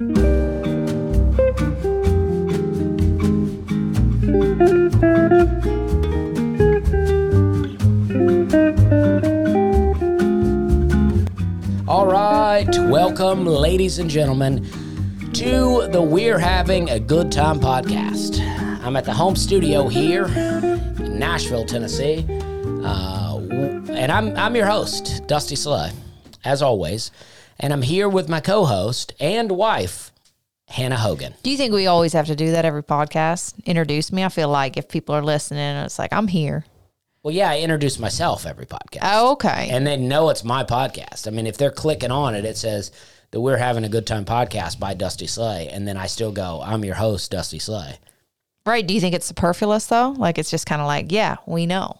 All 0.00 0.06
right, 12.06 12.68
welcome, 12.86 13.44
ladies 13.44 13.98
and 13.98 14.08
gentlemen, 14.08 14.64
to 15.32 15.88
the 15.88 16.00
We're 16.00 16.38
Having 16.38 16.90
a 16.90 17.00
Good 17.00 17.32
Time 17.32 17.58
podcast. 17.58 18.38
I'm 18.84 18.94
at 18.94 19.04
the 19.04 19.12
home 19.12 19.34
studio 19.34 19.88
here 19.88 20.26
in 20.26 21.18
Nashville, 21.18 21.64
Tennessee, 21.64 22.24
uh, 22.84 23.40
and 23.90 24.12
I'm 24.12 24.36
I'm 24.36 24.54
your 24.54 24.66
host, 24.66 25.26
Dusty 25.26 25.56
Slay, 25.56 25.90
as 26.44 26.62
always, 26.62 27.10
and 27.58 27.72
I'm 27.72 27.82
here 27.82 28.08
with 28.08 28.28
my 28.28 28.40
co-host 28.40 29.12
and 29.20 29.50
wife, 29.52 30.12
Hannah 30.68 30.96
Hogan. 30.98 31.34
Do 31.42 31.50
you 31.50 31.56
think 31.56 31.72
we 31.72 31.86
always 31.86 32.12
have 32.12 32.26
to 32.26 32.36
do 32.36 32.52
that 32.52 32.64
every 32.64 32.82
podcast? 32.82 33.54
Introduce 33.64 34.12
me. 34.12 34.24
I 34.24 34.28
feel 34.28 34.48
like 34.48 34.76
if 34.76 34.88
people 34.88 35.14
are 35.14 35.22
listening, 35.22 35.60
it's 35.78 35.98
like 35.98 36.12
I'm 36.12 36.28
here. 36.28 36.64
Well, 37.22 37.34
yeah, 37.34 37.50
I 37.50 37.58
introduce 37.60 37.98
myself 37.98 38.46
every 38.46 38.66
podcast. 38.66 39.00
Oh, 39.02 39.32
okay. 39.32 39.68
And 39.70 39.86
they 39.86 39.96
know 39.96 40.30
it's 40.30 40.44
my 40.44 40.64
podcast. 40.64 41.26
I 41.26 41.30
mean, 41.30 41.46
if 41.46 41.56
they're 41.58 41.70
clicking 41.70 42.10
on 42.12 42.34
it, 42.34 42.44
it 42.44 42.56
says 42.56 42.92
that 43.32 43.40
we're 43.40 43.56
having 43.56 43.84
a 43.84 43.88
good 43.88 44.06
time 44.06 44.24
podcast 44.24 44.78
by 44.78 44.94
Dusty 44.94 45.26
Slay. 45.26 45.68
And 45.68 45.86
then 45.86 45.96
I 45.96 46.06
still 46.06 46.32
go, 46.32 46.62
I'm 46.64 46.84
your 46.84 46.94
host, 46.94 47.30
Dusty 47.30 47.58
Slay. 47.58 47.98
right. 48.64 48.86
Do 48.86 48.94
you 48.94 49.00
think 49.00 49.14
it's 49.14 49.26
superfluous 49.26 49.86
though? 49.86 50.10
Like 50.10 50.38
it's 50.38 50.50
just 50.50 50.66
kind 50.66 50.80
of 50.80 50.86
like, 50.86 51.10
yeah, 51.10 51.36
we 51.46 51.66
know. 51.66 51.98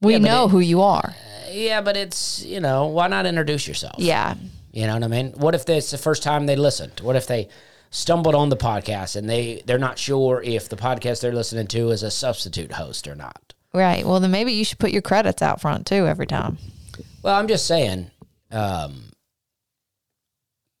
We 0.00 0.12
Yeah, 0.12 0.18
know 0.18 0.44
it- 0.46 0.50
who 0.50 0.60
you 0.60 0.82
are. 0.82 1.14
Yeah, 1.50 1.80
but 1.80 1.96
it's, 1.96 2.44
you 2.44 2.60
know, 2.60 2.86
why 2.86 3.08
not 3.08 3.26
introduce 3.26 3.66
yourself? 3.66 3.96
Yeah. 3.98 4.34
You 4.72 4.86
know 4.86 4.94
what 4.94 5.04
I 5.04 5.08
mean? 5.08 5.32
What 5.32 5.54
if 5.54 5.68
it's 5.68 5.90
the 5.90 5.98
first 5.98 6.22
time 6.22 6.46
they 6.46 6.56
listened? 6.56 7.00
What 7.00 7.16
if 7.16 7.26
they 7.26 7.48
stumbled 7.90 8.34
on 8.34 8.50
the 8.50 8.56
podcast 8.56 9.16
and 9.16 9.28
they, 9.28 9.62
they're 9.64 9.78
not 9.78 9.98
sure 9.98 10.42
if 10.42 10.68
the 10.68 10.76
podcast 10.76 11.20
they're 11.20 11.32
listening 11.32 11.66
to 11.68 11.90
is 11.90 12.02
a 12.02 12.10
substitute 12.10 12.72
host 12.72 13.08
or 13.08 13.14
not? 13.14 13.54
Right. 13.72 14.04
Well, 14.04 14.20
then 14.20 14.30
maybe 14.30 14.52
you 14.52 14.64
should 14.64 14.78
put 14.78 14.90
your 14.90 15.02
credits 15.02 15.42
out 15.42 15.60
front 15.60 15.86
too 15.86 16.06
every 16.06 16.26
time. 16.26 16.58
Well, 17.22 17.34
I'm 17.34 17.48
just 17.48 17.66
saying, 17.66 18.10
um, 18.50 19.10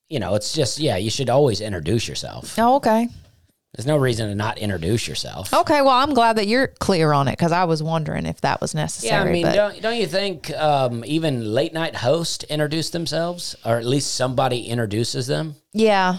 you 0.08 0.20
know, 0.20 0.34
it's 0.34 0.52
just, 0.52 0.78
yeah, 0.78 0.96
you 0.96 1.10
should 1.10 1.30
always 1.30 1.60
introduce 1.60 2.06
yourself. 2.06 2.58
Oh, 2.58 2.76
okay. 2.76 3.08
There's 3.76 3.86
no 3.86 3.98
reason 3.98 4.30
to 4.30 4.34
not 4.34 4.56
introduce 4.56 5.06
yourself. 5.06 5.52
Okay. 5.52 5.82
Well, 5.82 5.90
I'm 5.92 6.14
glad 6.14 6.36
that 6.36 6.46
you're 6.46 6.68
clear 6.68 7.12
on 7.12 7.28
it 7.28 7.32
because 7.32 7.52
I 7.52 7.64
was 7.64 7.82
wondering 7.82 8.24
if 8.24 8.40
that 8.40 8.60
was 8.62 8.74
necessary. 8.74 9.12
Yeah, 9.12 9.30
I 9.30 9.32
mean, 9.32 9.42
but 9.42 9.54
don't, 9.54 9.82
don't 9.82 9.96
you 9.96 10.06
think 10.06 10.50
um, 10.52 11.04
even 11.06 11.52
late 11.52 11.74
night 11.74 11.94
hosts 11.96 12.44
introduce 12.44 12.88
themselves, 12.90 13.54
or 13.66 13.76
at 13.76 13.84
least 13.84 14.14
somebody 14.14 14.66
introduces 14.66 15.26
them? 15.26 15.56
yeah. 15.72 16.18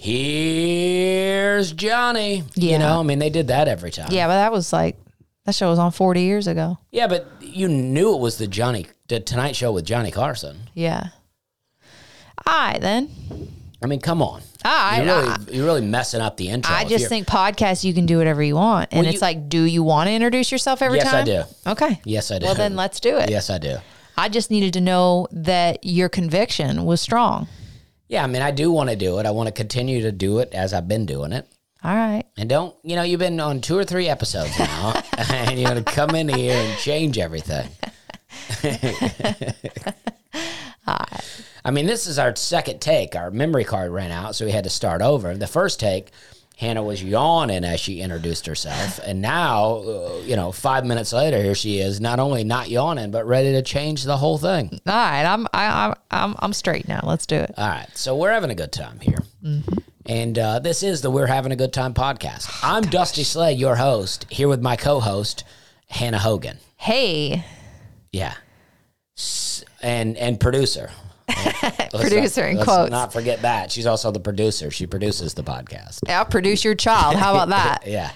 Here's 0.00 1.72
Johnny. 1.72 2.44
Yeah. 2.54 2.72
You 2.72 2.78
know, 2.78 3.00
I 3.00 3.02
mean, 3.02 3.18
they 3.18 3.30
did 3.30 3.48
that 3.48 3.66
every 3.66 3.90
time. 3.90 4.08
Yeah. 4.12 4.26
But 4.28 4.34
that 4.34 4.52
was 4.52 4.72
like, 4.72 4.96
that 5.44 5.54
show 5.54 5.70
was 5.70 5.78
on 5.80 5.90
40 5.90 6.22
years 6.22 6.46
ago. 6.46 6.78
Yeah, 6.92 7.08
but 7.08 7.26
you 7.40 7.68
knew 7.68 8.14
it 8.14 8.20
was 8.20 8.38
the 8.38 8.46
Johnny, 8.46 8.86
the 9.08 9.18
Tonight 9.18 9.56
Show 9.56 9.72
with 9.72 9.84
Johnny 9.84 10.10
Carson. 10.12 10.70
Yeah. 10.74 11.08
All 12.46 12.54
right, 12.54 12.80
then. 12.80 13.10
I 13.82 13.86
mean, 13.86 14.00
come 14.00 14.20
on. 14.22 14.42
Ah, 14.64 14.68
All 14.68 14.90
right. 14.98 15.06
You're 15.06 15.16
really, 15.16 15.28
I- 15.28 15.52
you're 15.52 15.66
really 15.66 15.80
messing 15.86 16.20
up 16.20 16.36
the 16.36 16.48
intro. 16.48 16.74
I 16.74 16.84
just 16.84 17.08
think 17.08 17.28
podcasts 17.28 17.84
you 17.84 17.94
can 17.94 18.06
do 18.06 18.18
whatever 18.18 18.42
you 18.42 18.56
want, 18.56 18.88
and 18.92 19.00
Well, 19.00 19.06
it's 19.08 19.14
you- 19.14 19.20
like, 19.20 19.48
do 19.48 19.62
you 19.62 19.84
want 19.84 20.08
to 20.08 20.12
introduce 20.12 20.50
yourself 20.50 20.82
every 20.82 20.98
Yes, 20.98 21.06
I 21.06 21.10
time? 21.12 21.24
do. 21.26 21.42
Okay. 21.66 22.00
Yes, 22.04 22.30
I 22.32 22.40
do. 22.40 22.46
Well, 22.46 22.56
then 22.56 22.74
let's 22.74 22.98
do 22.98 23.16
it. 23.18 23.30
Yes, 23.30 23.50
I 23.50 23.58
do. 23.58 23.76
I 24.16 24.28
just 24.28 24.50
needed 24.50 24.72
to 24.72 24.80
know 24.80 25.28
that 25.30 25.78
your 25.84 26.08
conviction 26.08 26.84
was 26.86 27.00
strong. 27.00 27.46
Yeah, 28.08 28.24
I 28.24 28.26
mean, 28.26 28.42
I 28.42 28.50
do 28.50 28.72
want 28.72 28.90
to 28.90 28.96
do 28.96 29.18
it. 29.20 29.26
I 29.26 29.30
want 29.30 29.46
to 29.46 29.52
continue 29.52 30.02
to 30.02 30.10
do 30.10 30.40
it 30.40 30.52
as 30.52 30.74
I've 30.74 30.88
been 30.88 31.06
doing 31.06 31.30
it. 31.32 31.46
All 31.84 31.94
right. 31.94 32.24
And 32.36 32.48
don't, 32.48 32.74
you 32.82 32.96
know, 32.96 33.02
you've 33.02 33.20
been 33.20 33.38
on 33.38 33.60
two 33.60 33.78
or 33.78 33.84
three 33.84 34.08
episodes 34.08 34.58
now, 34.58 35.00
and 35.30 35.60
you're 35.60 35.70
going 35.70 35.84
to 35.84 35.92
come 35.92 36.16
in 36.16 36.28
here 36.28 36.56
and 36.56 36.76
change 36.78 37.16
everything. 37.18 37.68
I 41.68 41.70
mean, 41.70 41.84
this 41.84 42.06
is 42.06 42.18
our 42.18 42.34
second 42.34 42.80
take. 42.80 43.14
Our 43.14 43.30
memory 43.30 43.64
card 43.64 43.90
ran 43.92 44.10
out, 44.10 44.34
so 44.34 44.46
we 44.46 44.52
had 44.52 44.64
to 44.64 44.70
start 44.70 45.02
over. 45.02 45.34
The 45.34 45.46
first 45.46 45.78
take, 45.78 46.10
Hannah 46.56 46.82
was 46.82 47.02
yawning 47.04 47.62
as 47.62 47.78
she 47.78 48.00
introduced 48.00 48.46
herself. 48.46 48.98
And 49.04 49.20
now, 49.20 49.76
uh, 49.76 50.20
you 50.24 50.34
know, 50.34 50.50
five 50.50 50.86
minutes 50.86 51.12
later, 51.12 51.42
here 51.42 51.54
she 51.54 51.78
is, 51.80 52.00
not 52.00 52.20
only 52.20 52.42
not 52.42 52.70
yawning, 52.70 53.10
but 53.10 53.26
ready 53.26 53.52
to 53.52 53.60
change 53.60 54.04
the 54.04 54.16
whole 54.16 54.38
thing. 54.38 54.80
All 54.86 54.94
right. 54.94 55.24
I'm 55.26 55.46
I, 55.52 55.66
I'm 55.88 55.94
I'm 56.10 56.34
I'm 56.38 56.52
straight 56.54 56.88
now. 56.88 57.00
Let's 57.04 57.26
do 57.26 57.36
it. 57.36 57.52
All 57.58 57.68
right, 57.68 57.86
so 57.94 58.16
we're 58.16 58.32
having 58.32 58.50
a 58.50 58.54
good 58.54 58.72
time 58.72 58.98
here. 59.00 59.18
And 60.06 60.38
uh, 60.38 60.60
this 60.60 60.82
is 60.82 61.02
the 61.02 61.10
We're 61.10 61.26
Having 61.26 61.52
a 61.52 61.56
Good 61.56 61.74
Time 61.74 61.92
podcast. 61.92 62.48
I'm 62.62 62.82
Dusty 62.84 63.24
Slay, 63.24 63.52
your 63.52 63.76
host, 63.76 64.24
here 64.30 64.48
with 64.48 64.62
my 64.62 64.74
co 64.76 65.00
host, 65.00 65.44
Hannah 65.90 66.18
Hogan. 66.18 66.56
Hey, 66.78 67.44
Yeah. 68.10 68.32
S- 69.18 69.64
And 69.82 70.16
and 70.16 70.40
producer. 70.40 70.90
Producer 71.28 72.42
not, 72.42 72.50
in 72.50 72.56
let's 72.56 72.64
quotes. 72.68 72.90
not 72.90 73.12
forget 73.12 73.42
that. 73.42 73.70
She's 73.72 73.86
also 73.86 74.10
the 74.10 74.20
producer. 74.20 74.70
She 74.70 74.86
produces 74.86 75.34
the 75.34 75.42
podcast. 75.42 76.08
I'll 76.08 76.24
produce 76.24 76.64
your 76.64 76.74
child. 76.74 77.16
How 77.16 77.32
about 77.34 77.48
that? 77.50 77.82
Yeah. 77.86 78.10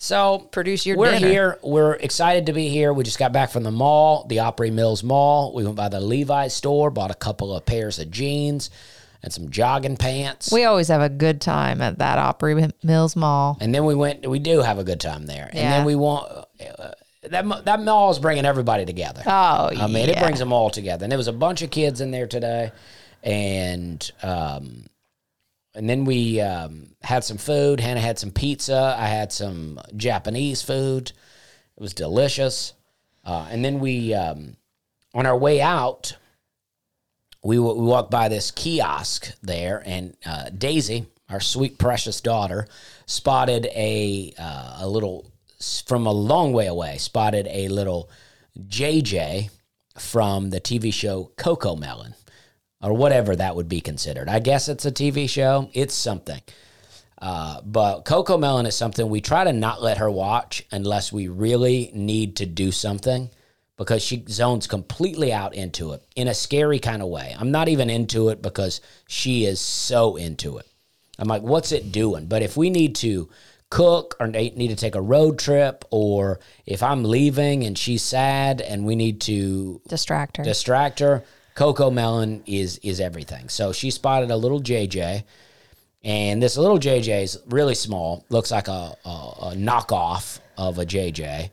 So 0.00 0.38
Produce 0.52 0.86
your 0.86 0.96
we're 0.96 1.10
dinner. 1.12 1.28
here. 1.28 1.58
We're 1.62 1.94
excited 1.94 2.46
to 2.46 2.52
be 2.52 2.68
here. 2.68 2.92
We 2.92 3.02
just 3.02 3.18
got 3.18 3.32
back 3.32 3.50
from 3.50 3.64
the 3.64 3.72
mall, 3.72 4.26
the 4.28 4.38
Opry 4.38 4.70
Mills 4.70 5.02
Mall. 5.02 5.52
We 5.52 5.64
went 5.64 5.74
by 5.76 5.88
the 5.88 5.98
Levi's 6.00 6.54
store, 6.54 6.90
bought 6.92 7.10
a 7.10 7.14
couple 7.14 7.52
of 7.54 7.66
pairs 7.66 7.98
of 7.98 8.08
jeans 8.12 8.70
and 9.24 9.32
some 9.32 9.50
jogging 9.50 9.96
pants. 9.96 10.52
We 10.52 10.64
always 10.64 10.86
have 10.86 11.00
a 11.02 11.08
good 11.08 11.40
time 11.40 11.80
at 11.82 11.98
that 11.98 12.16
Opry 12.18 12.68
Mills 12.84 13.16
Mall. 13.16 13.58
And 13.60 13.74
then 13.74 13.84
we 13.84 13.96
went. 13.96 14.24
We 14.28 14.38
do 14.38 14.60
have 14.60 14.78
a 14.78 14.84
good 14.84 15.00
time 15.00 15.26
there. 15.26 15.46
And 15.46 15.56
Yeah. 15.58 15.70
then 15.78 15.84
we 15.84 15.96
want 15.96 16.30
uh, 16.30 16.90
that. 17.30 17.64
That 17.64 17.80
mall 17.80 18.10
is 18.10 18.18
bringing 18.18 18.44
everybody 18.44 18.84
together. 18.84 19.22
Oh, 19.26 19.70
yeah. 19.72 19.84
I 19.84 19.86
mean, 19.86 20.08
it 20.08 20.18
brings 20.18 20.38
them 20.38 20.52
all 20.52 20.70
together. 20.70 21.04
And 21.04 21.10
there 21.12 21.18
was 21.18 21.28
a 21.28 21.32
bunch 21.32 21.62
of 21.62 21.70
kids 21.70 22.00
in 22.00 22.10
there 22.10 22.26
today, 22.26 22.72
and 23.22 24.10
um, 24.22 24.86
and 25.74 25.88
then 25.88 26.04
we 26.04 26.40
um, 26.40 26.88
had 27.02 27.24
some 27.24 27.38
food. 27.38 27.80
Hannah 27.80 28.00
had 28.00 28.18
some 28.18 28.30
pizza. 28.30 28.96
I 28.98 29.06
had 29.06 29.32
some 29.32 29.80
Japanese 29.96 30.62
food. 30.62 31.12
It 31.76 31.80
was 31.80 31.94
delicious. 31.94 32.72
Uh, 33.24 33.46
and 33.50 33.64
then 33.64 33.78
we, 33.78 34.14
um, 34.14 34.56
on 35.14 35.26
our 35.26 35.36
way 35.36 35.60
out, 35.60 36.16
we, 37.44 37.56
w- 37.56 37.78
we 37.80 37.86
walked 37.86 38.10
by 38.10 38.28
this 38.28 38.50
kiosk 38.50 39.32
there, 39.42 39.82
and 39.84 40.16
uh, 40.26 40.48
Daisy, 40.48 41.06
our 41.28 41.38
sweet 41.38 41.78
precious 41.78 42.20
daughter, 42.20 42.66
spotted 43.06 43.66
a 43.66 44.32
uh, 44.38 44.78
a 44.80 44.88
little 44.88 45.30
from 45.86 46.06
a 46.06 46.12
long 46.12 46.52
way 46.52 46.66
away. 46.66 46.98
Spotted 46.98 47.48
a 47.50 47.68
little 47.68 48.10
JJ 48.58 49.50
from 49.98 50.50
the 50.50 50.60
TV 50.60 50.92
show 50.92 51.32
CoComelon, 51.36 52.14
or 52.80 52.92
whatever 52.92 53.34
that 53.36 53.56
would 53.56 53.68
be 53.68 53.80
considered. 53.80 54.28
I 54.28 54.38
guess 54.38 54.68
it's 54.68 54.86
a 54.86 54.92
TV 54.92 55.28
show. 55.28 55.70
It's 55.72 55.94
something. 55.94 56.40
Uh, 57.20 57.60
but 57.62 58.04
CoComelon 58.04 58.66
is 58.66 58.76
something 58.76 59.08
we 59.08 59.20
try 59.20 59.44
to 59.44 59.52
not 59.52 59.82
let 59.82 59.98
her 59.98 60.10
watch 60.10 60.64
unless 60.70 61.12
we 61.12 61.26
really 61.26 61.90
need 61.92 62.36
to 62.36 62.46
do 62.46 62.70
something 62.70 63.28
because 63.76 64.02
she 64.02 64.24
zones 64.28 64.66
completely 64.66 65.32
out 65.32 65.54
into 65.54 65.92
it 65.92 66.04
in 66.14 66.28
a 66.28 66.34
scary 66.34 66.78
kind 66.78 67.02
of 67.02 67.08
way. 67.08 67.34
I'm 67.38 67.50
not 67.50 67.68
even 67.68 67.90
into 67.90 68.28
it 68.28 68.42
because 68.42 68.80
she 69.08 69.46
is 69.46 69.60
so 69.60 70.16
into 70.16 70.58
it. 70.58 70.66
I'm 71.18 71.28
like, 71.28 71.42
what's 71.42 71.72
it 71.72 71.90
doing? 71.90 72.26
But 72.26 72.42
if 72.42 72.56
we 72.56 72.70
need 72.70 72.94
to 72.96 73.28
cook 73.70 74.16
or 74.18 74.26
need 74.26 74.68
to 74.68 74.76
take 74.76 74.94
a 74.94 75.00
road 75.00 75.38
trip, 75.38 75.84
or 75.90 76.40
if 76.66 76.82
I'm 76.82 77.04
leaving 77.04 77.64
and 77.64 77.76
she's 77.76 78.02
sad 78.02 78.60
and 78.60 78.84
we 78.84 78.96
need 78.96 79.20
to 79.22 79.80
Distract 79.88 80.38
her. 80.38 80.44
distract 80.44 81.00
her, 81.00 81.24
CoComelon 81.54 82.42
is 82.46 82.78
is 82.78 83.00
everything. 83.00 83.48
So 83.48 83.72
she 83.72 83.90
spotted 83.90 84.30
a 84.30 84.36
little 84.36 84.60
JJ, 84.60 85.24
and 86.02 86.42
this 86.42 86.56
little 86.56 86.78
JJ 86.78 87.22
is 87.22 87.38
really 87.48 87.74
small, 87.74 88.24
looks 88.30 88.50
like 88.50 88.68
a, 88.68 88.94
a, 89.04 89.08
a 89.08 89.54
knockoff 89.56 90.38
of 90.56 90.78
a 90.78 90.86
JJ, 90.86 91.50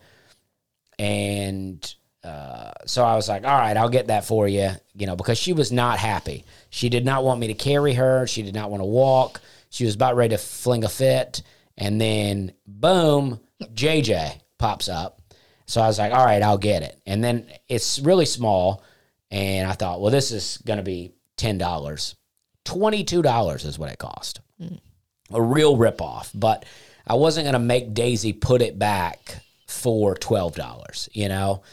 and 1.00 1.96
uh, 2.24 2.72
so 2.86 3.04
I 3.04 3.16
was 3.16 3.30
like, 3.30 3.44
all 3.46 3.58
right, 3.58 3.78
I'll 3.78 3.90
get 3.90 4.08
that 4.08 4.26
for 4.26 4.48
you, 4.48 4.72
you 4.96 5.06
know, 5.06 5.16
because 5.16 5.38
she 5.38 5.54
was 5.54 5.72
not 5.72 6.00
happy. 6.00 6.44
She 6.72 6.90
did 6.90 7.06
not 7.06 7.24
want 7.24 7.40
me 7.40 7.48
to 7.48 7.54
carry 7.54 7.94
her. 7.94 8.26
She 8.26 8.42
did 8.42 8.56
not 8.56 8.72
want 8.72 8.82
to 8.82 8.86
walk. 8.86 9.42
She 9.70 9.86
was 9.86 9.94
about 9.94 10.16
ready 10.16 10.36
to 10.36 10.42
fling 10.42 10.84
a 10.84 10.90
fit, 10.90 11.44
and 11.78 12.00
then 12.00 12.54
boom, 12.66 13.40
JJ 13.62 14.40
pops 14.58 14.90
up. 14.90 15.22
So 15.66 15.82
I 15.82 15.88
was 15.88 15.98
like, 15.98 16.14
all 16.14 16.26
right, 16.26 16.42
I'll 16.42 16.58
get 16.58 16.84
it. 16.84 17.00
And 17.06 17.24
then 17.24 17.48
it's 17.68 18.00
really 18.00 18.26
small. 18.26 18.84
And 19.32 19.68
I 19.68 19.74
thought, 19.74 20.00
well, 20.00 20.12
this 20.12 20.32
is 20.32 20.60
going 20.66 20.78
to 20.78 20.84
be 20.84 21.14
$10. 21.38 22.16
$22 22.66 23.66
is 23.66 23.80
what 23.80 23.92
it 23.92 23.98
cost. 23.98 24.42
A 25.32 25.42
real 25.42 25.76
ripoff. 25.76 26.30
But 26.34 26.66
I 27.08 27.16
wasn't 27.16 27.46
going 27.46 27.54
to 27.54 27.60
make 27.60 27.94
Daisy 27.94 28.32
put 28.32 28.62
it 28.62 28.78
back 28.78 29.40
for 29.68 30.16
$12, 30.16 31.10
you 31.14 31.30
know? 31.30 31.64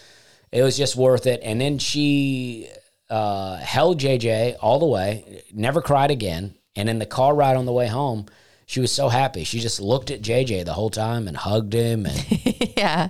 It 0.50 0.62
was 0.62 0.76
just 0.76 0.96
worth 0.96 1.26
it. 1.26 1.40
And 1.42 1.60
then 1.60 1.78
she 1.78 2.68
uh, 3.08 3.56
held 3.56 4.00
JJ 4.00 4.56
all 4.60 4.78
the 4.78 4.86
way, 4.86 5.42
never 5.52 5.80
cried 5.80 6.10
again. 6.10 6.54
And 6.76 6.88
in 6.88 6.98
the 6.98 7.06
car 7.06 7.34
ride 7.34 7.56
on 7.56 7.66
the 7.66 7.72
way 7.72 7.86
home, 7.86 8.26
she 8.66 8.80
was 8.80 8.92
so 8.92 9.08
happy. 9.08 9.44
She 9.44 9.60
just 9.60 9.80
looked 9.80 10.10
at 10.10 10.22
JJ 10.22 10.64
the 10.64 10.72
whole 10.72 10.90
time 10.90 11.28
and 11.28 11.36
hugged 11.36 11.72
him. 11.72 12.06
And 12.06 12.26
yeah. 12.76 13.08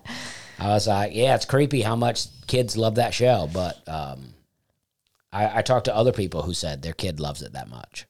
I 0.58 0.68
was 0.68 0.86
like, 0.86 1.14
yeah, 1.14 1.34
it's 1.34 1.44
creepy 1.44 1.82
how 1.82 1.96
much 1.96 2.26
kids 2.46 2.76
love 2.76 2.96
that 2.96 3.14
show. 3.14 3.48
But 3.52 3.86
um, 3.88 4.34
I, 5.32 5.58
I 5.58 5.62
talked 5.62 5.86
to 5.86 5.96
other 5.96 6.12
people 6.12 6.42
who 6.42 6.54
said 6.54 6.82
their 6.82 6.92
kid 6.92 7.20
loves 7.20 7.42
it 7.42 7.52
that 7.52 7.68
much. 7.68 8.06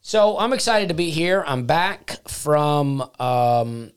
So 0.00 0.38
I'm 0.38 0.52
excited 0.52 0.88
to 0.88 0.94
be 0.94 1.10
here. 1.10 1.44
I'm 1.46 1.66
back 1.66 2.18
from. 2.28 3.08
Um, 3.20 3.92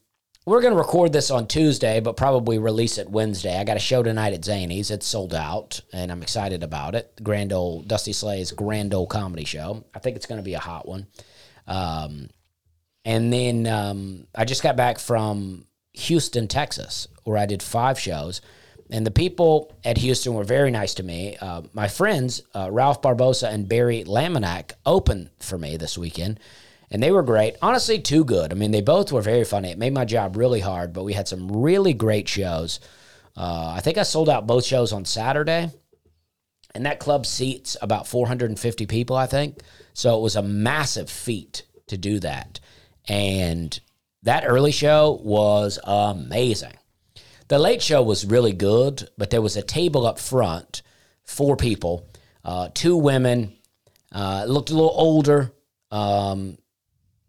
we're 0.46 0.62
going 0.62 0.74
to 0.74 0.78
record 0.78 1.12
this 1.12 1.32
on 1.32 1.48
Tuesday, 1.48 2.00
but 2.00 2.16
probably 2.16 2.60
release 2.60 3.00
it 3.00 3.10
Wednesday. 3.10 3.58
I 3.58 3.64
got 3.64 3.78
a 3.78 3.80
show 3.80 4.04
tonight 4.04 4.34
at 4.34 4.46
Zany's. 4.46 4.92
It's 4.92 5.08
sold 5.08 5.34
out, 5.34 5.82
and 5.92 6.12
I'm 6.12 6.22
excited 6.22 6.62
about 6.62 6.94
it. 6.94 7.20
Grand 7.24 7.52
old 7.52 7.88
Dusty 7.88 8.14
Slay's 8.14 8.52
Grand 8.52 8.94
Old 8.94 9.10
Comedy 9.10 9.46
Show. 9.46 9.84
I 9.96 10.00
think 10.00 10.16
it's 10.16 10.28
going 10.28 10.38
to 10.40 10.46
be 10.46 10.54
a 10.54 10.60
hot 10.60 10.88
one. 10.88 11.08
Um, 11.68 12.30
and 13.04 13.32
then 13.32 13.68
um, 13.68 14.28
I 14.34 14.46
just 14.46 14.64
got 14.64 14.76
back 14.76 15.00
from 15.00 15.66
Houston, 15.94 16.48
Texas, 16.48 17.08
where 17.24 17.38
I 17.38 17.46
did 17.46 17.62
five 17.62 18.00
shows. 18.00 18.42
And 18.90 19.06
the 19.06 19.12
people 19.12 19.74
at 19.84 19.98
Houston 19.98 20.34
were 20.34 20.44
very 20.44 20.70
nice 20.70 20.94
to 20.96 21.04
me. 21.04 21.38
Uh, 21.38 21.64
my 21.74 21.88
friends, 21.88 22.42
uh, 22.54 22.70
Ralph 22.72 23.02
Barbosa 23.02 23.52
and 23.52 23.68
Barry 23.68 24.04
Laminack, 24.04 24.74
opened 24.86 25.32
for 25.40 25.58
me 25.58 25.76
this 25.76 25.98
weekend, 25.98 26.40
and 26.92 27.02
they 27.02 27.12
were 27.12 27.24
great. 27.24 27.56
Honestly, 27.64 28.00
too 28.00 28.24
good. 28.24 28.52
I 28.52 28.56
mean, 28.56 28.72
they 28.72 28.82
both 28.82 29.12
were 29.12 29.22
very 29.22 29.44
funny. 29.44 29.72
It 29.72 29.80
made 29.80 29.94
my 29.94 30.06
job 30.06 30.38
really 30.38 30.60
hard, 30.60 30.94
but 30.94 31.04
we 31.04 31.14
had 31.14 31.28
some 31.28 31.52
really 31.52 31.94
great 31.94 32.28
shows. 32.28 32.80
Uh, 33.36 33.74
I 33.76 33.82
think 33.82 33.98
I 33.98 34.04
sold 34.04 34.30
out 34.30 34.48
both 34.48 34.66
shows 34.66 34.94
on 34.94 35.04
Saturday, 35.04 35.72
and 36.76 36.86
that 36.86 37.00
club 37.00 37.26
seats 37.26 37.78
about 37.82 38.08
450 38.08 38.86
people, 38.86 39.16
I 39.16 39.26
think. 39.26 39.60
So 39.94 40.18
it 40.18 40.22
was 40.22 40.36
a 40.36 40.42
massive 40.42 41.10
feat 41.10 41.64
to 41.88 41.98
do 41.98 42.20
that. 42.20 42.60
And 43.08 43.80
that 44.24 44.44
early 44.46 44.72
show 44.72 45.20
was 45.24 45.80
amazing. 45.84 46.74
The 47.48 47.60
late 47.60 47.82
show 47.82 48.02
was 48.04 48.26
really 48.26 48.54
good, 48.54 49.10
but 49.18 49.30
there 49.30 49.42
was 49.42 49.56
a 49.56 49.62
table 49.62 50.06
up 50.06 50.20
front, 50.20 50.82
four 51.24 51.56
people, 51.56 52.10
uh, 52.44 52.70
two 52.74 52.98
women, 52.98 53.54
uh, 54.12 54.46
looked 54.48 54.72
a 54.72 54.74
little 54.74 54.94
older, 54.96 55.54
um, 55.92 56.58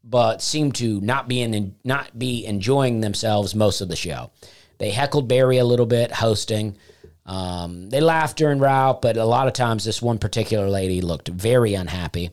but 0.02 0.40
seemed 0.40 0.75
to 0.76 1.00
not 1.02 1.28
be 1.28 1.43
in, 1.43 1.76
not 1.84 2.19
be 2.19 2.46
enjoying 2.46 3.00
themselves 3.00 3.54
most 3.54 3.81
of 3.81 3.88
the 3.88 3.96
show. 3.96 4.31
They 4.78 4.90
heckled 4.90 5.28
Barry 5.28 5.58
a 5.58 5.64
little 5.64 5.87
bit 5.87 6.12
hosting. 6.12 6.78
Um, 7.26 7.90
they 7.90 8.00
laughed 8.00 8.38
during 8.38 8.61
route, 8.61 9.02
but 9.02 9.17
a 9.17 9.25
lot 9.25 9.49
of 9.49 9.52
times 9.52 9.84
this 9.84 10.00
one 10.00 10.19
particular 10.19 10.70
lady 10.70 11.00
looked 11.00 11.28
very 11.28 11.75
unhappy. 11.75 12.31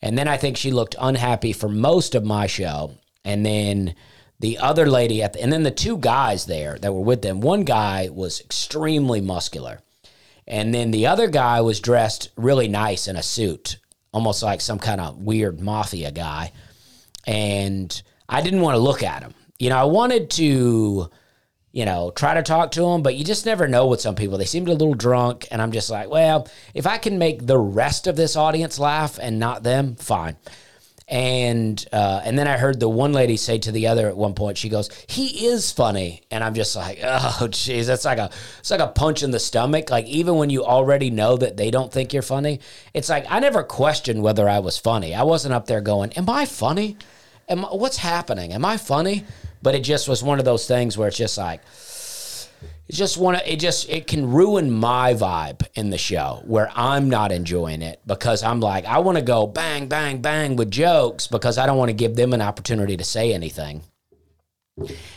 And 0.00 0.16
then 0.16 0.28
I 0.28 0.36
think 0.36 0.56
she 0.56 0.70
looked 0.70 0.94
unhappy 0.98 1.52
for 1.52 1.68
most 1.68 2.14
of 2.14 2.24
my 2.24 2.46
show. 2.46 2.94
And 3.24 3.44
then 3.44 3.96
the 4.38 4.58
other 4.58 4.86
lady 4.86 5.22
at 5.22 5.34
the, 5.34 5.42
and 5.42 5.52
then 5.52 5.64
the 5.64 5.70
two 5.70 5.98
guys 5.98 6.46
there 6.46 6.78
that 6.78 6.94
were 6.94 7.00
with 7.00 7.22
them, 7.22 7.40
one 7.40 7.64
guy 7.64 8.08
was 8.10 8.40
extremely 8.40 9.20
muscular. 9.20 9.80
And 10.46 10.72
then 10.72 10.90
the 10.90 11.06
other 11.06 11.28
guy 11.28 11.60
was 11.60 11.80
dressed 11.80 12.30
really 12.36 12.66
nice 12.66 13.08
in 13.08 13.16
a 13.16 13.22
suit, 13.22 13.78
almost 14.12 14.42
like 14.42 14.60
some 14.60 14.78
kind 14.78 15.00
of 15.00 15.18
weird 15.18 15.60
mafia 15.60 16.10
guy. 16.10 16.52
And 17.26 18.02
I 18.28 18.40
didn't 18.42 18.62
want 18.62 18.76
to 18.76 18.80
look 18.80 19.02
at 19.02 19.22
him. 19.22 19.34
You 19.58 19.68
know, 19.68 19.76
I 19.76 19.84
wanted 19.84 20.30
to, 20.30 21.10
you 21.72 21.84
know, 21.84 22.10
try 22.10 22.34
to 22.34 22.42
talk 22.42 22.72
to 22.72 22.82
them, 22.82 23.02
but 23.02 23.14
you 23.14 23.24
just 23.24 23.46
never 23.46 23.68
know 23.68 23.86
with 23.86 24.00
some 24.00 24.16
people. 24.16 24.38
They 24.38 24.44
seemed 24.44 24.68
a 24.68 24.72
little 24.72 24.94
drunk, 24.94 25.46
and 25.50 25.62
I'm 25.62 25.70
just 25.70 25.88
like, 25.88 26.10
well, 26.10 26.48
if 26.74 26.86
I 26.86 26.98
can 26.98 27.18
make 27.18 27.46
the 27.46 27.58
rest 27.58 28.06
of 28.06 28.16
this 28.16 28.34
audience 28.34 28.78
laugh 28.78 29.18
and 29.20 29.38
not 29.38 29.62
them, 29.62 29.94
fine. 29.94 30.36
And 31.06 31.84
uh, 31.92 32.22
and 32.24 32.38
then 32.38 32.46
I 32.46 32.56
heard 32.56 32.78
the 32.78 32.88
one 32.88 33.12
lady 33.12 33.36
say 33.36 33.58
to 33.58 33.72
the 33.72 33.88
other 33.88 34.08
at 34.08 34.16
one 34.16 34.34
point, 34.34 34.56
she 34.56 34.68
goes, 34.68 34.88
"He 35.08 35.46
is 35.46 35.72
funny," 35.72 36.22
and 36.30 36.44
I'm 36.44 36.54
just 36.54 36.76
like, 36.76 37.00
"Oh, 37.02 37.48
jeez, 37.50 37.86
that's 37.86 38.04
like 38.04 38.18
a 38.18 38.30
it's 38.60 38.70
like 38.70 38.78
a 38.78 38.86
punch 38.86 39.24
in 39.24 39.32
the 39.32 39.40
stomach." 39.40 39.90
Like 39.90 40.06
even 40.06 40.36
when 40.36 40.50
you 40.50 40.64
already 40.64 41.10
know 41.10 41.36
that 41.36 41.56
they 41.56 41.72
don't 41.72 41.92
think 41.92 42.12
you're 42.12 42.22
funny, 42.22 42.60
it's 42.94 43.08
like 43.08 43.26
I 43.28 43.40
never 43.40 43.64
questioned 43.64 44.22
whether 44.22 44.48
I 44.48 44.60
was 44.60 44.78
funny. 44.78 45.12
I 45.12 45.24
wasn't 45.24 45.52
up 45.52 45.66
there 45.66 45.80
going, 45.80 46.12
"Am 46.12 46.30
I 46.30 46.46
funny? 46.46 46.96
Am 47.48 47.62
what's 47.64 47.96
happening? 47.96 48.52
Am 48.52 48.64
I 48.64 48.76
funny?" 48.76 49.24
But 49.62 49.74
it 49.74 49.80
just 49.80 50.08
was 50.08 50.22
one 50.22 50.38
of 50.38 50.44
those 50.44 50.66
things 50.66 50.96
where 50.96 51.08
it's 51.08 51.16
just 51.16 51.36
like 51.36 51.62
it's 52.88 52.98
just 52.98 53.18
one 53.18 53.36
of 53.36 53.42
it 53.46 53.60
just 53.60 53.88
it 53.88 54.06
can 54.06 54.30
ruin 54.32 54.70
my 54.70 55.14
vibe 55.14 55.66
in 55.74 55.90
the 55.90 55.98
show 55.98 56.42
where 56.44 56.70
I'm 56.74 57.08
not 57.08 57.30
enjoying 57.30 57.82
it 57.82 58.00
because 58.06 58.42
I'm 58.42 58.60
like 58.60 58.84
I 58.84 58.98
want 58.98 59.16
to 59.16 59.22
go 59.22 59.46
bang 59.46 59.86
bang 59.86 60.20
bang 60.20 60.56
with 60.56 60.70
jokes 60.70 61.26
because 61.26 61.58
I 61.58 61.66
don't 61.66 61.78
want 61.78 61.90
to 61.90 61.94
give 61.94 62.16
them 62.16 62.32
an 62.32 62.42
opportunity 62.42 62.96
to 62.96 63.04
say 63.04 63.32
anything. 63.32 63.82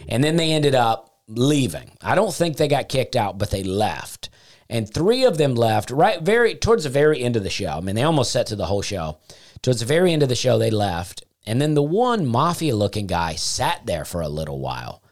And 0.07 0.23
then 0.23 0.35
they 0.35 0.51
ended 0.51 0.75
up 0.75 1.21
leaving. 1.27 1.91
I 2.01 2.15
don't 2.15 2.33
think 2.33 2.57
they 2.57 2.67
got 2.67 2.89
kicked 2.89 3.15
out, 3.15 3.37
but 3.37 3.49
they 3.49 3.63
left. 3.63 4.29
And 4.69 4.91
three 4.91 5.23
of 5.23 5.37
them 5.37 5.55
left 5.55 5.91
right 5.91 6.21
very 6.21 6.55
towards 6.55 6.83
the 6.83 6.89
very 6.89 7.21
end 7.21 7.35
of 7.35 7.43
the 7.43 7.49
show. 7.49 7.69
I 7.69 7.81
mean, 7.81 7.95
they 7.95 8.03
almost 8.03 8.31
set 8.31 8.47
to 8.47 8.55
the 8.55 8.65
whole 8.65 8.81
show. 8.81 9.19
Towards 9.61 9.79
the 9.79 9.85
very 9.85 10.11
end 10.11 10.23
of 10.23 10.29
the 10.29 10.35
show, 10.35 10.57
they 10.57 10.71
left. 10.71 11.23
And 11.45 11.61
then 11.61 11.73
the 11.73 11.83
one 11.83 12.25
mafia 12.25 12.75
looking 12.75 13.07
guy 13.07 13.35
sat 13.35 13.85
there 13.85 14.05
for 14.05 14.21
a 14.21 14.29
little 14.29 14.59
while. 14.59 15.03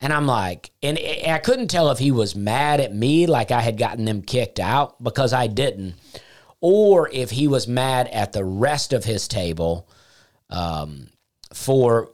And 0.00 0.12
I'm 0.12 0.26
like, 0.26 0.70
and 0.82 0.98
I 0.98 1.38
couldn't 1.38 1.68
tell 1.68 1.90
if 1.90 1.98
he 1.98 2.12
was 2.12 2.36
mad 2.36 2.80
at 2.80 2.94
me, 2.94 3.26
like 3.26 3.50
I 3.50 3.60
had 3.60 3.78
gotten 3.78 4.04
them 4.04 4.22
kicked 4.22 4.60
out 4.60 5.02
because 5.02 5.32
I 5.32 5.46
didn't, 5.46 5.94
or 6.60 7.08
if 7.10 7.30
he 7.30 7.48
was 7.48 7.66
mad 7.66 8.08
at 8.08 8.32
the 8.32 8.44
rest 8.44 8.92
of 8.92 9.04
his 9.04 9.26
table 9.26 9.88
um, 10.50 11.08
for 11.52 12.10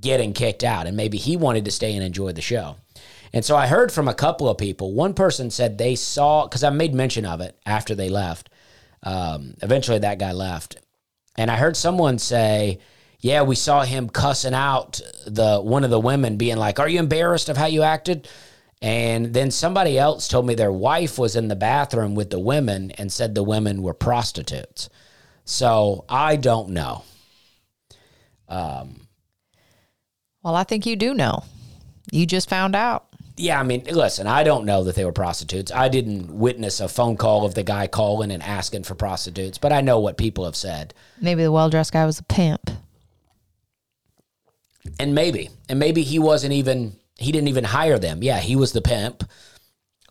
getting 0.00 0.32
kicked 0.32 0.64
out. 0.64 0.86
And 0.86 0.96
maybe 0.96 1.18
he 1.18 1.36
wanted 1.36 1.64
to 1.64 1.70
stay 1.72 1.94
and 1.94 2.04
enjoy 2.04 2.32
the 2.32 2.40
show. 2.40 2.76
And 3.32 3.44
so 3.44 3.56
I 3.56 3.66
heard 3.66 3.92
from 3.92 4.08
a 4.08 4.14
couple 4.14 4.48
of 4.48 4.56
people. 4.56 4.94
One 4.94 5.12
person 5.12 5.50
said 5.50 5.76
they 5.76 5.96
saw, 5.96 6.46
because 6.46 6.64
I 6.64 6.70
made 6.70 6.94
mention 6.94 7.26
of 7.26 7.40
it 7.40 7.58
after 7.66 7.94
they 7.94 8.08
left. 8.08 8.50
Um, 9.02 9.54
eventually, 9.62 9.98
that 9.98 10.18
guy 10.18 10.32
left. 10.32 10.78
And 11.36 11.50
I 11.50 11.56
heard 11.56 11.76
someone 11.76 12.18
say, 12.18 12.78
yeah, 13.20 13.42
we 13.42 13.54
saw 13.56 13.82
him 13.82 14.08
cussing 14.08 14.54
out 14.54 15.00
the 15.26 15.60
one 15.60 15.84
of 15.84 15.90
the 15.90 16.00
women, 16.00 16.36
being 16.36 16.58
like, 16.58 16.78
"Are 16.78 16.88
you 16.88 16.98
embarrassed 16.98 17.48
of 17.48 17.56
how 17.56 17.66
you 17.66 17.82
acted?" 17.82 18.28
And 18.82 19.32
then 19.32 19.50
somebody 19.50 19.98
else 19.98 20.28
told 20.28 20.46
me 20.46 20.54
their 20.54 20.72
wife 20.72 21.18
was 21.18 21.34
in 21.34 21.48
the 21.48 21.56
bathroom 21.56 22.14
with 22.14 22.30
the 22.30 22.38
women 22.38 22.90
and 22.92 23.10
said 23.10 23.34
the 23.34 23.42
women 23.42 23.82
were 23.82 23.94
prostitutes. 23.94 24.90
So 25.44 26.04
I 26.08 26.36
don't 26.36 26.70
know. 26.70 27.02
Um, 28.48 29.08
well, 30.42 30.54
I 30.54 30.64
think 30.64 30.84
you 30.86 30.94
do 30.94 31.14
know. 31.14 31.42
You 32.12 32.26
just 32.26 32.48
found 32.48 32.76
out. 32.76 33.05
Yeah, 33.38 33.60
I 33.60 33.62
mean, 33.64 33.84
listen, 33.84 34.26
I 34.26 34.44
don't 34.44 34.64
know 34.64 34.84
that 34.84 34.94
they 34.94 35.04
were 35.04 35.12
prostitutes. 35.12 35.70
I 35.70 35.88
didn't 35.88 36.34
witness 36.34 36.80
a 36.80 36.88
phone 36.88 37.16
call 37.18 37.44
of 37.44 37.54
the 37.54 37.62
guy 37.62 37.86
calling 37.86 38.30
and 38.30 38.42
asking 38.42 38.84
for 38.84 38.94
prostitutes, 38.94 39.58
but 39.58 39.72
I 39.72 39.82
know 39.82 40.00
what 40.00 40.16
people 40.16 40.46
have 40.46 40.56
said. 40.56 40.94
Maybe 41.20 41.42
the 41.42 41.52
well 41.52 41.68
dressed 41.68 41.92
guy 41.92 42.06
was 42.06 42.18
a 42.18 42.22
pimp. 42.24 42.70
And 44.98 45.14
maybe, 45.14 45.50
and 45.68 45.78
maybe 45.78 46.02
he 46.02 46.18
wasn't 46.18 46.54
even, 46.54 46.96
he 47.18 47.30
didn't 47.30 47.48
even 47.48 47.64
hire 47.64 47.98
them. 47.98 48.22
Yeah, 48.22 48.38
he 48.38 48.56
was 48.56 48.72
the 48.72 48.80
pimp. 48.80 49.28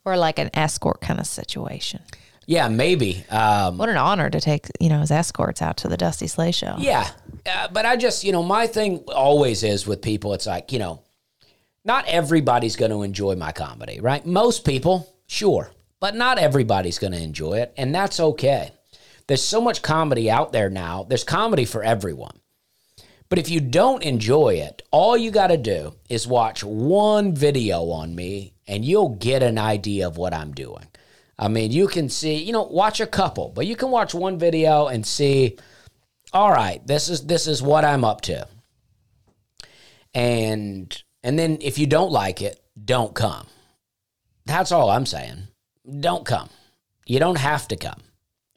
Or 0.04 0.18
like 0.18 0.38
an 0.38 0.52
escort 0.54 1.02
kind 1.02 1.20
of 1.20 1.26
situation. 1.26 2.02
Yeah, 2.46 2.68
maybe. 2.68 3.26
Um, 3.32 3.80
What 3.80 3.90
an 3.90 3.98
honor 3.98 4.30
to 4.30 4.40
take, 4.40 4.68
you 4.80 4.90
know, 4.90 5.00
his 5.00 5.10
escorts 5.10 5.64
out 5.64 5.78
to 5.78 5.88
the 5.88 5.98
Dusty 5.98 6.28
Slay 6.28 6.52
show. 6.52 6.76
Yeah. 6.78 7.10
Uh, 7.44 7.70
but 7.70 7.88
I 7.88 7.96
just, 7.96 8.24
you 8.24 8.32
know, 8.32 8.44
my 8.44 8.68
thing 8.68 9.00
always 9.08 9.64
is 9.64 9.88
with 9.88 10.04
people, 10.04 10.34
it's 10.34 10.46
like, 10.46 10.72
you 10.72 10.78
know, 10.78 11.02
not 11.86 12.08
everybody's 12.08 12.76
going 12.76 12.92
to 12.92 13.04
enjoy 13.04 13.36
my 13.36 13.52
comedy, 13.52 14.02
right? 14.02 14.26
Most 14.26 14.66
people, 14.66 15.16
sure, 15.28 15.72
but 16.00 16.16
not 16.16 16.40
everybody's 16.40 17.00
going 17.00 17.14
to 17.14 17.22
enjoy 17.22 17.60
it. 17.60 17.74
And 17.78 17.94
that's 17.94 18.20
okay. 18.20 18.72
There's 19.28 19.44
so 19.44 19.62
much 19.62 19.82
comedy 19.82 20.30
out 20.30 20.52
there 20.52 20.70
now, 20.70 21.04
there's 21.04 21.24
comedy 21.24 21.66
for 21.66 21.84
everyone. 21.84 22.40
But 23.30 23.40
if 23.40 23.50
you 23.50 23.60
don't 23.60 24.04
enjoy 24.04 24.56
it, 24.56 24.84
all 24.92 25.18
you 25.18 25.32
got 25.32 25.48
to 25.48 25.58
do 25.58 25.96
is 26.10 26.28
watch 26.28 26.64
one 26.64 27.34
video 27.34 27.90
on 27.90 28.16
me 28.16 28.54
and 28.68 28.86
you'll 28.86 29.16
get 29.16 29.42
an 29.42 29.58
idea 29.58 30.08
of 30.08 30.18
what 30.18 30.34
I'm 30.34 30.54
doing. 30.54 30.88
I 31.38 31.48
mean, 31.48 31.72
you 31.72 31.88
can 31.88 32.08
see, 32.08 32.36
you 32.36 32.54
know, 32.54 32.64
watch 32.64 33.00
a 33.00 33.08
couple, 33.08 33.50
but 33.50 33.68
you 33.68 33.76
can 33.76 33.92
watch 33.92 34.14
one 34.14 34.38
video 34.40 34.88
and 34.88 35.06
see, 35.06 35.58
all 36.34 36.52
right, 36.52 36.86
this 36.86 37.10
is 37.10 37.26
this 37.26 37.48
is 37.48 37.62
what 37.62 37.84
I'm 37.84 38.06
up 38.06 38.22
to. 38.22 38.48
And 40.14 41.04
and 41.26 41.40
then 41.40 41.58
if 41.60 41.80
you 41.80 41.88
don't 41.88 42.12
like 42.12 42.44
it, 42.44 42.62
don't 42.86 43.16
come. 43.16 43.48
That's 44.46 44.72
all 44.72 44.92
I'm 44.92 45.08
saying. 45.08 45.48
Don't 46.00 46.24
come. 46.24 46.50
You 47.08 47.20
don't 47.20 47.40
have 47.40 47.68
to 47.70 47.76
come. 47.76 48.00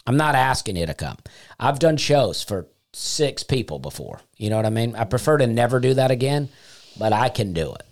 I'm 0.06 0.18
not 0.18 0.34
asking 0.34 0.76
you 0.76 0.84
to 0.84 0.92
come. 0.92 1.16
I've 1.58 1.78
done 1.78 1.96
shows 1.96 2.42
for 2.42 2.66
six 2.92 3.42
people 3.42 3.78
before. 3.78 4.20
You 4.36 4.50
know 4.50 4.56
what 4.56 4.66
I 4.66 4.70
mean? 4.70 4.94
I 4.96 5.04
prefer 5.04 5.38
to 5.38 5.46
never 5.46 5.80
do 5.80 5.94
that 5.94 6.10
again, 6.10 6.50
but 6.98 7.14
I 7.14 7.30
can 7.30 7.54
do 7.54 7.72
it. 7.72 7.86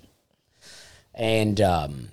And 1.14 1.58
um, 1.62 2.08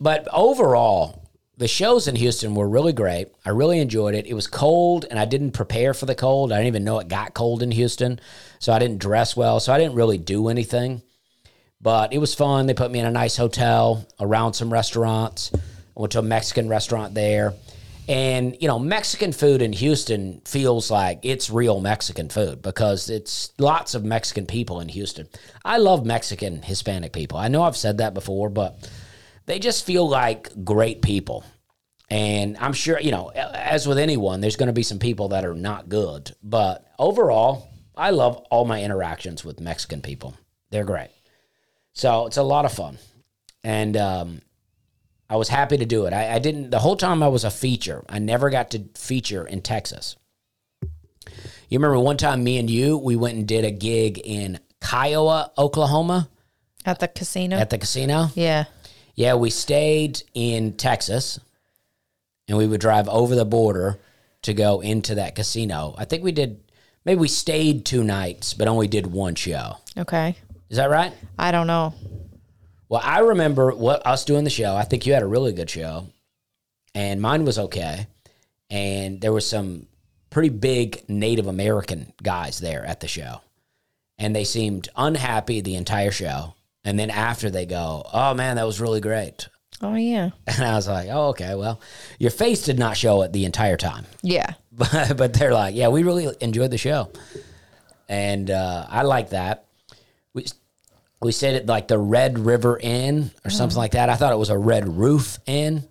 but 0.00 0.28
overall, 0.32 1.28
the 1.56 1.66
shows 1.66 2.06
in 2.06 2.14
Houston 2.14 2.54
were 2.54 2.68
really 2.68 2.92
great. 2.92 3.26
I 3.44 3.50
really 3.50 3.80
enjoyed 3.80 4.14
it. 4.14 4.26
It 4.26 4.34
was 4.34 4.46
cold, 4.46 5.04
and 5.10 5.18
I 5.18 5.24
didn't 5.24 5.50
prepare 5.50 5.92
for 5.94 6.06
the 6.06 6.14
cold. 6.14 6.52
I 6.52 6.58
didn't 6.58 6.68
even 6.68 6.84
know 6.84 7.00
it 7.00 7.08
got 7.08 7.34
cold 7.34 7.60
in 7.60 7.72
Houston, 7.72 8.20
so 8.60 8.72
I 8.72 8.78
didn't 8.78 8.98
dress 9.00 9.36
well. 9.36 9.58
So 9.58 9.72
I 9.72 9.78
didn't 9.78 9.96
really 9.96 10.18
do 10.18 10.46
anything. 10.46 11.02
But 11.84 12.14
it 12.14 12.18
was 12.18 12.34
fun. 12.34 12.64
They 12.64 12.72
put 12.72 12.90
me 12.90 12.98
in 12.98 13.04
a 13.04 13.10
nice 13.10 13.36
hotel 13.36 14.08
around 14.18 14.54
some 14.54 14.72
restaurants. 14.72 15.50
I 15.54 15.58
went 15.94 16.12
to 16.12 16.20
a 16.20 16.22
Mexican 16.22 16.66
restaurant 16.66 17.12
there. 17.12 17.52
And, 18.08 18.56
you 18.58 18.68
know, 18.68 18.78
Mexican 18.78 19.32
food 19.32 19.60
in 19.60 19.74
Houston 19.74 20.40
feels 20.46 20.90
like 20.90 21.20
it's 21.22 21.50
real 21.50 21.80
Mexican 21.80 22.30
food 22.30 22.62
because 22.62 23.10
it's 23.10 23.52
lots 23.58 23.94
of 23.94 24.02
Mexican 24.02 24.46
people 24.46 24.80
in 24.80 24.88
Houston. 24.88 25.28
I 25.62 25.76
love 25.76 26.06
Mexican 26.06 26.62
Hispanic 26.62 27.12
people. 27.12 27.36
I 27.36 27.48
know 27.48 27.62
I've 27.62 27.76
said 27.76 27.98
that 27.98 28.14
before, 28.14 28.48
but 28.48 28.90
they 29.44 29.58
just 29.58 29.84
feel 29.84 30.08
like 30.08 30.64
great 30.64 31.02
people. 31.02 31.44
And 32.08 32.56
I'm 32.56 32.72
sure, 32.72 32.98
you 32.98 33.10
know, 33.10 33.28
as 33.28 33.86
with 33.86 33.98
anyone, 33.98 34.40
there's 34.40 34.56
going 34.56 34.68
to 34.68 34.72
be 34.72 34.82
some 34.82 34.98
people 34.98 35.28
that 35.28 35.44
are 35.44 35.54
not 35.54 35.90
good. 35.90 36.34
But 36.42 36.86
overall, 36.98 37.68
I 37.94 38.10
love 38.10 38.38
all 38.50 38.64
my 38.64 38.82
interactions 38.82 39.44
with 39.44 39.60
Mexican 39.60 40.00
people. 40.00 40.34
They're 40.70 40.84
great. 40.84 41.10
So 41.94 42.26
it's 42.26 42.36
a 42.36 42.42
lot 42.42 42.64
of 42.64 42.72
fun. 42.72 42.98
And 43.62 43.96
um, 43.96 44.40
I 45.30 45.36
was 45.36 45.48
happy 45.48 45.78
to 45.78 45.86
do 45.86 46.06
it. 46.06 46.12
I, 46.12 46.34
I 46.34 46.38
didn't, 46.38 46.70
the 46.70 46.78
whole 46.80 46.96
time 46.96 47.22
I 47.22 47.28
was 47.28 47.44
a 47.44 47.50
feature, 47.50 48.04
I 48.08 48.18
never 48.18 48.50
got 48.50 48.70
to 48.72 48.84
feature 48.94 49.46
in 49.46 49.62
Texas. 49.62 50.16
You 51.68 51.78
remember 51.78 51.98
one 51.98 52.16
time 52.18 52.44
me 52.44 52.58
and 52.58 52.68
you, 52.68 52.98
we 52.98 53.16
went 53.16 53.38
and 53.38 53.48
did 53.48 53.64
a 53.64 53.70
gig 53.70 54.18
in 54.22 54.60
Kiowa, 54.82 55.50
Oklahoma 55.56 56.28
At 56.84 57.00
the 57.00 57.08
casino? 57.08 57.56
at 57.56 57.70
the 57.70 57.78
casino. 57.78 58.28
yeah. 58.34 58.64
Yeah, 59.16 59.34
we 59.34 59.50
stayed 59.50 60.22
in 60.34 60.76
Texas 60.76 61.38
and 62.48 62.58
we 62.58 62.66
would 62.66 62.80
drive 62.80 63.08
over 63.08 63.36
the 63.36 63.44
border 63.44 64.00
to 64.42 64.52
go 64.52 64.80
into 64.80 65.14
that 65.14 65.36
casino. 65.36 65.94
I 65.96 66.04
think 66.04 66.24
we 66.24 66.32
did, 66.32 66.60
maybe 67.04 67.20
we 67.20 67.28
stayed 67.28 67.86
two 67.86 68.02
nights, 68.02 68.54
but 68.54 68.66
only 68.66 68.88
did 68.88 69.06
one 69.06 69.36
show. 69.36 69.76
Okay. 69.96 70.36
Is 70.70 70.76
that 70.76 70.90
right? 70.90 71.12
I 71.38 71.52
don't 71.52 71.66
know. 71.66 71.94
Well, 72.88 73.00
I 73.02 73.20
remember 73.20 73.72
what 73.74 74.06
us 74.06 74.24
doing 74.24 74.44
the 74.44 74.50
show. 74.50 74.74
I 74.76 74.84
think 74.84 75.06
you 75.06 75.12
had 75.14 75.22
a 75.22 75.26
really 75.26 75.52
good 75.52 75.70
show, 75.70 76.06
and 76.94 77.20
mine 77.20 77.44
was 77.44 77.58
okay. 77.58 78.06
And 78.70 79.20
there 79.20 79.32
was 79.32 79.48
some 79.48 79.86
pretty 80.30 80.48
big 80.48 81.04
Native 81.08 81.46
American 81.46 82.12
guys 82.22 82.58
there 82.58 82.84
at 82.84 83.00
the 83.00 83.08
show, 83.08 83.40
and 84.18 84.34
they 84.34 84.44
seemed 84.44 84.88
unhappy 84.96 85.60
the 85.60 85.76
entire 85.76 86.10
show. 86.10 86.54
And 86.84 86.98
then 86.98 87.10
after 87.10 87.50
they 87.50 87.66
go, 87.66 88.04
"Oh 88.12 88.34
man, 88.34 88.56
that 88.56 88.66
was 88.66 88.80
really 88.80 89.00
great," 89.00 89.48
Oh, 89.80 89.94
yeah. 89.94 90.30
and 90.46 90.64
I 90.64 90.74
was 90.74 90.88
like, 90.88 91.08
"Oh 91.10 91.28
okay, 91.28 91.54
well, 91.54 91.80
your 92.18 92.30
face 92.30 92.62
did 92.64 92.78
not 92.78 92.96
show 92.96 93.22
it 93.22 93.32
the 93.32 93.44
entire 93.44 93.76
time." 93.76 94.06
Yeah. 94.22 94.54
but 94.72 95.14
but 95.16 95.34
they're 95.34 95.54
like, 95.54 95.74
yeah, 95.74 95.88
we 95.88 96.02
really 96.02 96.28
enjoyed 96.40 96.70
the 96.70 96.78
show, 96.78 97.10
and 98.08 98.50
uh, 98.50 98.86
I 98.88 99.02
like 99.02 99.30
that. 99.30 99.66
We 100.34 100.46
we 101.22 101.32
stayed 101.32 101.56
at 101.56 101.66
like 101.66 101.88
the 101.88 101.98
Red 101.98 102.38
River 102.38 102.78
Inn 102.82 103.30
or 103.44 103.50
something 103.50 103.78
like 103.78 103.92
that. 103.92 104.10
I 104.10 104.16
thought 104.16 104.32
it 104.32 104.38
was 104.38 104.50
a 104.50 104.58
Red 104.58 104.86
Roof 104.88 105.38
Inn. 105.46 105.84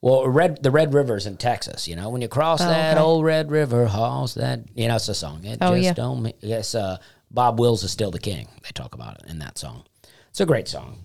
Well, 0.00 0.28
red 0.28 0.62
the 0.62 0.70
Red 0.70 0.94
River's 0.94 1.26
in 1.26 1.36
Texas. 1.36 1.88
You 1.88 1.96
know, 1.96 2.08
when 2.08 2.22
you 2.22 2.28
cross 2.28 2.60
that 2.60 2.92
okay. 2.96 3.00
old 3.00 3.24
Red 3.24 3.50
River, 3.50 3.86
halls 3.86 4.34
that 4.34 4.60
you 4.74 4.86
know 4.88 4.96
it's 4.96 5.08
a 5.08 5.14
song. 5.14 5.44
It 5.44 5.58
Oh, 5.60 5.74
just 5.74 5.84
yeah. 5.84 5.92
don't. 5.92 6.22
mean- 6.22 6.34
Yes, 6.40 6.74
uh, 6.74 6.98
Bob 7.30 7.58
Wills 7.58 7.82
is 7.82 7.90
still 7.90 8.10
the 8.12 8.20
king. 8.20 8.46
They 8.62 8.70
talk 8.72 8.94
about 8.94 9.18
it 9.22 9.28
in 9.30 9.40
that 9.40 9.58
song. 9.58 9.82
It's 10.30 10.40
a 10.40 10.46
great 10.46 10.68
song. 10.68 10.98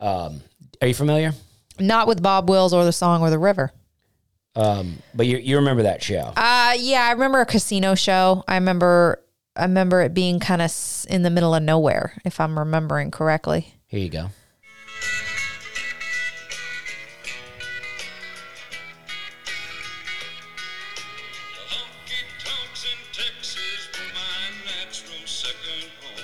Um, 0.00 0.40
are 0.82 0.88
you 0.88 0.94
familiar? 0.94 1.32
Not 1.78 2.08
with 2.08 2.20
Bob 2.22 2.50
Wills 2.50 2.74
or 2.74 2.84
the 2.84 2.92
song 2.92 3.22
or 3.22 3.30
the 3.30 3.38
river. 3.38 3.72
Um, 4.56 4.98
but 5.14 5.26
you 5.26 5.36
you 5.38 5.56
remember 5.56 5.84
that 5.84 6.02
show? 6.02 6.32
Uh 6.36 6.74
yeah, 6.76 7.04
I 7.04 7.12
remember 7.12 7.40
a 7.40 7.46
casino 7.46 7.94
show. 7.94 8.42
I 8.48 8.56
remember 8.56 9.22
I 9.58 9.62
remember 9.62 10.00
it 10.02 10.14
being 10.14 10.38
kind 10.38 10.62
of 10.62 10.72
in 11.08 11.22
the 11.22 11.30
middle 11.30 11.52
of 11.52 11.64
nowhere, 11.64 12.12
if 12.24 12.38
I'm 12.38 12.56
remembering 12.56 13.10
correctly. 13.10 13.74
Here 13.88 13.98
you 13.98 14.08
go. 14.08 14.30
Honky 21.66 22.22
tonks 22.38 22.84
in 22.84 22.98
Texas 23.12 23.88
were 23.98 24.14
my 24.14 24.54
natural 24.64 25.26
second 25.26 25.90
home. 26.02 26.22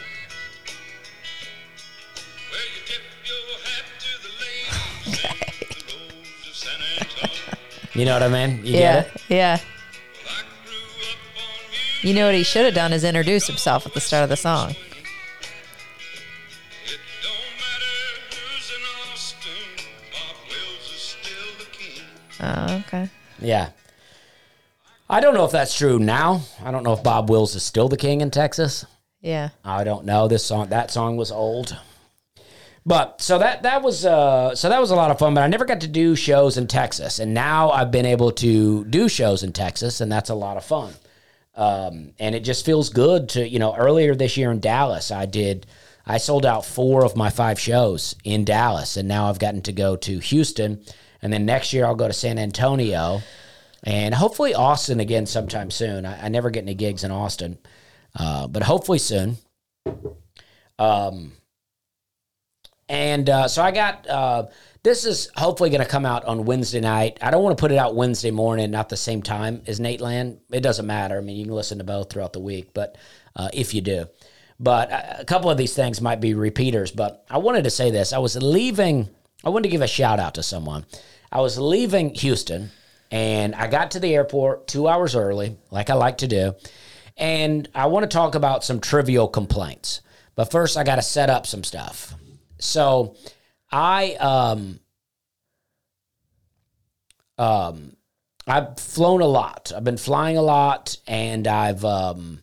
Where 2.50 2.60
you 2.62 2.82
tip 2.86 3.02
your 3.26 3.58
hat 3.64 3.86
to 3.98 4.10
the 4.22 4.32
ladies 4.38 5.18
in 5.60 5.74
the 5.74 5.92
roads 5.92 6.46
of 6.48 6.54
San 6.54 6.80
Antonio. 7.00 7.58
You 7.94 8.04
know 8.04 8.14
what 8.14 8.22
I 8.22 8.28
mean? 8.28 8.64
You 8.64 8.78
yeah, 8.78 9.04
yeah. 9.28 9.58
You 12.04 12.12
know 12.12 12.26
what 12.26 12.34
he 12.34 12.42
should 12.42 12.66
have 12.66 12.74
done 12.74 12.92
is 12.92 13.02
introduce 13.02 13.46
himself 13.46 13.86
at 13.86 13.94
the 13.94 14.00
start 14.00 14.24
of 14.24 14.28
the 14.28 14.36
song. 14.36 14.72
It 14.72 14.76
don't 17.22 17.32
matter 17.56 17.94
who's 18.28 18.70
in 18.70 18.82
Austin. 19.10 19.50
Bob 20.12 20.36
Wills 20.46 20.92
is 20.94 21.00
still 21.00 21.54
the 21.58 21.64
king. 21.72 22.04
Oh, 22.40 22.82
okay. 22.86 23.08
Yeah. 23.40 23.70
I 25.08 25.20
don't 25.20 25.32
know 25.32 25.46
if 25.46 25.50
that's 25.50 25.74
true 25.74 25.98
now. 25.98 26.42
I 26.62 26.70
don't 26.70 26.82
know 26.82 26.92
if 26.92 27.02
Bob 27.02 27.30
Wills 27.30 27.54
is 27.54 27.62
still 27.62 27.88
the 27.88 27.96
king 27.96 28.20
in 28.20 28.30
Texas. 28.30 28.84
Yeah. 29.22 29.48
I 29.64 29.82
don't 29.84 30.04
know. 30.04 30.28
This 30.28 30.44
song 30.44 30.68
that 30.68 30.90
song 30.90 31.16
was 31.16 31.32
old. 31.32 31.74
But 32.84 33.22
so 33.22 33.38
that 33.38 33.62
that 33.62 33.80
was 33.80 34.04
uh 34.04 34.54
so 34.54 34.68
that 34.68 34.78
was 34.78 34.90
a 34.90 34.94
lot 34.94 35.10
of 35.10 35.18
fun, 35.18 35.32
but 35.32 35.42
I 35.42 35.46
never 35.46 35.64
got 35.64 35.80
to 35.80 35.88
do 35.88 36.14
shows 36.16 36.58
in 36.58 36.66
Texas. 36.66 37.18
And 37.18 37.32
now 37.32 37.70
I've 37.70 37.90
been 37.90 38.04
able 38.04 38.30
to 38.32 38.84
do 38.84 39.08
shows 39.08 39.42
in 39.42 39.54
Texas 39.54 40.02
and 40.02 40.12
that's 40.12 40.28
a 40.28 40.34
lot 40.34 40.58
of 40.58 40.66
fun. 40.66 40.92
Um 41.56 42.12
and 42.18 42.34
it 42.34 42.40
just 42.40 42.64
feels 42.64 42.90
good 42.90 43.28
to, 43.30 43.48
you 43.48 43.58
know, 43.58 43.74
earlier 43.74 44.14
this 44.14 44.36
year 44.36 44.50
in 44.50 44.60
Dallas 44.60 45.10
I 45.10 45.26
did 45.26 45.66
I 46.06 46.18
sold 46.18 46.44
out 46.44 46.66
4 46.66 47.04
of 47.04 47.16
my 47.16 47.30
5 47.30 47.58
shows 47.58 48.14
in 48.24 48.44
Dallas 48.44 48.96
and 48.96 49.08
now 49.08 49.28
I've 49.28 49.38
gotten 49.38 49.62
to 49.62 49.72
go 49.72 49.96
to 49.96 50.18
Houston 50.18 50.82
and 51.22 51.32
then 51.32 51.46
next 51.46 51.72
year 51.72 51.86
I'll 51.86 51.94
go 51.94 52.08
to 52.08 52.12
San 52.12 52.38
Antonio 52.38 53.22
and 53.84 54.14
hopefully 54.14 54.54
Austin 54.54 54.98
again 54.98 55.26
sometime 55.26 55.70
soon. 55.70 56.06
I, 56.06 56.26
I 56.26 56.28
never 56.28 56.50
get 56.50 56.62
any 56.62 56.74
gigs 56.74 57.04
in 57.04 57.10
Austin. 57.10 57.58
Uh, 58.18 58.46
but 58.46 58.62
hopefully 58.62 58.98
soon. 58.98 59.36
Um, 60.78 61.32
and 62.88 63.28
uh, 63.28 63.48
so 63.48 63.62
I 63.62 63.70
got 63.72 64.08
uh, 64.08 64.46
this 64.84 65.06
is 65.06 65.30
hopefully 65.34 65.70
going 65.70 65.82
to 65.82 65.88
come 65.88 66.04
out 66.04 66.26
on 66.26 66.44
Wednesday 66.44 66.80
night. 66.80 67.18
I 67.22 67.30
don't 67.30 67.42
want 67.42 67.56
to 67.56 67.60
put 67.60 67.72
it 67.72 67.78
out 67.78 67.96
Wednesday 67.96 68.30
morning, 68.30 68.70
not 68.70 68.90
the 68.90 68.98
same 68.98 69.22
time 69.22 69.62
as 69.66 69.80
Nate 69.80 70.02
Land. 70.02 70.40
It 70.52 70.60
doesn't 70.60 70.86
matter. 70.86 71.16
I 71.16 71.22
mean, 71.22 71.38
you 71.38 71.46
can 71.46 71.54
listen 71.54 71.78
to 71.78 71.84
both 71.84 72.10
throughout 72.10 72.34
the 72.34 72.40
week, 72.40 72.68
but 72.74 72.96
uh, 73.34 73.48
if 73.54 73.72
you 73.74 73.80
do, 73.80 74.06
but 74.60 74.92
a 74.92 75.22
a 75.22 75.24
couple 75.24 75.50
of 75.50 75.56
these 75.56 75.74
things 75.74 76.00
might 76.00 76.20
be 76.20 76.34
repeaters. 76.34 76.90
But 76.90 77.24
I 77.30 77.38
wanted 77.38 77.64
to 77.64 77.70
say 77.70 77.90
this: 77.90 78.12
I 78.12 78.18
was 78.18 78.36
leaving. 78.40 79.08
I 79.42 79.48
wanted 79.48 79.64
to 79.64 79.68
give 79.70 79.82
a 79.82 79.88
shout 79.88 80.20
out 80.20 80.34
to 80.34 80.42
someone. 80.42 80.84
I 81.32 81.40
was 81.40 81.58
leaving 81.58 82.14
Houston, 82.14 82.70
and 83.10 83.54
I 83.54 83.66
got 83.66 83.92
to 83.92 84.00
the 84.00 84.14
airport 84.14 84.68
two 84.68 84.86
hours 84.86 85.16
early, 85.16 85.56
like 85.70 85.88
I 85.88 85.94
like 85.94 86.18
to 86.18 86.28
do. 86.28 86.54
And 87.16 87.68
I 87.74 87.86
want 87.86 88.04
to 88.04 88.14
talk 88.14 88.34
about 88.34 88.64
some 88.64 88.80
trivial 88.80 89.28
complaints. 89.28 90.02
But 90.34 90.50
first, 90.50 90.76
I 90.76 90.84
got 90.84 90.96
to 90.96 91.02
set 91.02 91.30
up 91.30 91.46
some 91.46 91.64
stuff. 91.64 92.14
So, 92.58 93.16
I 93.74 94.14
um 94.14 94.78
um 97.36 97.96
I've 98.46 98.78
flown 98.78 99.20
a 99.20 99.26
lot. 99.26 99.72
I've 99.74 99.84
been 99.84 99.96
flying 99.96 100.36
a 100.36 100.42
lot, 100.42 100.96
and 101.06 101.46
I've 101.46 101.84
um 101.84 102.42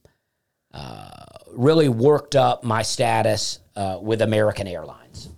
uh, 0.74 1.10
really 1.54 1.90
worked 1.90 2.36
up 2.36 2.64
my 2.64 2.82
status 2.82 3.60
uh, 3.76 4.00
with 4.02 4.22
American 4.22 4.68
Airlines. 4.68 5.30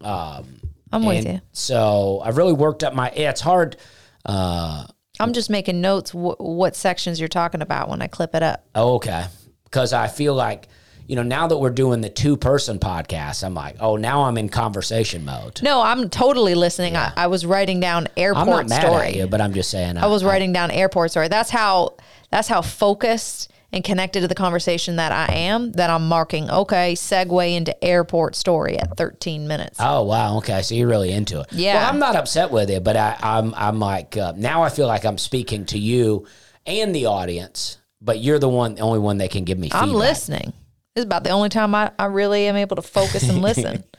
Um, 0.00 0.60
I'm 0.92 1.04
with 1.04 1.26
you. 1.26 1.40
So 1.52 2.20
I've 2.24 2.36
really 2.36 2.52
worked 2.52 2.84
up 2.84 2.94
my. 2.94 3.12
Yeah, 3.16 3.30
it's 3.30 3.40
hard. 3.40 3.76
Uh, 4.24 4.84
I'm 5.20 5.32
just 5.32 5.50
making 5.50 5.80
notes 5.80 6.10
wh- 6.10 6.38
what 6.40 6.76
sections 6.76 7.18
you're 7.18 7.28
talking 7.28 7.62
about 7.62 7.88
when 7.88 8.02
I 8.02 8.06
clip 8.06 8.34
it 8.34 8.42
up. 8.42 8.64
Oh, 8.74 8.94
okay. 8.96 9.26
Because 9.64 9.92
I 9.92 10.06
feel 10.08 10.34
like, 10.34 10.68
you 11.08 11.16
know, 11.16 11.22
now 11.22 11.46
that 11.46 11.56
we're 11.56 11.70
doing 11.70 12.02
the 12.02 12.10
two 12.10 12.36
person 12.36 12.78
podcast, 12.78 13.42
I'm 13.42 13.54
like, 13.54 13.76
oh, 13.80 13.96
now 13.96 14.24
I'm 14.24 14.36
in 14.36 14.50
conversation 14.50 15.24
mode. 15.24 15.62
No, 15.62 15.80
I'm 15.80 16.10
totally 16.10 16.54
listening. 16.54 16.96
I, 16.96 17.12
I 17.16 17.26
was 17.28 17.46
writing 17.46 17.80
down 17.80 18.08
airport 18.14 18.46
I'm 18.46 18.50
not 18.50 18.68
mad 18.68 18.82
story. 18.82 19.06
at 19.06 19.16
you, 19.16 19.26
but 19.26 19.40
I'm 19.40 19.54
just 19.54 19.70
saying. 19.70 19.96
I 19.96 20.06
was 20.06 20.22
writing 20.22 20.52
down 20.52 20.70
airport 20.70 21.10
story. 21.10 21.28
That's 21.28 21.48
how 21.48 21.96
that's 22.30 22.46
how 22.46 22.60
focused 22.60 23.50
and 23.72 23.82
connected 23.82 24.20
to 24.20 24.28
the 24.28 24.34
conversation 24.34 24.96
that 24.96 25.10
I 25.10 25.32
am 25.32 25.72
that 25.72 25.88
I'm 25.88 26.06
marking. 26.08 26.50
Okay, 26.50 26.92
segue 26.92 27.56
into 27.56 27.82
airport 27.82 28.36
story 28.36 28.78
at 28.78 28.94
13 28.98 29.48
minutes. 29.48 29.78
Oh 29.80 30.02
wow, 30.02 30.36
okay. 30.38 30.60
So 30.60 30.74
you're 30.74 30.88
really 30.88 31.10
into 31.10 31.40
it. 31.40 31.46
Yeah. 31.52 31.74
Well, 31.74 31.88
I'm 31.88 31.98
not 31.98 32.16
upset 32.16 32.50
with 32.50 32.68
it, 32.68 32.84
but 32.84 32.96
I, 32.96 33.16
I'm 33.22 33.54
I'm 33.54 33.78
like 33.78 34.18
uh, 34.18 34.34
now 34.36 34.62
I 34.62 34.68
feel 34.68 34.86
like 34.86 35.06
I'm 35.06 35.16
speaking 35.18 35.64
to 35.66 35.78
you 35.78 36.26
and 36.66 36.94
the 36.94 37.06
audience, 37.06 37.78
but 38.02 38.18
you're 38.18 38.38
the 38.38 38.48
one, 38.50 38.74
the 38.74 38.82
only 38.82 38.98
one 38.98 39.16
that 39.18 39.30
can 39.30 39.44
give 39.44 39.58
me. 39.58 39.68
Feedback. 39.68 39.82
I'm 39.82 39.92
listening. 39.94 40.52
Is 40.98 41.04
about 41.04 41.24
the 41.24 41.30
only 41.30 41.48
time 41.48 41.74
I, 41.74 41.90
I 41.98 42.06
really 42.06 42.46
am 42.46 42.56
able 42.56 42.76
to 42.76 42.82
focus 42.82 43.28
and 43.28 43.40
listen. 43.40 43.84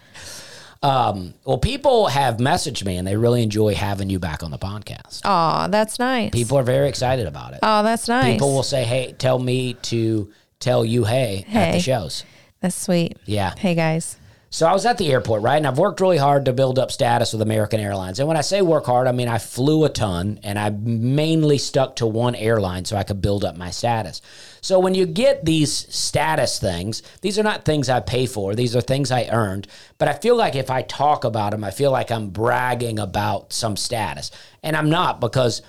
Um, 0.81 1.33
well, 1.43 1.57
people 1.57 2.07
have 2.07 2.37
messaged 2.37 2.85
me 2.85 2.95
and 2.95 3.05
they 3.05 3.17
really 3.17 3.43
enjoy 3.43 3.75
having 3.75 4.09
you 4.09 4.17
back 4.17 4.43
on 4.43 4.51
the 4.51 4.57
podcast. 4.57 5.25
Aw, 5.25 5.67
that's 5.67 5.99
nice. 5.99 6.31
People 6.31 6.57
are 6.57 6.63
very 6.63 6.87
excited 6.87 7.27
about 7.27 7.51
it. 7.51 7.59
oh, 7.61 7.83
that's 7.83 8.07
nice. 8.07 8.31
People 8.35 8.53
will 8.53 8.63
say, 8.63 8.85
"Hey, 8.85 9.11
tell 9.17 9.39
me 9.39 9.73
to 9.73 10.31
tell 10.61 10.85
you 10.85 11.03
hey, 11.03 11.39
at 11.39 11.51
Hey. 11.51 11.71
the 11.73 11.79
shows." 11.81 12.23
that's 12.61 12.77
sweet. 12.77 13.17
Yeah. 13.25 13.55
Hey 13.57 13.75
guys. 13.75 14.15
So 14.51 14.65
I 14.65 14.73
was 14.73 14.85
at 14.87 14.97
the 14.97 15.11
airport, 15.11 15.43
right? 15.43 15.57
And 15.57 15.67
I've 15.67 15.77
worked 15.77 16.01
really 16.01 16.17
hard 16.17 16.45
to 16.45 16.53
build 16.53 16.79
up 16.79 16.91
status 16.91 17.33
with 17.33 17.41
American 17.43 17.79
Airlines. 17.79 18.17
And 18.17 18.27
when 18.27 18.37
I 18.37 18.41
say 18.41 18.63
work 18.63 18.87
hard, 18.87 19.05
I 19.05 19.11
mean 19.11 19.27
I 19.27 19.37
flew 19.37 19.85
a 19.85 19.89
ton 19.89 20.39
and 20.43 20.57
I 20.57 20.71
mainly 20.71 21.59
stuck 21.59 21.97
to 21.97 22.07
one 22.07 22.33
airline 22.33 22.85
so 22.85 22.97
I 22.97 23.03
could 23.03 23.21
build 23.21 23.45
up 23.45 23.55
my 23.55 23.69
status. 23.69 24.23
So 24.61 24.79
when 24.79 24.95
you 24.95 25.05
get 25.05 25.45
these 25.45 25.71
status 25.71 26.57
things, 26.57 27.03
these 27.21 27.37
are 27.37 27.43
not 27.43 27.63
things 27.63 27.89
I 27.89 27.99
pay 27.99 28.25
for. 28.25 28.55
These 28.55 28.75
are 28.75 28.81
things 28.81 29.11
I 29.11 29.27
earned. 29.31 29.67
But 29.99 30.07
I 30.07 30.13
feel 30.13 30.35
like 30.35 30.55
if 30.55 30.71
I 30.71 30.81
talk 30.81 31.25
about 31.25 31.51
them, 31.51 31.63
I 31.63 31.69
feel 31.69 31.91
like 31.91 32.09
I'm 32.09 32.29
bragging 32.29 32.97
about 32.97 33.53
some 33.53 33.77
status. 33.77 34.31
And 34.63 34.75
I'm 34.75 34.89
not 34.89 35.21
because 35.21 35.61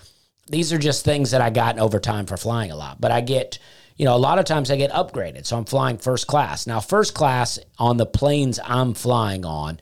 these 0.48 0.72
are 0.72 0.78
just 0.78 1.04
things 1.04 1.32
that 1.32 1.42
I 1.42 1.50
got 1.50 1.78
over 1.78 2.00
time 2.00 2.24
for 2.24 2.38
flying 2.38 2.70
a 2.70 2.76
lot. 2.76 2.98
But 2.98 3.12
I 3.12 3.20
get, 3.20 3.58
you 4.00 4.06
know, 4.06 4.16
a 4.16 4.26
lot 4.28 4.38
of 4.38 4.46
times 4.46 4.70
I 4.70 4.76
get 4.76 4.92
upgraded. 4.92 5.44
So 5.44 5.58
I'm 5.58 5.66
flying 5.66 5.98
first 5.98 6.26
class. 6.26 6.66
Now, 6.66 6.80
first 6.80 7.12
class 7.12 7.58
on 7.78 7.98
the 7.98 8.06
planes 8.06 8.58
I'm 8.64 8.94
flying 8.94 9.44
on 9.44 9.78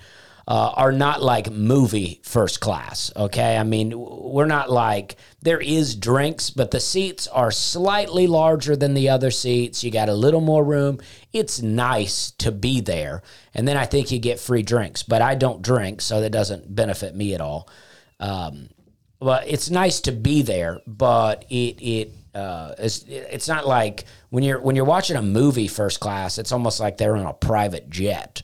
uh, 0.48 0.72
are 0.74 0.90
not 0.90 1.22
like 1.22 1.52
movie 1.52 2.20
first 2.24 2.58
class. 2.58 3.12
Okay. 3.14 3.56
I 3.56 3.62
mean, 3.62 3.92
we're 3.96 4.46
not 4.46 4.72
like, 4.72 5.14
there 5.40 5.60
is 5.60 5.94
drinks, 5.94 6.50
but 6.50 6.72
the 6.72 6.80
seats 6.80 7.28
are 7.28 7.52
slightly 7.52 8.26
larger 8.26 8.74
than 8.74 8.94
the 8.94 9.08
other 9.08 9.30
seats. 9.30 9.84
You 9.84 9.92
got 9.92 10.08
a 10.08 10.14
little 10.14 10.40
more 10.40 10.64
room. 10.64 10.98
It's 11.32 11.62
nice 11.62 12.32
to 12.38 12.50
be 12.50 12.80
there. 12.80 13.22
And 13.54 13.68
then 13.68 13.76
I 13.76 13.86
think 13.86 14.10
you 14.10 14.18
get 14.18 14.40
free 14.40 14.64
drinks, 14.64 15.04
but 15.04 15.22
I 15.22 15.36
don't 15.36 15.62
drink, 15.62 16.00
so 16.00 16.22
that 16.22 16.30
doesn't 16.30 16.74
benefit 16.74 17.14
me 17.14 17.34
at 17.34 17.40
all. 17.40 17.68
Um, 18.18 18.70
well, 19.20 19.42
it's 19.46 19.70
nice 19.70 20.00
to 20.02 20.12
be 20.12 20.42
there, 20.42 20.80
but 20.88 21.44
it 21.50 21.80
it 21.80 22.12
uh, 22.38 22.74
it's, 22.78 23.04
it's 23.08 23.48
not 23.48 23.66
like 23.66 24.04
when 24.30 24.44
you're 24.44 24.60
when 24.60 24.76
you're 24.76 24.84
watching 24.84 25.16
a 25.16 25.22
movie 25.22 25.68
first 25.68 26.00
class. 26.00 26.38
It's 26.38 26.52
almost 26.52 26.80
like 26.80 26.96
they're 26.96 27.16
on 27.16 27.26
a 27.26 27.34
private 27.34 27.90
jet. 27.90 28.42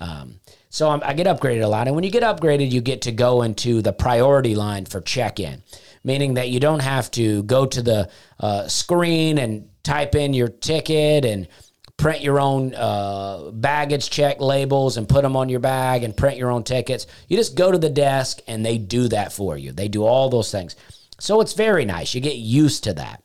Um, 0.00 0.40
so 0.70 0.90
I'm, 0.90 1.00
I 1.02 1.14
get 1.14 1.26
upgraded 1.26 1.62
a 1.62 1.68
lot, 1.68 1.86
and 1.86 1.94
when 1.94 2.04
you 2.04 2.10
get 2.10 2.22
upgraded, 2.22 2.70
you 2.70 2.80
get 2.80 3.02
to 3.02 3.12
go 3.12 3.42
into 3.42 3.80
the 3.80 3.92
priority 3.92 4.54
line 4.54 4.84
for 4.84 5.00
check-in, 5.00 5.62
meaning 6.04 6.34
that 6.34 6.50
you 6.50 6.60
don't 6.60 6.82
have 6.82 7.10
to 7.12 7.42
go 7.44 7.64
to 7.64 7.82
the 7.82 8.10
uh, 8.38 8.68
screen 8.68 9.38
and 9.38 9.68
type 9.82 10.14
in 10.14 10.34
your 10.34 10.48
ticket 10.48 11.24
and 11.24 11.48
print 11.96 12.22
your 12.22 12.38
own 12.38 12.74
uh, 12.74 13.50
baggage 13.52 14.08
check 14.10 14.40
labels 14.40 14.96
and 14.96 15.08
put 15.08 15.22
them 15.22 15.36
on 15.36 15.48
your 15.48 15.60
bag 15.60 16.04
and 16.04 16.16
print 16.16 16.36
your 16.36 16.50
own 16.50 16.62
tickets. 16.62 17.06
You 17.28 17.36
just 17.36 17.56
go 17.56 17.72
to 17.72 17.78
the 17.78 17.90
desk 17.90 18.40
and 18.46 18.64
they 18.64 18.78
do 18.78 19.08
that 19.08 19.32
for 19.32 19.56
you. 19.58 19.72
They 19.72 19.88
do 19.88 20.04
all 20.04 20.28
those 20.28 20.52
things. 20.52 20.76
So 21.18 21.40
it's 21.40 21.54
very 21.54 21.84
nice. 21.84 22.14
You 22.14 22.20
get 22.20 22.36
used 22.36 22.84
to 22.84 22.94
that. 22.94 23.22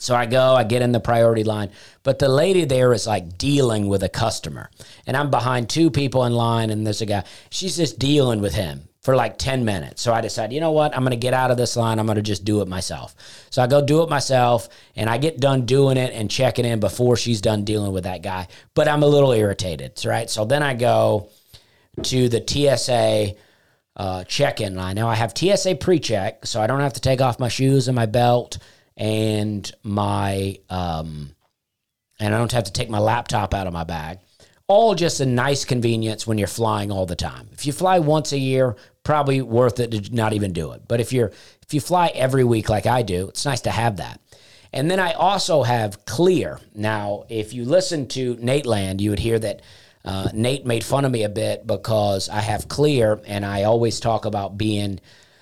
So 0.00 0.14
I 0.14 0.26
go, 0.26 0.54
I 0.54 0.64
get 0.64 0.82
in 0.82 0.92
the 0.92 1.00
priority 1.00 1.44
line, 1.44 1.70
but 2.02 2.18
the 2.18 2.28
lady 2.28 2.64
there 2.64 2.92
is 2.92 3.06
like 3.06 3.36
dealing 3.36 3.86
with 3.86 4.02
a 4.02 4.08
customer. 4.08 4.70
And 5.06 5.16
I'm 5.16 5.30
behind 5.30 5.68
two 5.68 5.90
people 5.90 6.24
in 6.24 6.32
line, 6.32 6.70
and 6.70 6.86
there's 6.86 7.02
a 7.02 7.06
guy, 7.06 7.24
she's 7.50 7.76
just 7.76 7.98
dealing 7.98 8.40
with 8.40 8.54
him 8.54 8.88
for 9.02 9.14
like 9.14 9.38
10 9.38 9.64
minutes. 9.64 10.02
So 10.02 10.12
I 10.12 10.20
decide, 10.20 10.52
you 10.52 10.60
know 10.60 10.72
what? 10.72 10.94
I'm 10.94 11.02
going 11.02 11.10
to 11.10 11.16
get 11.16 11.34
out 11.34 11.50
of 11.50 11.56
this 11.56 11.76
line. 11.76 11.98
I'm 11.98 12.06
going 12.06 12.16
to 12.16 12.22
just 12.22 12.44
do 12.44 12.60
it 12.62 12.68
myself. 12.68 13.14
So 13.50 13.62
I 13.62 13.66
go 13.66 13.84
do 13.84 14.02
it 14.02 14.08
myself, 14.08 14.68
and 14.96 15.08
I 15.08 15.18
get 15.18 15.38
done 15.38 15.66
doing 15.66 15.96
it 15.96 16.12
and 16.14 16.30
checking 16.30 16.64
in 16.64 16.80
before 16.80 17.16
she's 17.16 17.40
done 17.40 17.64
dealing 17.64 17.92
with 17.92 18.04
that 18.04 18.22
guy. 18.22 18.48
But 18.74 18.88
I'm 18.88 19.02
a 19.02 19.06
little 19.06 19.32
irritated, 19.32 20.02
right? 20.04 20.28
So 20.30 20.44
then 20.44 20.62
I 20.62 20.74
go 20.74 21.28
to 22.02 22.28
the 22.28 22.42
TSA 22.46 23.34
uh, 23.96 24.24
check-in 24.24 24.76
line. 24.76 24.96
Now 24.96 25.08
I 25.08 25.14
have 25.14 25.36
TSA 25.36 25.74
pre-check, 25.76 26.46
so 26.46 26.60
I 26.60 26.66
don't 26.66 26.80
have 26.80 26.94
to 26.94 27.00
take 27.00 27.20
off 27.20 27.38
my 27.38 27.48
shoes 27.48 27.88
and 27.88 27.94
my 27.94 28.06
belt 28.06 28.58
and 29.00 29.72
my 29.82 30.58
um, 30.68 31.34
and 32.20 32.34
I 32.34 32.38
don't 32.38 32.52
have 32.52 32.64
to 32.64 32.72
take 32.72 32.90
my 32.90 32.98
laptop 32.98 33.54
out 33.54 33.66
of 33.66 33.72
my 33.72 33.84
bag. 33.84 34.18
All 34.68 34.94
just 34.94 35.18
a 35.20 35.26
nice 35.26 35.64
convenience 35.64 36.26
when 36.26 36.38
you're 36.38 36.46
flying 36.46 36.92
all 36.92 37.06
the 37.06 37.16
time. 37.16 37.48
If 37.52 37.66
you 37.66 37.72
fly 37.72 37.98
once 37.98 38.30
a 38.32 38.38
year, 38.38 38.76
probably 39.02 39.42
worth 39.42 39.80
it 39.80 39.90
to 39.90 40.14
not 40.14 40.34
even 40.34 40.52
do 40.52 40.72
it. 40.72 40.82
But 40.86 41.00
if 41.00 41.12
you're 41.12 41.32
if 41.62 41.72
you 41.72 41.80
fly 41.80 42.08
every 42.08 42.44
week 42.44 42.68
like 42.68 42.86
I 42.86 43.02
do, 43.02 43.28
it's 43.28 43.44
nice 43.44 43.62
to 43.62 43.70
have 43.70 43.96
that. 43.96 44.20
And 44.72 44.88
then 44.88 45.00
I 45.00 45.14
also 45.14 45.62
have 45.62 46.04
Clear. 46.04 46.60
Now, 46.74 47.24
if 47.28 47.54
you 47.54 47.64
listen 47.64 48.06
to 48.08 48.36
Nate 48.38 48.66
Land, 48.66 49.00
you 49.00 49.10
would 49.10 49.18
hear 49.18 49.38
that 49.38 49.62
uh, 50.04 50.28
Nate 50.32 50.64
made 50.64 50.84
fun 50.84 51.04
of 51.04 51.10
me 51.10 51.24
a 51.24 51.28
bit 51.28 51.66
because 51.66 52.28
I 52.28 52.40
have 52.40 52.68
Clear, 52.68 53.20
and 53.26 53.44
I 53.44 53.64
always 53.64 53.98
talk 53.98 54.26
about 54.26 54.56
being 54.56 55.00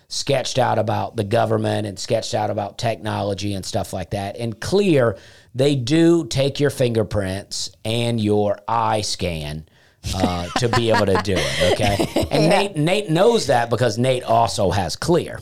sketched 0.09 0.59
out 0.59 0.79
about 0.79 1.17
the 1.17 1.25
government 1.25 1.87
and 1.87 1.99
sketched 1.99 2.35
out 2.35 2.51
about 2.51 2.79
technology 2.79 3.55
and 3.55 3.65
stuff 3.65 3.93
like 3.93 4.11
that. 4.11 4.37
And 4.39 4.59
Clear, 4.59 5.19
they 5.55 5.75
do 5.75 6.27
take 6.27 6.61
your 6.61 6.71
fingerprints 6.71 7.71
and 7.85 8.21
your 8.21 8.59
eye 8.67 9.03
scan 9.03 9.69
uh, 10.15 10.49
to 10.59 10.69
be 10.69 10.91
able 10.91 11.07
to 11.07 11.21
do 11.23 11.35
it. 11.37 11.73
Okay, 11.73 12.27
and 12.31 12.49
Nate 12.49 12.77
Nate 12.77 13.11
knows 13.11 13.49
that 13.49 13.69
because 13.71 13.99
Nate 13.99 14.23
also 14.23 14.71
has 14.71 14.97
Clear. 14.97 15.41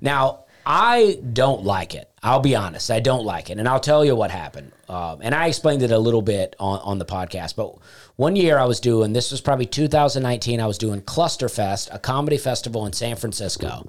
Now, 0.00 0.44
I 0.66 1.20
don't 1.32 1.64
like 1.64 1.94
it. 1.94 2.10
I'll 2.22 2.40
be 2.40 2.56
honest. 2.56 2.90
I 2.90 3.00
don't 3.00 3.24
like 3.24 3.50
it. 3.50 3.58
And 3.58 3.68
I'll 3.68 3.80
tell 3.80 4.04
you 4.04 4.16
what 4.16 4.30
happened. 4.30 4.72
Um, 4.88 5.20
and 5.22 5.34
I 5.34 5.46
explained 5.46 5.82
it 5.82 5.90
a 5.90 5.98
little 5.98 6.22
bit 6.22 6.56
on, 6.58 6.80
on 6.80 6.98
the 6.98 7.04
podcast. 7.04 7.54
But 7.56 7.76
one 8.16 8.36
year 8.36 8.58
I 8.58 8.64
was 8.64 8.80
doing, 8.80 9.12
this 9.12 9.30
was 9.30 9.40
probably 9.40 9.66
2019, 9.66 10.60
I 10.60 10.66
was 10.66 10.78
doing 10.78 11.02
Clusterfest, 11.02 11.88
a 11.92 11.98
comedy 11.98 12.38
festival 12.38 12.86
in 12.86 12.92
San 12.92 13.16
Francisco. 13.16 13.86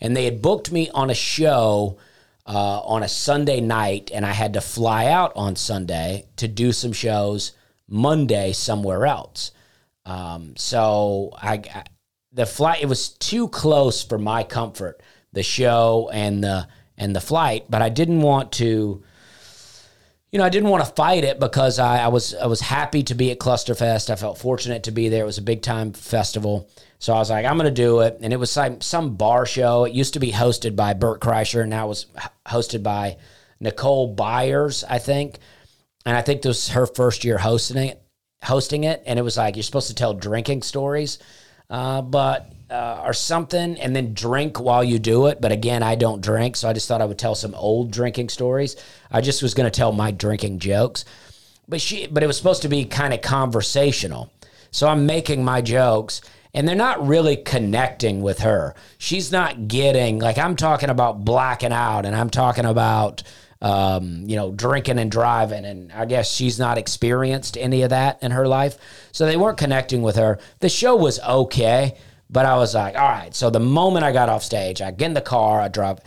And 0.00 0.16
they 0.16 0.24
had 0.26 0.42
booked 0.42 0.70
me 0.70 0.90
on 0.90 1.10
a 1.10 1.14
show 1.14 1.98
uh, 2.46 2.80
on 2.80 3.02
a 3.02 3.08
Sunday 3.08 3.60
night. 3.60 4.10
And 4.12 4.26
I 4.26 4.32
had 4.32 4.52
to 4.54 4.60
fly 4.60 5.06
out 5.06 5.32
on 5.34 5.56
Sunday 5.56 6.26
to 6.36 6.46
do 6.46 6.72
some 6.72 6.92
shows 6.92 7.52
Monday 7.88 8.52
somewhere 8.52 9.06
else. 9.06 9.52
Um, 10.04 10.54
so 10.56 11.30
I, 11.34 11.62
I 11.74 11.84
the 12.32 12.46
flight 12.46 12.82
it 12.82 12.86
was 12.86 13.10
too 13.10 13.48
close 13.48 14.02
for 14.02 14.18
my 14.18 14.42
comfort, 14.42 15.00
the 15.32 15.42
show 15.42 16.10
and 16.12 16.42
the 16.42 16.68
and 16.98 17.14
the 17.14 17.20
flight, 17.20 17.64
but 17.70 17.80
I 17.80 17.88
didn't 17.88 18.20
want 18.20 18.52
to 18.52 19.02
you 20.34 20.38
know, 20.38 20.44
I 20.44 20.48
didn't 20.48 20.70
want 20.70 20.84
to 20.84 20.92
fight 20.94 21.22
it 21.22 21.38
because 21.38 21.78
I, 21.78 21.98
I 21.98 22.08
was 22.08 22.34
I 22.34 22.46
was 22.46 22.60
happy 22.60 23.04
to 23.04 23.14
be 23.14 23.30
at 23.30 23.38
Clusterfest. 23.38 24.10
I 24.10 24.16
felt 24.16 24.36
fortunate 24.36 24.82
to 24.82 24.90
be 24.90 25.08
there. 25.08 25.22
It 25.22 25.26
was 25.26 25.38
a 25.38 25.42
big 25.42 25.62
time 25.62 25.92
festival. 25.92 26.68
So 26.98 27.14
I 27.14 27.18
was 27.18 27.30
like, 27.30 27.46
I'm 27.46 27.56
going 27.56 27.72
to 27.72 27.82
do 27.82 28.00
it. 28.00 28.18
And 28.20 28.32
it 28.32 28.38
was 28.38 28.56
like 28.56 28.82
some 28.82 29.14
bar 29.14 29.46
show. 29.46 29.84
It 29.84 29.92
used 29.92 30.14
to 30.14 30.18
be 30.18 30.32
hosted 30.32 30.74
by 30.74 30.92
Bert 30.94 31.20
Kreischer, 31.20 31.60
and 31.60 31.70
now 31.70 31.84
it 31.84 31.88
was 31.88 32.06
hosted 32.48 32.82
by 32.82 33.16
Nicole 33.60 34.08
Byers, 34.08 34.82
I 34.82 34.98
think. 34.98 35.38
And 36.04 36.16
I 36.16 36.20
think 36.22 36.42
this 36.42 36.48
was 36.48 36.68
her 36.70 36.86
first 36.88 37.24
year 37.24 37.38
hosting 37.38 37.76
it 37.76 38.02
hosting 38.42 38.82
it, 38.82 39.04
and 39.06 39.20
it 39.20 39.22
was 39.22 39.36
like 39.36 39.54
you're 39.54 39.62
supposed 39.62 39.86
to 39.88 39.94
tell 39.94 40.14
drinking 40.14 40.62
stories, 40.62 41.20
uh, 41.70 42.02
but 42.02 42.52
uh, 42.70 43.02
or 43.04 43.12
something, 43.12 43.78
and 43.78 43.94
then 43.94 44.14
drink 44.14 44.60
while 44.60 44.82
you 44.82 44.98
do 44.98 45.26
it. 45.26 45.40
But 45.40 45.52
again, 45.52 45.82
I 45.82 45.94
don't 45.94 46.20
drink, 46.20 46.56
so 46.56 46.68
I 46.68 46.72
just 46.72 46.88
thought 46.88 47.02
I 47.02 47.06
would 47.06 47.18
tell 47.18 47.34
some 47.34 47.54
old 47.54 47.90
drinking 47.90 48.28
stories. 48.28 48.76
I 49.10 49.20
just 49.20 49.42
was 49.42 49.54
going 49.54 49.70
to 49.70 49.76
tell 49.76 49.92
my 49.92 50.10
drinking 50.10 50.58
jokes, 50.58 51.04
but 51.68 51.80
she, 51.80 52.06
but 52.06 52.22
it 52.22 52.26
was 52.26 52.36
supposed 52.36 52.62
to 52.62 52.68
be 52.68 52.84
kind 52.84 53.14
of 53.14 53.20
conversational. 53.20 54.32
So 54.70 54.88
I'm 54.88 55.06
making 55.06 55.44
my 55.44 55.60
jokes, 55.60 56.20
and 56.52 56.66
they're 56.66 56.74
not 56.74 57.06
really 57.06 57.36
connecting 57.36 58.22
with 58.22 58.40
her. 58.40 58.74
She's 58.98 59.30
not 59.30 59.68
getting 59.68 60.18
like 60.18 60.38
I'm 60.38 60.56
talking 60.56 60.90
about 60.90 61.24
blacking 61.24 61.72
out, 61.72 62.06
and 62.06 62.16
I'm 62.16 62.30
talking 62.30 62.64
about 62.64 63.22
um, 63.64 64.24
you 64.26 64.36
know, 64.36 64.52
drinking 64.52 64.98
and 64.98 65.10
driving. 65.10 65.64
And 65.64 65.90
I 65.90 66.04
guess 66.04 66.30
she's 66.30 66.58
not 66.58 66.76
experienced 66.76 67.56
any 67.56 67.80
of 67.80 67.90
that 67.90 68.22
in 68.22 68.30
her 68.30 68.46
life. 68.46 68.76
So 69.10 69.24
they 69.24 69.38
weren't 69.38 69.56
connecting 69.56 70.02
with 70.02 70.16
her. 70.16 70.38
The 70.60 70.68
show 70.68 70.94
was 70.94 71.18
okay, 71.20 71.96
but 72.34 72.46
I 72.46 72.56
was 72.56 72.74
like, 72.74 72.96
all 72.96 73.08
right. 73.08 73.32
So 73.32 73.48
the 73.48 73.60
moment 73.60 74.04
I 74.04 74.10
got 74.10 74.28
off 74.28 74.42
stage, 74.42 74.82
I 74.82 74.90
get 74.90 75.06
in 75.06 75.14
the 75.14 75.20
car, 75.20 75.60
I 75.60 75.68
drive, 75.68 76.00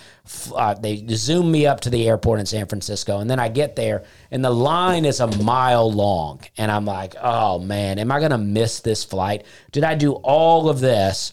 uh, 0.53 0.73
they 0.73 0.97
zoom 1.07 1.49
me 1.49 1.65
up 1.65 1.79
to 1.81 1.89
the 1.89 2.05
airport 2.05 2.41
in 2.41 2.45
San 2.45 2.67
Francisco. 2.67 3.19
And 3.19 3.29
then 3.29 3.39
I 3.39 3.47
get 3.47 3.77
there, 3.77 4.03
and 4.29 4.43
the 4.43 4.49
line 4.49 5.05
is 5.05 5.21
a 5.21 5.41
mile 5.41 5.89
long. 5.89 6.41
And 6.57 6.69
I'm 6.69 6.83
like, 6.83 7.15
oh 7.21 7.59
man, 7.59 7.97
am 7.97 8.11
I 8.11 8.19
going 8.19 8.31
to 8.31 8.37
miss 8.37 8.81
this 8.81 9.05
flight? 9.05 9.45
Did 9.71 9.85
I 9.85 9.95
do 9.95 10.15
all 10.15 10.69
of 10.69 10.81
this 10.81 11.31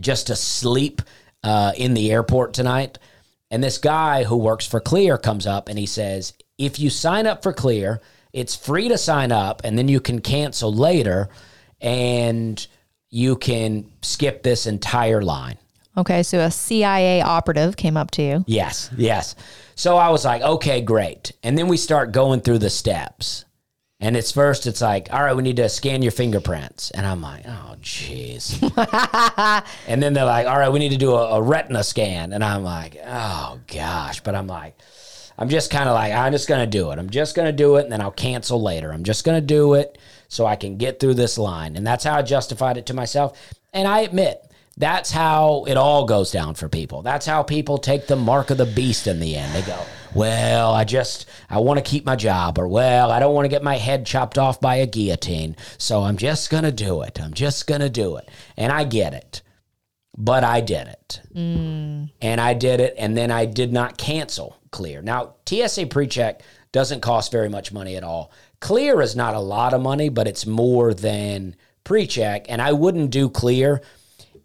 just 0.00 0.26
to 0.26 0.34
sleep 0.34 1.00
uh, 1.44 1.70
in 1.76 1.94
the 1.94 2.10
airport 2.10 2.52
tonight? 2.52 2.98
And 3.48 3.62
this 3.62 3.78
guy 3.78 4.24
who 4.24 4.36
works 4.36 4.66
for 4.66 4.80
Clear 4.80 5.18
comes 5.18 5.46
up 5.46 5.68
and 5.68 5.78
he 5.78 5.86
says, 5.86 6.32
if 6.58 6.80
you 6.80 6.90
sign 6.90 7.28
up 7.28 7.44
for 7.44 7.52
Clear, 7.52 8.00
it's 8.32 8.56
free 8.56 8.88
to 8.88 8.98
sign 8.98 9.30
up 9.30 9.60
and 9.62 9.78
then 9.78 9.86
you 9.86 10.00
can 10.00 10.20
cancel 10.20 10.74
later 10.74 11.28
and 11.80 12.66
you 13.14 13.36
can 13.36 13.88
skip 14.02 14.42
this 14.42 14.66
entire 14.66 15.22
line. 15.22 15.56
Okay, 15.96 16.24
so 16.24 16.40
a 16.40 16.50
CIA 16.50 17.20
operative 17.20 17.76
came 17.76 17.96
up 17.96 18.10
to 18.12 18.22
you. 18.22 18.44
Yes, 18.48 18.90
yes. 18.96 19.36
So 19.76 19.96
I 19.96 20.08
was 20.08 20.24
like, 20.24 20.42
okay, 20.42 20.80
great. 20.80 21.30
And 21.44 21.56
then 21.56 21.68
we 21.68 21.76
start 21.76 22.10
going 22.10 22.40
through 22.40 22.58
the 22.58 22.70
steps. 22.70 23.44
And 24.00 24.16
it's 24.16 24.32
first, 24.32 24.66
it's 24.66 24.80
like, 24.80 25.12
all 25.12 25.22
right, 25.22 25.36
we 25.36 25.44
need 25.44 25.56
to 25.56 25.68
scan 25.68 26.02
your 26.02 26.10
fingerprints. 26.10 26.90
And 26.90 27.06
I'm 27.06 27.22
like, 27.22 27.44
oh, 27.46 27.76
jeez. 27.80 28.60
and 29.86 30.02
then 30.02 30.12
they're 30.12 30.24
like, 30.24 30.48
all 30.48 30.58
right, 30.58 30.72
we 30.72 30.80
need 30.80 30.90
to 30.90 30.96
do 30.96 31.12
a, 31.12 31.36
a 31.36 31.42
retina 31.42 31.84
scan. 31.84 32.32
And 32.32 32.42
I'm 32.42 32.64
like, 32.64 32.96
oh, 33.06 33.60
gosh. 33.68 34.20
But 34.22 34.34
I'm 34.34 34.48
like, 34.48 34.76
I'm 35.38 35.48
just 35.48 35.70
kind 35.70 35.88
of 35.88 35.94
like, 35.94 36.12
I'm 36.12 36.32
just 36.32 36.48
going 36.48 36.60
to 36.60 36.78
do 36.78 36.90
it. 36.90 36.98
I'm 36.98 37.10
just 37.10 37.36
going 37.36 37.46
to 37.46 37.52
do 37.52 37.76
it 37.76 37.84
and 37.84 37.92
then 37.92 38.00
I'll 38.00 38.10
cancel 38.10 38.60
later. 38.60 38.92
I'm 38.92 39.04
just 39.04 39.24
going 39.24 39.40
to 39.40 39.46
do 39.46 39.74
it 39.74 39.98
so 40.34 40.46
I 40.46 40.56
can 40.56 40.76
get 40.76 40.98
through 40.98 41.14
this 41.14 41.38
line. 41.38 41.76
And 41.76 41.86
that's 41.86 42.02
how 42.02 42.16
I 42.16 42.22
justified 42.22 42.76
it 42.76 42.86
to 42.86 42.94
myself. 42.94 43.40
And 43.72 43.86
I 43.86 44.00
admit, 44.00 44.50
that's 44.76 45.12
how 45.12 45.64
it 45.68 45.76
all 45.76 46.06
goes 46.06 46.32
down 46.32 46.56
for 46.56 46.68
people. 46.68 47.02
That's 47.02 47.24
how 47.24 47.44
people 47.44 47.78
take 47.78 48.08
the 48.08 48.16
mark 48.16 48.50
of 48.50 48.58
the 48.58 48.66
beast 48.66 49.06
in 49.06 49.20
the 49.20 49.36
end. 49.36 49.54
They 49.54 49.62
go, 49.62 49.80
well, 50.12 50.74
I 50.74 50.82
just, 50.82 51.26
I 51.48 51.60
want 51.60 51.78
to 51.78 51.88
keep 51.88 52.04
my 52.04 52.16
job, 52.16 52.58
or 52.58 52.66
well, 52.66 53.12
I 53.12 53.20
don't 53.20 53.34
want 53.34 53.44
to 53.44 53.48
get 53.50 53.62
my 53.62 53.76
head 53.76 54.04
chopped 54.06 54.36
off 54.36 54.60
by 54.60 54.76
a 54.76 54.86
guillotine. 54.86 55.54
So 55.78 56.02
I'm 56.02 56.16
just 56.16 56.50
going 56.50 56.64
to 56.64 56.72
do 56.72 57.02
it. 57.02 57.20
I'm 57.20 57.34
just 57.34 57.68
going 57.68 57.82
to 57.82 57.88
do 57.88 58.16
it. 58.16 58.28
And 58.56 58.72
I 58.72 58.82
get 58.82 59.14
it. 59.14 59.42
But 60.16 60.42
I 60.42 60.60
did 60.60 60.88
it. 60.88 61.20
Mm. 61.32 62.10
And 62.20 62.40
I 62.40 62.54
did 62.54 62.80
it. 62.80 62.94
And 62.98 63.16
then 63.16 63.30
I 63.30 63.46
did 63.46 63.72
not 63.72 63.98
cancel 63.98 64.56
Clear. 64.74 65.02
Now, 65.02 65.34
TSA 65.46 65.86
pre 65.86 66.08
check 66.08 66.42
doesn't 66.72 67.00
cost 67.00 67.30
very 67.30 67.48
much 67.48 67.72
money 67.72 67.94
at 67.94 68.02
all. 68.02 68.32
Clear 68.64 69.02
is 69.02 69.14
not 69.14 69.34
a 69.34 69.40
lot 69.40 69.74
of 69.74 69.82
money, 69.82 70.08
but 70.08 70.26
it's 70.26 70.46
more 70.46 70.94
than 70.94 71.54
pre 71.84 72.06
check. 72.06 72.46
And 72.48 72.62
I 72.62 72.72
wouldn't 72.72 73.10
do 73.10 73.28
Clear 73.28 73.82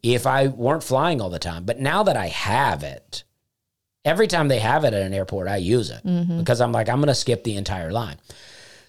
if 0.03 0.27
I 0.27 0.47
weren't 0.47 0.83
flying 0.83 1.21
all 1.21 1.29
the 1.29 1.39
time. 1.39 1.63
But 1.63 1.79
now 1.79 2.03
that 2.03 2.17
I 2.17 2.27
have 2.27 2.83
it, 2.83 3.23
every 4.03 4.27
time 4.27 4.49
they 4.49 4.59
have 4.59 4.83
it 4.83 4.93
at 4.93 5.03
an 5.03 5.13
airport, 5.13 5.47
I 5.47 5.55
use 5.55 5.89
it 5.89 6.03
mm-hmm. 6.03 6.37
because 6.37 6.59
I'm 6.59 6.73
like, 6.73 6.89
I'm 6.89 6.97
going 6.97 7.07
to 7.07 7.15
skip 7.15 7.45
the 7.45 7.55
entire 7.55 7.93
line. 7.93 8.17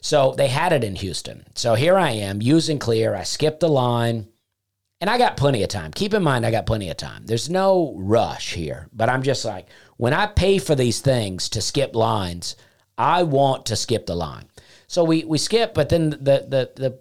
So 0.00 0.34
they 0.36 0.48
had 0.48 0.72
it 0.72 0.82
in 0.82 0.96
Houston. 0.96 1.44
So 1.54 1.76
here 1.76 1.96
I 1.96 2.10
am 2.10 2.42
using 2.42 2.80
Clear. 2.80 3.14
I 3.14 3.22
skipped 3.22 3.60
the 3.60 3.68
line 3.68 4.26
and 5.00 5.08
I 5.08 5.16
got 5.16 5.36
plenty 5.36 5.62
of 5.62 5.68
time. 5.68 5.92
Keep 5.92 6.12
in 6.12 6.24
mind, 6.24 6.44
I 6.44 6.50
got 6.50 6.66
plenty 6.66 6.90
of 6.90 6.96
time. 6.96 7.24
There's 7.24 7.48
no 7.48 7.94
rush 7.96 8.54
here, 8.54 8.88
but 8.92 9.08
I'm 9.08 9.22
just 9.22 9.44
like, 9.44 9.68
when 9.96 10.12
I 10.12 10.26
pay 10.26 10.58
for 10.58 10.74
these 10.74 10.98
things 10.98 11.50
to 11.50 11.60
skip 11.60 11.94
lines, 11.94 12.56
I 12.98 13.22
want 13.22 13.66
to 13.66 13.76
skip 13.76 14.06
the 14.06 14.16
line. 14.16 14.49
So 14.90 15.04
we, 15.04 15.22
we 15.22 15.38
skip, 15.38 15.72
but 15.72 15.88
then 15.88 16.10
the, 16.10 16.68
the, 16.74 16.98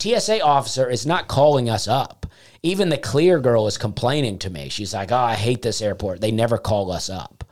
the 0.00 0.18
TSA 0.18 0.40
officer 0.40 0.90
is 0.90 1.06
not 1.06 1.28
calling 1.28 1.70
us 1.70 1.86
up. 1.86 2.26
Even 2.64 2.88
the 2.88 2.98
clear 2.98 3.38
girl 3.38 3.68
is 3.68 3.78
complaining 3.78 4.40
to 4.40 4.50
me. 4.50 4.68
She's 4.70 4.92
like, 4.92 5.12
oh, 5.12 5.16
I 5.16 5.36
hate 5.36 5.62
this 5.62 5.80
airport. 5.80 6.20
They 6.20 6.32
never 6.32 6.58
call 6.58 6.90
us 6.90 7.08
up. 7.08 7.44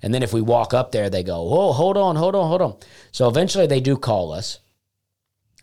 And 0.00 0.14
then 0.14 0.22
if 0.22 0.32
we 0.32 0.40
walk 0.40 0.72
up 0.72 0.92
there, 0.92 1.10
they 1.10 1.22
go, 1.22 1.36
oh, 1.36 1.74
hold 1.74 1.98
on, 1.98 2.16
hold 2.16 2.34
on, 2.34 2.48
hold 2.48 2.62
on. 2.62 2.76
So 3.12 3.28
eventually 3.28 3.66
they 3.66 3.80
do 3.80 3.98
call 3.98 4.32
us. 4.32 4.60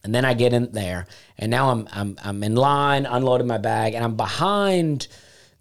And 0.04 0.14
then 0.14 0.26
I 0.26 0.36
get 0.36 0.54
in 0.54 0.72
there, 0.74 1.08
and 1.40 1.50
now 1.50 1.70
I'm 1.70 1.88
I'm 1.92 2.18
I'm 2.24 2.44
in 2.44 2.56
line, 2.56 3.08
unloading 3.08 3.46
my 3.46 3.60
bag, 3.60 3.94
and 3.94 4.04
I'm 4.04 4.16
behind 4.16 5.08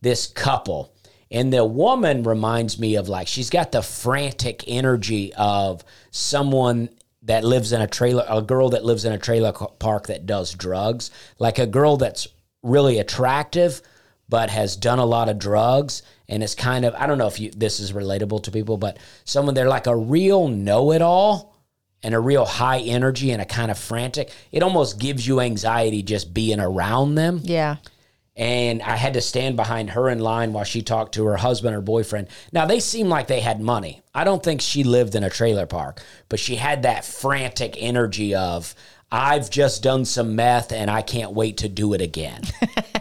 this 0.00 0.26
couple. 0.26 0.94
And 1.30 1.52
the 1.52 1.64
woman 1.64 2.22
reminds 2.22 2.78
me 2.78 2.96
of 2.96 3.09
like 3.09 3.28
she's 3.28 3.50
got 3.50 3.72
the 3.72 3.83
frantic 3.83 4.64
energy 4.66 5.33
of 5.35 5.85
someone 6.11 6.88
that 7.22 7.44
lives 7.44 7.72
in 7.72 7.80
a 7.80 7.87
trailer, 7.87 8.24
a 8.28 8.40
girl 8.40 8.70
that 8.70 8.85
lives 8.85 9.04
in 9.04 9.12
a 9.12 9.18
trailer 9.18 9.52
park 9.52 10.06
that 10.06 10.26
does 10.26 10.54
drugs, 10.54 11.11
like 11.38 11.59
a 11.59 11.66
girl 11.66 11.96
that's 11.96 12.28
really 12.62 12.98
attractive 12.98 13.83
but 14.30 14.48
has 14.48 14.76
done 14.76 15.00
a 15.00 15.04
lot 15.04 15.28
of 15.28 15.38
drugs 15.38 16.02
and 16.28 16.42
is 16.42 16.54
kind 16.54 16.85
of 16.85 16.94
I 16.94 17.06
don't 17.06 17.18
know 17.18 17.26
if 17.26 17.40
you 17.40 17.50
this 17.50 17.80
is 17.80 17.92
relatable 17.92 18.44
to 18.44 18.50
people, 18.52 18.78
but 18.78 18.96
someone 19.24 19.54
they're 19.54 19.68
like 19.68 19.88
a 19.88 19.96
real 19.96 20.46
know-it-all 20.48 21.54
and 22.02 22.14
a 22.14 22.20
real 22.20 22.46
high 22.46 22.78
energy 22.78 23.33
and 23.33 23.42
a 23.42 23.44
kind 23.44 23.70
of 23.70 23.78
frantic. 23.78 24.30
It 24.52 24.62
almost 24.62 24.98
gives 24.98 25.26
you 25.26 25.40
anxiety 25.40 26.02
just 26.02 26.33
being 26.33 26.61
around 26.61 27.16
them. 27.16 27.40
Yeah. 27.42 27.76
And 28.37 28.81
I 28.83 28.97
had 28.97 29.14
to 29.14 29.21
stand 29.21 29.57
behind 29.57 29.90
her 29.90 30.09
in 30.09 30.21
line 30.21 30.53
while 30.53 30.64
she 30.64 30.83
talked 30.83 31.14
to 31.14 31.27
her 31.27 31.37
husband 31.37 31.75
or 31.75 31.81
boyfriend. 31.81 32.29
Now, 32.53 32.64
they 32.64 32.81
seemed 32.81 33.11
like 33.11 33.27
they 33.27 33.40
had 33.40 33.61
money. 33.61 34.03
I 34.14 34.25
don't 34.25 34.43
think 34.43 34.61
she 34.61 34.85
lived 34.85 35.14
in 35.14 35.25
a 35.25 35.31
trailer 35.31 35.66
park, 35.66 36.01
but 36.29 36.40
she 36.40 36.57
had 36.57 36.85
that 36.85 37.05
frantic 37.05 37.77
energy 37.79 38.35
of, 38.35 38.75
I've 39.12 39.51
just 39.51 39.83
done 39.83 40.05
some 40.05 40.37
meth 40.37 40.73
and 40.73 40.90
I 40.90 41.03
can't 41.03 41.33
wait 41.33 41.59
to 41.59 41.69
do 41.69 41.93
it 41.93 42.01
again. 42.01 42.43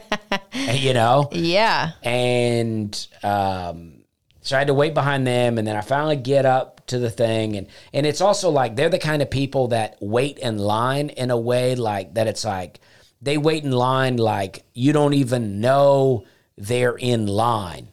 you 0.54 0.94
know? 0.94 1.30
Yeah. 1.32 1.92
and 2.04 3.08
um, 3.24 4.00
so 4.42 4.56
I 4.56 4.60
had 4.60 4.68
to 4.68 4.74
wait 4.74 4.94
behind 4.94 5.28
them, 5.28 5.58
and 5.58 5.68
then 5.68 5.76
I 5.76 5.82
finally 5.82 6.16
get 6.16 6.46
up 6.46 6.86
to 6.88 6.98
the 6.98 7.10
thing, 7.12 7.56
and 7.56 7.68
and 7.94 8.06
it's 8.06 8.22
also 8.22 8.50
like 8.50 8.76
they're 8.76 8.90
the 8.90 8.98
kind 8.98 9.22
of 9.22 9.30
people 9.30 9.68
that 9.68 9.98
wait 10.00 10.40
in 10.40 10.58
line 10.58 11.10
in 11.10 11.30
a 11.30 11.38
way 11.38 11.76
like 11.76 12.16
that. 12.16 12.28
It's 12.28 12.46
like 12.46 12.80
they 13.22 13.38
wait 13.38 13.64
in 13.64 13.72
line 13.72 14.18
like 14.18 14.64
you 14.74 14.94
don't 14.94 15.14
even 15.14 15.60
know 15.62 16.26
they're 16.58 16.98
in 16.98 17.28
line. 17.28 17.90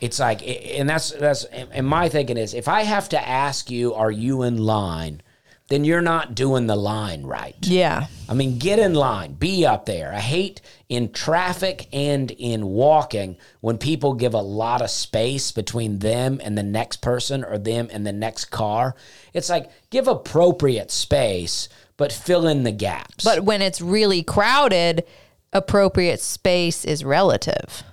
It's 0.00 0.18
like, 0.18 0.42
and 0.46 0.88
that's 0.88 1.12
that's 1.12 1.44
and 1.44 1.86
my 1.86 2.08
thinking 2.08 2.36
is 2.36 2.54
if 2.54 2.66
I 2.66 2.82
have 2.82 3.08
to 3.10 3.28
ask 3.28 3.70
you, 3.70 3.94
are 3.94 4.10
you 4.10 4.42
in 4.42 4.58
line? 4.58 5.22
Then 5.68 5.84
you're 5.84 6.02
not 6.02 6.34
doing 6.34 6.66
the 6.66 6.76
line 6.76 7.22
right. 7.22 7.56
Yeah. 7.62 8.08
I 8.28 8.34
mean, 8.34 8.58
get 8.58 8.78
in 8.78 8.94
line, 8.94 9.34
be 9.34 9.64
up 9.64 9.86
there. 9.86 10.12
I 10.12 10.18
hate 10.18 10.60
in 10.88 11.12
traffic 11.12 11.86
and 11.92 12.30
in 12.32 12.66
walking 12.66 13.38
when 13.60 13.78
people 13.78 14.12
give 14.12 14.34
a 14.34 14.42
lot 14.42 14.82
of 14.82 14.90
space 14.90 15.50
between 15.52 16.00
them 16.00 16.40
and 16.42 16.58
the 16.58 16.62
next 16.62 17.00
person 17.00 17.42
or 17.44 17.56
them 17.56 17.88
and 17.90 18.06
the 18.06 18.12
next 18.12 18.46
car. 18.46 18.96
It's 19.32 19.48
like 19.48 19.70
give 19.88 20.08
appropriate 20.08 20.90
space, 20.90 21.70
but 22.02 22.12
fill 22.12 22.48
in 22.48 22.64
the 22.64 22.72
gaps. 22.72 23.22
But 23.24 23.44
when 23.44 23.62
it's 23.62 23.80
really 23.80 24.24
crowded, 24.24 25.04
appropriate 25.52 26.20
space 26.20 26.84
is 26.84 27.04
relative. 27.04 27.84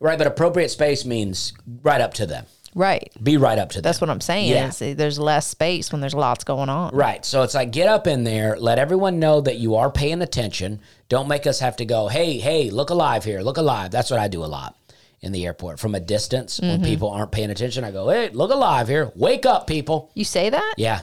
right, 0.00 0.16
but 0.16 0.26
appropriate 0.26 0.70
space 0.70 1.04
means 1.04 1.52
right 1.82 2.00
up 2.00 2.14
to 2.14 2.24
them. 2.26 2.46
Right. 2.74 3.10
Be 3.22 3.36
right 3.38 3.58
up 3.58 3.70
to 3.70 3.76
them. 3.78 3.82
That's 3.82 4.00
what 4.00 4.10
I'm 4.10 4.20
saying. 4.20 4.50
Yeah. 4.50 4.68
is 4.68 4.78
there's 4.96 5.18
less 5.18 5.46
space 5.46 5.92
when 5.92 6.00
there's 6.02 6.14
lots 6.14 6.44
going 6.44 6.68
on. 6.68 6.94
Right. 6.94 7.24
So 7.24 7.42
it's 7.42 7.54
like 7.54 7.70
get 7.70 7.88
up 7.88 8.06
in 8.06 8.24
there, 8.24 8.58
let 8.58 8.78
everyone 8.78 9.18
know 9.18 9.40
that 9.42 9.56
you 9.56 9.76
are 9.76 9.90
paying 9.90 10.20
attention. 10.22 10.80
Don't 11.08 11.26
make 11.28 11.46
us 11.46 11.60
have 11.60 11.76
to 11.76 11.84
go, 11.86 12.08
hey, 12.08 12.38
hey, 12.38 12.68
look 12.70 12.90
alive 12.90 13.24
here, 13.24 13.40
look 13.40 13.56
alive. 13.56 13.90
That's 13.90 14.10
what 14.10 14.20
I 14.20 14.28
do 14.28 14.44
a 14.44 14.46
lot 14.46 14.74
in 15.22 15.32
the 15.32 15.46
airport 15.46 15.78
from 15.80 15.94
a 15.94 16.00
distance 16.00 16.60
Mm-hmm. 16.60 16.68
when 16.70 16.82
people 16.84 17.08
aren't 17.10 17.32
paying 17.32 17.50
attention. 17.50 17.82
I 17.84 17.90
go, 17.92 18.08
hey, 18.10 18.28
look 18.30 18.50
alive 18.50 18.88
here, 18.88 19.10
wake 19.16 19.46
up, 19.46 19.66
people. 19.66 20.10
You 20.14 20.24
say 20.24 20.50
that? 20.50 20.74
Yeah. 20.76 21.00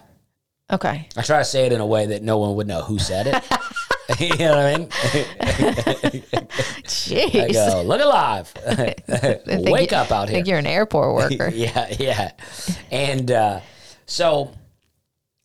Okay. 0.74 1.08
I 1.16 1.22
try 1.22 1.38
to 1.40 1.46
say 1.46 1.66
it 1.68 1.72
in 1.72 1.80
a 1.80 1.86
way 1.86 2.08
that 2.08 2.24
no 2.24 2.38
one 2.40 2.56
would 2.56 2.68
know 2.68 2.82
who 2.82 3.00
said 3.00 3.28
it. 3.28 4.20
you 4.20 4.38
know 4.38 4.56
what 4.58 4.66
I 4.66 4.78
mean? 4.78 4.90
Jeez. 6.84 7.36
I 7.36 7.52
go, 7.52 7.84
look 7.84 8.02
alive, 8.02 8.52
wake 9.72 9.92
you- 9.92 9.98
up 9.98 10.12
out 10.12 10.30
I 10.30 10.32
think 10.32 10.46
here. 10.48 10.54
you're 10.56 10.60
an 10.60 10.66
airport 10.68 11.16
worker. 11.16 11.50
yeah, 11.54 11.94
yeah. 12.00 12.32
And 12.92 13.32
uh, 13.32 13.60
so 14.06 14.52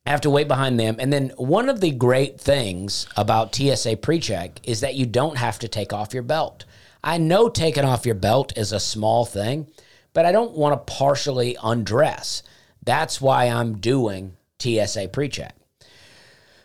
I 0.05 0.09
have 0.11 0.21
to 0.21 0.29
wait 0.29 0.47
behind 0.47 0.79
them. 0.79 0.97
And 0.99 1.11
then 1.13 1.29
one 1.37 1.69
of 1.69 1.79
the 1.81 1.91
great 1.91 2.39
things 2.41 3.07
about 3.15 3.53
TSA 3.55 3.97
PreCheck 3.97 4.57
is 4.63 4.81
that 4.81 4.95
you 4.95 5.05
don't 5.05 5.37
have 5.37 5.59
to 5.59 5.67
take 5.67 5.93
off 5.93 6.13
your 6.13 6.23
belt. 6.23 6.65
I 7.03 7.17
know 7.17 7.49
taking 7.49 7.85
off 7.85 8.05
your 8.05 8.15
belt 8.15 8.57
is 8.57 8.71
a 8.73 8.79
small 8.79 9.25
thing, 9.25 9.67
but 10.13 10.25
I 10.25 10.31
don't 10.31 10.51
want 10.57 10.73
to 10.73 10.93
partially 10.93 11.55
undress. 11.63 12.43
That's 12.83 13.21
why 13.21 13.45
I'm 13.45 13.77
doing 13.77 14.35
TSA 14.59 15.09
pre 15.09 15.29
check. 15.29 15.55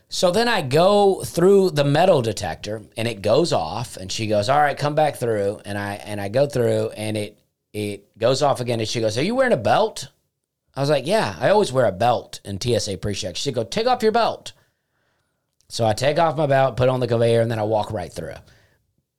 So 0.09 0.31
then 0.31 0.47
I 0.47 0.63
go 0.63 1.25
through 1.25 1.71
the 1.71 1.85
metal 1.85 2.23
detector 2.23 2.83
and 2.97 3.09
it 3.09 3.21
goes 3.21 3.53
off 3.53 3.97
and 3.97 4.13
she 4.13 4.27
goes, 4.27 4.49
"All 4.49 4.61
right, 4.61 4.77
come 4.79 4.95
back 4.95 5.17
through." 5.17 5.61
And 5.65 5.77
I 5.77 5.95
and 5.95 6.21
I 6.21 6.29
go 6.29 6.47
through 6.47 6.91
and 6.91 7.17
it 7.17 7.39
it 7.73 8.17
goes 8.19 8.43
off 8.43 8.61
again 8.61 8.79
and 8.79 8.89
she 8.89 9.01
goes, 9.01 9.19
"Are 9.19 9.25
you 9.25 9.35
wearing 9.35 9.53
a 9.53 9.57
belt?" 9.57 10.09
I 10.77 10.81
was 10.81 10.91
like, 10.91 11.07
"Yeah, 11.07 11.37
I 11.41 11.51
always 11.51 11.73
wear 11.73 11.87
a 11.87 11.93
belt 11.93 12.41
in 12.45 12.61
TSA 12.61 12.99
pre-check." 12.99 13.37
She 13.37 13.51
go, 13.51 13.65
"Take 13.65 13.87
off 13.87 14.03
your 14.03 14.13
belt." 14.13 14.53
So 15.69 15.85
I 15.85 15.95
take 15.95 16.21
off 16.21 16.37
my 16.37 16.47
belt, 16.47 16.77
put 16.77 16.89
on 16.89 17.01
the 17.01 17.09
conveyor, 17.09 17.41
and 17.41 17.51
then 17.51 17.59
I 17.59 17.65
walk 17.65 17.91
right 17.91 18.13
through. 18.13 18.35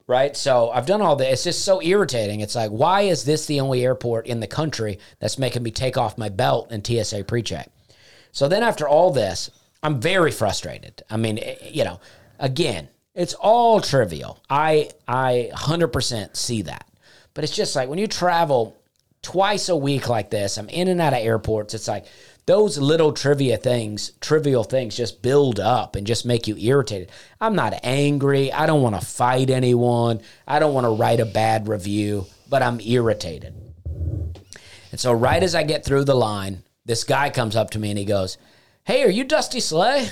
Right? 0.07 0.37
So 0.37 0.69
I've 0.69 0.85
done 0.85 1.01
all 1.01 1.15
this. 1.17 1.33
It's 1.33 1.43
just 1.43 1.65
so 1.65 1.81
irritating. 1.81 2.39
It's 2.39 2.55
like, 2.55 2.69
why 2.69 3.01
is 3.01 3.25
this 3.25 3.47
the 3.47 3.59
only 3.59 3.83
airport 3.83 4.27
in 4.27 4.39
the 4.39 4.47
country 4.47 4.99
that's 5.19 5.39
making 5.39 5.63
me 5.63 5.71
take 5.71 5.97
off 5.97 6.17
my 6.17 6.29
belt 6.29 6.71
in 6.71 6.83
TSA 6.85 7.23
pre-check? 7.23 7.71
So 8.35 8.49
then 8.49 8.63
after 8.63 8.85
all 8.85 9.11
this, 9.11 9.49
I'm 9.81 10.01
very 10.01 10.29
frustrated. 10.29 11.01
I 11.09 11.15
mean, 11.15 11.39
eh, 11.39 11.55
you 11.71 11.85
know, 11.85 12.01
again, 12.37 12.89
it's 13.13 13.33
all 13.33 13.79
trivial. 13.79 14.43
I 14.49 14.89
I 15.07 15.51
100% 15.53 16.35
see 16.35 16.63
that. 16.63 16.85
But 17.33 17.45
it's 17.45 17.55
just 17.55 17.77
like 17.77 17.87
when 17.87 17.97
you 17.97 18.07
travel 18.07 18.75
twice 19.21 19.69
a 19.69 19.75
week 19.77 20.09
like 20.09 20.31
this, 20.31 20.57
I'm 20.57 20.67
in 20.67 20.89
and 20.89 20.99
out 20.99 21.13
of 21.13 21.19
airports, 21.19 21.73
it's 21.73 21.87
like 21.87 22.07
those 22.45 22.77
little 22.77 23.13
trivia 23.13 23.55
things, 23.55 24.11
trivial 24.19 24.65
things 24.65 24.97
just 24.97 25.21
build 25.21 25.61
up 25.61 25.95
and 25.95 26.05
just 26.05 26.25
make 26.25 26.45
you 26.45 26.57
irritated. 26.57 27.13
I'm 27.39 27.55
not 27.55 27.79
angry. 27.83 28.51
I 28.51 28.65
don't 28.65 28.81
want 28.81 28.99
to 28.99 29.05
fight 29.05 29.49
anyone. 29.49 30.19
I 30.45 30.59
don't 30.59 30.73
want 30.73 30.83
to 30.83 30.91
write 30.91 31.21
a 31.21 31.25
bad 31.25 31.69
review, 31.69 32.25
but 32.49 32.61
I'm 32.61 32.81
irritated. 32.81 33.53
And 34.91 34.99
so, 34.99 35.13
right 35.13 35.41
as 35.41 35.55
I 35.55 35.63
get 35.63 35.85
through 35.85 36.03
the 36.03 36.15
line, 36.15 36.63
this 36.85 37.03
guy 37.03 37.29
comes 37.29 37.55
up 37.55 37.71
to 37.71 37.79
me 37.79 37.89
and 37.89 37.99
he 37.99 38.05
goes, 38.05 38.37
Hey, 38.83 39.03
are 39.03 39.09
you 39.09 39.23
Dusty 39.23 39.59
Slay? 39.59 40.09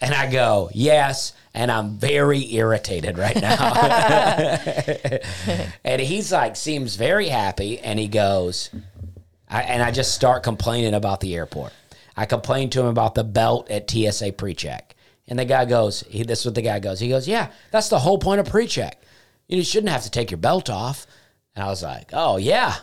And 0.00 0.12
I 0.14 0.30
go, 0.30 0.68
Yes. 0.74 1.32
And 1.54 1.72
I'm 1.72 1.96
very 1.96 2.52
irritated 2.52 3.16
right 3.16 3.34
now. 3.34 4.58
and 5.84 6.02
he's 6.02 6.30
like, 6.30 6.54
seems 6.54 6.96
very 6.96 7.28
happy. 7.28 7.78
And 7.78 7.98
he 7.98 8.08
goes, 8.08 8.68
I, 9.48 9.62
and 9.62 9.82
I 9.82 9.90
just 9.90 10.14
start 10.14 10.42
complaining 10.42 10.92
about 10.92 11.20
the 11.20 11.34
airport. 11.34 11.72
I 12.16 12.26
complain 12.26 12.70
to 12.70 12.80
him 12.80 12.86
about 12.86 13.14
the 13.14 13.24
belt 13.24 13.70
at 13.70 13.90
TSA 13.90 14.32
pre-check, 14.32 14.94
and 15.28 15.38
the 15.38 15.44
guy 15.44 15.64
goes, 15.64 16.00
he, 16.08 16.22
"This 16.22 16.40
is 16.40 16.46
what 16.46 16.54
the 16.54 16.62
guy 16.62 16.78
goes." 16.78 16.98
He 16.98 17.08
goes, 17.08 17.28
"Yeah, 17.28 17.50
that's 17.70 17.88
the 17.88 17.98
whole 17.98 18.18
point 18.18 18.40
of 18.40 18.48
pre-check. 18.48 19.02
You 19.48 19.62
shouldn't 19.62 19.92
have 19.92 20.04
to 20.04 20.10
take 20.10 20.30
your 20.30 20.38
belt 20.38 20.70
off." 20.70 21.06
And 21.54 21.64
I 21.64 21.68
was 21.68 21.82
like, 21.82 22.10
"Oh 22.12 22.38
yeah." 22.38 22.76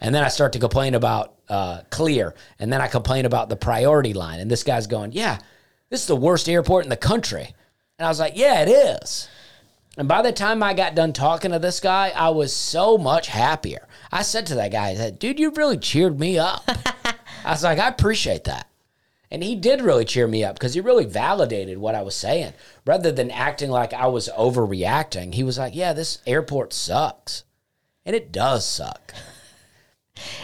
And 0.00 0.14
then 0.14 0.24
I 0.24 0.28
start 0.28 0.52
to 0.54 0.58
complain 0.58 0.94
about 0.94 1.34
uh, 1.48 1.82
clear, 1.90 2.34
and 2.58 2.72
then 2.72 2.80
I 2.80 2.86
complain 2.86 3.26
about 3.26 3.48
the 3.48 3.56
priority 3.56 4.14
line, 4.14 4.40
and 4.40 4.50
this 4.50 4.62
guy's 4.62 4.86
going, 4.86 5.12
"Yeah, 5.12 5.38
this 5.90 6.00
is 6.00 6.06
the 6.06 6.16
worst 6.16 6.48
airport 6.48 6.84
in 6.84 6.90
the 6.90 6.96
country," 6.96 7.54
and 7.98 8.06
I 8.06 8.08
was 8.08 8.20
like, 8.20 8.36
"Yeah, 8.36 8.62
it 8.62 8.68
is." 8.68 9.28
And 9.96 10.08
by 10.08 10.22
the 10.22 10.32
time 10.32 10.62
I 10.62 10.72
got 10.72 10.94
done 10.94 11.12
talking 11.12 11.50
to 11.50 11.58
this 11.58 11.80
guy, 11.80 12.12
I 12.14 12.30
was 12.30 12.54
so 12.54 12.96
much 12.96 13.26
happier. 13.26 13.86
I 14.12 14.22
said 14.22 14.46
to 14.46 14.54
that 14.54 14.72
guy, 14.72 14.88
I 14.88 14.94
said, 14.94 15.18
dude, 15.18 15.40
you 15.40 15.50
really 15.50 15.76
cheered 15.76 16.18
me 16.18 16.38
up. 16.38 16.64
I 17.44 17.50
was 17.50 17.64
like, 17.64 17.78
I 17.78 17.88
appreciate 17.88 18.44
that. 18.44 18.66
And 19.32 19.42
he 19.42 19.54
did 19.54 19.82
really 19.82 20.04
cheer 20.04 20.26
me 20.26 20.42
up 20.42 20.54
because 20.56 20.74
he 20.74 20.80
really 20.80 21.04
validated 21.04 21.78
what 21.78 21.94
I 21.94 22.02
was 22.02 22.16
saying. 22.16 22.52
Rather 22.86 23.12
than 23.12 23.30
acting 23.30 23.70
like 23.70 23.92
I 23.92 24.06
was 24.06 24.28
overreacting, 24.36 25.34
he 25.34 25.44
was 25.44 25.58
like, 25.58 25.74
yeah, 25.74 25.92
this 25.92 26.18
airport 26.26 26.72
sucks. 26.72 27.44
And 28.04 28.16
it 28.16 28.32
does 28.32 28.66
suck. 28.66 29.12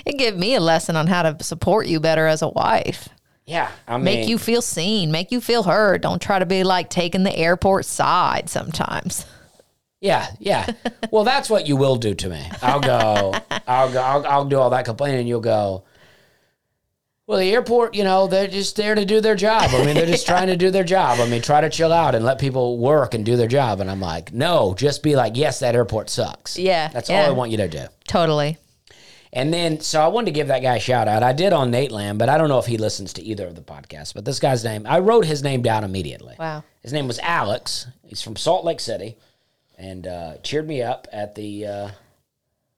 It 0.04 0.18
gave 0.18 0.36
me 0.36 0.54
a 0.54 0.60
lesson 0.60 0.96
on 0.96 1.06
how 1.06 1.22
to 1.22 1.42
support 1.42 1.86
you 1.86 2.00
better 2.00 2.26
as 2.26 2.42
a 2.42 2.48
wife. 2.48 3.08
Yeah. 3.46 3.70
I 3.86 3.96
mean, 3.96 4.04
Make 4.04 4.28
you 4.28 4.38
feel 4.38 4.60
seen, 4.60 5.10
make 5.12 5.30
you 5.30 5.40
feel 5.40 5.62
heard. 5.62 6.02
Don't 6.02 6.20
try 6.20 6.38
to 6.38 6.46
be 6.46 6.64
like 6.64 6.90
taking 6.90 7.22
the 7.22 7.36
airport 7.36 7.84
side 7.84 8.48
sometimes. 8.48 9.24
Yeah, 10.00 10.28
yeah. 10.38 10.72
Well, 11.10 11.24
that's 11.24 11.48
what 11.48 11.68
you 11.68 11.76
will 11.76 11.96
do 11.96 12.14
to 12.14 12.28
me. 12.28 12.44
I'll 12.60 12.80
go. 12.80 13.32
I'll 13.66 13.92
go. 13.92 14.00
I'll, 14.02 14.26
I'll 14.26 14.44
do 14.44 14.58
all 14.58 14.70
that 14.70 14.84
complaining. 14.84 15.26
You'll 15.28 15.40
go. 15.40 15.84
Well, 17.26 17.38
the 17.38 17.52
airport, 17.52 17.94
you 17.94 18.04
know, 18.04 18.26
they're 18.26 18.48
just 18.48 18.76
there 18.76 18.94
to 18.94 19.04
do 19.04 19.20
their 19.20 19.34
job. 19.34 19.70
I 19.72 19.84
mean, 19.84 19.94
they're 19.94 20.06
just 20.06 20.26
trying 20.28 20.48
to 20.48 20.56
do 20.56 20.70
their 20.70 20.84
job. 20.84 21.20
I 21.20 21.28
mean, 21.28 21.42
try 21.42 21.60
to 21.60 21.70
chill 21.70 21.92
out 21.92 22.14
and 22.14 22.24
let 22.24 22.38
people 22.38 22.78
work 22.78 23.14
and 23.14 23.24
do 23.24 23.36
their 23.36 23.48
job. 23.48 23.80
And 23.80 23.90
I'm 23.90 24.00
like, 24.00 24.32
no, 24.32 24.74
just 24.76 25.02
be 25.02 25.16
like, 25.16 25.36
yes, 25.36 25.60
that 25.60 25.74
airport 25.74 26.10
sucks. 26.10 26.58
Yeah, 26.58 26.88
that's 26.88 27.08
yeah. 27.08 27.22
all 27.22 27.26
I 27.26 27.30
want 27.30 27.50
you 27.52 27.56
to 27.58 27.68
do. 27.68 27.86
Totally. 28.06 28.58
And 29.36 29.52
then, 29.52 29.80
so 29.80 30.00
I 30.00 30.08
wanted 30.08 30.26
to 30.26 30.32
give 30.32 30.48
that 30.48 30.62
guy 30.62 30.76
a 30.76 30.80
shout 30.80 31.08
out. 31.08 31.22
I 31.22 31.34
did 31.34 31.52
on 31.52 31.70
Nate 31.70 31.92
Land, 31.92 32.18
but 32.18 32.30
I 32.30 32.38
don't 32.38 32.48
know 32.48 32.58
if 32.58 32.64
he 32.64 32.78
listens 32.78 33.12
to 33.12 33.22
either 33.22 33.46
of 33.46 33.54
the 33.54 33.60
podcasts. 33.60 34.14
But 34.14 34.24
this 34.24 34.40
guy's 34.40 34.64
name, 34.64 34.86
I 34.88 35.00
wrote 35.00 35.26
his 35.26 35.42
name 35.42 35.60
down 35.60 35.84
immediately. 35.84 36.36
Wow. 36.38 36.64
His 36.80 36.94
name 36.94 37.06
was 37.06 37.18
Alex. 37.18 37.86
He's 38.02 38.22
from 38.22 38.36
Salt 38.36 38.64
Lake 38.64 38.80
City, 38.80 39.18
and 39.76 40.06
uh, 40.06 40.38
cheered 40.38 40.66
me 40.66 40.80
up 40.80 41.06
at 41.12 41.34
the 41.34 41.66
uh, 41.66 41.90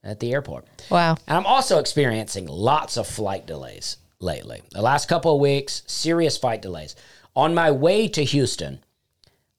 at 0.03 0.19
the 0.19 0.33
airport. 0.33 0.65
Wow. 0.89 1.15
And 1.27 1.37
I'm 1.37 1.45
also 1.45 1.79
experiencing 1.79 2.45
lots 2.45 2.97
of 2.97 3.07
flight 3.07 3.47
delays 3.47 3.95
lately. 4.19 4.61
The 4.71 4.81
last 4.81 5.07
couple 5.07 5.33
of 5.33 5.39
weeks, 5.39 5.83
serious 5.87 6.37
flight 6.37 6.61
delays. 6.61 6.97
On 7.37 7.55
my 7.55 7.71
way 7.71 8.09
to 8.09 8.21
Houston, 8.25 8.83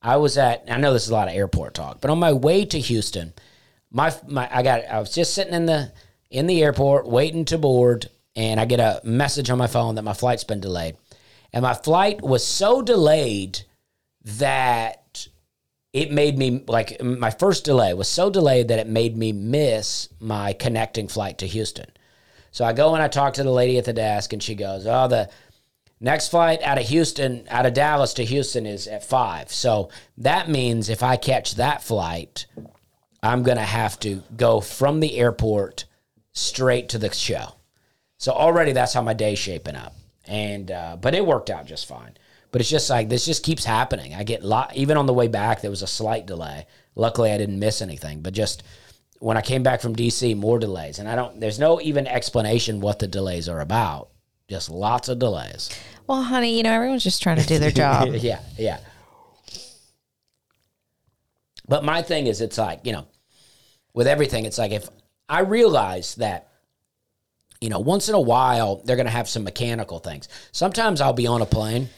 I 0.03 0.17
was 0.17 0.37
at. 0.37 0.65
I 0.69 0.77
know 0.77 0.93
this 0.93 1.05
is 1.05 1.09
a 1.09 1.13
lot 1.13 1.29
of 1.29 1.33
airport 1.33 1.73
talk, 1.73 1.99
but 1.99 2.11
on 2.11 2.19
my 2.19 2.33
way 2.33 2.63
to 2.65 2.79
Houston, 2.79 3.33
my 3.89 4.13
my 4.27 4.47
I 4.55 4.61
got. 4.61 4.85
I 4.85 4.99
was 4.99 5.15
just 5.15 5.33
sitting 5.33 5.55
in 5.55 5.65
the 5.65 5.91
in 6.31 6.47
the 6.47 6.63
airport 6.63 7.07
waiting 7.07 7.45
to 7.45 7.57
board, 7.57 8.09
and 8.35 8.59
I 8.59 8.65
get 8.65 8.79
a 8.79 9.01
message 9.03 9.49
on 9.49 9.57
my 9.57 9.67
phone 9.67 9.95
that 9.95 10.03
my 10.03 10.13
flight's 10.13 10.45
been 10.45 10.61
delayed, 10.61 10.95
and 11.53 11.61
my 11.61 11.73
flight 11.73 12.21
was 12.21 12.45
so 12.45 12.81
delayed 12.81 13.59
that 14.23 15.27
it 15.93 16.11
made 16.11 16.37
me 16.37 16.63
like 16.67 17.03
my 17.03 17.31
first 17.31 17.65
delay 17.65 17.93
was 17.93 18.07
so 18.07 18.29
delayed 18.29 18.69
that 18.69 18.79
it 18.79 18.87
made 18.87 19.17
me 19.17 19.33
miss 19.33 20.07
my 20.19 20.53
connecting 20.53 21.09
flight 21.09 21.37
to 21.39 21.47
Houston. 21.47 21.89
So 22.51 22.63
I 22.63 22.73
go 22.73 22.93
and 22.93 23.03
I 23.03 23.09
talk 23.09 23.33
to 23.35 23.43
the 23.43 23.51
lady 23.51 23.77
at 23.77 23.85
the 23.85 23.93
desk, 23.93 24.31
and 24.31 24.41
she 24.41 24.55
goes, 24.55 24.87
"Oh, 24.87 25.07
the 25.09 25.29
next 25.99 26.29
flight 26.29 26.61
out 26.63 26.77
of 26.77 26.87
Houston, 26.87 27.45
out 27.49 27.65
of 27.65 27.73
Dallas 27.73 28.13
to 28.15 28.25
Houston 28.25 28.65
is 28.65 28.87
at 28.87 29.03
five. 29.03 29.51
So 29.51 29.89
that 30.17 30.49
means 30.49 30.87
if 30.87 31.03
I 31.03 31.17
catch 31.17 31.55
that 31.55 31.83
flight, 31.83 32.45
I'm 33.21 33.43
gonna 33.43 33.61
have 33.61 33.99
to 33.99 34.23
go 34.37 34.61
from 34.61 35.01
the 35.01 35.17
airport 35.17 35.85
straight 36.33 36.89
to 36.89 36.97
the 36.97 37.11
show. 37.13 37.55
So 38.17 38.31
already 38.31 38.71
that's 38.71 38.93
how 38.93 39.01
my 39.01 39.13
day's 39.13 39.39
shaping 39.39 39.75
up, 39.75 39.95
and 40.25 40.69
uh, 40.69 40.97
but 40.99 41.15
it 41.15 41.25
worked 41.25 41.49
out 41.49 41.65
just 41.65 41.87
fine. 41.87 42.17
But 42.51 42.61
it's 42.61 42.69
just 42.69 42.89
like 42.89 43.09
this 43.09 43.25
just 43.25 43.43
keeps 43.43 43.65
happening. 43.65 44.13
I 44.13 44.23
get 44.23 44.43
lot 44.43 44.75
even 44.75 44.97
on 44.97 45.05
the 45.05 45.13
way 45.13 45.27
back 45.27 45.61
there 45.61 45.71
was 45.71 45.81
a 45.81 45.87
slight 45.87 46.25
delay. 46.25 46.67
Luckily 46.95 47.31
I 47.31 47.37
didn't 47.37 47.59
miss 47.59 47.81
anything, 47.81 48.21
but 48.21 48.33
just 48.33 48.63
when 49.19 49.37
I 49.37 49.41
came 49.41 49.61
back 49.61 49.81
from 49.81 49.95
DC, 49.95 50.35
more 50.35 50.59
delays, 50.59 50.99
and 50.99 51.07
I 51.07 51.15
don't. 51.15 51.39
There's 51.39 51.59
no 51.59 51.79
even 51.81 52.07
explanation 52.07 52.81
what 52.81 52.99
the 52.99 53.07
delays 53.07 53.47
are 53.47 53.61
about. 53.61 54.09
Just 54.49 54.69
lots 54.69 55.07
of 55.07 55.19
delays. 55.19 55.69
Well, 56.07 56.23
honey, 56.23 56.57
you 56.57 56.63
know, 56.63 56.73
everyone's 56.73 57.03
just 57.03 57.23
trying 57.23 57.37
to 57.37 57.45
do 57.45 57.57
their 57.57 57.71
job. 57.71 58.09
yeah, 58.15 58.41
yeah. 58.57 58.79
But 61.67 61.85
my 61.85 62.01
thing 62.01 62.27
is, 62.27 62.41
it's 62.41 62.57
like, 62.57 62.81
you 62.83 62.91
know, 62.91 63.07
with 63.93 64.07
everything, 64.07 64.45
it's 64.45 64.57
like 64.57 64.71
if 64.71 64.89
I 65.31 65.39
realize 65.39 66.15
that, 66.15 66.49
you 67.61 67.69
know, 67.69 67.79
once 67.79 68.09
in 68.09 68.15
a 68.15 68.19
while, 68.19 68.81
they're 68.83 68.97
going 68.97 69.05
to 69.05 69.11
have 69.11 69.29
some 69.29 69.45
mechanical 69.45 69.99
things. 69.99 70.27
Sometimes 70.51 70.99
I'll 70.99 71.13
be 71.13 71.25
on 71.25 71.41
a 71.41 71.45
plane 71.45 71.89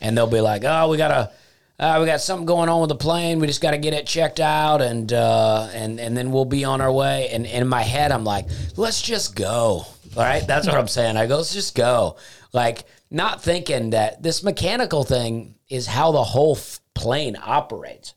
and 0.00 0.18
they'll 0.18 0.26
be 0.26 0.40
like, 0.40 0.64
oh, 0.64 0.88
we 0.90 0.96
got 0.96 1.08
to. 1.08 1.32
Uh, 1.78 1.96
we 1.98 2.04
got 2.04 2.20
something 2.20 2.44
going 2.44 2.68
on 2.68 2.82
with 2.82 2.90
the 2.90 2.94
plane. 2.94 3.38
We 3.38 3.46
just 3.46 3.62
got 3.62 3.70
to 3.70 3.78
get 3.78 3.94
it 3.94 4.06
checked 4.06 4.38
out, 4.38 4.82
and 4.82 5.10
uh, 5.10 5.70
and 5.72 5.98
and 5.98 6.14
then 6.14 6.30
we'll 6.30 6.44
be 6.44 6.62
on 6.62 6.82
our 6.82 6.92
way. 6.92 7.30
And, 7.30 7.46
and 7.46 7.62
in 7.62 7.68
my 7.68 7.80
head, 7.80 8.12
I'm 8.12 8.22
like, 8.22 8.44
let's 8.76 9.00
just 9.00 9.34
go. 9.34 9.46
All 9.46 9.86
right, 10.14 10.46
that's 10.46 10.66
what 10.66 10.76
I'm 10.76 10.88
saying. 10.88 11.16
I 11.16 11.26
go, 11.26 11.38
let's 11.38 11.54
just 11.54 11.74
go. 11.74 12.16
Like 12.52 12.84
not 13.10 13.42
thinking 13.42 13.90
that 13.90 14.22
this 14.22 14.42
mechanical 14.42 15.04
thing 15.04 15.54
is 15.70 15.86
how 15.86 16.12
the 16.12 16.22
whole 16.22 16.56
f- 16.56 16.80
plane 16.92 17.38
operates. 17.42 18.12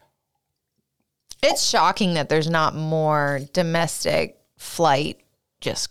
It's 1.41 1.63
shocking 1.65 2.15
that 2.15 2.27
there's 2.27 2.49
not 2.49 2.75
more 2.75 3.39
domestic 3.53 4.42
flight 4.63 5.19
just 5.61 5.89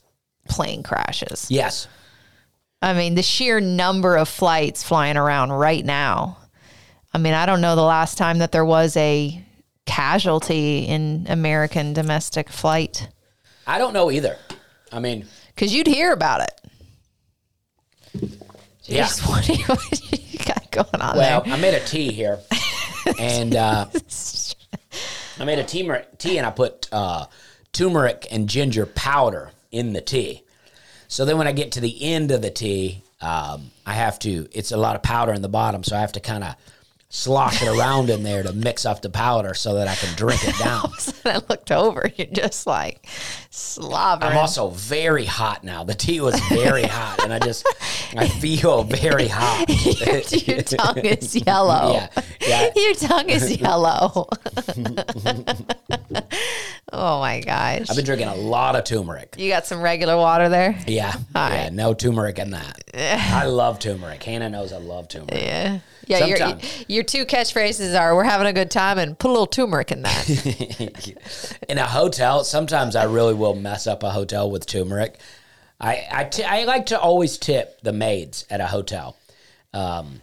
plane 0.48 0.82
crashes. 0.82 1.46
Yes, 1.50 1.86
I 2.80 2.94
mean, 2.94 3.14
the 3.14 3.22
sheer 3.22 3.60
number 3.60 4.16
of 4.16 4.28
flights 4.28 4.82
flying 4.82 5.16
around 5.16 5.52
right 5.52 5.84
now. 5.84 6.38
I 7.14 7.18
mean, 7.18 7.34
I 7.34 7.46
don't 7.46 7.60
know 7.60 7.76
the 7.76 7.82
last 7.82 8.16
time 8.18 8.38
that 8.38 8.52
there 8.52 8.64
was 8.64 8.96
a 8.96 9.42
casualty 9.84 10.80
in 10.86 11.26
American 11.28 11.92
domestic 11.92 12.48
flight 12.48 13.08
I 13.66 13.78
don't 13.78 13.92
know 13.92 14.10
either. 14.10 14.36
I 14.90 14.98
mean, 14.98 15.26
because 15.54 15.72
you'd 15.74 15.86
hear 15.86 16.12
about 16.12 16.40
it. 16.40 18.30
yeah. 18.84 19.08
What, 19.26 19.44
do 19.44 19.52
you, 19.54 19.64
what 19.66 19.90
do 19.90 20.16
you 20.16 20.38
got 20.44 20.70
going 20.72 21.00
on 21.00 21.16
Well, 21.16 21.42
there? 21.42 21.54
I 21.54 21.56
made 21.58 21.74
a 21.74 21.80
tea 21.84 22.10
here, 22.12 22.40
and 23.20 23.54
uh, 23.54 23.86
I 25.38 25.44
made 25.44 25.58
a 25.60 25.64
tea, 25.64 25.88
tea, 26.18 26.38
and 26.38 26.46
I 26.46 26.50
put 26.50 26.88
uh, 26.92 27.26
turmeric 27.72 28.26
and 28.30 28.48
ginger 28.48 28.86
powder 28.86 29.50
in 29.70 29.92
the 29.92 30.00
tea. 30.00 30.42
So 31.08 31.24
then, 31.24 31.36
when 31.38 31.46
I 31.46 31.52
get 31.52 31.72
to 31.72 31.80
the 31.80 32.02
end 32.02 32.30
of 32.30 32.40
the 32.40 32.50
tea, 32.50 33.02
um, 33.20 33.70
I 33.84 33.92
have 33.92 34.18
to. 34.20 34.48
It's 34.52 34.72
a 34.72 34.76
lot 34.76 34.96
of 34.96 35.02
powder 35.02 35.32
in 35.32 35.42
the 35.42 35.48
bottom, 35.48 35.84
so 35.84 35.96
I 35.96 36.00
have 36.00 36.12
to 36.12 36.20
kind 36.20 36.44
of 36.44 36.54
slosh 37.14 37.62
it 37.62 37.68
around 37.68 38.08
in 38.08 38.22
there 38.22 38.42
to 38.42 38.54
mix 38.54 38.86
up 38.86 39.02
the 39.02 39.10
powder 39.10 39.52
so 39.52 39.74
that 39.74 39.86
I 39.86 39.94
can 39.94 40.16
drink 40.16 40.40
it 40.48 40.58
down. 40.58 40.90
I 41.26 41.42
looked 41.48 41.70
over. 41.70 42.10
You're 42.16 42.26
just 42.28 42.66
like 42.66 43.06
slobbering. 43.50 44.32
I'm 44.32 44.38
also 44.38 44.70
very 44.70 45.26
hot 45.26 45.62
now. 45.62 45.84
The 45.84 45.94
tea 45.94 46.22
was 46.22 46.40
very 46.48 46.82
hot, 46.88 47.22
and 47.22 47.32
I 47.32 47.38
just 47.38 47.66
I 48.16 48.26
feel 48.28 48.84
very 48.84 49.28
hot. 49.28 49.68
Your 50.48 50.62
tongue 50.62 51.04
is 51.04 51.36
yellow. 51.36 51.92
Yeah, 51.92 52.08
yeah. 52.40 52.70
Your 52.74 52.94
tongue 52.94 53.28
is 53.28 53.60
yellow. 53.60 54.28
oh 56.92 57.20
my 57.20 57.40
gosh. 57.40 57.90
I've 57.90 57.96
been 57.96 58.06
drinking 58.06 58.28
a 58.28 58.34
lot 58.36 58.74
of 58.74 58.84
turmeric. 58.84 59.36
you 59.38 59.50
got 59.50 59.66
some 59.66 59.82
regular 59.82 60.16
water 60.16 60.48
there? 60.48 60.78
Yeah, 60.86 61.14
yeah, 61.34 61.68
no 61.70 61.92
turmeric 61.92 62.38
in 62.38 62.52
that. 62.52 62.82
I 62.94 63.44
love 63.44 63.78
turmeric. 63.78 64.22
Hannah 64.22 64.48
knows 64.48 64.72
I 64.72 64.78
love 64.78 65.08
turmeric. 65.08 65.42
Yeah. 65.42 65.80
Yeah, 66.06 66.24
your, 66.24 66.58
your 66.88 67.02
two 67.04 67.24
catchphrases 67.24 67.98
are 67.98 68.14
"We're 68.14 68.24
having 68.24 68.46
a 68.46 68.52
good 68.52 68.70
time" 68.70 68.98
and 68.98 69.18
"Put 69.18 69.28
a 69.28 69.32
little 69.32 69.46
turmeric 69.46 69.92
in 69.92 70.02
that." 70.02 71.58
in 71.68 71.78
a 71.78 71.86
hotel, 71.86 72.44
sometimes 72.44 72.96
I 72.96 73.04
really 73.04 73.34
will 73.34 73.54
mess 73.54 73.86
up 73.86 74.02
a 74.02 74.10
hotel 74.10 74.50
with 74.50 74.66
turmeric. 74.66 75.18
I 75.80 76.06
I, 76.10 76.24
t- 76.24 76.44
I 76.44 76.64
like 76.64 76.86
to 76.86 76.98
always 76.98 77.38
tip 77.38 77.80
the 77.82 77.92
maids 77.92 78.46
at 78.50 78.60
a 78.60 78.66
hotel. 78.66 79.16
Um, 79.74 80.20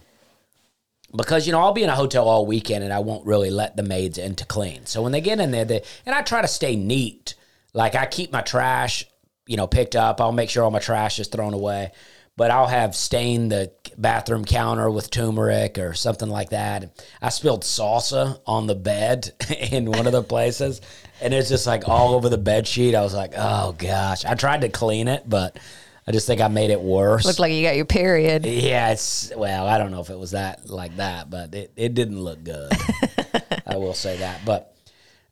because 1.14 1.46
you 1.46 1.52
know 1.52 1.60
I'll 1.60 1.72
be 1.72 1.82
in 1.82 1.90
a 1.90 1.96
hotel 1.96 2.28
all 2.28 2.46
weekend 2.46 2.84
and 2.84 2.92
I 2.92 3.00
won't 3.00 3.26
really 3.26 3.50
let 3.50 3.76
the 3.76 3.82
maids 3.82 4.18
in 4.18 4.36
to 4.36 4.44
clean. 4.44 4.86
So 4.86 5.02
when 5.02 5.12
they 5.12 5.20
get 5.20 5.40
in 5.40 5.50
there, 5.50 5.64
they 5.64 5.82
and 6.06 6.14
I 6.14 6.22
try 6.22 6.42
to 6.42 6.48
stay 6.48 6.76
neat. 6.76 7.34
Like 7.72 7.94
I 7.94 8.06
keep 8.06 8.32
my 8.32 8.42
trash, 8.42 9.06
you 9.46 9.56
know, 9.56 9.66
picked 9.66 9.96
up. 9.96 10.20
I'll 10.20 10.32
make 10.32 10.50
sure 10.50 10.62
all 10.64 10.70
my 10.70 10.78
trash 10.78 11.18
is 11.18 11.28
thrown 11.28 11.54
away. 11.54 11.92
But 12.40 12.50
I'll 12.50 12.68
have 12.68 12.96
stained 12.96 13.52
the 13.52 13.70
bathroom 13.98 14.46
counter 14.46 14.90
with 14.90 15.10
turmeric 15.10 15.76
or 15.76 15.92
something 15.92 16.30
like 16.30 16.48
that. 16.48 16.90
I 17.20 17.28
spilled 17.28 17.64
salsa 17.64 18.40
on 18.46 18.66
the 18.66 18.74
bed 18.74 19.32
in 19.70 19.84
one 19.84 20.06
of 20.06 20.12
the 20.12 20.22
places, 20.22 20.80
and 21.20 21.34
it's 21.34 21.50
just 21.50 21.66
like 21.66 21.86
all 21.86 22.14
over 22.14 22.30
the 22.30 22.38
bed 22.38 22.66
sheet. 22.66 22.94
I 22.94 23.02
was 23.02 23.12
like, 23.12 23.34
oh 23.36 23.72
gosh. 23.76 24.24
I 24.24 24.36
tried 24.36 24.62
to 24.62 24.70
clean 24.70 25.06
it, 25.06 25.28
but 25.28 25.58
I 26.06 26.12
just 26.12 26.26
think 26.26 26.40
I 26.40 26.48
made 26.48 26.70
it 26.70 26.80
worse. 26.80 27.26
Looked 27.26 27.40
like 27.40 27.52
you 27.52 27.62
got 27.62 27.76
your 27.76 27.84
period. 27.84 28.46
Yeah, 28.46 28.92
it's 28.92 29.30
well, 29.36 29.66
I 29.66 29.76
don't 29.76 29.90
know 29.90 30.00
if 30.00 30.08
it 30.08 30.18
was 30.18 30.30
that 30.30 30.66
like 30.66 30.96
that, 30.96 31.28
but 31.28 31.54
it, 31.54 31.72
it 31.76 31.92
didn't 31.92 32.22
look 32.22 32.42
good. 32.42 32.72
I 33.66 33.76
will 33.76 33.92
say 33.92 34.16
that. 34.16 34.46
But 34.46 34.74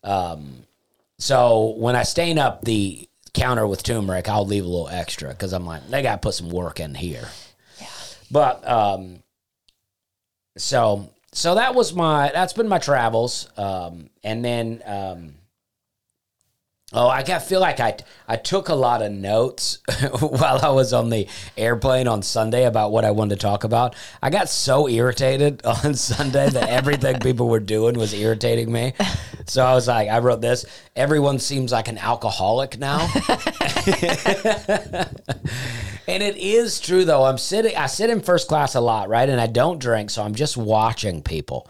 um 0.05 0.63
so 1.17 1.75
when 1.79 1.97
I 1.97 2.03
stain 2.03 2.39
up 2.39 2.67
the 2.67 3.08
counter 3.39 3.67
with 3.67 3.83
turmeric, 3.83 4.29
I'll 4.29 4.47
leave 4.47 4.65
a 4.65 4.69
little 4.69 4.89
extra 4.89 5.31
because 5.31 5.53
I'm 5.53 5.67
like, 5.67 5.89
they 5.89 6.03
gotta 6.03 6.19
put 6.19 6.35
some 6.35 6.51
work 6.51 6.81
in 6.81 6.95
here. 6.95 7.29
But 8.31 8.67
um 8.69 9.23
so 10.57 11.11
so 11.33 11.55
that 11.55 11.75
was 11.75 11.93
my 11.95 12.31
that's 12.33 12.53
been 12.53 12.69
my 12.69 12.79
travels. 12.79 13.49
Um 13.57 14.11
and 14.23 14.45
then 14.45 14.83
um 14.85 15.35
Oh, 16.91 17.07
I 17.07 17.23
got 17.23 17.43
feel 17.43 17.61
like 17.61 17.81
I 17.81 17.99
I 18.27 18.37
took 18.37 18.71
a 18.71 18.75
lot 18.75 19.03
of 19.03 19.13
notes 19.13 19.79
while 20.21 20.65
I 20.65 20.71
was 20.71 20.95
on 20.95 21.11
the 21.11 21.29
airplane 21.55 22.09
on 22.09 22.23
Sunday 22.23 22.65
about 22.65 22.93
what 22.93 23.05
I 23.05 23.11
wanted 23.11 23.35
to 23.35 23.43
talk 23.43 23.65
about. 23.65 23.95
I 24.23 24.31
got 24.31 24.49
so 24.49 24.89
irritated 24.89 25.61
on 25.85 25.93
Sunday 25.93 26.49
that 26.49 26.71
everything 26.71 27.21
people 27.21 27.47
were 27.47 27.61
doing 27.61 27.99
was 27.99 28.15
irritating 28.15 28.73
me. 28.73 28.95
So 29.45 29.63
I 29.63 29.75
was 29.75 29.87
like, 29.87 30.09
I 30.09 30.21
wrote 30.21 30.41
this. 30.41 30.65
Everyone 30.97 31.39
seems 31.39 31.73
like 31.73 31.89
an 31.89 31.99
alcoholic 31.99 32.79
now. 32.79 33.01
and 36.07 36.23
it 36.23 36.39
is 36.39 36.81
true 36.81 37.05
though. 37.05 37.25
I'm 37.25 37.39
sitting 37.39 37.77
I 37.77 37.85
sit 37.87 38.09
in 38.09 38.23
first 38.23 38.49
class 38.49 38.75
a 38.75 38.81
lot, 38.81 39.11
right? 39.11 39.29
And 39.29 39.43
I 39.43 39.47
don't 39.47 39.79
drink, 39.79 40.09
so 40.09 40.23
I'm 40.23 40.35
just 40.35 40.57
watching 40.57 41.23
people. 41.23 41.69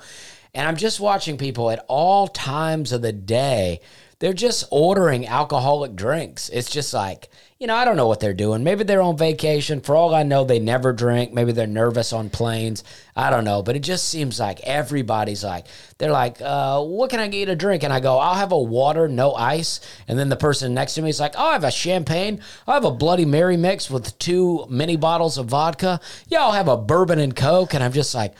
And 0.54 0.66
I'm 0.66 0.76
just 0.76 1.00
watching 1.00 1.38
people 1.38 1.70
at 1.70 1.84
all 1.88 2.28
times 2.28 2.92
of 2.92 3.02
the 3.02 3.12
day. 3.12 3.80
They're 4.20 4.32
just 4.32 4.64
ordering 4.72 5.28
alcoholic 5.28 5.94
drinks. 5.94 6.48
It's 6.48 6.68
just 6.68 6.92
like, 6.92 7.28
you 7.60 7.68
know, 7.68 7.76
I 7.76 7.84
don't 7.84 7.96
know 7.96 8.08
what 8.08 8.18
they're 8.18 8.34
doing. 8.34 8.64
Maybe 8.64 8.82
they're 8.82 9.00
on 9.00 9.16
vacation. 9.16 9.80
For 9.80 9.94
all 9.94 10.12
I 10.12 10.24
know, 10.24 10.42
they 10.44 10.58
never 10.58 10.92
drink. 10.92 11.32
Maybe 11.32 11.52
they're 11.52 11.68
nervous 11.68 12.12
on 12.12 12.28
planes. 12.28 12.82
I 13.14 13.30
don't 13.30 13.44
know. 13.44 13.62
But 13.62 13.76
it 13.76 13.80
just 13.80 14.08
seems 14.08 14.40
like 14.40 14.60
everybody's 14.62 15.44
like, 15.44 15.66
they're 15.98 16.10
like, 16.10 16.40
uh, 16.40 16.82
what 16.82 17.10
can 17.10 17.20
I 17.20 17.28
get 17.28 17.46
to 17.46 17.54
drink? 17.54 17.84
And 17.84 17.92
I 17.92 18.00
go, 18.00 18.18
I'll 18.18 18.34
have 18.34 18.50
a 18.50 18.58
water, 18.58 19.06
no 19.06 19.34
ice. 19.34 19.80
And 20.08 20.18
then 20.18 20.28
the 20.28 20.36
person 20.36 20.74
next 20.74 20.94
to 20.94 21.02
me 21.02 21.10
is 21.10 21.20
like, 21.20 21.34
oh, 21.36 21.50
I 21.50 21.52
have 21.52 21.64
a 21.64 21.70
champagne. 21.70 22.40
I 22.66 22.74
have 22.74 22.84
a 22.84 22.90
Bloody 22.90 23.24
Mary 23.24 23.56
mix 23.56 23.88
with 23.88 24.18
two 24.18 24.66
mini 24.68 24.96
bottles 24.96 25.38
of 25.38 25.46
vodka. 25.46 26.00
Yeah, 26.26 26.42
I'll 26.42 26.52
have 26.52 26.68
a 26.68 26.76
bourbon 26.76 27.20
and 27.20 27.36
Coke. 27.36 27.72
And 27.72 27.84
I'm 27.84 27.92
just 27.92 28.16
like, 28.16 28.34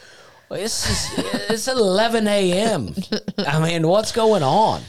this 0.48 0.90
is, 0.90 1.24
it's 1.50 1.68
11 1.68 2.26
a.m. 2.26 2.94
I 3.38 3.60
mean, 3.60 3.86
what's 3.86 4.10
going 4.10 4.42
on? 4.42 4.82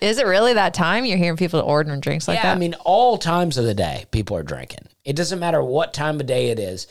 Is 0.00 0.18
it 0.18 0.26
really 0.26 0.54
that 0.54 0.74
time? 0.74 1.04
You're 1.04 1.18
hearing 1.18 1.36
people 1.36 1.60
ordering 1.60 2.00
drinks 2.00 2.26
like 2.26 2.36
yeah, 2.36 2.44
that? 2.44 2.56
I 2.56 2.58
mean, 2.58 2.74
all 2.84 3.18
times 3.18 3.58
of 3.58 3.64
the 3.64 3.74
day, 3.74 4.06
people 4.10 4.36
are 4.36 4.42
drinking. 4.42 4.86
It 5.04 5.16
doesn't 5.16 5.38
matter 5.38 5.62
what 5.62 5.92
time 5.92 6.20
of 6.20 6.26
day 6.26 6.48
it 6.48 6.58
is. 6.58 6.86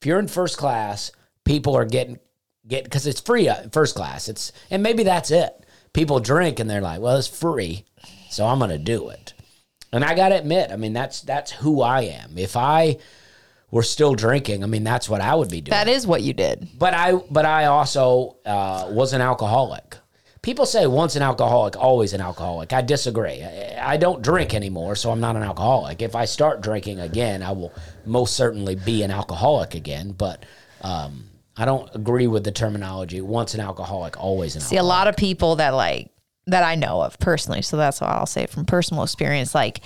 If 0.00 0.06
you're 0.06 0.18
in 0.18 0.28
first 0.28 0.58
class, 0.58 1.12
people 1.44 1.76
are 1.76 1.84
getting 1.84 2.18
get 2.66 2.84
because 2.84 3.06
it's 3.06 3.20
free 3.20 3.48
uh, 3.48 3.68
first 3.72 3.94
class. 3.94 4.28
It's 4.28 4.52
and 4.70 4.82
maybe 4.82 5.02
that's 5.02 5.30
it. 5.30 5.66
People 5.92 6.20
drink 6.20 6.60
and 6.60 6.68
they're 6.68 6.80
like, 6.80 7.00
well, 7.00 7.16
it's 7.16 7.26
free, 7.26 7.84
so 8.30 8.46
I'm 8.46 8.58
gonna 8.58 8.78
do 8.78 9.08
it. 9.08 9.34
And 9.92 10.04
I 10.04 10.14
gotta 10.14 10.38
admit, 10.38 10.70
I 10.70 10.76
mean, 10.76 10.92
that's 10.92 11.22
that's 11.22 11.50
who 11.50 11.82
I 11.82 12.02
am. 12.02 12.36
If 12.36 12.56
I 12.56 12.98
were 13.70 13.82
still 13.82 14.14
drinking, 14.14 14.62
I 14.62 14.66
mean, 14.66 14.84
that's 14.84 15.08
what 15.08 15.20
I 15.20 15.34
would 15.34 15.50
be 15.50 15.60
doing. 15.60 15.72
that 15.72 15.88
is 15.88 16.06
what 16.06 16.22
you 16.22 16.32
did. 16.32 16.68
But 16.78 16.94
I, 16.94 17.14
but 17.30 17.44
I 17.44 17.66
also 17.66 18.36
uh, 18.46 18.88
was 18.90 19.12
an 19.12 19.20
alcoholic. 19.20 19.96
People 20.48 20.64
say 20.64 20.86
once 20.86 21.14
an 21.14 21.20
alcoholic, 21.20 21.76
always 21.76 22.14
an 22.14 22.22
alcoholic. 22.22 22.72
I 22.72 22.80
disagree. 22.80 23.44
I, 23.44 23.92
I 23.92 23.96
don't 23.98 24.22
drink 24.22 24.54
anymore, 24.54 24.96
so 24.96 25.10
I'm 25.10 25.20
not 25.20 25.36
an 25.36 25.42
alcoholic. 25.42 26.00
If 26.00 26.16
I 26.16 26.24
start 26.24 26.62
drinking 26.62 27.00
again, 27.00 27.42
I 27.42 27.52
will 27.52 27.70
most 28.06 28.34
certainly 28.34 28.74
be 28.74 29.02
an 29.02 29.10
alcoholic 29.10 29.74
again. 29.74 30.12
But 30.12 30.46
um, 30.80 31.28
I 31.54 31.66
don't 31.66 31.94
agree 31.94 32.28
with 32.28 32.44
the 32.44 32.50
terminology. 32.50 33.20
Once 33.20 33.52
an 33.52 33.60
alcoholic, 33.60 34.18
always 34.18 34.56
an 34.56 34.62
alcoholic. 34.62 34.70
See, 34.70 34.78
a 34.78 34.88
lot 34.88 35.06
of 35.06 35.18
people 35.18 35.56
that 35.56 35.74
like 35.74 36.12
that 36.46 36.62
I 36.62 36.76
know 36.76 37.02
of 37.02 37.18
personally, 37.18 37.60
so 37.60 37.76
that's 37.76 38.00
why 38.00 38.08
I'll 38.08 38.24
say 38.24 38.46
from 38.46 38.64
personal 38.64 39.02
experience, 39.02 39.54
like 39.54 39.82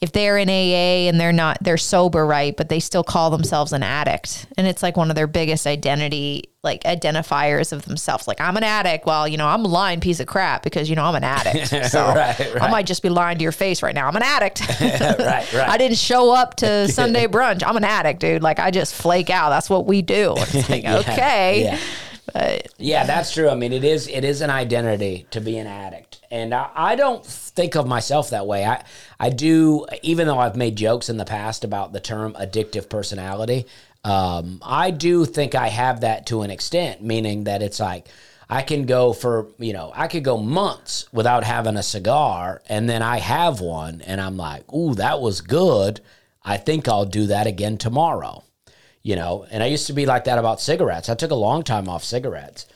if 0.00 0.12
they're 0.12 0.38
in 0.38 0.48
AA 0.48 1.08
and 1.08 1.18
they're 1.20 1.32
not 1.32 1.58
they're 1.60 1.76
sober, 1.76 2.24
right, 2.24 2.56
but 2.56 2.68
they 2.68 2.78
still 2.78 3.02
call 3.02 3.30
themselves 3.30 3.72
an 3.72 3.82
addict. 3.82 4.46
And 4.56 4.66
it's 4.66 4.82
like 4.82 4.96
one 4.96 5.10
of 5.10 5.16
their 5.16 5.26
biggest 5.26 5.66
identity 5.66 6.44
like 6.62 6.84
identifiers 6.84 7.72
of 7.72 7.84
themselves. 7.84 8.28
Like 8.28 8.40
I'm 8.40 8.56
an 8.56 8.62
addict. 8.62 9.06
Well, 9.06 9.26
you 9.26 9.36
know, 9.36 9.46
I'm 9.48 9.64
a 9.64 9.68
lying 9.68 9.98
piece 10.00 10.20
of 10.20 10.26
crap 10.28 10.62
because 10.62 10.88
you 10.88 10.94
know 10.96 11.04
I'm 11.04 11.14
an 11.16 11.24
addict. 11.24 11.68
So 11.90 12.06
Right, 12.06 12.56
I 12.60 12.70
might 12.70 12.86
just 12.86 13.02
be 13.02 13.08
lying 13.08 13.38
to 13.38 13.42
your 13.42 13.52
face 13.52 13.82
right 13.82 13.94
now. 13.94 14.06
I'm 14.06 14.14
an 14.16 14.22
addict. 14.22 14.60
right, 14.80 15.52
right. 15.52 15.54
I 15.68 15.76
didn't 15.78 15.98
show 15.98 16.32
up 16.32 16.56
to 16.56 16.86
Sunday 16.88 17.26
brunch. 17.26 17.62
I'm 17.66 17.76
an 17.76 17.84
addict, 17.84 18.20
dude. 18.20 18.42
Like 18.42 18.58
I 18.60 18.70
just 18.70 18.94
flake 18.94 19.30
out. 19.30 19.50
That's 19.50 19.68
what 19.70 19.86
we 19.86 20.02
do. 20.02 20.34
It's 20.36 20.68
like, 20.70 20.82
Yeah, 20.84 20.98
okay. 20.98 21.64
yeah. 21.64 21.78
Yeah, 22.78 23.04
that's 23.04 23.32
true. 23.32 23.48
I 23.48 23.54
mean, 23.56 23.72
it 23.72 23.84
is 23.84 24.06
it 24.06 24.22
is 24.24 24.42
an 24.42 24.50
identity 24.50 25.26
to 25.32 25.40
be 25.40 25.58
an 25.58 25.66
addict, 25.66 26.07
and 26.30 26.54
I, 26.54 26.70
I 26.74 26.96
don't 26.96 27.24
think 27.24 27.76
of 27.76 27.86
myself 27.86 28.30
that 28.30 28.46
way. 28.46 28.64
I 28.64 28.84
I 29.18 29.30
do, 29.30 29.86
even 30.02 30.26
though 30.26 30.38
I've 30.38 30.56
made 30.56 30.76
jokes 30.76 31.08
in 31.08 31.16
the 31.16 31.24
past 31.24 31.64
about 31.64 31.92
the 31.92 32.00
term 32.00 32.34
addictive 32.34 32.88
personality. 32.88 33.66
Um, 34.04 34.60
I 34.62 34.90
do 34.90 35.24
think 35.24 35.54
I 35.54 35.68
have 35.68 36.00
that 36.02 36.26
to 36.26 36.42
an 36.42 36.50
extent, 36.50 37.02
meaning 37.02 37.44
that 37.44 37.62
it's 37.62 37.80
like 37.80 38.06
I 38.48 38.62
can 38.62 38.86
go 38.86 39.12
for 39.12 39.48
you 39.58 39.72
know 39.72 39.92
I 39.94 40.08
could 40.08 40.24
go 40.24 40.38
months 40.38 41.12
without 41.12 41.44
having 41.44 41.76
a 41.76 41.82
cigar, 41.82 42.62
and 42.68 42.88
then 42.88 43.02
I 43.02 43.18
have 43.18 43.60
one, 43.60 44.00
and 44.02 44.20
I'm 44.20 44.36
like, 44.36 44.72
ooh, 44.72 44.94
that 44.94 45.20
was 45.20 45.40
good. 45.40 46.00
I 46.42 46.56
think 46.56 46.88
I'll 46.88 47.04
do 47.04 47.26
that 47.26 47.46
again 47.46 47.76
tomorrow 47.76 48.44
you 49.02 49.16
know 49.16 49.46
and 49.50 49.62
i 49.62 49.66
used 49.66 49.86
to 49.86 49.92
be 49.92 50.06
like 50.06 50.24
that 50.24 50.38
about 50.38 50.60
cigarettes 50.60 51.08
i 51.08 51.14
took 51.14 51.30
a 51.30 51.34
long 51.36 51.62
time 51.62 51.88
off 51.88 52.02
cigarettes 52.02 52.66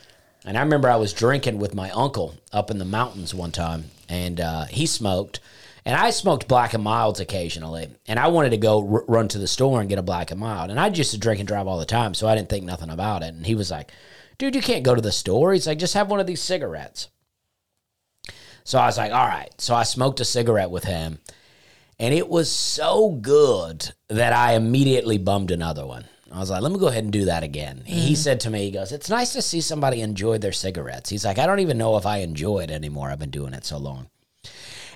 and 0.45 0.57
i 0.57 0.61
remember 0.61 0.89
i 0.89 0.97
was 0.97 1.13
drinking 1.13 1.59
with 1.59 1.75
my 1.75 1.91
uncle 1.91 2.35
up 2.53 2.71
in 2.71 2.79
the 2.79 2.85
mountains 2.85 3.35
one 3.35 3.53
time 3.53 3.85
and 4.09 4.41
uh, 4.41 4.65
he 4.65 4.87
smoked 4.87 5.41
and 5.85 5.97
i 5.97 6.11
smoked 6.11 6.49
black 6.49 6.75
and 6.75 6.85
milds 6.85 7.21
occasionally 7.21 7.89
and 8.07 8.19
i 8.19 8.29
wanted 8.29 8.51
to 8.51 8.57
go 8.57 8.79
r- 8.81 9.05
run 9.09 9.29
to 9.29 9.39
the 9.39 9.49
store 9.49 9.81
and 9.81 9.89
get 9.89 9.99
a 9.99 10.03
black 10.03 10.31
and 10.31 10.41
mild 10.41 10.71
and 10.71 10.79
i 10.79 10.89
to 10.89 11.19
drink 11.19 11.41
and 11.41 11.49
drive 11.49 11.67
all 11.67 11.79
the 11.79 11.85
time 11.85 12.15
so 12.15 12.27
i 12.27 12.35
didn't 12.35 12.49
think 12.49 12.65
nothing 12.65 12.91
about 12.91 13.23
it. 13.23 13.35
And 13.35 13.47
he 13.47 13.55
was 13.55 13.71
like 13.71 13.91
dude 14.39 14.55
you 14.55 14.63
can't 14.63 14.85
go 14.85 14.95
to 14.95 15.01
the 15.01 15.13
store. 15.13 15.53
He's 15.53 15.67
like 15.67 15.79
just 15.79 15.95
have 15.95 16.11
one 16.11 16.21
of 16.21 16.27
these 16.27 16.43
cigarettes. 16.43 17.09
So 18.65 18.79
i 18.79 18.87
was 18.87 18.99
like 18.99 19.13
all 19.13 19.27
right. 19.27 19.51
So 19.59 19.75
i 19.75 19.83
smoked 19.83 20.21
a 20.21 20.25
cigarette 20.25 20.71
with 20.71 20.85
him 20.85 21.19
and 22.03 22.13
it 22.13 22.29
was 22.29 22.51
so 22.51 23.11
good 23.11 23.93
that 24.09 24.33
I 24.33 24.55
immediately 24.55 25.19
bummed 25.19 25.53
another 25.53 25.87
one. 25.87 26.07
I 26.33 26.39
was 26.39 26.51
like, 26.51 26.63
let 26.63 26.73
me 26.73 26.79
go 26.79 26.89
ahead 26.89 27.05
and 27.05 27.13
do 27.13 27.27
that 27.27 27.43
again. 27.43 27.83
He 27.85 28.15
mm. 28.15 28.17
said 28.17 28.41
to 28.41 28.51
me, 28.51 28.65
he 28.65 28.71
goes, 28.71 28.91
it's 28.91 29.11
nice 29.11 29.35
to 29.35 29.43
see 29.43 29.61
somebody 29.61 30.01
enjoy 30.01 30.39
their 30.39 30.53
cigarettes. 30.53 31.11
He's 31.11 31.25
like, 31.25 31.39
I 31.39 31.47
don't 31.47 31.61
even 31.61 31.77
know 31.77 31.97
if 31.97 32.07
I 32.07 32.19
enjoy 32.19 32.61
it 32.61 32.71
anymore. 32.71 33.11
I've 33.11 33.19
been 33.19 33.31
doing 33.31 33.53
it 33.53 33.65
so 33.65 33.77
long. 33.77 34.09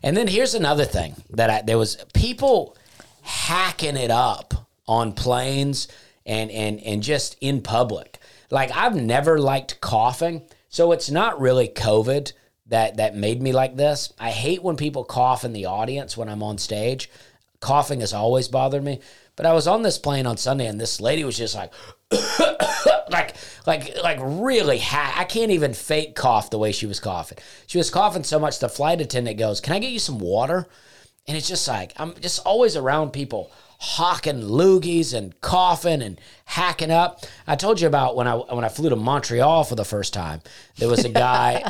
And 0.03 0.16
then 0.16 0.29
here's 0.29 0.55
another 0.55 0.85
thing 0.85 1.16
that 1.31 1.51
I, 1.51 1.62
there 1.62 1.79
was 1.79 1.96
people 2.14 2.77
hacking 3.22 3.96
it 3.96 4.11
up 4.11 4.68
on 4.87 5.12
planes 5.12 5.88
and, 6.25 6.51
and, 6.51 6.81
and 6.81 7.03
just 7.03 7.37
in 7.40 7.61
public. 7.61 8.18
Like 8.51 8.70
I've 8.75 8.94
never 8.94 9.38
liked 9.38 9.81
coughing. 9.81 10.42
So 10.68 10.92
it's 10.92 11.11
not 11.11 11.40
really 11.40 11.68
COVID 11.68 12.33
that, 12.66 12.96
that 12.96 13.16
made 13.16 13.42
me 13.42 13.53
like 13.53 13.77
this. 13.77 14.12
I 14.18 14.31
hate 14.31 14.62
when 14.62 14.77
people 14.77 15.05
cough 15.05 15.44
in 15.44 15.53
the 15.53 15.66
audience 15.66 16.16
when 16.16 16.29
I'm 16.29 16.42
on 16.42 16.59
stage. 16.59 17.11
Coughing 17.61 18.01
has 18.01 18.12
always 18.12 18.49
bothered 18.49 18.85
me. 18.85 19.01
But 19.37 19.46
I 19.46 19.53
was 19.53 19.66
on 19.66 19.83
this 19.83 19.99
plane 19.99 20.27
on 20.27 20.37
Sunday 20.37 20.66
and 20.66 20.81
this 20.81 21.01
lady 21.01 21.22
was 21.22 21.37
just 21.37 21.55
like, 21.55 21.72
like 23.11 23.35
like 23.66 24.03
like 24.03 24.18
really 24.20 24.79
ha- 24.79 25.14
I 25.16 25.25
can't 25.25 25.51
even 25.51 25.75
fake 25.75 26.14
cough 26.14 26.51
the 26.51 26.59
way 26.59 26.72
she 26.72 26.87
was 26.87 27.01
coughing. 27.01 27.38
She 27.66 27.79
was 27.79 27.90
coughing 27.90 28.25
so 28.25 28.38
much 28.38 28.59
the 28.59 28.68
flight 28.68 29.01
attendant 29.01 29.38
goes, 29.38 29.61
"Can 29.61 29.75
I 29.75 29.79
get 29.79 29.92
you 29.92 29.99
some 29.99 30.18
water?" 30.18 30.67
And 31.29 31.37
it's 31.37 31.48
just 31.48 31.69
like 31.69 31.92
I'm 31.96 32.15
just 32.21 32.40
always 32.46 32.77
around 32.77 33.13
people 33.13 33.50
hawking 33.79 34.40
loogies 34.40 35.14
and 35.14 35.38
coughing 35.40 36.02
and 36.02 36.20
hacking 36.44 36.90
up. 36.90 37.24
I 37.46 37.56
told 37.56 37.81
you 37.81 37.88
about 37.88 38.16
when 38.16 38.27
I 38.27 38.35
when 38.35 38.64
I 38.64 38.68
flew 38.68 38.88
to 38.90 38.96
Montreal 38.96 39.64
for 39.64 39.74
the 39.74 39.85
first 39.85 40.12
time. 40.12 40.40
There 40.77 40.88
was 40.88 41.04
a 41.04 41.08
guy 41.08 41.62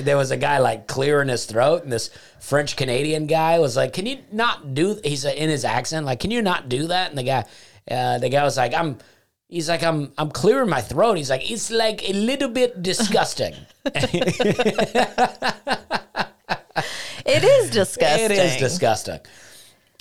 there 0.02 0.16
was 0.16 0.30
a 0.30 0.36
guy 0.36 0.58
like 0.58 0.86
clearing 0.86 1.28
his 1.28 1.44
throat 1.44 1.82
and 1.84 1.92
this 1.92 2.10
French 2.40 2.76
Canadian 2.76 3.26
guy 3.26 3.58
was 3.58 3.76
like, 3.76 3.92
"Can 3.92 4.06
you 4.06 4.18
not 4.32 4.74
do 4.74 5.00
he's 5.04 5.24
in 5.24 5.48
his 5.50 5.64
accent 5.64 6.06
like, 6.06 6.20
"Can 6.20 6.30
you 6.30 6.42
not 6.42 6.68
do 6.68 6.86
that?" 6.88 7.10
And 7.10 7.18
the 7.18 7.22
guy 7.22 7.44
uh, 7.90 8.18
the 8.18 8.28
guy 8.28 8.44
was 8.44 8.56
like, 8.56 8.74
"I'm 8.74 8.98
He's 9.46 9.68
like, 9.68 9.82
I'm 9.84 10.10
I'm 10.18 10.30
clearing 10.30 10.70
my 10.70 10.80
throat. 10.80 11.16
He's 11.16 11.30
like, 11.30 11.48
it's 11.48 11.70
like 11.70 12.08
a 12.08 12.12
little 12.12 12.48
bit 12.48 12.82
disgusting. 12.82 13.54
It 17.26 17.42
is 17.42 17.70
disgusting. 17.70 18.24
It 18.24 18.30
is 18.32 18.56
disgusting. 18.56 19.20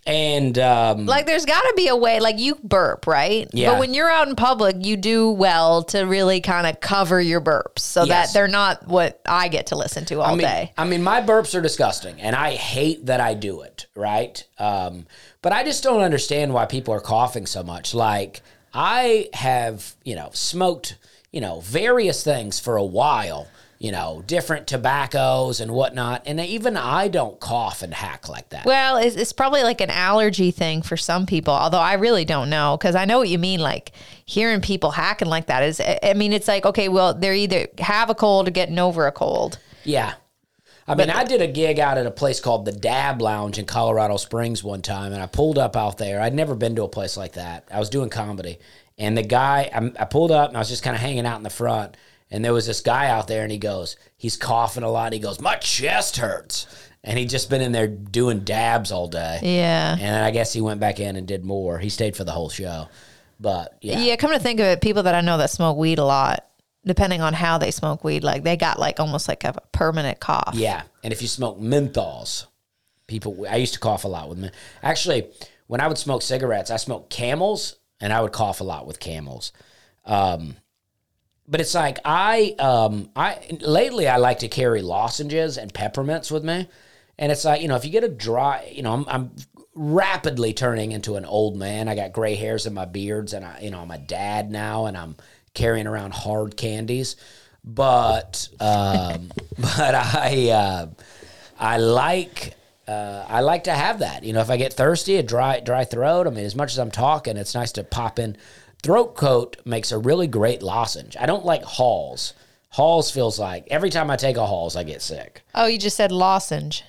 And 0.05 0.59
um, 0.59 1.05
Like 1.05 1.25
there's 1.25 1.45
got 1.45 1.61
to 1.61 1.73
be 1.77 1.87
a 1.87 1.95
way 1.95 2.19
like 2.19 2.37
you 2.37 2.55
burp, 2.63 3.07
right? 3.07 3.47
Yeah. 3.53 3.71
But 3.71 3.79
when 3.79 3.93
you're 3.93 4.09
out 4.09 4.27
in 4.27 4.35
public, 4.35 4.85
you 4.85 4.97
do 4.97 5.31
well 5.31 5.83
to 5.85 6.01
really 6.01 6.41
kind 6.41 6.67
of 6.67 6.81
cover 6.81 7.21
your 7.21 7.39
burps 7.39 7.79
so 7.79 8.03
Yes. 8.03 8.27
that 8.27 8.33
they're 8.37 8.47
not 8.49 8.85
what 8.87 9.21
I 9.25 9.47
get 9.47 9.67
to 9.67 9.77
listen 9.77 10.03
to 10.05 10.19
all 10.19 10.27
I 10.27 10.35
mean, 10.35 10.39
day. 10.39 10.73
I 10.77 10.83
mean, 10.85 11.03
my 11.03 11.21
burps 11.21 11.57
are 11.57 11.61
disgusting, 11.61 12.19
and 12.19 12.35
I 12.35 12.51
hate 12.51 13.05
that 13.05 13.21
I 13.21 13.33
do 13.33 13.61
it. 13.61 13.85
Right, 13.95 14.43
um, 14.59 15.05
but 15.41 15.53
I 15.53 15.63
just 15.63 15.83
don't 15.83 16.01
understand 16.01 16.53
why 16.53 16.65
people 16.65 16.93
are 16.93 16.99
coughing 16.99 17.45
so 17.45 17.63
much. 17.63 17.93
Like 17.93 18.41
I 18.73 19.29
have, 19.33 19.95
you 20.03 20.15
know, 20.15 20.31
smoked, 20.33 20.97
you 21.31 21.39
know, 21.39 21.61
various 21.61 22.23
things 22.23 22.59
for 22.59 22.75
a 22.75 22.83
while. 22.83 23.47
You 23.83 23.91
know, 23.91 24.23
different 24.25 24.65
tobaccos 24.65 25.59
and 25.59 25.73
whatnot, 25.73 26.23
and 26.25 26.39
even 26.39 26.77
I 26.77 27.09
don't 27.09 27.37
cough 27.37 27.83
and 27.83 27.93
hack 27.93 28.29
like 28.29 28.47
that. 28.49 28.65
Well, 28.65 28.95
it's, 28.95 29.17
it's 29.17 29.33
probably 29.33 29.61
like 29.61 29.81
an 29.81 29.89
allergy 29.89 30.51
thing 30.51 30.83
for 30.83 30.95
some 30.95 31.25
people, 31.25 31.53
although 31.53 31.79
I 31.79 31.95
really 31.95 32.23
don't 32.23 32.49
know 32.49 32.77
because 32.79 32.95
I 32.95 33.03
know 33.03 33.17
what 33.17 33.27
you 33.27 33.37
mean. 33.37 33.59
Like 33.59 33.91
hearing 34.23 34.61
people 34.61 34.91
hacking 34.91 35.27
like 35.27 35.47
that 35.47 35.63
is, 35.63 35.81
I 35.81 36.13
mean, 36.13 36.31
it's 36.31 36.47
like, 36.47 36.65
okay, 36.65 36.87
well, 36.87 37.13
they're 37.13 37.33
either 37.33 37.67
have 37.79 38.09
a 38.09 38.15
cold 38.15 38.47
or 38.47 38.51
getting 38.51 38.79
over 38.79 39.05
a 39.05 39.11
cold. 39.11 39.59
Yeah. 39.83 40.13
I 40.87 40.95
mean, 40.95 41.09
I 41.09 41.25
did 41.25 41.41
a 41.41 41.47
gig 41.47 41.77
out 41.77 41.97
at 41.97 42.05
a 42.05 42.11
place 42.11 42.39
called 42.39 42.63
the 42.63 42.71
Dab 42.71 43.21
Lounge 43.21 43.59
in 43.59 43.65
Colorado 43.65 44.15
Springs 44.15 44.63
one 44.63 44.81
time, 44.81 45.11
and 45.11 45.21
I 45.21 45.25
pulled 45.25 45.57
up 45.57 45.75
out 45.75 45.97
there. 45.97 46.21
I'd 46.21 46.33
never 46.33 46.55
been 46.55 46.77
to 46.77 46.83
a 46.83 46.89
place 46.89 47.17
like 47.17 47.33
that. 47.33 47.67
I 47.69 47.79
was 47.79 47.89
doing 47.89 48.09
comedy, 48.09 48.59
and 48.97 49.17
the 49.17 49.23
guy, 49.23 49.69
I, 49.73 50.01
I 50.01 50.05
pulled 50.05 50.31
up 50.31 50.47
and 50.47 50.55
I 50.55 50.61
was 50.61 50.69
just 50.69 50.83
kind 50.83 50.95
of 50.95 51.01
hanging 51.01 51.25
out 51.25 51.37
in 51.37 51.43
the 51.43 51.49
front, 51.49 51.97
and 52.33 52.43
there 52.43 52.51
was 52.51 52.65
this 52.65 52.81
guy 52.81 53.07
out 53.07 53.27
there, 53.27 53.43
and 53.43 53.51
he 53.51 53.59
goes, 53.59 53.95
he's 54.17 54.35
coughing 54.35 54.83
a 54.83 54.89
lot. 54.89 55.13
He 55.13 55.19
goes, 55.19 55.39
my 55.39 55.55
chest 55.55 56.17
hurts, 56.17 56.67
and 57.03 57.17
he'd 57.17 57.29
just 57.29 57.49
been 57.49 57.61
in 57.61 57.71
there 57.71 57.87
doing 57.87 58.39
dabs 58.39 58.91
all 58.91 59.07
day. 59.07 59.39
Yeah. 59.43 59.95
And 59.99 60.25
I 60.25 60.31
guess 60.31 60.51
he 60.51 60.59
went 60.59 60.79
back 60.79 60.99
in 60.99 61.15
and 61.15 61.27
did 61.27 61.45
more. 61.45 61.77
He 61.77 61.89
stayed 61.89 62.17
for 62.17 62.23
the 62.23 62.31
whole 62.31 62.49
show, 62.49 62.89
but 63.39 63.77
yeah, 63.81 63.99
Yeah, 63.99 64.15
come 64.15 64.31
to 64.31 64.39
think 64.39 64.59
of 64.59 64.65
it, 64.65 64.81
people 64.81 65.03
that 65.03 65.15
I 65.15 65.21
know 65.21 65.37
that 65.37 65.51
smoke 65.51 65.77
weed 65.77 65.99
a 65.99 66.05
lot, 66.05 66.45
depending 66.85 67.21
on 67.21 67.33
how 67.33 67.59
they 67.59 67.71
smoke 67.71 68.03
weed, 68.03 68.23
like 68.23 68.43
they 68.43 68.57
got 68.57 68.79
like 68.79 68.99
almost 68.99 69.27
like 69.27 69.43
a 69.43 69.53
permanent 69.71 70.19
cough. 70.19 70.55
Yeah, 70.55 70.81
and 71.03 71.13
if 71.13 71.21
you 71.21 71.27
smoke 71.27 71.61
menthols, 71.61 72.47
people. 73.05 73.45
I 73.47 73.57
used 73.57 73.75
to 73.75 73.79
cough 73.79 74.05
a 74.05 74.07
lot 74.07 74.27
with 74.27 74.39
men. 74.39 74.51
Actually, 74.81 75.27
when 75.67 75.81
I 75.81 75.87
would 75.87 75.99
smoke 75.99 76.23
cigarettes, 76.23 76.71
I 76.71 76.77
smoked 76.77 77.11
Camels, 77.11 77.75
and 78.01 78.11
I 78.11 78.21
would 78.21 78.31
cough 78.31 78.59
a 78.59 78.63
lot 78.63 78.87
with 78.87 78.99
Camels. 78.99 79.51
Um, 80.05 80.57
but 81.47 81.61
it's 81.61 81.75
like 81.75 81.99
I, 82.05 82.55
um, 82.59 83.09
I 83.15 83.39
lately 83.61 84.07
I 84.07 84.17
like 84.17 84.39
to 84.39 84.47
carry 84.47 84.81
lozenges 84.81 85.57
and 85.57 85.73
peppermints 85.73 86.31
with 86.31 86.43
me, 86.43 86.67
and 87.17 87.31
it's 87.31 87.45
like 87.45 87.61
you 87.61 87.67
know 87.67 87.75
if 87.75 87.85
you 87.85 87.91
get 87.91 88.03
a 88.03 88.09
dry, 88.09 88.71
you 88.73 88.83
know 88.83 88.93
I'm, 88.93 89.05
I'm 89.07 89.31
rapidly 89.75 90.53
turning 90.53 90.91
into 90.91 91.15
an 91.15 91.25
old 91.25 91.57
man. 91.57 91.87
I 91.87 91.95
got 91.95 92.13
gray 92.13 92.35
hairs 92.35 92.65
in 92.65 92.73
my 92.73 92.85
beards, 92.85 93.33
and 93.33 93.43
I, 93.45 93.59
you 93.61 93.71
know 93.71 93.79
I'm 93.79 93.91
a 93.91 93.97
dad 93.97 94.51
now, 94.51 94.85
and 94.85 94.97
I'm 94.97 95.15
carrying 95.53 95.87
around 95.87 96.13
hard 96.13 96.57
candies. 96.57 97.15
But 97.63 98.47
um, 98.59 99.31
but 99.57 99.95
I 99.95 100.49
uh, 100.49 100.87
I 101.59 101.77
like 101.77 102.55
uh, 102.87 103.25
I 103.27 103.41
like 103.41 103.65
to 103.65 103.73
have 103.73 103.99
that. 103.99 104.23
You 104.23 104.33
know, 104.33 104.41
if 104.41 104.49
I 104.49 104.57
get 104.57 104.73
thirsty, 104.73 105.17
a 105.17 105.23
dry 105.23 105.59
dry 105.59 105.85
throat. 105.85 106.27
I 106.27 106.29
mean, 106.29 106.45
as 106.45 106.55
much 106.55 106.71
as 106.71 106.79
I'm 106.79 106.91
talking, 106.91 107.37
it's 107.37 107.55
nice 107.55 107.71
to 107.73 107.83
pop 107.83 108.19
in. 108.19 108.37
Throat 108.83 109.15
coat 109.15 109.57
makes 109.65 109.91
a 109.91 109.97
really 109.97 110.27
great 110.27 110.61
lozenge. 110.61 111.15
I 111.19 111.25
don't 111.25 111.45
like 111.45 111.63
Halls. 111.63 112.33
Halls 112.69 113.09
feels 113.11 113.39
like 113.39 113.65
every 113.71 113.89
time 113.89 114.09
I 114.11 114.17
take 114.17 114.35
a 114.35 114.45
Halls, 114.45 114.75
I 114.75 114.83
get 114.83 115.01
sick. 115.01 115.41
Oh, 115.55 115.65
you 115.67 115.77
just 115.77 115.95
said 115.95 116.11
lozenge. 116.11 116.83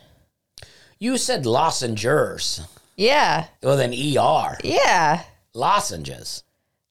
You 0.98 1.16
said 1.16 1.44
lozengers 1.44 2.66
Yeah. 2.96 3.46
with 3.62 3.78
an 3.80 3.92
er. 3.92 4.58
Yeah. 4.64 5.22
Lozenges. 5.54 6.42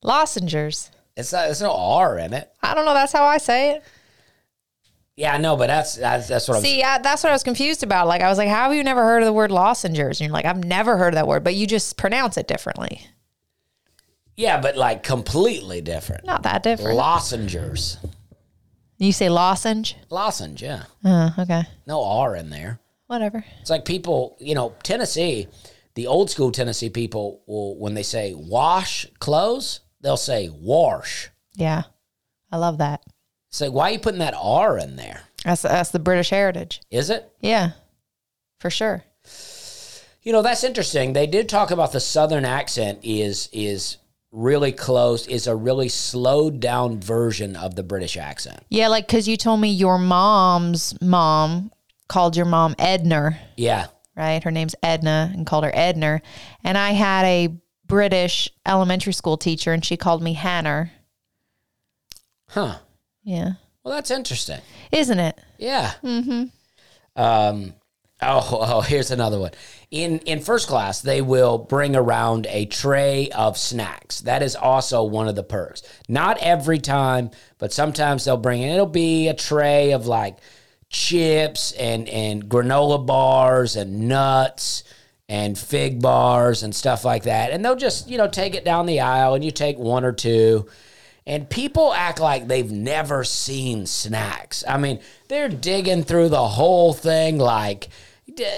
Lozengers. 0.03 0.89
It's 1.17 1.33
not, 1.33 1.45
there's 1.45 1.61
no 1.61 1.75
r 1.75 2.17
in 2.17 2.33
it. 2.33 2.51
I 2.61 2.73
don't 2.73 2.85
know. 2.85 2.93
That's 2.93 3.11
how 3.13 3.25
I 3.25 3.37
say 3.37 3.71
it. 3.71 3.83
Yeah, 5.15 5.33
I 5.33 5.37
know, 5.37 5.55
but 5.55 5.67
that's 5.67 5.95
that's, 5.95 6.27
that's 6.27 6.47
what 6.47 6.57
I'm. 6.57 6.63
See, 6.63 6.81
I, 6.81 6.97
that's 6.97 7.23
what 7.23 7.29
I 7.29 7.33
was 7.33 7.43
confused 7.43 7.83
about. 7.83 8.07
Like, 8.07 8.21
I 8.21 8.29
was 8.29 8.37
like, 8.39 8.49
how 8.49 8.63
have 8.69 8.73
you 8.73 8.83
never 8.83 9.03
heard 9.03 9.21
of 9.21 9.27
the 9.27 9.33
word 9.33 9.51
lozengers? 9.51 10.19
And 10.19 10.21
you're 10.21 10.29
like, 10.31 10.45
I've 10.45 10.63
never 10.63 10.97
heard 10.97 11.13
of 11.13 11.15
that 11.15 11.27
word, 11.27 11.43
but 11.43 11.53
you 11.53 11.67
just 11.67 11.97
pronounce 11.97 12.35
it 12.37 12.47
differently. 12.47 13.05
Yeah, 14.35 14.59
but 14.59 14.75
like 14.77 15.03
completely 15.03 15.81
different. 15.81 16.25
Not 16.25 16.43
that 16.43 16.63
different. 16.63 16.97
Lozengers. 16.97 17.97
you 18.97 19.11
say 19.11 19.29
lozenge? 19.29 19.95
Lozenge, 20.09 20.61
yeah. 20.61 20.83
Uh, 21.03 21.31
okay. 21.37 21.63
No 21.85 22.03
r 22.03 22.35
in 22.35 22.49
there. 22.49 22.79
Whatever. 23.07 23.45
It's 23.61 23.69
like 23.69 23.85
people, 23.85 24.37
you 24.39 24.55
know, 24.55 24.75
Tennessee, 24.81 25.47
the 25.95 26.07
old 26.07 26.31
school 26.31 26.51
Tennessee 26.51 26.89
people 26.89 27.41
will, 27.45 27.77
when 27.77 27.93
they 27.93 28.03
say 28.03 28.33
wash 28.33 29.05
clothes, 29.19 29.81
they'll 30.01 30.17
say 30.17 30.49
wash. 30.49 31.29
Yeah. 31.55 31.83
I 32.51 32.57
love 32.57 32.79
that. 32.79 33.03
It's 33.49 33.61
like, 33.61 33.71
why 33.71 33.89
are 33.89 33.93
you 33.93 33.99
putting 33.99 34.19
that 34.19 34.33
R 34.35 34.79
in 34.79 34.95
there? 34.95 35.21
That's, 35.43 35.61
that's 35.61 35.91
the 35.91 35.99
British 35.99 36.31
heritage. 36.31 36.81
Is 36.89 37.09
it? 37.09 37.29
Yeah. 37.39 37.71
For 38.59 38.69
sure. 38.71 39.03
You 40.23 40.31
know, 40.31 40.41
that's 40.41 40.63
interesting. 40.63 41.13
They 41.13 41.27
did 41.27 41.49
talk 41.49 41.69
about 41.69 41.91
the 41.91 41.99
Southern 41.99 42.45
accent 42.45 42.99
is 43.03 43.49
is 43.51 43.97
really 44.33 44.71
close, 44.71 45.27
is 45.27 45.45
a 45.47 45.55
really 45.55 45.87
slowed 45.87 46.59
down 46.59 46.99
version 46.99 47.55
of 47.55 47.75
the 47.75 47.83
British 47.83 48.17
accent. 48.17 48.59
Yeah, 48.69 48.87
like 48.89 49.07
because 49.07 49.27
you 49.27 49.37
told 49.37 49.61
me 49.61 49.69
your 49.69 49.97
mom's 49.99 50.99
mom 50.99 51.71
called 52.09 52.35
your 52.35 52.47
mom 52.47 52.73
Edner, 52.75 53.37
Yeah. 53.55 53.87
right? 54.17 54.43
Her 54.43 54.51
name's 54.51 54.75
Edna 54.83 55.31
and 55.33 55.45
called 55.45 55.63
her 55.63 55.71
Edner. 55.71 56.21
And 56.63 56.77
I 56.77 56.91
had 56.91 57.25
a 57.25 57.49
British 57.85 58.49
elementary 58.65 59.13
school 59.13 59.37
teacher 59.37 59.71
and 59.71 59.85
she 59.85 59.97
called 59.97 60.21
me 60.23 60.33
Hanner. 60.33 60.91
Huh. 62.49 62.77
Yeah. 63.23 63.53
Well, 63.83 63.93
that's 63.93 64.11
interesting. 64.11 64.61
Isn't 64.91 65.19
it? 65.19 65.39
Yeah. 65.57 65.93
Mm-hmm. 66.03 66.43
Um, 67.21 67.73
oh, 68.21 68.47
oh, 68.51 68.81
here's 68.81 69.11
another 69.11 69.39
one. 69.39 69.51
In 69.93 70.17
in 70.21 70.39
first 70.39 70.67
class, 70.67 71.01
they 71.01 71.21
will 71.21 71.59
bring 71.59 71.95
around 71.95 72.47
a 72.49 72.65
tray 72.65 73.29
of 73.29 73.59
snacks. 73.59 74.21
That 74.21 74.41
is 74.41 74.55
also 74.55 75.03
one 75.03 75.27
of 75.27 75.35
the 75.35 75.43
perks. 75.43 75.83
Not 76.09 76.39
every 76.39 76.79
time, 76.79 77.29
but 77.59 77.71
sometimes 77.71 78.25
they'll 78.25 78.35
bring 78.35 78.63
it. 78.63 78.73
It'll 78.73 78.87
be 78.87 79.27
a 79.27 79.35
tray 79.35 79.91
of 79.91 80.07
like 80.07 80.39
chips 80.89 81.73
and 81.73 82.09
and 82.09 82.45
granola 82.49 83.05
bars 83.05 83.75
and 83.75 84.07
nuts 84.07 84.83
and 85.29 85.55
fig 85.59 86.01
bars 86.01 86.63
and 86.63 86.73
stuff 86.73 87.05
like 87.05 87.25
that. 87.25 87.51
And 87.51 87.63
they'll 87.63 87.75
just, 87.75 88.09
you 88.09 88.17
know, 88.17 88.27
take 88.27 88.55
it 88.55 88.65
down 88.65 88.87
the 88.87 89.01
aisle 89.01 89.35
and 89.35 89.45
you 89.45 89.51
take 89.51 89.77
one 89.77 90.03
or 90.03 90.11
two. 90.11 90.67
And 91.27 91.47
people 91.47 91.93
act 91.93 92.19
like 92.19 92.47
they've 92.47 92.71
never 92.71 93.23
seen 93.23 93.85
snacks. 93.85 94.63
I 94.67 94.79
mean, 94.79 95.01
they're 95.27 95.49
digging 95.49 96.03
through 96.03 96.29
the 96.29 96.47
whole 96.47 96.93
thing 96.93 97.37
like 97.37 97.89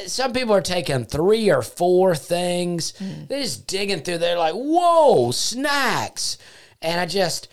some 0.08 0.34
people 0.34 0.54
are 0.54 0.62
taking 0.62 1.06
three 1.06 1.50
or 1.50 1.62
four 1.62 2.16
things. 2.16 2.96
Hmm. 2.98 3.26
They're 3.28 3.42
just 3.42 3.68
digging 3.68 4.02
through. 4.02 4.20
They're 4.20 4.38
like, 4.38 4.54
"Whoa, 4.54 5.32
snacks!" 5.32 6.38
And 6.82 7.00
I 7.00 7.06
just, 7.06 7.48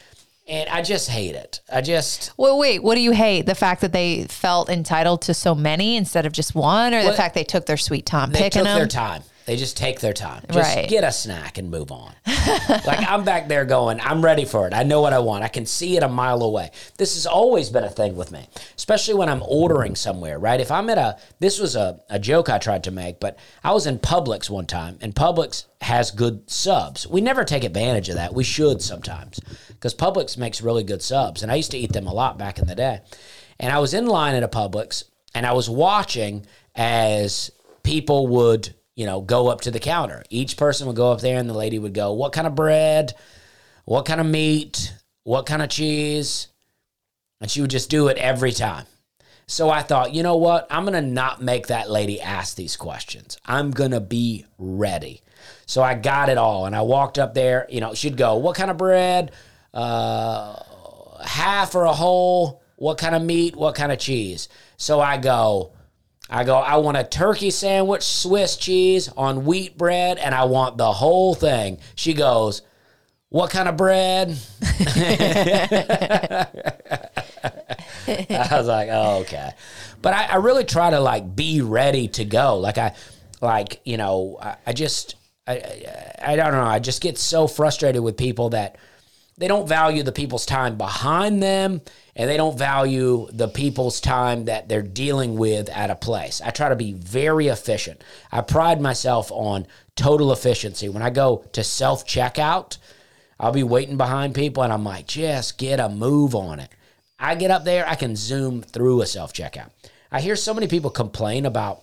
and 0.46 0.68
I 0.68 0.82
just 0.82 1.08
hate 1.08 1.34
it. 1.34 1.60
I 1.72 1.80
just, 1.80 2.32
Well, 2.36 2.58
wait, 2.58 2.82
what 2.82 2.96
do 2.96 3.00
you 3.00 3.12
hate? 3.12 3.46
The 3.46 3.54
fact 3.54 3.80
that 3.80 3.92
they 3.92 4.24
felt 4.24 4.68
entitled 4.68 5.22
to 5.22 5.34
so 5.34 5.54
many 5.54 5.96
instead 5.96 6.26
of 6.26 6.32
just 6.32 6.54
one, 6.54 6.92
or 6.92 7.02
the 7.02 7.12
fact 7.14 7.34
they 7.34 7.44
took 7.44 7.66
their 7.66 7.76
sweet 7.78 8.04
time 8.04 8.30
they 8.32 8.40
picking 8.40 8.60
took 8.60 8.64
them? 8.64 8.78
their 8.78 8.88
time. 8.88 9.22
They 9.46 9.56
just 9.56 9.76
take 9.76 10.00
their 10.00 10.12
time. 10.12 10.44
Just 10.50 10.76
Right. 10.76 10.88
get 10.88 11.04
a 11.04 11.12
snack 11.12 11.58
and 11.58 11.70
move 11.70 11.90
on. 11.90 12.12
like 12.26 13.10
I'm 13.10 13.24
back 13.24 13.48
there 13.48 13.64
going, 13.64 14.00
I'm 14.00 14.24
ready 14.24 14.44
for 14.44 14.66
it. 14.66 14.74
I 14.74 14.82
know 14.82 15.00
what 15.00 15.12
I 15.12 15.18
want. 15.18 15.44
I 15.44 15.48
can 15.48 15.66
see 15.66 15.96
it 15.96 16.02
a 16.02 16.08
mile 16.08 16.42
away. 16.42 16.70
This 16.98 17.14
has 17.14 17.26
always 17.26 17.70
been 17.70 17.84
a 17.84 17.90
thing 17.90 18.16
with 18.16 18.30
me, 18.32 18.48
especially 18.76 19.14
when 19.14 19.28
I'm 19.28 19.42
ordering 19.46 19.96
somewhere, 19.96 20.38
right? 20.38 20.60
If 20.60 20.70
I'm 20.70 20.88
at 20.90 20.98
a, 20.98 21.18
this 21.40 21.58
was 21.58 21.76
a, 21.76 22.00
a 22.08 22.18
joke 22.18 22.48
I 22.48 22.58
tried 22.58 22.84
to 22.84 22.90
make, 22.90 23.20
but 23.20 23.38
I 23.64 23.72
was 23.72 23.86
in 23.86 23.98
Publix 23.98 24.48
one 24.48 24.66
time 24.66 24.98
and 25.00 25.14
Publix 25.14 25.64
has 25.80 26.10
good 26.10 26.48
subs. 26.50 27.06
We 27.06 27.20
never 27.20 27.44
take 27.44 27.64
advantage 27.64 28.08
of 28.08 28.14
that. 28.14 28.34
We 28.34 28.44
should 28.44 28.80
sometimes 28.82 29.40
because 29.68 29.94
Publix 29.94 30.38
makes 30.38 30.62
really 30.62 30.84
good 30.84 31.02
subs. 31.02 31.42
And 31.42 31.50
I 31.50 31.56
used 31.56 31.72
to 31.72 31.78
eat 31.78 31.92
them 31.92 32.06
a 32.06 32.14
lot 32.14 32.38
back 32.38 32.58
in 32.58 32.66
the 32.66 32.74
day. 32.76 33.00
And 33.58 33.72
I 33.72 33.78
was 33.80 33.94
in 33.94 34.06
line 34.06 34.34
at 34.36 34.42
a 34.42 34.48
Publix 34.48 35.04
and 35.34 35.44
I 35.46 35.52
was 35.52 35.68
watching 35.68 36.46
as 36.74 37.50
people 37.82 38.28
would, 38.28 38.74
you 38.94 39.06
know, 39.06 39.20
go 39.20 39.48
up 39.48 39.62
to 39.62 39.70
the 39.70 39.80
counter. 39.80 40.24
Each 40.30 40.56
person 40.56 40.86
would 40.86 40.96
go 40.96 41.12
up 41.12 41.20
there 41.20 41.38
and 41.38 41.48
the 41.48 41.54
lady 41.54 41.78
would 41.78 41.94
go, 41.94 42.12
What 42.12 42.32
kind 42.32 42.46
of 42.46 42.54
bread? 42.54 43.14
What 43.84 44.04
kind 44.06 44.20
of 44.20 44.26
meat? 44.26 44.94
What 45.24 45.46
kind 45.46 45.62
of 45.62 45.68
cheese? 45.68 46.48
And 47.40 47.50
she 47.50 47.60
would 47.60 47.70
just 47.70 47.90
do 47.90 48.08
it 48.08 48.18
every 48.18 48.52
time. 48.52 48.86
So 49.46 49.68
I 49.68 49.82
thought, 49.82 50.14
you 50.14 50.22
know 50.22 50.36
what? 50.36 50.66
I'm 50.70 50.84
going 50.84 50.94
to 50.94 51.10
not 51.10 51.42
make 51.42 51.66
that 51.66 51.90
lady 51.90 52.20
ask 52.20 52.56
these 52.56 52.76
questions. 52.76 53.36
I'm 53.44 53.70
going 53.70 53.90
to 53.90 54.00
be 54.00 54.46
ready. 54.56 55.20
So 55.66 55.82
I 55.82 55.94
got 55.94 56.28
it 56.28 56.38
all. 56.38 56.66
And 56.66 56.76
I 56.76 56.82
walked 56.82 57.18
up 57.18 57.34
there. 57.34 57.66
You 57.68 57.80
know, 57.80 57.94
she'd 57.94 58.16
go, 58.16 58.36
What 58.36 58.56
kind 58.56 58.70
of 58.70 58.76
bread? 58.76 59.32
Uh, 59.74 60.56
half 61.24 61.74
or 61.74 61.84
a 61.84 61.92
whole? 61.92 62.62
What 62.76 62.98
kind 62.98 63.14
of 63.14 63.22
meat? 63.22 63.56
What 63.56 63.74
kind 63.74 63.92
of 63.92 63.98
cheese? 63.98 64.48
So 64.76 65.00
I 65.00 65.16
go, 65.16 65.72
I 66.30 66.44
go, 66.44 66.56
I 66.56 66.76
want 66.76 66.96
a 66.96 67.04
turkey 67.04 67.50
sandwich, 67.50 68.02
Swiss 68.02 68.56
cheese 68.56 69.08
on 69.16 69.44
wheat 69.44 69.76
bread, 69.76 70.18
and 70.18 70.34
I 70.34 70.44
want 70.44 70.78
the 70.78 70.92
whole 70.92 71.34
thing. 71.34 71.78
She 71.94 72.14
goes, 72.14 72.62
What 73.28 73.50
kind 73.50 73.68
of 73.68 73.76
bread? 73.76 74.38
I 78.06 78.48
was 78.52 78.66
like, 78.66 78.88
oh, 78.90 79.20
okay. 79.20 79.50
But 80.00 80.14
I, 80.14 80.24
I 80.24 80.36
really 80.36 80.64
try 80.64 80.90
to 80.90 81.00
like 81.00 81.36
be 81.36 81.60
ready 81.60 82.08
to 82.08 82.24
go. 82.24 82.58
Like 82.58 82.78
I, 82.78 82.94
like 83.40 83.80
you 83.84 83.96
know, 83.96 84.38
I, 84.40 84.56
I 84.66 84.72
just, 84.72 85.16
I, 85.46 85.54
I, 86.22 86.32
I 86.32 86.36
don't 86.36 86.52
know. 86.52 86.62
I 86.62 86.78
just 86.78 87.02
get 87.02 87.18
so 87.18 87.46
frustrated 87.46 88.02
with 88.02 88.16
people 88.16 88.50
that 88.50 88.76
they 89.38 89.48
don't 89.48 89.68
value 89.68 90.02
the 90.02 90.12
people's 90.12 90.44
time 90.44 90.76
behind 90.76 91.42
them, 91.42 91.80
and 92.14 92.28
they 92.28 92.36
don't 92.36 92.58
value 92.58 93.28
the 93.32 93.48
people's 93.48 94.00
time 94.00 94.44
that 94.44 94.68
they're 94.68 94.82
dealing 94.82 95.36
with 95.36 95.68
at 95.70 95.90
a 95.90 95.96
place. 95.96 96.40
I 96.44 96.50
try 96.50 96.68
to 96.68 96.76
be 96.76 96.92
very 96.92 97.48
efficient. 97.48 98.04
I 98.30 98.42
pride 98.42 98.80
myself 98.80 99.32
on 99.32 99.66
total 99.96 100.32
efficiency. 100.32 100.88
When 100.88 101.02
I 101.02 101.10
go 101.10 101.44
to 101.52 101.64
self 101.64 102.06
checkout, 102.06 102.76
I'll 103.40 103.52
be 103.52 103.62
waiting 103.62 103.96
behind 103.96 104.34
people, 104.34 104.62
and 104.62 104.72
I'm 104.72 104.84
like, 104.84 105.06
just 105.06 105.56
get 105.56 105.80
a 105.80 105.88
move 105.88 106.34
on 106.34 106.60
it. 106.60 106.70
I 107.18 107.34
get 107.34 107.50
up 107.50 107.64
there, 107.64 107.88
I 107.88 107.94
can 107.94 108.16
zoom 108.16 108.62
through 108.62 109.00
a 109.00 109.06
self 109.06 109.32
checkout. 109.32 109.70
I 110.10 110.20
hear 110.20 110.36
so 110.36 110.52
many 110.52 110.66
people 110.66 110.90
complain 110.90 111.46
about 111.46 111.82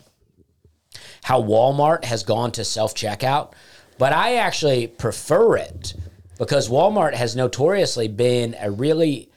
how 1.23 1.41
Walmart 1.41 2.05
has 2.05 2.23
gone 2.23 2.51
to 2.51 2.63
self 2.63 2.93
checkout, 2.93 3.53
but 3.97 4.13
I 4.13 4.35
actually 4.35 4.85
prefer 4.85 5.57
it 5.57 5.95
because 6.39 6.69
Walmart 6.69 7.13
has 7.13 7.35
notoriously 7.35 8.07
been 8.07 8.55
a 8.59 8.71
really 8.71 9.29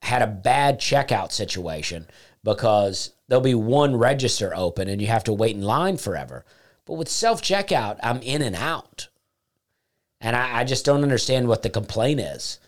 had 0.00 0.22
a 0.22 0.26
bad 0.26 0.78
checkout 0.80 1.32
situation 1.32 2.06
because 2.42 3.12
there'll 3.28 3.42
be 3.42 3.54
one 3.54 3.96
register 3.96 4.52
open 4.54 4.88
and 4.88 5.02
you 5.02 5.08
have 5.08 5.24
to 5.24 5.32
wait 5.32 5.56
in 5.56 5.62
line 5.62 5.96
forever. 5.96 6.44
But 6.86 6.94
with 6.94 7.08
self 7.08 7.42
checkout, 7.42 7.98
I'm 8.02 8.22
in 8.22 8.40
and 8.40 8.56
out. 8.56 9.08
And 10.20 10.36
I, 10.36 10.60
I 10.60 10.64
just 10.64 10.84
don't 10.86 11.02
understand 11.02 11.48
what 11.48 11.62
the 11.62 11.70
complaint 11.70 12.20
is 12.20 12.60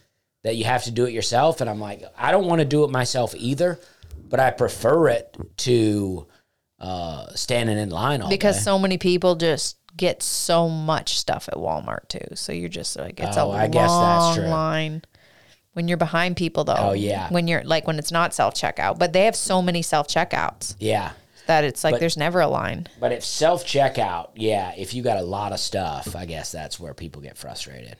that 0.42 0.56
you 0.56 0.64
have 0.64 0.84
to 0.84 0.90
do 0.90 1.06
it 1.06 1.12
yourself. 1.12 1.60
And 1.60 1.70
I'm 1.70 1.80
like, 1.80 2.02
I 2.18 2.32
don't 2.32 2.46
want 2.46 2.60
to 2.60 2.64
do 2.64 2.84
it 2.84 2.90
myself 2.90 3.34
either, 3.36 3.78
but 4.28 4.40
I 4.40 4.50
prefer 4.50 5.08
it 5.08 5.36
to 5.58 6.26
uh, 6.80 7.28
standing 7.34 7.78
in 7.78 7.90
line 7.90 8.20
all 8.20 8.28
because 8.28 8.56
day. 8.56 8.62
so 8.62 8.78
many 8.78 8.98
people 8.98 9.36
just 9.36 9.76
get 9.96 10.22
so 10.22 10.68
much 10.68 11.16
stuff 11.18 11.48
at 11.48 11.54
Walmart 11.54 12.08
too. 12.08 12.34
So 12.34 12.52
you're 12.52 12.68
just 12.68 12.98
like 12.98 13.18
it's 13.20 13.36
Oh, 13.36 13.50
a 13.52 13.56
I 13.56 13.66
guess 13.68 13.90
that's 13.90 13.90
long 13.90 14.34
true. 14.36 14.44
line. 14.46 15.02
When 15.72 15.88
you're 15.88 15.96
behind 15.98 16.36
people 16.36 16.64
though. 16.64 16.74
Oh, 16.76 16.92
yeah. 16.92 17.28
When 17.30 17.46
you're 17.48 17.62
like 17.64 17.86
when 17.86 17.98
it's 17.98 18.12
not 18.12 18.32
self 18.34 18.54
checkout, 18.54 18.98
but 18.98 19.12
they 19.12 19.24
have 19.26 19.36
so 19.36 19.60
many 19.60 19.82
self 19.82 20.08
checkouts 20.08 20.74
yeah. 20.78 21.12
that 21.46 21.64
it's 21.64 21.84
like 21.84 21.92
But- 21.94 22.00
there's 22.00 22.16
never 22.16 22.40
a 22.40 22.48
line. 22.48 22.86
But 22.98 23.12
if 23.12 23.24
self 23.24 23.64
checkout, 23.64 24.30
yeah, 24.36 24.72
if 24.76 24.94
you 24.94 25.02
got 25.02 25.18
a 25.18 25.22
lot 25.22 25.52
of 25.52 25.60
stuff, 25.60 26.16
I 26.16 26.24
guess 26.24 26.50
that's 26.50 26.80
where 26.80 26.94
people 26.94 27.20
get 27.22 27.36
frustrated. 27.36 27.96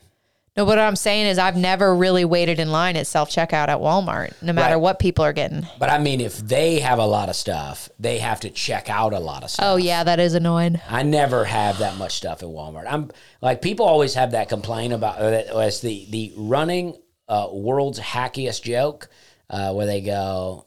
No, 0.57 0.65
what 0.65 0.79
I'm 0.79 0.97
saying 0.97 1.27
is 1.27 1.39
I've 1.39 1.57
never 1.57 1.95
really 1.95 2.25
waited 2.25 2.59
in 2.59 2.73
line 2.73 2.97
at 2.97 3.07
self 3.07 3.29
checkout 3.31 3.69
at 3.69 3.79
Walmart, 3.79 4.33
no 4.41 4.55
matter 4.55 4.77
Right. 4.77 4.81
what 4.81 4.99
people 4.99 5.23
are 5.25 5.35
getting. 5.35 5.67
But 5.79 5.91
I 5.91 5.99
mean, 5.99 6.21
if 6.23 6.39
they 6.39 6.81
have 6.81 6.99
a 6.99 7.05
lot 7.05 7.29
of 7.29 7.37
stuff, 7.37 7.91
they 8.01 8.19
have 8.19 8.41
to 8.41 8.51
check 8.51 8.89
out 8.89 9.13
a 9.13 9.19
lot 9.21 9.43
of 9.45 9.51
stuff. 9.51 9.67
Oh 9.67 9.77
yeah, 9.77 10.03
that 10.05 10.19
is 10.19 10.33
annoying. 10.35 10.81
I 10.89 11.03
never 11.03 11.45
have 11.45 11.79
that 11.81 11.97
much 11.99 12.15
stuff 12.17 12.43
at 12.43 12.49
Walmart. 12.49 12.87
I'm 12.89 13.11
like 13.43 13.61
people 13.61 13.85
always 13.85 14.15
have 14.15 14.31
that 14.31 14.49
complaint 14.49 14.95
about 14.95 15.19
that 15.19 15.55
was 15.55 15.81
the 15.83 16.07
the 16.09 16.33
running 16.37 16.97
uh, 17.29 17.49
world's 17.53 18.01
hackiest 18.01 18.63
joke 18.63 19.09
uh, 19.51 19.75
where 19.75 19.85
they 19.87 20.01
go, 20.01 20.65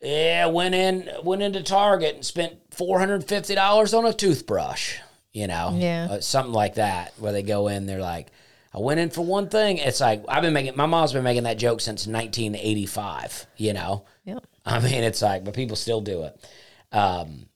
yeah, 0.00 0.46
went 0.46 0.74
in 0.76 1.08
went 1.24 1.42
into 1.42 1.62
Target 1.62 2.14
and 2.14 2.24
spent 2.24 2.54
four 2.70 3.00
hundred 3.00 3.24
fifty 3.24 3.56
dollars 3.56 3.94
on 3.94 4.06
a 4.06 4.12
toothbrush. 4.12 4.98
You 5.32 5.46
know, 5.46 5.74
Yeah. 5.76 6.08
uh, 6.10 6.20
something 6.20 6.52
like 6.52 6.74
that 6.74 7.14
where 7.18 7.32
they 7.32 7.42
go 7.42 7.66
in, 7.66 7.86
they're 7.86 7.98
like. 8.00 8.28
I 8.74 8.78
went 8.78 9.00
in 9.00 9.10
for 9.10 9.24
one 9.24 9.48
thing. 9.48 9.78
It's 9.78 10.00
like 10.00 10.24
I've 10.28 10.42
been 10.42 10.54
making. 10.54 10.76
My 10.76 10.86
mom's 10.86 11.12
been 11.12 11.24
making 11.24 11.44
that 11.44 11.58
joke 11.58 11.80
since 11.80 12.06
1985. 12.06 13.46
You 13.56 13.72
know, 13.74 14.04
Yep. 14.24 14.46
I 14.64 14.80
mean, 14.80 15.02
it's 15.04 15.22
like, 15.22 15.44
but 15.44 15.54
people 15.54 15.76
still 15.76 16.00
do 16.00 16.24
it. 16.24 16.44
Um, 16.92 17.46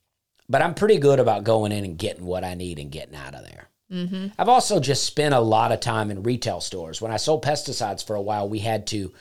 but 0.48 0.62
I'm 0.62 0.74
pretty 0.74 0.98
good 0.98 1.20
about 1.20 1.44
going 1.44 1.72
in 1.72 1.84
and 1.84 1.98
getting 1.98 2.24
what 2.24 2.44
I 2.44 2.54
need 2.54 2.78
and 2.78 2.90
getting 2.90 3.14
out 3.14 3.34
of 3.34 3.44
there. 3.44 3.68
Mm-hmm. 3.90 4.28
I've 4.38 4.48
also 4.48 4.80
just 4.80 5.04
spent 5.04 5.34
a 5.34 5.40
lot 5.40 5.72
of 5.72 5.80
time 5.80 6.10
in 6.10 6.22
retail 6.22 6.60
stores. 6.60 7.00
When 7.00 7.12
I 7.12 7.16
sold 7.16 7.44
pesticides 7.44 8.04
for 8.04 8.16
a 8.16 8.22
while, 8.22 8.48
we 8.48 8.58
had 8.58 8.86
to, 8.88 9.12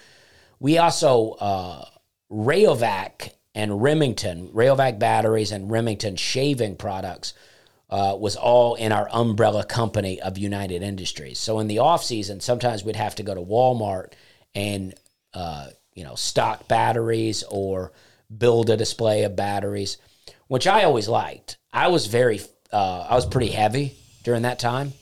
we 0.59 0.77
also, 0.77 1.31
uh, 1.33 1.85
Rayovac 2.31 3.31
and 3.53 3.81
Remington, 3.81 4.49
Rayovac 4.49 4.97
batteries 4.97 5.51
and 5.51 5.69
Remington 5.69 6.15
shaving 6.15 6.77
products 6.77 7.33
uh, 7.89 8.15
was 8.19 8.35
all 8.35 8.75
in 8.75 8.91
our 8.91 9.07
umbrella 9.11 9.63
company 9.63 10.19
of 10.21 10.37
United 10.37 10.81
Industries. 10.81 11.39
So 11.39 11.59
in 11.59 11.67
the 11.67 11.79
off 11.79 12.03
season, 12.03 12.39
sometimes 12.39 12.83
we'd 12.83 12.95
have 12.95 13.15
to 13.15 13.23
go 13.23 13.35
to 13.35 13.41
Walmart 13.41 14.13
and 14.53 14.93
uh, 15.33 15.67
you 15.93 16.03
know 16.03 16.15
stock 16.15 16.67
batteries 16.67 17.43
or 17.49 17.91
build 18.35 18.69
a 18.69 18.77
display 18.77 19.23
of 19.23 19.35
batteries, 19.35 19.97
which 20.47 20.67
I 20.67 20.83
always 20.83 21.07
liked. 21.07 21.57
I 21.71 21.89
was 21.89 22.07
very 22.07 22.41
uh, 22.71 23.07
I 23.09 23.15
was 23.15 23.25
pretty 23.25 23.49
heavy 23.49 23.95
during 24.23 24.43
that 24.43 24.59
time. 24.59 24.93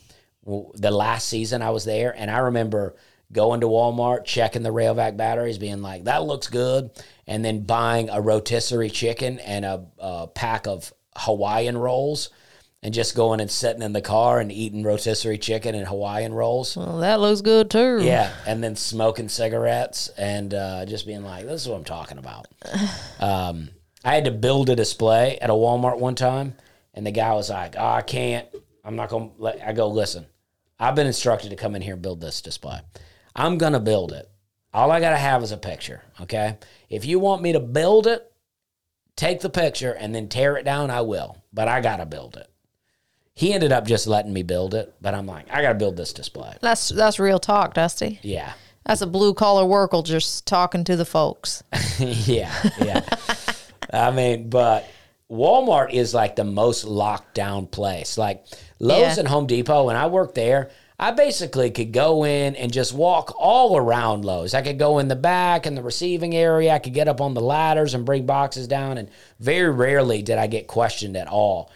The 0.45 0.91
last 0.91 1.29
season 1.29 1.61
I 1.61 1.69
was 1.69 1.85
there, 1.85 2.13
and 2.17 2.29
I 2.29 2.39
remember 2.39 2.95
going 3.31 3.61
to 3.61 3.67
Walmart, 3.67 4.25
checking 4.25 4.61
the 4.61 4.73
Rayovac 4.73 5.15
batteries, 5.15 5.57
being 5.57 5.81
like, 5.81 6.03
"That 6.03 6.25
looks 6.25 6.47
good," 6.47 6.91
and 7.25 7.45
then 7.45 7.61
buying 7.61 8.09
a 8.09 8.19
rotisserie 8.19 8.89
chicken 8.89 9.39
and 9.39 9.63
a, 9.63 9.85
a 9.99 10.27
pack 10.27 10.67
of 10.67 10.93
Hawaiian 11.15 11.77
rolls 11.77 12.29
and 12.83 12.93
just 12.93 13.15
going 13.15 13.39
and 13.39 13.49
sitting 13.49 13.81
in 13.81 13.93
the 13.93 14.01
car 14.01 14.41
and 14.41 14.51
eating 14.51 14.83
rotisserie 14.83 15.37
chicken 15.37 15.73
and 15.73 15.87
Hawaiian 15.87 16.33
rolls. 16.33 16.75
Well, 16.75 16.99
that 16.99 17.21
looks 17.21 17.39
good 17.39 17.71
too. 17.71 18.03
Yeah, 18.03 18.31
and 18.45 18.61
then 18.61 18.75
smoking 18.75 19.29
cigarettes 19.29 20.09
and 20.17 20.53
uh, 20.53 20.85
just 20.85 21.07
being 21.07 21.23
like, 21.23 21.45
"This 21.45 21.61
is 21.61 21.69
what 21.69 21.77
I'm 21.77 21.85
talking 21.85 22.17
about." 22.19 22.47
Um, 23.19 23.69
I 24.03 24.15
had 24.15 24.25
to 24.25 24.31
build 24.31 24.69
a 24.69 24.75
display 24.75 25.37
at 25.37 25.49
a 25.49 25.53
Walmart 25.53 25.97
one 25.97 26.15
time, 26.15 26.55
and 26.93 27.07
the 27.07 27.11
guy 27.11 27.33
was 27.33 27.49
like, 27.49 27.75
oh, 27.77 27.85
"I 27.85 28.01
can't. 28.01 28.45
I'm 28.83 28.97
not 28.97 29.07
gonna." 29.07 29.29
Let, 29.37 29.65
I 29.65 29.71
go, 29.71 29.87
"Listen, 29.87 30.25
I've 30.77 30.95
been 30.95 31.07
instructed 31.07 31.51
to 31.51 31.55
come 31.55 31.73
in 31.75 31.81
here 31.81 31.93
and 31.93 32.01
build 32.01 32.19
this 32.19 32.41
display. 32.41 32.81
I'm 33.33 33.57
gonna 33.57 33.79
build 33.79 34.11
it. 34.11 34.29
All 34.73 34.91
I 34.91 34.99
gotta 34.99 35.17
have 35.17 35.41
is 35.41 35.53
a 35.53 35.57
picture. 35.57 36.01
Okay, 36.19 36.57
if 36.89 37.05
you 37.05 37.17
want 37.17 37.41
me 37.41 37.53
to 37.53 37.61
build 37.61 38.07
it, 38.07 38.29
take 39.15 39.39
the 39.39 39.49
picture 39.49 39.93
and 39.93 40.13
then 40.13 40.27
tear 40.27 40.57
it 40.57 40.65
down. 40.65 40.91
I 40.91 40.99
will, 40.99 41.41
but 41.53 41.69
I 41.69 41.79
gotta 41.79 42.05
build 42.05 42.35
it." 42.35 42.52
He 43.35 43.51
ended 43.53 43.71
up 43.71 43.85
just 43.87 44.05
letting 44.07 44.31
me 44.31 44.43
build 44.43 44.73
it, 44.75 44.93
but 45.01 45.15
I'm 45.15 45.25
like, 45.25 45.47
I 45.51 45.61
gotta 45.61 45.75
build 45.75 45.97
this 45.97 46.13
display. 46.13 46.55
That's 46.61 46.89
that's 46.89 47.19
real 47.19 47.39
talk, 47.39 47.73
Dusty. 47.73 48.19
Yeah. 48.21 48.53
That's 48.85 49.01
a 49.01 49.07
blue 49.07 49.33
collar 49.33 49.65
worker 49.65 50.01
just 50.03 50.45
talking 50.45 50.83
to 50.83 50.95
the 50.95 51.05
folks. 51.05 51.63
yeah, 51.99 52.53
yeah. 52.81 53.01
I 53.93 54.11
mean, 54.11 54.49
but 54.49 54.85
Walmart 55.31 55.93
is 55.93 56.13
like 56.13 56.35
the 56.35 56.43
most 56.43 56.83
locked 56.83 57.33
down 57.33 57.65
place. 57.67 58.17
Like 58.17 58.45
Lowe's 58.79 58.99
Yeah. 58.99 59.19
and 59.19 59.27
Home 59.27 59.47
Depot, 59.47 59.85
when 59.85 59.95
I 59.95 60.07
worked 60.07 60.35
there, 60.35 60.69
I 60.99 61.11
basically 61.11 61.71
could 61.71 61.91
go 61.91 62.25
in 62.25 62.55
and 62.55 62.71
just 62.73 62.93
walk 62.93 63.33
all 63.39 63.77
around 63.77 64.25
Lowe's. 64.25 64.53
I 64.53 64.61
could 64.61 64.77
go 64.77 64.99
in 64.99 65.07
the 65.07 65.15
back 65.15 65.65
in 65.65 65.75
the 65.75 65.81
receiving 65.81 66.35
area. 66.35 66.71
I 66.73 66.79
could 66.79 66.93
get 66.93 67.07
up 67.07 67.19
on 67.21 67.33
the 67.33 67.41
ladders 67.41 67.93
and 67.93 68.05
bring 68.05 68.25
boxes 68.25 68.67
down. 68.67 68.97
And 68.97 69.09
very 69.39 69.71
rarely 69.71 70.21
did 70.21 70.37
I 70.37 70.47
get 70.47 70.67
questioned 70.67 71.17
at 71.17 71.27
all. 71.27 71.71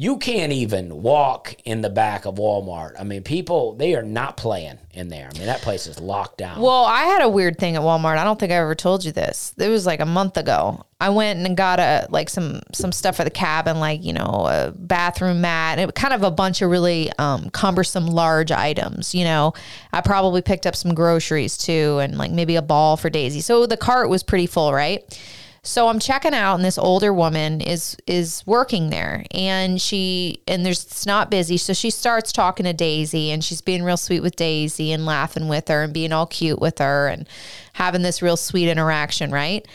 You 0.00 0.16
can't 0.16 0.50
even 0.50 1.02
walk 1.02 1.56
in 1.66 1.82
the 1.82 1.90
back 1.90 2.24
of 2.24 2.36
Walmart. 2.36 2.98
I 2.98 3.04
mean, 3.04 3.22
people, 3.22 3.74
they 3.74 3.94
are 3.94 4.02
not 4.02 4.38
playing 4.38 4.78
in 4.94 5.10
there. 5.10 5.28
I 5.30 5.36
mean, 5.36 5.46
that 5.46 5.60
place 5.60 5.86
is 5.86 6.00
locked 6.00 6.38
down. 6.38 6.62
Well, 6.62 6.86
I 6.86 7.02
had 7.02 7.20
a 7.20 7.28
weird 7.28 7.58
thing 7.58 7.76
at 7.76 7.82
Walmart. 7.82 8.16
I 8.16 8.24
don't 8.24 8.40
think 8.40 8.50
I 8.50 8.54
ever 8.54 8.74
told 8.74 9.04
you 9.04 9.12
this. 9.12 9.52
It 9.58 9.68
was 9.68 9.84
like 9.84 10.00
a 10.00 10.06
month 10.06 10.38
ago. 10.38 10.86
I 11.02 11.10
went 11.10 11.46
and 11.46 11.54
got 11.54 11.80
a 11.80 12.06
like 12.08 12.30
some 12.30 12.62
some 12.72 12.92
stuff 12.92 13.16
for 13.16 13.24
the 13.24 13.30
cabin, 13.30 13.78
like 13.78 14.02
you 14.02 14.14
know 14.14 14.46
a 14.48 14.72
bathroom 14.74 15.42
mat, 15.42 15.78
and 15.78 15.86
it 15.90 15.94
kind 15.94 16.14
of 16.14 16.22
a 16.22 16.30
bunch 16.30 16.62
of 16.62 16.70
really 16.70 17.12
um, 17.18 17.50
cumbersome 17.50 18.06
large 18.06 18.50
items. 18.50 19.14
You 19.14 19.24
know, 19.24 19.52
I 19.92 20.00
probably 20.00 20.40
picked 20.40 20.66
up 20.66 20.76
some 20.76 20.94
groceries 20.94 21.58
too, 21.58 21.98
and 21.98 22.16
like 22.16 22.30
maybe 22.30 22.56
a 22.56 22.62
ball 22.62 22.96
for 22.96 23.10
Daisy. 23.10 23.42
So 23.42 23.66
the 23.66 23.76
cart 23.76 24.08
was 24.08 24.22
pretty 24.22 24.46
full, 24.46 24.72
right? 24.72 25.04
So 25.62 25.88
I'm 25.88 25.98
checking 25.98 26.32
out, 26.32 26.54
and 26.54 26.64
this 26.64 26.78
older 26.78 27.12
woman 27.12 27.60
is 27.60 27.96
is 28.06 28.42
working 28.46 28.88
there, 28.88 29.24
and 29.30 29.80
she 29.80 30.42
and 30.48 30.64
there's 30.64 30.84
it's 30.84 31.04
not 31.04 31.30
busy, 31.30 31.58
so 31.58 31.74
she 31.74 31.90
starts 31.90 32.32
talking 32.32 32.64
to 32.64 32.72
Daisy, 32.72 33.30
and 33.30 33.44
she's 33.44 33.60
being 33.60 33.82
real 33.82 33.98
sweet 33.98 34.20
with 34.20 34.36
Daisy 34.36 34.90
and 34.90 35.04
laughing 35.04 35.48
with 35.48 35.68
her 35.68 35.82
and 35.82 35.92
being 35.92 36.12
all 36.12 36.26
cute 36.26 36.60
with 36.60 36.78
her 36.78 37.08
and 37.08 37.28
having 37.74 38.00
this 38.00 38.22
real 38.22 38.38
sweet 38.38 38.70
interaction, 38.70 39.30
right? 39.30 39.66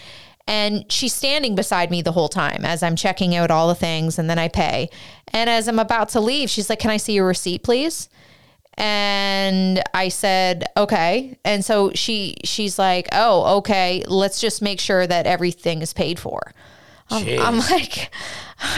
And 0.48 0.92
she's 0.92 1.14
standing 1.14 1.54
beside 1.54 1.92
me 1.92 2.02
the 2.02 2.12
whole 2.12 2.30
time 2.30 2.66
as 2.66 2.82
I'm 2.82 2.96
checking 2.96 3.36
out 3.36 3.52
all 3.52 3.68
the 3.68 3.76
things, 3.76 4.18
and 4.18 4.28
then 4.28 4.40
I 4.40 4.48
pay. 4.48 4.90
And 5.28 5.50
as 5.50 5.68
I'm 5.68 5.80
about 5.80 6.10
to 6.10 6.20
leave, 6.20 6.50
she's 6.50 6.70
like, 6.70 6.80
"Can 6.80 6.92
I 6.92 6.98
see 6.98 7.14
your 7.14 7.28
receipt, 7.28 7.62
please?" 7.62 8.10
And 8.78 9.82
I 9.94 10.10
said, 10.10 10.66
"Okay." 10.76 11.38
And 11.46 11.64
so 11.64 11.92
she 11.94 12.36
she's 12.44 12.78
like, 12.78 13.08
"Oh, 13.12 13.58
okay. 13.58 14.04
Let's 14.08 14.40
just 14.42 14.62
make 14.62 14.80
sure 14.80 15.06
that 15.08 15.26
everything 15.26 15.82
is 15.82 15.94
paid 15.94 16.20
for." 16.20 16.54
I'm. 17.10 17.40
I'm 17.40 17.60
like, 17.60 18.12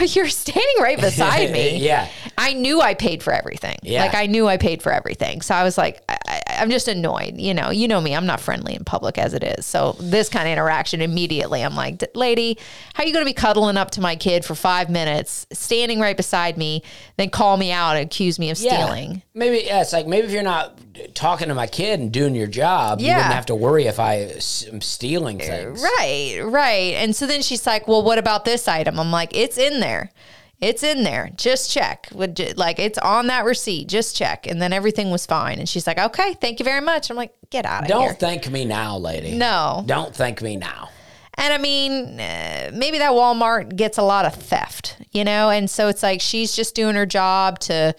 you're 0.00 0.28
standing 0.28 0.62
right 0.80 1.00
beside 1.00 1.50
me. 1.52 1.78
Yeah. 1.78 2.08
I 2.36 2.52
knew 2.52 2.80
I 2.80 2.94
paid 2.94 3.22
for 3.22 3.32
everything. 3.32 3.76
Yeah. 3.82 4.02
Like 4.02 4.14
I 4.14 4.26
knew 4.26 4.46
I 4.46 4.56
paid 4.56 4.82
for 4.82 4.92
everything. 4.92 5.40
So 5.40 5.54
I 5.54 5.62
was 5.62 5.78
like, 5.78 6.02
I, 6.08 6.37
I'm 6.58 6.70
just 6.70 6.88
annoyed. 6.88 7.38
You 7.38 7.54
know, 7.54 7.70
you 7.70 7.88
know 7.88 8.00
me. 8.00 8.14
I'm 8.14 8.26
not 8.26 8.40
friendly 8.40 8.74
in 8.74 8.84
public 8.84 9.18
as 9.18 9.34
it 9.34 9.42
is. 9.42 9.66
So 9.66 9.96
this 10.00 10.28
kind 10.28 10.46
of 10.48 10.52
interaction 10.52 11.00
immediately, 11.00 11.62
I'm 11.62 11.74
like, 11.74 12.04
lady, 12.14 12.58
how 12.94 13.02
are 13.02 13.06
you 13.06 13.12
going 13.12 13.24
to 13.24 13.28
be 13.28 13.34
cuddling 13.34 13.76
up 13.76 13.90
to 13.92 14.00
my 14.00 14.16
kid 14.16 14.44
for 14.44 14.54
five 14.54 14.90
minutes, 14.90 15.46
standing 15.52 16.00
right 16.00 16.16
beside 16.16 16.56
me, 16.58 16.82
then 17.16 17.30
call 17.30 17.56
me 17.56 17.72
out 17.72 17.96
and 17.96 18.04
accuse 18.04 18.38
me 18.38 18.50
of 18.50 18.58
stealing? 18.58 19.22
Maybe 19.34 19.64
yeah, 19.66 19.80
it's 19.80 19.92
like 19.92 20.06
maybe 20.06 20.26
if 20.26 20.32
you're 20.32 20.42
not 20.42 20.78
talking 21.14 21.48
to 21.48 21.54
my 21.54 21.66
kid 21.66 22.00
and 22.00 22.12
doing 22.12 22.34
your 22.34 22.46
job, 22.46 23.00
yeah. 23.00 23.08
you 23.08 23.14
wouldn't 23.16 23.34
have 23.34 23.46
to 23.46 23.54
worry 23.54 23.86
if 23.86 24.00
I 24.00 24.32
am 24.70 24.80
stealing 24.80 25.38
things. 25.38 25.82
Right, 25.82 26.40
right. 26.44 26.94
And 26.94 27.14
so 27.14 27.26
then 27.26 27.42
she's 27.42 27.66
like, 27.66 27.86
"Well, 27.86 28.02
what 28.02 28.18
about 28.18 28.44
this 28.44 28.68
item?" 28.68 28.98
I'm 28.98 29.10
like, 29.10 29.34
"It's 29.36 29.58
in 29.58 29.80
there. 29.80 30.10
It's 30.60 30.82
in 30.82 31.04
there. 31.04 31.30
Just 31.36 31.70
check. 31.70 32.08
Would 32.12 32.56
Like 32.56 32.78
it's 32.78 32.98
on 32.98 33.28
that 33.28 33.44
receipt. 33.44 33.88
Just 33.88 34.16
check." 34.16 34.46
And 34.46 34.60
then 34.60 34.72
everything 34.72 35.10
was 35.10 35.24
fine. 35.26 35.58
And 35.58 35.68
she's 35.68 35.86
like, 35.86 35.98
"Okay, 35.98 36.34
thank 36.34 36.58
you 36.58 36.64
very 36.64 36.80
much." 36.80 37.10
I'm 37.10 37.16
like, 37.16 37.32
"Get 37.50 37.64
out 37.64 37.82
of 37.82 37.86
here. 37.88 37.96
Don't 37.96 38.18
thank 38.18 38.50
me 38.50 38.64
now, 38.64 38.96
lady. 38.96 39.36
No. 39.36 39.84
Don't 39.86 40.14
thank 40.14 40.42
me 40.42 40.56
now. 40.56 40.90
And 41.34 41.54
I 41.54 41.58
mean, 41.58 42.18
uh, 42.18 42.72
maybe 42.74 42.98
that 42.98 43.12
Walmart 43.12 43.76
gets 43.76 43.96
a 43.96 44.02
lot 44.02 44.24
of 44.24 44.34
theft, 44.34 44.96
you 45.12 45.22
know? 45.22 45.50
And 45.50 45.70
so 45.70 45.86
it's 45.86 46.02
like 46.02 46.20
she's 46.20 46.54
just 46.54 46.74
doing 46.74 46.96
her 46.96 47.06
job 47.06 47.60
to, 47.60 47.94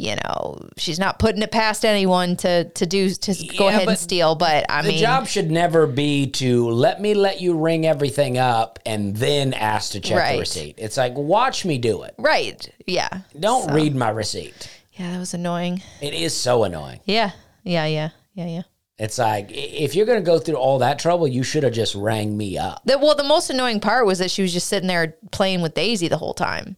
you 0.00 0.16
know, 0.24 0.58
she's 0.78 0.98
not 0.98 1.18
putting 1.18 1.42
it 1.42 1.50
past 1.52 1.84
anyone 1.84 2.34
to 2.38 2.64
to 2.70 2.86
do 2.86 3.10
to 3.10 3.34
go 3.58 3.64
Yeah, 3.68 3.76
ahead 3.76 3.88
and 3.88 3.98
steal, 3.98 4.34
but 4.34 4.64
I 4.70 4.80
The 4.80 4.88
mean 4.88 4.96
the 4.96 5.02
job 5.02 5.26
should 5.26 5.50
never 5.50 5.86
be 5.86 6.26
to 6.28 6.70
let 6.70 7.02
me 7.02 7.12
let 7.12 7.40
you 7.42 7.54
ring 7.58 7.86
everything 7.86 8.38
up 8.38 8.78
and 8.86 9.14
then 9.14 9.52
ask 9.52 9.92
to 9.92 10.00
check 10.00 10.16
Right. 10.18 10.32
the 10.34 10.38
receipt. 10.40 10.76
It's 10.78 10.96
like 10.96 11.12
watch 11.14 11.66
me 11.66 11.76
do 11.76 12.02
it. 12.04 12.14
right. 12.18 12.66
Yeah. 12.86 13.08
Don't 13.38 13.68
So- 13.68 13.74
read 13.74 13.94
my 13.94 14.08
receipt. 14.08 14.70
Yeah, 14.94 15.12
that 15.12 15.18
was 15.18 15.34
annoying. 15.34 15.82
It 16.00 16.14
is 16.14 16.34
so 16.34 16.64
annoying. 16.64 17.00
Yeah. 17.04 17.32
Yeah, 17.62 17.84
yeah. 17.86 18.10
Yeah, 18.34 18.46
yeah. 18.46 18.62
It's 18.98 19.18
like 19.18 19.50
if 19.50 19.94
you're 19.94 20.06
going 20.06 20.18
to 20.18 20.24
go 20.24 20.38
through 20.38 20.56
all 20.56 20.78
that 20.78 20.98
trouble, 20.98 21.26
you 21.28 21.42
should 21.42 21.62
have 21.62 21.72
just 21.72 21.94
rang 21.94 22.36
me 22.36 22.58
up. 22.58 22.82
The, 22.84 22.98
well, 22.98 23.14
the 23.14 23.24
most 23.24 23.48
annoying 23.50 23.80
part 23.80 24.04
was 24.06 24.18
that 24.18 24.30
she 24.30 24.42
was 24.42 24.52
just 24.52 24.68
sitting 24.68 24.88
there 24.88 25.16
playing 25.30 25.62
with 25.62 25.74
Daisy 25.74 26.08
the 26.08 26.18
whole 26.18 26.34
time. 26.34 26.76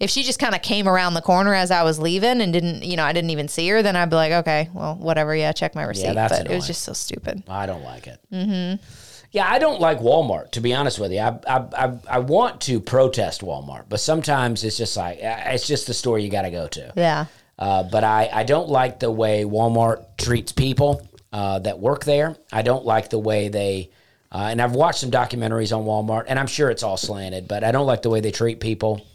If 0.00 0.10
she 0.10 0.22
just 0.22 0.38
kind 0.38 0.54
of 0.54 0.62
came 0.62 0.88
around 0.88 1.14
the 1.14 1.22
corner 1.22 1.54
as 1.54 1.70
I 1.70 1.82
was 1.82 1.98
leaving 1.98 2.40
and 2.40 2.52
didn't, 2.52 2.82
you 2.82 2.96
know, 2.96 3.04
I 3.04 3.12
didn't 3.12 3.30
even 3.30 3.48
see 3.48 3.68
her, 3.68 3.82
then 3.82 3.96
I'd 3.96 4.10
be 4.10 4.16
like, 4.16 4.32
okay, 4.32 4.68
well, 4.72 4.96
whatever. 4.96 5.34
Yeah, 5.34 5.52
check 5.52 5.74
my 5.74 5.84
receipt. 5.84 6.04
Yeah, 6.04 6.14
that's 6.14 6.38
but 6.38 6.50
it 6.50 6.54
was 6.54 6.66
just 6.66 6.82
so 6.82 6.92
stupid. 6.92 7.44
I 7.48 7.66
don't 7.66 7.82
like 7.82 8.06
it. 8.06 8.18
Mm-hmm. 8.32 8.82
Yeah, 9.30 9.50
I 9.50 9.58
don't 9.58 9.80
like 9.80 9.98
Walmart. 9.98 10.52
To 10.52 10.60
be 10.60 10.74
honest 10.74 10.98
with 10.98 11.12
you, 11.12 11.18
I 11.18 11.38
I, 11.46 11.56
I, 11.76 11.98
I 12.08 12.18
want 12.20 12.60
to 12.62 12.80
protest 12.80 13.40
Walmart, 13.40 13.84
but 13.88 14.00
sometimes 14.00 14.62
it's 14.64 14.76
just 14.76 14.96
like 14.96 15.18
uh, 15.18 15.42
it's 15.46 15.66
just 15.66 15.86
the 15.86 15.94
store 15.94 16.18
you 16.18 16.30
got 16.30 16.42
to 16.42 16.50
go 16.50 16.68
to. 16.68 16.92
Yeah. 16.96 17.26
Uh, 17.58 17.82
but 17.84 18.04
I, 18.04 18.28
I 18.32 18.42
don't 18.44 18.68
like 18.68 18.98
the 19.00 19.10
way 19.10 19.44
Walmart 19.44 20.16
treats 20.18 20.52
people 20.52 21.08
uh, 21.32 21.58
that 21.60 21.78
work 21.78 22.04
there. 22.04 22.36
I 22.52 22.62
don't 22.62 22.84
like 22.84 23.10
the 23.10 23.18
way 23.18 23.48
they, 23.48 23.90
uh, 24.32 24.48
and 24.50 24.60
I've 24.60 24.74
watched 24.74 25.00
some 25.00 25.10
documentaries 25.10 25.76
on 25.76 25.84
Walmart, 25.84 26.24
and 26.28 26.38
I'm 26.38 26.46
sure 26.46 26.70
it's 26.70 26.82
all 26.82 26.96
slanted, 26.96 27.46
but 27.46 27.62
I 27.62 27.72
don't 27.72 27.86
like 27.86 28.02
the 28.02 28.10
way 28.10 28.20
they 28.20 28.32
treat 28.32 28.60
people. 28.60 29.06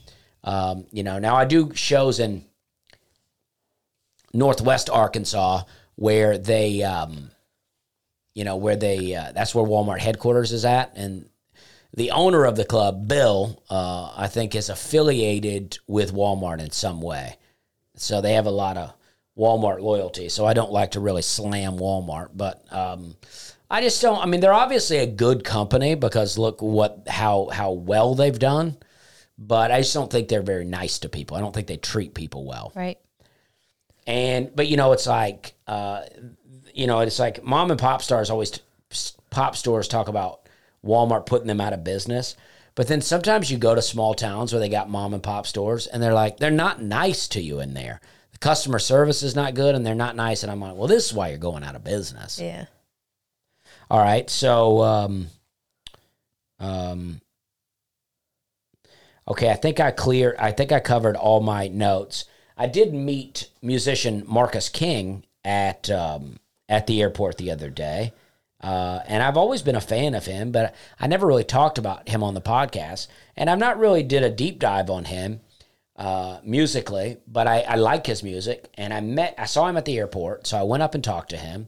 Um, 0.43 0.85
you 0.91 1.03
know, 1.03 1.19
now 1.19 1.35
I 1.35 1.45
do 1.45 1.73
shows 1.73 2.19
in 2.19 2.45
Northwest 4.33 4.89
Arkansas 4.89 5.63
where 5.95 6.37
they, 6.37 6.83
um, 6.83 7.31
you 8.33 8.43
know, 8.43 8.55
where 8.55 8.75
they, 8.75 9.15
uh, 9.15 9.31
that's 9.33 9.53
where 9.53 9.65
Walmart 9.65 9.99
headquarters 9.99 10.51
is 10.51 10.65
at. 10.65 10.93
And 10.95 11.29
the 11.93 12.11
owner 12.11 12.45
of 12.45 12.55
the 12.55 12.65
club, 12.65 13.07
Bill, 13.07 13.61
uh, 13.69 14.13
I 14.15 14.27
think 14.27 14.55
is 14.55 14.69
affiliated 14.69 15.79
with 15.87 16.13
Walmart 16.13 16.59
in 16.59 16.71
some 16.71 17.01
way. 17.01 17.37
So 17.95 18.21
they 18.21 18.33
have 18.33 18.45
a 18.45 18.51
lot 18.51 18.77
of 18.77 18.93
Walmart 19.37 19.81
loyalty. 19.81 20.29
So 20.29 20.45
I 20.45 20.53
don't 20.53 20.71
like 20.71 20.91
to 20.91 20.99
really 20.99 21.21
slam 21.21 21.77
Walmart, 21.77 22.29
but 22.35 22.63
um, 22.71 23.15
I 23.71 23.81
just 23.81 24.01
don't. 24.01 24.21
I 24.21 24.25
mean, 24.25 24.41
they're 24.41 24.53
obviously 24.53 24.97
a 24.97 25.07
good 25.07 25.43
company 25.43 25.95
because 25.95 26.37
look 26.37 26.61
what 26.61 27.03
how 27.07 27.49
how 27.51 27.71
well 27.71 28.15
they've 28.15 28.37
done. 28.37 28.77
But 29.41 29.71
I 29.71 29.79
just 29.79 29.93
don't 29.93 30.11
think 30.11 30.27
they're 30.27 30.41
very 30.41 30.65
nice 30.65 30.99
to 30.99 31.09
people. 31.09 31.37
I 31.37 31.39
don't 31.39 31.55
think 31.55 31.67
they 31.67 31.77
treat 31.77 32.13
people 32.13 32.45
well. 32.45 32.73
Right. 32.75 32.99
And 34.05 34.53
but 34.53 34.67
you 34.67 34.75
know, 34.75 34.91
it's 34.91 35.07
like 35.07 35.53
uh, 35.65 36.01
you 36.73 36.87
know, 36.87 36.99
it's 36.99 37.19
like 37.19 37.43
mom 37.43 37.71
and 37.71 37.79
pop 37.79 38.01
stars 38.01 38.29
always 38.29 38.59
pop 39.29 39.55
stores 39.55 39.87
talk 39.87 40.09
about 40.09 40.49
Walmart 40.85 41.25
putting 41.25 41.47
them 41.47 41.61
out 41.61 41.73
of 41.73 41.83
business. 41.83 42.35
But 42.75 42.87
then 42.87 43.01
sometimes 43.01 43.49
you 43.49 43.57
go 43.57 43.75
to 43.75 43.81
small 43.81 44.13
towns 44.13 44.53
where 44.53 44.59
they 44.59 44.69
got 44.69 44.89
mom 44.89 45.13
and 45.13 45.23
pop 45.23 45.47
stores 45.47 45.87
and 45.87 46.01
they're 46.01 46.13
like, 46.13 46.37
they're 46.37 46.51
not 46.51 46.81
nice 46.81 47.27
to 47.29 47.41
you 47.41 47.59
in 47.59 47.73
there. 47.73 47.99
The 48.31 48.37
customer 48.37 48.79
service 48.79 49.21
is 49.23 49.35
not 49.35 49.53
good 49.53 49.75
and 49.75 49.85
they're 49.85 49.95
not 49.95 50.15
nice. 50.15 50.43
And 50.43 50.51
I'm 50.51 50.61
like, 50.61 50.75
well, 50.75 50.87
this 50.87 51.05
is 51.05 51.13
why 51.13 51.29
you're 51.29 51.37
going 51.37 51.63
out 51.63 51.75
of 51.75 51.83
business. 51.83 52.39
Yeah. 52.39 52.65
All 53.89 53.99
right. 53.99 54.29
So, 54.29 54.81
um, 54.81 55.27
um, 56.59 57.21
okay. 59.29 59.49
I 59.49 59.55
think 59.55 59.79
I 59.79 59.91
clear. 59.91 60.35
I 60.39 60.51
think 60.51 60.71
I 60.71 60.79
covered 60.79 61.15
all 61.15 61.41
my 61.41 61.67
notes. 61.67 62.25
I 62.57 62.67
did 62.67 62.93
meet 62.93 63.49
musician 63.61 64.23
Marcus 64.27 64.69
King 64.69 65.25
at 65.43 65.89
um, 65.89 66.39
at 66.67 66.87
the 66.87 67.01
airport 67.01 67.37
the 67.37 67.51
other 67.51 67.69
day, 67.69 68.13
uh, 68.61 68.99
and 69.07 69.23
I've 69.23 69.37
always 69.37 69.61
been 69.61 69.75
a 69.75 69.81
fan 69.81 70.13
of 70.13 70.25
him, 70.25 70.51
but 70.51 70.75
I 70.99 71.07
never 71.07 71.25
really 71.25 71.43
talked 71.43 71.77
about 71.77 72.09
him 72.09 72.23
on 72.23 72.33
the 72.33 72.41
podcast, 72.41 73.07
and 73.37 73.49
I've 73.49 73.59
not 73.59 73.79
really 73.79 74.03
did 74.03 74.23
a 74.23 74.29
deep 74.29 74.59
dive 74.59 74.89
on 74.89 75.05
him 75.05 75.41
uh, 75.99 76.39
musically, 76.45 77.17
but 77.27 77.45
I, 77.45 77.59
I 77.61 77.75
like 77.75 78.07
his 78.07 78.23
music. 78.23 78.69
And 78.75 78.93
I 78.93 79.01
met, 79.01 79.35
I 79.37 79.45
saw 79.45 79.67
him 79.67 79.75
at 79.77 79.83
the 79.83 79.97
airport, 79.97 80.47
so 80.47 80.57
I 80.57 80.63
went 80.63 80.81
up 80.81 80.95
and 80.95 81.03
talked 81.03 81.29
to 81.31 81.37
him. 81.37 81.67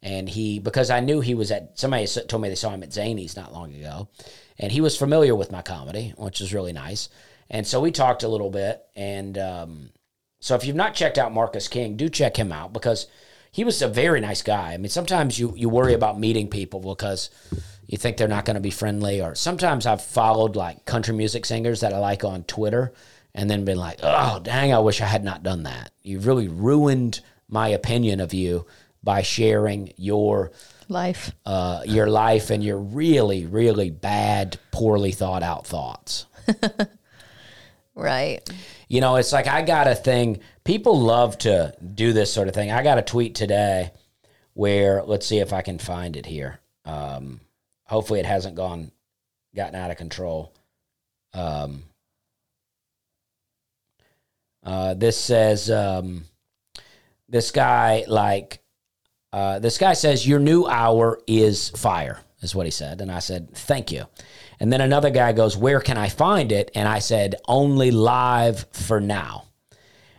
And 0.00 0.28
he, 0.28 0.60
because 0.60 0.88
I 0.88 1.00
knew 1.00 1.20
he 1.20 1.34
was 1.34 1.50
at, 1.50 1.78
somebody 1.78 2.06
told 2.06 2.42
me 2.42 2.48
they 2.48 2.54
saw 2.54 2.70
him 2.70 2.82
at 2.82 2.90
Zanies 2.90 3.36
not 3.36 3.52
long 3.52 3.74
ago, 3.74 4.08
and 4.62 4.70
he 4.70 4.80
was 4.80 4.96
familiar 4.96 5.34
with 5.34 5.50
my 5.50 5.60
comedy, 5.60 6.14
which 6.16 6.40
was 6.40 6.54
really 6.54 6.72
nice. 6.72 7.08
And 7.50 7.66
so 7.66 7.80
we 7.80 7.90
talked 7.90 8.22
a 8.22 8.28
little 8.28 8.48
bit. 8.48 8.80
And 8.94 9.36
um, 9.36 9.90
so 10.38 10.54
if 10.54 10.64
you've 10.64 10.76
not 10.76 10.94
checked 10.94 11.18
out 11.18 11.34
Marcus 11.34 11.66
King, 11.66 11.96
do 11.96 12.08
check 12.08 12.36
him 12.36 12.52
out 12.52 12.72
because 12.72 13.08
he 13.50 13.64
was 13.64 13.82
a 13.82 13.88
very 13.88 14.20
nice 14.20 14.40
guy. 14.40 14.72
I 14.72 14.76
mean, 14.76 14.88
sometimes 14.88 15.38
you, 15.38 15.52
you 15.56 15.68
worry 15.68 15.94
about 15.94 16.18
meeting 16.18 16.48
people 16.48 16.78
because 16.78 17.28
you 17.88 17.98
think 17.98 18.16
they're 18.16 18.28
not 18.28 18.44
going 18.44 18.54
to 18.54 18.60
be 18.60 18.70
friendly, 18.70 19.20
or 19.20 19.34
sometimes 19.34 19.84
I've 19.84 20.00
followed 20.00 20.54
like 20.54 20.86
country 20.86 21.14
music 21.14 21.44
singers 21.44 21.80
that 21.80 21.92
I 21.92 21.98
like 21.98 22.24
on 22.24 22.44
Twitter 22.44 22.94
and 23.34 23.50
then 23.50 23.64
been 23.64 23.78
like, 23.78 23.98
oh, 24.02 24.38
dang, 24.40 24.72
I 24.72 24.78
wish 24.78 25.00
I 25.00 25.06
had 25.06 25.24
not 25.24 25.42
done 25.42 25.64
that. 25.64 25.90
You've 26.02 26.26
really 26.26 26.48
ruined 26.48 27.20
my 27.48 27.68
opinion 27.68 28.20
of 28.20 28.32
you 28.32 28.66
by 29.02 29.22
sharing 29.22 29.92
your 29.96 30.52
Life. 30.92 31.32
uh, 31.46 31.82
your 31.86 32.06
life 32.06 32.50
and 32.50 32.62
your 32.62 32.78
really, 32.78 33.46
really 33.46 33.90
bad, 33.90 34.58
poorly 34.70 35.12
thought 35.12 35.42
out 35.42 35.66
thoughts. 35.66 36.26
Right. 37.94 38.48
You 38.88 39.00
know, 39.00 39.16
it's 39.16 39.32
like 39.32 39.46
I 39.46 39.62
got 39.62 39.86
a 39.86 39.94
thing. 39.94 40.40
People 40.64 40.98
love 40.98 41.36
to 41.38 41.74
do 41.94 42.12
this 42.12 42.32
sort 42.32 42.48
of 42.48 42.54
thing. 42.54 42.70
I 42.70 42.82
got 42.82 42.98
a 42.98 43.02
tweet 43.02 43.34
today 43.34 43.92
where 44.54 45.02
let's 45.02 45.26
see 45.26 45.38
if 45.38 45.52
I 45.52 45.62
can 45.62 45.78
find 45.78 46.16
it 46.16 46.26
here. 46.26 46.60
Um, 46.84 47.40
hopefully, 47.84 48.20
it 48.20 48.26
hasn't 48.26 48.54
gone 48.54 48.92
gotten 49.54 49.74
out 49.74 49.90
of 49.90 49.98
control. 49.98 50.54
Um, 51.34 51.82
uh, 54.64 54.94
this 54.94 55.18
says 55.18 55.70
um, 55.70 56.24
this 57.28 57.50
guy 57.50 58.04
like 58.08 58.61
uh, 59.32 59.58
this 59.58 59.78
guy 59.78 59.94
says 59.94 60.26
your 60.26 60.38
new 60.38 60.66
hour 60.66 61.18
is 61.26 61.70
fire 61.70 62.20
is 62.42 62.54
what 62.54 62.66
he 62.66 62.70
said. 62.70 63.00
And 63.00 63.10
i 63.10 63.18
said 63.18 63.54
thank 63.54 63.90
you. 63.90 64.04
And 64.60 64.72
then 64.72 64.80
another 64.80 65.10
guy 65.10 65.32
goes 65.32 65.56
where 65.56 65.80
can 65.80 65.96
i 65.96 66.08
find 66.08 66.52
it? 66.52 66.70
And 66.74 66.86
i 66.86 66.98
said 66.98 67.36
only 67.48 67.90
live 67.90 68.66
for 68.72 69.00
now. 69.00 69.48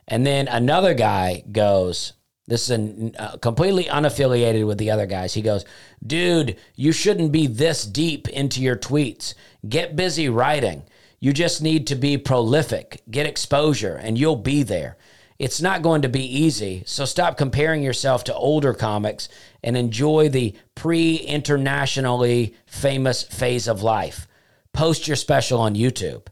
And 0.07 0.25
then 0.25 0.47
another 0.47 0.93
guy 0.93 1.43
goes 1.51 2.13
this 2.45 2.63
is 2.63 2.71
an, 2.71 3.15
uh, 3.17 3.37
completely 3.37 3.85
unaffiliated 3.85 4.67
with 4.67 4.77
the 4.77 4.91
other 4.91 5.05
guys. 5.05 5.33
He 5.33 5.41
goes 5.41 5.63
dude 6.05 6.57
you 6.75 6.91
shouldn't 6.91 7.31
be 7.31 7.47
this 7.47 7.85
deep 7.85 8.27
into 8.29 8.61
your 8.61 8.77
tweets. 8.77 9.35
Get 9.67 9.95
busy 9.95 10.27
writing. 10.27 10.83
You 11.19 11.31
just 11.31 11.61
need 11.61 11.87
to 11.87 11.95
be 11.95 12.17
prolific. 12.17 13.01
Get 13.09 13.27
exposure 13.27 13.95
and 13.95 14.17
you'll 14.17 14.35
be 14.35 14.63
there 14.63 14.97
it's 15.39 15.61
not 15.61 15.81
going 15.81 16.03
to 16.03 16.09
be 16.09 16.23
easy, 16.23 16.83
so 16.85 17.05
stop 17.05 17.37
comparing 17.37 17.83
yourself 17.83 18.23
to 18.25 18.35
older 18.35 18.73
comics 18.73 19.29
and 19.63 19.75
enjoy 19.75 20.29
the 20.29 20.55
pre 20.75 21.15
internationally 21.15 22.55
famous 22.65 23.23
phase 23.23 23.67
of 23.67 23.83
life. 23.83 24.27
Post 24.73 25.07
your 25.07 25.17
special 25.17 25.59
on 25.59 25.75
YouTube. 25.75 26.27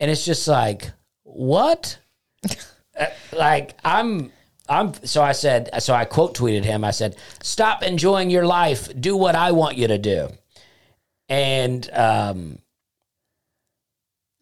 And 0.00 0.10
it's 0.10 0.24
just 0.24 0.46
like, 0.48 0.90
what? 1.22 1.98
Uh, 2.98 3.06
like, 3.32 3.76
I'm. 3.84 4.32
I'm 4.68 4.92
so 5.04 5.22
I 5.22 5.30
said 5.30 5.70
so 5.80 5.94
I 5.94 6.04
quote 6.04 6.36
tweeted 6.36 6.64
him. 6.64 6.82
I 6.82 6.90
said, 6.90 7.14
"Stop 7.40 7.84
enjoying 7.84 8.28
your 8.28 8.44
life. 8.44 8.88
Do 9.00 9.16
what 9.16 9.36
I 9.36 9.52
want 9.52 9.76
you 9.76 9.86
to 9.86 9.98
do." 9.98 10.30
And 11.28 11.88
um, 11.92 12.58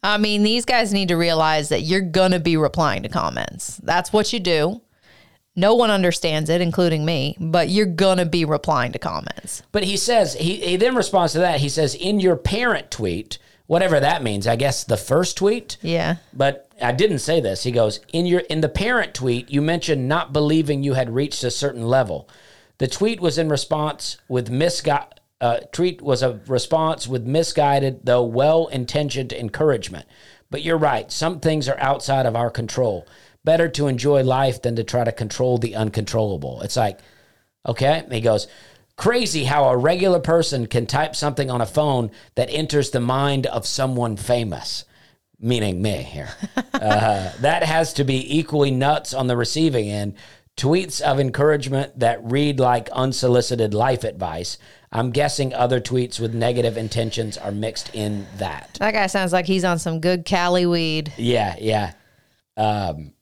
I 0.03 0.17
mean, 0.17 0.43
these 0.43 0.65
guys 0.65 0.93
need 0.93 1.09
to 1.09 1.17
realize 1.17 1.69
that 1.69 1.81
you're 1.81 2.01
going 2.01 2.31
to 2.31 2.39
be 2.39 2.57
replying 2.57 3.03
to 3.03 3.09
comments. 3.09 3.77
That's 3.77 4.13
what 4.13 4.31
you 4.31 4.39
do. 4.39 4.81
No 5.55 5.73
one 5.73 5.89
understands 5.89 6.51
it, 6.51 6.61
including 6.61 7.03
me, 7.03 7.35
but 7.39 7.69
you're 7.69 7.87
going 7.87 8.19
to 8.19 8.27
be 8.27 8.45
replying 8.45 8.91
to 8.91 8.99
comments. 8.99 9.63
But 9.71 9.83
he 9.83 9.97
says 9.97 10.35
he, 10.35 10.57
he 10.57 10.77
then 10.77 10.95
responds 10.95 11.33
to 11.33 11.39
that. 11.39 11.59
He 11.59 11.69
says 11.69 11.95
in 11.95 12.19
your 12.19 12.35
parent 12.35 12.91
tweet, 12.91 13.39
whatever 13.65 13.99
that 13.99 14.21
means. 14.21 14.45
I 14.45 14.55
guess 14.55 14.83
the 14.83 14.97
first 14.97 15.35
tweet. 15.35 15.77
Yeah. 15.81 16.17
But 16.31 16.69
I 16.79 16.91
didn't 16.91 17.19
say 17.19 17.41
this. 17.41 17.63
He 17.63 17.71
goes 17.71 17.99
in 18.13 18.27
your 18.27 18.41
in 18.41 18.61
the 18.61 18.69
parent 18.69 19.15
tweet. 19.15 19.49
You 19.49 19.63
mentioned 19.63 20.07
not 20.07 20.31
believing 20.31 20.83
you 20.83 20.93
had 20.93 21.13
reached 21.13 21.43
a 21.43 21.51
certain 21.51 21.87
level. 21.87 22.29
The 22.77 22.87
tweet 22.87 23.19
was 23.19 23.39
in 23.39 23.49
response 23.49 24.17
with 24.27 24.51
misguided. 24.51 25.19
Uh, 25.39 25.59
tweet 25.71 26.01
was 26.01 26.23
a 26.23 26.39
response 26.47 27.07
with 27.07 27.25
misguided, 27.25 28.05
though 28.05 28.23
well-intentioned 28.23 29.31
encouragement. 29.31 30.07
But 30.49 30.63
you're 30.63 30.77
right. 30.77 31.11
Some 31.11 31.39
things 31.39 31.69
are 31.69 31.79
outside 31.79 32.25
of 32.25 32.35
our 32.35 32.49
control. 32.49 33.07
Better 33.43 33.67
to 33.69 33.87
enjoy 33.87 34.23
life 34.23 34.61
than 34.61 34.75
to 34.77 34.83
try 34.83 35.03
to 35.03 35.11
control 35.11 35.57
the 35.57 35.75
uncontrollable. 35.75 36.61
It's 36.61 36.77
like, 36.77 36.99
okay. 37.67 38.03
He 38.09 38.21
goes, 38.21 38.47
crazy 38.95 39.43
how 39.43 39.65
a 39.65 39.77
regular 39.77 40.19
person 40.19 40.65
can 40.65 40.87
type 40.87 41.15
something 41.15 41.51
on 41.51 41.61
a 41.61 41.65
phone 41.65 42.11
that 42.35 42.49
enters 42.49 42.89
the 42.89 42.99
mind 42.99 43.45
of 43.45 43.67
someone 43.67 44.17
famous 44.17 44.85
meaning 45.39 45.81
me 45.81 46.03
here. 46.03 46.29
Uh, 46.77 47.31
that 47.39 47.63
has 47.63 47.93
to 47.93 48.03
be 48.03 48.37
equally 48.37 48.69
nuts 48.69 49.11
on 49.11 49.25
the 49.25 49.35
receiving 49.35 49.89
end. 49.89 50.13
Tweets 50.57 51.01
of 51.01 51.19
encouragement 51.19 51.99
that 51.99 52.19
read 52.23 52.59
like 52.59 52.89
unsolicited 52.89 53.73
life 53.73 54.03
advice. 54.03 54.57
I'm 54.91 55.11
guessing 55.11 55.53
other 55.53 55.79
tweets 55.79 56.19
with 56.19 56.33
negative 56.33 56.77
intentions 56.77 57.37
are 57.37 57.51
mixed 57.51 57.93
in 57.93 58.25
that. 58.37 58.77
That 58.79 58.93
guy 58.93 59.07
sounds 59.07 59.33
like 59.33 59.45
he's 59.45 59.63
on 59.63 59.77
some 59.79 59.99
good 59.99 60.25
Cali 60.25 60.65
weed. 60.65 61.13
Yeah, 61.17 61.55
yeah. 61.59 61.93
Um, 62.55 63.13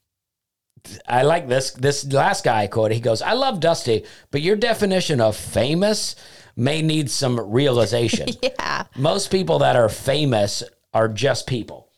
I 1.08 1.24
like 1.24 1.50
this. 1.50 1.72
This 1.72 2.06
last 2.12 2.44
guy 2.46 2.64
I 2.64 2.68
quoted. 2.68 2.96
He 2.96 3.02
goes, 3.02 3.22
"I 3.22 3.34
love 3.34 3.60
Dusty, 3.60 4.06
but 4.32 4.42
your 4.42 4.56
definition 4.56 5.20
of 5.20 5.36
famous 5.36 6.16
may 6.56 6.82
need 6.82 7.10
some 7.10 7.40
realization. 7.52 8.30
Yeah. 8.42 8.86
Most 8.96 9.32
people 9.32 9.60
that 9.60 9.76
are 9.76 9.90
famous 9.90 10.64
are 10.94 11.08
just 11.08 11.48
people, 11.48 11.90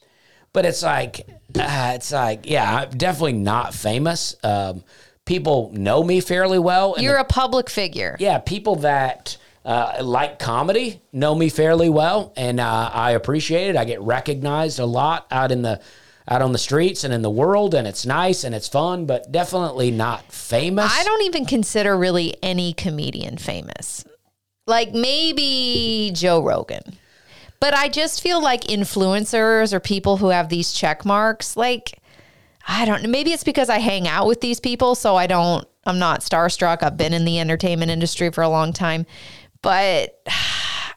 but 0.53 0.65
it's 0.65 0.81
like, 0.81 1.27
uh, 1.59 1.91
it's 1.95 2.11
like, 2.11 2.49
yeah, 2.49 2.77
I'm 2.77 2.89
definitely 2.89 3.33
not 3.33 3.73
famous. 3.73 4.35
Um, 4.43 4.83
people 5.27 5.69
know 5.73 6.03
me 6.03 6.21
fairly 6.21 6.57
well. 6.57 6.95
and 6.95 7.03
You're 7.03 7.17
a 7.17 7.23
public 7.25 7.69
figure. 7.69 8.17
yeah, 8.19 8.39
people 8.39 8.77
that 8.77 9.37
uh, 9.63 9.97
like 10.01 10.39
comedy 10.39 11.01
know 11.11 11.35
me 11.35 11.49
fairly 11.49 11.89
well, 11.89 12.33
and 12.35 12.59
uh, 12.59 12.89
I 12.91 13.11
appreciate 13.11 13.69
it. 13.69 13.75
I 13.75 13.85
get 13.85 14.01
recognized 14.01 14.79
a 14.79 14.85
lot 14.85 15.27
out 15.29 15.51
in 15.51 15.61
the 15.61 15.79
out 16.29 16.41
on 16.41 16.51
the 16.51 16.57
streets 16.57 17.03
and 17.03 17.13
in 17.13 17.21
the 17.21 17.29
world, 17.29 17.73
and 17.73 17.87
it's 17.87 18.05
nice 18.05 18.43
and 18.43 18.53
it's 18.55 18.67
fun, 18.67 19.05
but 19.05 19.31
definitely 19.31 19.91
not 19.91 20.29
famous. 20.31 20.91
I 20.91 21.03
don't 21.03 21.23
even 21.23 21.45
consider 21.45 21.97
really 21.97 22.35
any 22.41 22.73
comedian 22.73 23.37
famous. 23.37 24.03
Like 24.65 24.93
maybe 24.93 26.11
Joe 26.13 26.41
Rogan. 26.41 26.97
But 27.59 27.73
I 27.73 27.89
just 27.89 28.21
feel 28.21 28.41
like 28.41 28.65
influencers 28.65 29.73
or 29.73 29.79
people 29.79 30.17
who 30.17 30.27
have 30.29 30.49
these 30.49 30.73
check 30.73 31.05
marks, 31.05 31.57
like 31.57 31.96
I 32.67 32.85
don't 32.85 33.01
know. 33.01 33.09
maybe 33.09 33.31
it's 33.31 33.45
because 33.45 33.69
I 33.69 33.79
hang 33.79 34.07
out 34.07 34.27
with 34.27 34.41
these 34.41 34.59
people 34.59 34.93
so 34.93 35.15
I 35.15 35.25
don't 35.25 35.65
I'm 35.85 35.99
not 35.99 36.19
starstruck. 36.19 36.83
I've 36.83 36.97
been 36.97 37.13
in 37.13 37.23
the 37.23 37.39
entertainment 37.39 37.91
industry 37.91 38.29
for 38.29 38.41
a 38.41 38.49
long 38.49 38.73
time. 38.73 39.05
But 39.61 40.21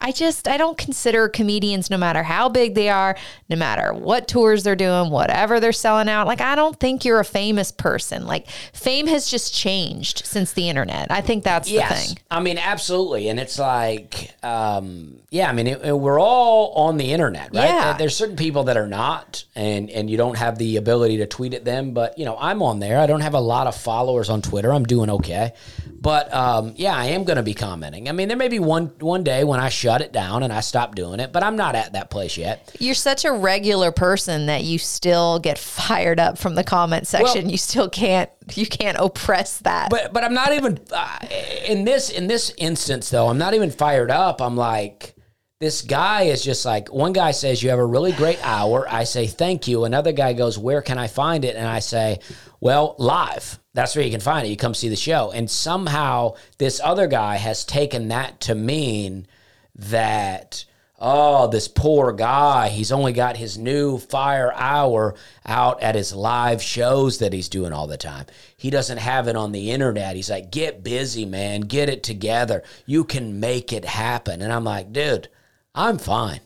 I 0.00 0.12
just 0.12 0.48
I 0.48 0.56
don't 0.56 0.78
consider 0.78 1.28
comedians 1.28 1.90
no 1.90 1.96
matter 1.98 2.22
how 2.22 2.48
big 2.48 2.74
they 2.74 2.88
are, 2.88 3.16
no 3.48 3.56
matter 3.56 3.92
what 3.92 4.28
tours 4.28 4.62
they're 4.62 4.74
doing, 4.76 5.10
whatever 5.10 5.60
they're 5.60 5.72
selling 5.72 6.08
out. 6.08 6.26
Like 6.26 6.40
I 6.40 6.54
don't 6.54 6.78
think 6.80 7.04
you're 7.04 7.20
a 7.20 7.24
famous 7.24 7.70
person. 7.70 8.26
Like 8.26 8.48
fame 8.72 9.06
has 9.08 9.28
just 9.30 9.54
changed 9.54 10.22
since 10.24 10.52
the 10.52 10.68
internet. 10.68 11.10
I 11.10 11.20
think 11.20 11.44
that's 11.44 11.68
the 11.68 11.82
thing. 11.94 12.16
I 12.30 12.40
mean 12.40 12.56
absolutely, 12.58 13.28
and 13.28 13.38
it's 13.38 13.58
like, 13.58 14.32
um, 14.42 15.16
yeah, 15.30 15.48
I 15.50 15.52
mean 15.52 15.66
it, 15.66 15.84
it- 15.84 15.98
we're 15.98 16.20
all 16.20 16.72
on 16.74 16.96
the 16.96 17.12
internet, 17.12 17.54
right? 17.54 17.64
Yeah. 17.66 17.96
There's 17.98 18.16
certain 18.16 18.36
people 18.36 18.64
that 18.64 18.76
are 18.76 18.86
not, 18.88 19.44
and 19.54 19.90
and 19.90 20.08
you 20.08 20.16
don't 20.16 20.38
have 20.38 20.56
the 20.58 20.76
ability 20.78 21.18
to 21.18 21.26
tweet 21.26 21.52
at 21.52 21.64
them, 21.64 21.92
but 21.92 22.18
you 22.18 22.24
know 22.24 22.36
I'm 22.40 22.62
on 22.62 22.78
there. 22.80 22.98
I 22.98 23.06
don't 23.06 23.20
have 23.20 23.34
a 23.34 23.40
lot 23.40 23.66
of 23.66 23.76
followers 23.76 24.30
on 24.30 24.40
Twitter. 24.40 24.72
I'm 24.72 24.84
doing 24.84 25.10
okay, 25.10 25.52
but 26.00 26.32
um, 26.32 26.72
yeah, 26.76 26.94
I 26.96 27.06
am 27.06 27.24
going 27.24 27.36
to 27.36 27.42
be 27.42 27.54
commenting. 27.54 28.08
I 28.08 28.12
mean, 28.12 28.28
there 28.28 28.36
may 28.36 28.48
be 28.48 28.58
one 28.60 28.86
one 29.00 29.22
day 29.24 29.44
when 29.44 29.60
I 29.60 29.68
shut 29.90 30.02
it 30.02 30.12
down 30.12 30.44
and 30.44 30.52
I 30.52 30.60
stop 30.60 30.94
doing 30.94 31.18
it, 31.18 31.32
but 31.32 31.42
I'm 31.42 31.56
not 31.56 31.74
at 31.74 31.94
that 31.94 32.10
place 32.10 32.36
yet. 32.36 32.74
You're 32.78 32.94
such 32.94 33.24
a 33.24 33.32
regular 33.32 33.90
person 33.90 34.46
that 34.46 34.62
you 34.62 34.78
still 34.78 35.40
get 35.40 35.58
fired 35.58 36.20
up 36.20 36.38
from 36.38 36.54
the 36.54 36.62
comment 36.62 37.08
section. 37.08 37.44
Well- 37.44 37.50
you 37.50 37.58
still 37.58 37.88
can't 37.88 38.30
you 38.54 38.66
can't 38.66 38.96
oppress 38.98 39.58
that. 39.58 39.90
But 39.90 40.12
but 40.12 40.24
I'm 40.24 40.34
not 40.34 40.52
even 40.52 40.78
uh, 40.92 41.18
in 41.66 41.84
this 41.84 42.10
in 42.10 42.26
this 42.28 42.52
instance 42.56 43.10
though. 43.10 43.28
I'm 43.28 43.38
not 43.38 43.54
even 43.54 43.70
fired 43.70 44.10
up. 44.10 44.40
I'm 44.40 44.56
like 44.56 45.14
this 45.60 45.82
guy 45.82 46.22
is 46.22 46.42
just 46.42 46.64
like 46.64 46.92
one 46.92 47.12
guy 47.12 47.32
says 47.32 47.62
you 47.62 47.70
have 47.70 47.78
a 47.78 47.84
really 47.84 48.12
great 48.12 48.38
hour. 48.44 48.86
I 48.88 49.04
say 49.04 49.26
thank 49.26 49.68
you. 49.68 49.84
Another 49.84 50.12
guy 50.12 50.32
goes 50.32 50.56
where 50.56 50.82
can 50.82 50.98
I 50.98 51.06
find 51.08 51.44
it? 51.44 51.56
And 51.56 51.66
I 51.66 51.80
say 51.80 52.20
well 52.60 52.94
live. 52.98 53.58
That's 53.74 53.94
where 53.94 54.04
you 54.04 54.10
can 54.10 54.20
find 54.20 54.46
it. 54.46 54.50
You 54.50 54.56
come 54.56 54.74
see 54.74 54.88
the 54.88 54.96
show. 54.96 55.32
And 55.32 55.50
somehow 55.50 56.34
this 56.58 56.80
other 56.82 57.06
guy 57.08 57.36
has 57.36 57.64
taken 57.64 58.08
that 58.08 58.40
to 58.42 58.54
mean 58.54 59.26
that 59.74 60.64
oh 60.98 61.46
this 61.48 61.66
poor 61.66 62.12
guy 62.12 62.68
he's 62.68 62.92
only 62.92 63.12
got 63.12 63.36
his 63.36 63.56
new 63.56 63.96
fire 63.96 64.52
hour 64.54 65.14
out 65.46 65.82
at 65.82 65.94
his 65.94 66.14
live 66.14 66.62
shows 66.62 67.18
that 67.18 67.32
he's 67.32 67.48
doing 67.48 67.72
all 67.72 67.86
the 67.86 67.96
time. 67.96 68.26
He 68.56 68.70
doesn't 68.70 68.98
have 68.98 69.26
it 69.26 69.36
on 69.36 69.52
the 69.52 69.70
internet. 69.70 70.16
He's 70.16 70.30
like 70.30 70.50
get 70.50 70.84
busy 70.84 71.24
man. 71.24 71.62
Get 71.62 71.88
it 71.88 72.02
together. 72.02 72.62
You 72.84 73.04
can 73.04 73.40
make 73.40 73.72
it 73.72 73.84
happen. 73.84 74.42
And 74.42 74.52
i'm 74.52 74.64
like 74.64 74.92
dude 74.92 75.28
i'm 75.74 75.98
fine. 75.98 76.40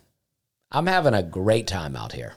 I'm 0.70 0.86
having 0.86 1.14
a 1.14 1.22
great 1.22 1.66
time 1.66 1.94
out 1.94 2.12
here. 2.12 2.34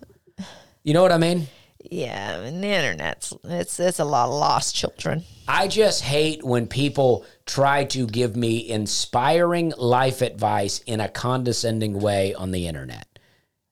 You 0.84 0.94
know 0.94 1.02
what 1.02 1.12
i 1.12 1.18
mean 1.18 1.48
yeah, 1.84 2.38
I 2.39 2.43
mean, 2.43 2.61
the 2.61 2.67
internet's 2.67 3.34
it's 3.43 3.80
it's 3.80 3.99
a 3.99 4.05
lot 4.05 4.28
of 4.30 4.34
lost 4.36 4.75
children. 4.75 5.23
I 5.47 5.67
just 5.67 6.03
hate 6.03 6.43
when 6.43 6.67
people 6.67 7.25
try 7.45 7.86
to 7.86 8.07
give 8.07 8.36
me 8.36 8.67
inspiring 8.69 9.73
life 9.78 10.21
advice 10.21 10.80
in 10.80 10.99
a 10.99 11.07
condescending 11.07 11.99
way 11.99 12.34
on 12.34 12.51
the 12.51 12.67
internet. 12.67 13.07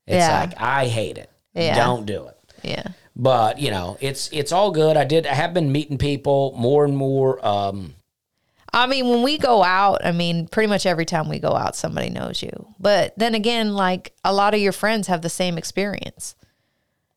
It's 0.07 0.15
Yeah. 0.17 0.39
like 0.41 0.53
I 0.61 0.87
hate 0.87 1.17
it. 1.17 1.29
Yeah. 1.53 1.75
Don't 1.75 2.05
do 2.05 2.27
it. 2.27 2.37
Yeah. 2.63 2.83
But 3.15 3.59
you 3.59 3.71
know, 3.71 3.97
it's 3.99 4.29
it's 4.31 4.51
all 4.51 4.71
good. 4.71 4.97
I 4.97 5.03
did. 5.03 5.25
I 5.27 5.33
have 5.33 5.53
been 5.53 5.71
meeting 5.71 5.97
people 5.97 6.53
more 6.57 6.85
and 6.85 6.95
more. 6.95 7.45
Um, 7.45 7.95
I 8.73 8.87
mean, 8.87 9.07
when 9.07 9.23
we 9.23 9.37
go 9.37 9.63
out, 9.63 10.05
I 10.05 10.11
mean, 10.11 10.47
pretty 10.47 10.67
much 10.67 10.85
every 10.85 11.05
time 11.05 11.29
we 11.29 11.39
go 11.39 11.53
out, 11.55 11.77
somebody 11.77 12.09
knows 12.09 12.43
you. 12.43 12.73
But 12.77 13.13
then 13.17 13.33
again, 13.33 13.73
like 13.73 14.13
a 14.25 14.33
lot 14.33 14.53
of 14.53 14.59
your 14.59 14.73
friends 14.73 15.07
have 15.07 15.21
the 15.21 15.29
same 15.29 15.57
experience. 15.57 16.35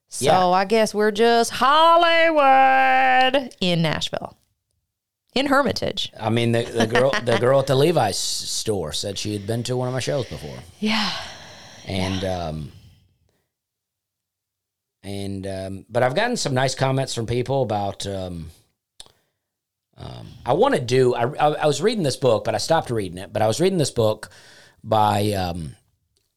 So 0.09 0.25
Yeah. 0.25 0.47
I 0.47 0.65
guess 0.65 0.95
we're 0.95 1.11
just 1.11 1.51
Hollywood 1.53 3.55
in 3.61 3.83
Nashville, 3.83 4.37
in 5.35 5.47
Hermitage. 5.47 6.11
I 6.19 6.31
mean, 6.31 6.53
the, 6.53 6.63
the 6.65 6.87
girl 6.87 7.13
the 7.25 7.39
girl 7.41 7.61
at 7.61 7.67
the 7.67 7.75
Levi's 7.75 8.17
store 8.19 8.93
said 8.93 9.19
she 9.19 9.33
had 9.35 9.47
been 9.47 9.63
to 9.65 9.77
one 9.77 9.89
of 9.89 9.95
my 9.95 10.01
shows 10.01 10.27
before, 10.27 10.59
Yeah. 10.81 11.11
and 11.87 12.25
um, 12.25 12.73
and 15.03 15.47
um, 15.47 15.87
but 15.89 16.03
I've 16.03 16.15
gotten 16.15 16.37
some 16.37 16.55
nice 16.55 16.75
comments 16.75 17.15
from 17.15 17.27
people 17.27 17.63
about. 17.63 18.07
Um, 18.07 18.51
um, 19.97 20.29
I 20.47 20.53
want 20.53 20.75
to 20.75 20.81
do. 20.81 21.15
I, 21.15 21.23
I 21.25 21.47
I 21.55 21.67
was 21.67 21.83
reading 21.83 22.05
this 22.05 22.17
book, 22.17 22.45
but 22.45 22.55
I 22.55 22.59
stopped 22.59 22.91
reading 22.91 23.19
it. 23.19 23.33
But 23.33 23.43
I 23.43 23.47
was 23.47 23.61
reading 23.61 23.79
this 23.79 23.91
book 23.91 24.31
by 24.85 25.33
um, 25.33 25.75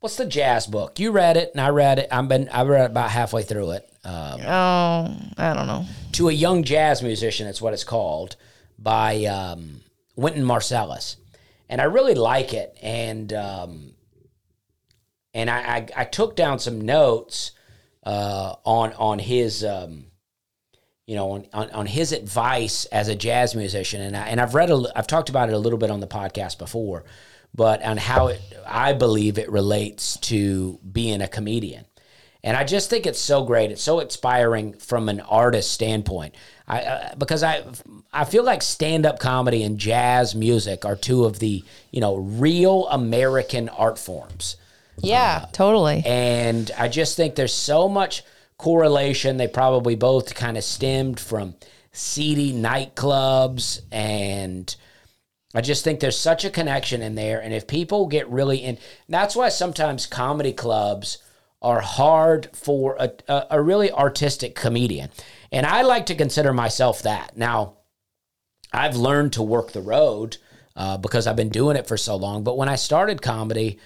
what's 0.02 0.18
the 0.18 0.26
jazz 0.26 0.68
book? 0.68 1.00
You 1.00 1.12
read 1.12 1.38
it, 1.38 1.52
and 1.54 1.62
I 1.62 1.70
read 1.70 1.98
it. 2.00 2.10
I've 2.12 2.28
been—I've 2.28 2.68
read 2.68 2.92
about 2.92 3.10
halfway 3.12 3.44
through 3.44 3.72
it. 3.72 3.90
Um, 4.04 4.42
Oh, 4.42 5.16
I 5.38 5.54
don't 5.54 5.68
know. 5.68 5.86
to 6.14 6.28
a 6.30 6.34
young 6.34 6.64
jazz 6.64 7.02
musician. 7.02 7.46
That's 7.46 7.62
what 7.62 7.74
it's 7.74 7.84
called 7.86 8.36
by 8.78 9.24
um, 9.26 9.82
Wynton 10.18 10.44
Marsalis, 10.44 11.16
and 11.70 11.80
I 11.80 11.86
really 11.86 12.16
like 12.16 12.54
it. 12.54 12.78
And 12.82 13.32
um, 13.32 13.94
and 15.34 15.50
I, 15.50 15.60
I 15.78 15.88
I 15.98 16.04
took 16.06 16.36
down 16.36 16.60
some 16.60 16.82
notes 16.82 17.52
uh, 18.04 18.56
on 18.66 18.94
on 18.94 19.20
his 19.20 19.64
um, 19.64 20.06
you 21.06 21.16
know 21.16 21.32
on, 21.32 21.48
on 21.54 21.70
on 21.72 21.86
his 21.86 22.12
advice 22.12 22.86
as 22.86 23.08
a 23.08 23.16
jazz 23.16 23.54
musician, 23.56 24.02
and 24.02 24.18
I, 24.18 24.28
and 24.30 24.42
I've 24.42 24.56
read 24.56 24.72
a, 24.72 24.84
I've 24.96 25.08
talked 25.08 25.30
about 25.30 25.50
it 25.50 25.54
a 25.54 25.60
little 25.60 25.80
bit 25.80 25.92
on 25.92 26.00
the 26.00 26.08
podcast 26.08 26.58
before, 26.58 27.04
but 27.54 27.84
on 27.84 27.98
how 27.98 28.28
it 28.28 28.42
I 28.66 28.94
believe 28.94 29.38
it 29.38 29.52
relates 29.52 30.18
to 30.18 30.80
being 30.90 31.22
a 31.22 31.28
comedian. 31.28 31.86
And 32.44 32.58
I 32.58 32.64
just 32.64 32.90
think 32.90 33.06
it's 33.06 33.20
so 33.20 33.44
great. 33.44 33.72
It's 33.72 33.84
so 33.84 34.00
inspiring 34.00 34.74
from 34.74 35.10
an 35.10 35.20
artist 35.20 35.72
standpoint. 35.72 36.34
I 36.68 36.82
uh, 36.82 37.16
because 37.16 37.44
I 37.44 37.64
I 38.12 38.26
feel 38.26 38.44
like 38.44 38.62
stand 38.64 39.06
up 39.06 39.20
comedy 39.20 39.64
and 39.64 39.78
jazz 39.78 40.34
music 40.34 40.86
are 40.86 40.96
two 40.96 41.26
of 41.26 41.40
the 41.40 41.64
you 41.92 42.02
know 42.02 42.16
real 42.16 42.88
American 42.88 43.70
art 43.70 44.00
forms. 44.00 44.58
Yeah, 44.98 45.46
totally. 45.52 46.04
And 46.06 46.72
I 46.78 46.88
just 46.88 47.16
think 47.16 47.36
there's 47.36 47.54
so 47.54 47.88
much 47.88 48.24
correlation. 48.58 49.38
They 49.38 49.48
probably 49.48 49.96
both 49.96 50.34
kind 50.36 50.58
of 50.58 50.64
stemmed 50.64 51.20
from 51.20 51.56
seedy 51.92 52.54
nightclubs. 52.54 53.82
And 53.92 54.74
I 55.54 55.62
just 55.62 55.84
think 55.84 56.00
there's 56.00 56.18
such 56.18 56.46
a 56.46 56.50
connection 56.50 57.02
in 57.02 57.16
there. 57.16 57.42
And 57.42 57.54
if 57.54 57.68
people 57.68 58.08
get 58.08 58.30
really 58.30 58.58
in, 58.58 58.78
that's 59.10 59.36
why 59.36 59.50
sometimes 59.50 60.06
comedy 60.06 60.54
clubs 60.54 61.18
are 61.62 61.82
hard 61.82 62.50
for 62.54 62.96
a, 63.00 63.12
a, 63.28 63.48
a 63.52 63.62
really 63.62 63.92
artistic 63.92 64.56
comedian. 64.56 65.10
And 65.52 65.66
I 65.66 65.82
like 65.82 66.08
to 66.08 66.16
consider 66.16 66.54
myself 66.54 67.04
that. 67.04 67.38
Now, 67.38 67.78
I've 68.74 68.96
learned 68.96 69.34
to 69.34 69.44
work 69.44 69.72
the 69.72 69.82
road 69.82 70.38
uh, 70.76 70.98
because 70.98 71.28
I've 71.28 71.36
been 71.36 71.50
doing 71.50 71.76
it 71.76 71.88
for 71.88 71.98
so 71.98 72.16
long. 72.16 72.44
But 72.44 72.58
when 72.58 72.70
I 72.70 72.76
started 72.76 73.22
comedy, 73.22 73.80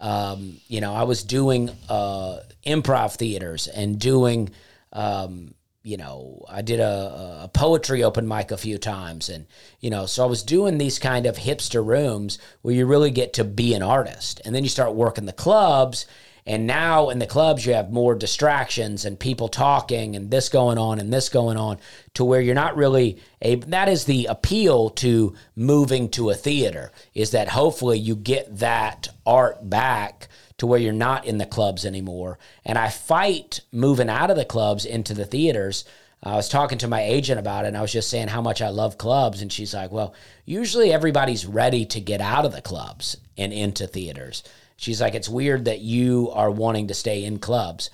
um, 0.00 0.58
you 0.66 0.80
know, 0.80 0.92
I 0.92 1.04
was 1.04 1.22
doing 1.22 1.70
uh, 1.88 2.40
improv 2.66 3.14
theaters 3.16 3.68
and 3.68 3.98
doing, 3.98 4.50
um, 4.92 5.54
you 5.82 5.96
know, 5.96 6.44
I 6.48 6.62
did 6.62 6.80
a, 6.80 7.42
a 7.44 7.50
poetry 7.52 8.02
open 8.04 8.28
mic 8.28 8.50
a 8.50 8.56
few 8.56 8.78
times. 8.78 9.28
And, 9.28 9.46
you 9.80 9.90
know, 9.90 10.06
so 10.06 10.22
I 10.22 10.26
was 10.26 10.42
doing 10.42 10.78
these 10.78 10.98
kind 10.98 11.26
of 11.26 11.36
hipster 11.36 11.84
rooms 11.84 12.38
where 12.62 12.74
you 12.74 12.86
really 12.86 13.10
get 13.10 13.32
to 13.34 13.44
be 13.44 13.74
an 13.74 13.82
artist. 13.82 14.40
And 14.44 14.54
then 14.54 14.62
you 14.62 14.68
start 14.68 14.94
working 14.94 15.26
the 15.26 15.32
clubs. 15.32 16.06
And 16.46 16.66
now 16.66 17.08
in 17.08 17.18
the 17.18 17.26
clubs, 17.26 17.66
you 17.66 17.74
have 17.74 17.92
more 17.92 18.14
distractions 18.14 19.04
and 19.04 19.18
people 19.18 19.48
talking 19.48 20.16
and 20.16 20.30
this 20.30 20.48
going 20.48 20.78
on 20.78 20.98
and 20.98 21.12
this 21.12 21.28
going 21.28 21.56
on 21.56 21.78
to 22.14 22.24
where 22.24 22.40
you're 22.40 22.54
not 22.54 22.76
really 22.76 23.18
a. 23.40 23.56
That 23.56 23.88
is 23.88 24.04
the 24.04 24.26
appeal 24.26 24.90
to 24.90 25.34
moving 25.54 26.08
to 26.10 26.30
a 26.30 26.34
theater 26.34 26.90
is 27.14 27.30
that 27.30 27.48
hopefully 27.48 27.98
you 27.98 28.16
get 28.16 28.58
that 28.58 29.08
art 29.24 29.68
back 29.70 30.28
to 30.62 30.66
where 30.68 30.78
you're 30.78 30.92
not 30.92 31.24
in 31.24 31.38
the 31.38 31.44
clubs 31.44 31.84
anymore. 31.84 32.38
And 32.64 32.78
I 32.78 32.88
fight 32.88 33.62
moving 33.72 34.08
out 34.08 34.30
of 34.30 34.36
the 34.36 34.44
clubs 34.44 34.84
into 34.84 35.12
the 35.12 35.24
theaters. 35.24 35.84
I 36.22 36.36
was 36.36 36.48
talking 36.48 36.78
to 36.78 36.86
my 36.86 37.02
agent 37.02 37.40
about 37.40 37.64
it 37.64 37.68
and 37.68 37.76
I 37.76 37.82
was 37.82 37.90
just 37.90 38.08
saying 38.08 38.28
how 38.28 38.40
much 38.40 38.62
I 38.62 38.68
love 38.68 38.96
clubs. 38.96 39.42
And 39.42 39.52
she's 39.52 39.74
like, 39.74 39.90
well, 39.90 40.14
usually 40.44 40.92
everybody's 40.92 41.46
ready 41.46 41.84
to 41.86 42.00
get 42.00 42.20
out 42.20 42.44
of 42.44 42.52
the 42.52 42.62
clubs 42.62 43.16
and 43.36 43.52
into 43.52 43.88
theaters. 43.88 44.44
She's 44.76 45.00
like, 45.00 45.16
it's 45.16 45.28
weird 45.28 45.64
that 45.64 45.80
you 45.80 46.30
are 46.32 46.48
wanting 46.48 46.86
to 46.86 46.94
stay 46.94 47.24
in 47.24 47.40
clubs. 47.40 47.90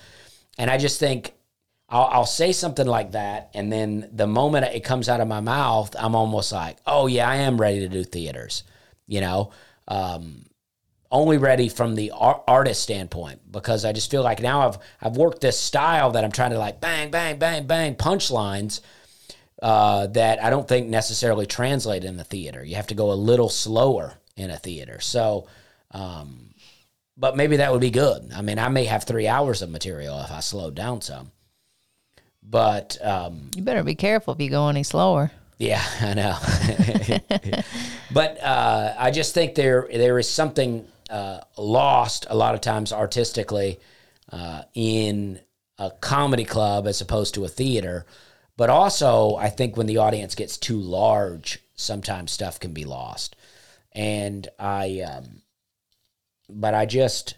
And 0.59 0.69
I 0.69 0.77
just 0.77 0.99
think 0.99 1.33
I'll, 1.89 2.05
I'll 2.05 2.25
say 2.27 2.51
something 2.51 2.85
like 2.85 3.13
that. 3.13 3.49
And 3.55 3.73
then 3.73 4.11
the 4.13 4.27
moment 4.27 4.67
it 4.75 4.83
comes 4.83 5.09
out 5.09 5.21
of 5.21 5.27
my 5.27 5.39
mouth, 5.39 5.95
I'm 5.97 6.13
almost 6.13 6.51
like, 6.51 6.77
oh, 6.85 7.07
yeah, 7.07 7.27
I 7.27 7.37
am 7.37 7.59
ready 7.59 7.79
to 7.79 7.89
do 7.89 8.03
theaters, 8.03 8.61
you 9.07 9.21
know? 9.21 9.53
Um, 9.87 10.45
only 11.11 11.37
ready 11.37 11.69
from 11.69 11.95
the 11.95 12.11
ar- 12.11 12.43
artist 12.47 12.83
standpoint 12.83 13.51
because 13.51 13.83
I 13.85 13.93
just 13.93 14.11
feel 14.11 14.21
like 14.23 14.41
now 14.41 14.67
I've 14.67 14.77
I've 15.01 15.17
worked 15.17 15.41
this 15.41 15.59
style 15.59 16.11
that 16.11 16.23
I'm 16.23 16.31
trying 16.31 16.51
to 16.51 16.59
like 16.59 16.79
bang 16.81 17.09
bang 17.11 17.37
bang 17.39 17.65
bang 17.65 17.95
punchlines 17.95 18.81
uh, 19.61 20.07
that 20.07 20.41
I 20.43 20.49
don't 20.49 20.67
think 20.67 20.87
necessarily 20.87 21.45
translate 21.45 22.03
in 22.03 22.17
the 22.17 22.23
theater. 22.23 22.63
You 22.63 22.75
have 22.75 22.87
to 22.87 22.95
go 22.95 23.11
a 23.11 23.13
little 23.13 23.49
slower 23.49 24.13
in 24.37 24.49
a 24.51 24.57
theater. 24.57 24.99
So, 25.01 25.47
um, 25.91 26.53
but 27.17 27.35
maybe 27.35 27.57
that 27.57 27.71
would 27.71 27.81
be 27.81 27.89
good. 27.91 28.31
I 28.33 28.41
mean, 28.41 28.57
I 28.59 28.69
may 28.69 28.85
have 28.85 29.03
three 29.03 29.27
hours 29.27 29.61
of 29.61 29.69
material 29.69 30.21
if 30.21 30.31
I 30.31 30.39
slowed 30.39 30.75
down 30.75 31.01
some. 31.01 31.31
But 32.41 32.97
um, 33.03 33.49
You 33.55 33.63
better 33.63 33.83
be 33.83 33.95
careful 33.95 34.33
if 34.33 34.39
you 34.39 34.49
go 34.49 34.69
any 34.69 34.83
slower. 34.83 35.31
yeah, 35.57 35.83
I 35.99 36.13
know. 36.13 36.37
but 38.13 38.41
uh, 38.41 38.93
I 38.97 39.11
just 39.11 39.33
think 39.33 39.55
there 39.55 39.87
there 39.91 40.17
is 40.19 40.29
something 40.29 40.87
uh, 41.09 41.41
lost 41.57 42.25
a 42.29 42.35
lot 42.35 42.55
of 42.55 42.61
times 42.61 42.93
artistically 42.93 43.79
uh, 44.31 44.63
in 44.73 45.39
a 45.77 45.91
comedy 45.91 46.45
club 46.45 46.87
as 46.87 47.01
opposed 47.01 47.33
to 47.33 47.45
a 47.45 47.49
theater. 47.49 48.05
But 48.57 48.69
also, 48.69 49.35
I 49.35 49.49
think 49.49 49.77
when 49.77 49.87
the 49.87 49.97
audience 49.97 50.35
gets 50.35 50.57
too 50.57 50.79
large, 50.79 51.59
sometimes 51.75 52.31
stuff 52.31 52.59
can 52.59 52.73
be 52.73 52.83
lost. 52.83 53.35
And 53.93 54.47
I, 54.59 55.01
um, 55.01 55.41
but 56.49 56.73
I 56.73 56.85
just, 56.85 57.35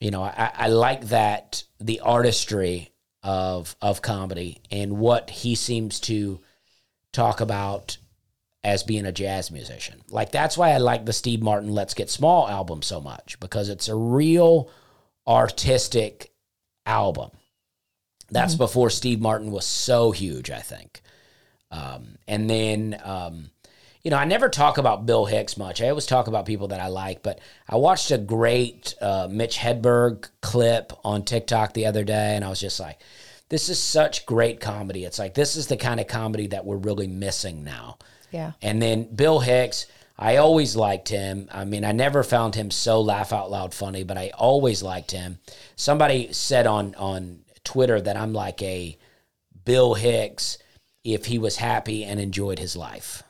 you 0.00 0.10
know, 0.10 0.22
I, 0.22 0.50
I 0.54 0.68
like 0.68 1.08
that 1.08 1.64
the 1.78 2.00
artistry 2.00 2.92
of 3.22 3.74
of 3.82 4.02
comedy 4.02 4.62
and 4.70 4.98
what 4.98 5.30
he 5.30 5.56
seems 5.56 5.98
to 5.98 6.40
talk 7.12 7.40
about 7.40 7.98
as 8.64 8.82
being 8.82 9.06
a 9.06 9.12
jazz 9.12 9.50
musician. 9.50 10.02
Like 10.10 10.32
that's 10.32 10.58
why 10.58 10.70
I 10.70 10.78
like 10.78 11.06
the 11.06 11.12
Steve 11.12 11.42
Martin 11.42 11.72
Let's 11.72 11.94
Get 11.94 12.10
Small 12.10 12.48
album 12.48 12.82
so 12.82 13.00
much 13.00 13.38
because 13.40 13.68
it's 13.68 13.88
a 13.88 13.96
real 13.96 14.70
artistic 15.26 16.32
album. 16.84 17.30
That's 18.30 18.56
before 18.56 18.90
Steve 18.90 19.20
Martin 19.20 19.52
was 19.52 19.66
so 19.66 20.10
huge, 20.10 20.50
I 20.50 20.58
think. 20.58 21.00
Um, 21.70 22.16
and 22.26 22.50
then, 22.50 23.00
um, 23.04 23.50
you 24.02 24.10
know, 24.10 24.16
I 24.16 24.24
never 24.24 24.48
talk 24.48 24.78
about 24.78 25.06
Bill 25.06 25.26
Hicks 25.26 25.56
much. 25.56 25.80
I 25.80 25.88
always 25.88 26.06
talk 26.06 26.26
about 26.26 26.46
people 26.46 26.68
that 26.68 26.80
I 26.80 26.88
like, 26.88 27.22
but 27.22 27.40
I 27.68 27.76
watched 27.76 28.10
a 28.10 28.18
great 28.18 28.94
uh, 29.00 29.28
Mitch 29.30 29.58
Hedberg 29.58 30.28
clip 30.40 30.92
on 31.04 31.24
TikTok 31.24 31.72
the 31.72 31.86
other 31.86 32.04
day, 32.04 32.34
and 32.36 32.44
I 32.44 32.48
was 32.48 32.60
just 32.60 32.80
like, 32.80 33.00
this 33.48 33.68
is 33.68 33.80
such 33.80 34.26
great 34.26 34.60
comedy. 34.60 35.04
It's 35.04 35.18
like, 35.18 35.34
this 35.34 35.56
is 35.56 35.68
the 35.68 35.76
kind 35.76 36.00
of 36.00 36.06
comedy 36.08 36.48
that 36.48 36.64
we're 36.64 36.76
really 36.76 37.06
missing 37.06 37.62
now. 37.62 37.98
Yeah. 38.30 38.52
And 38.62 38.80
then 38.82 39.14
Bill 39.14 39.40
Hicks, 39.40 39.86
I 40.18 40.36
always 40.36 40.76
liked 40.76 41.08
him. 41.08 41.48
I 41.52 41.64
mean, 41.64 41.84
I 41.84 41.92
never 41.92 42.22
found 42.22 42.54
him 42.54 42.70
so 42.70 43.00
laugh 43.00 43.32
out 43.32 43.50
loud 43.50 43.74
funny, 43.74 44.02
but 44.02 44.16
I 44.16 44.30
always 44.30 44.82
liked 44.82 45.10
him. 45.10 45.38
Somebody 45.76 46.32
said 46.32 46.66
on 46.66 46.94
on 46.94 47.40
Twitter 47.64 48.00
that 48.00 48.16
I'm 48.16 48.32
like 48.32 48.62
a 48.62 48.96
Bill 49.64 49.94
Hicks 49.94 50.58
if 51.04 51.26
he 51.26 51.38
was 51.38 51.56
happy 51.56 52.04
and 52.04 52.18
enjoyed 52.18 52.58
his 52.58 52.76
life. 52.76 53.22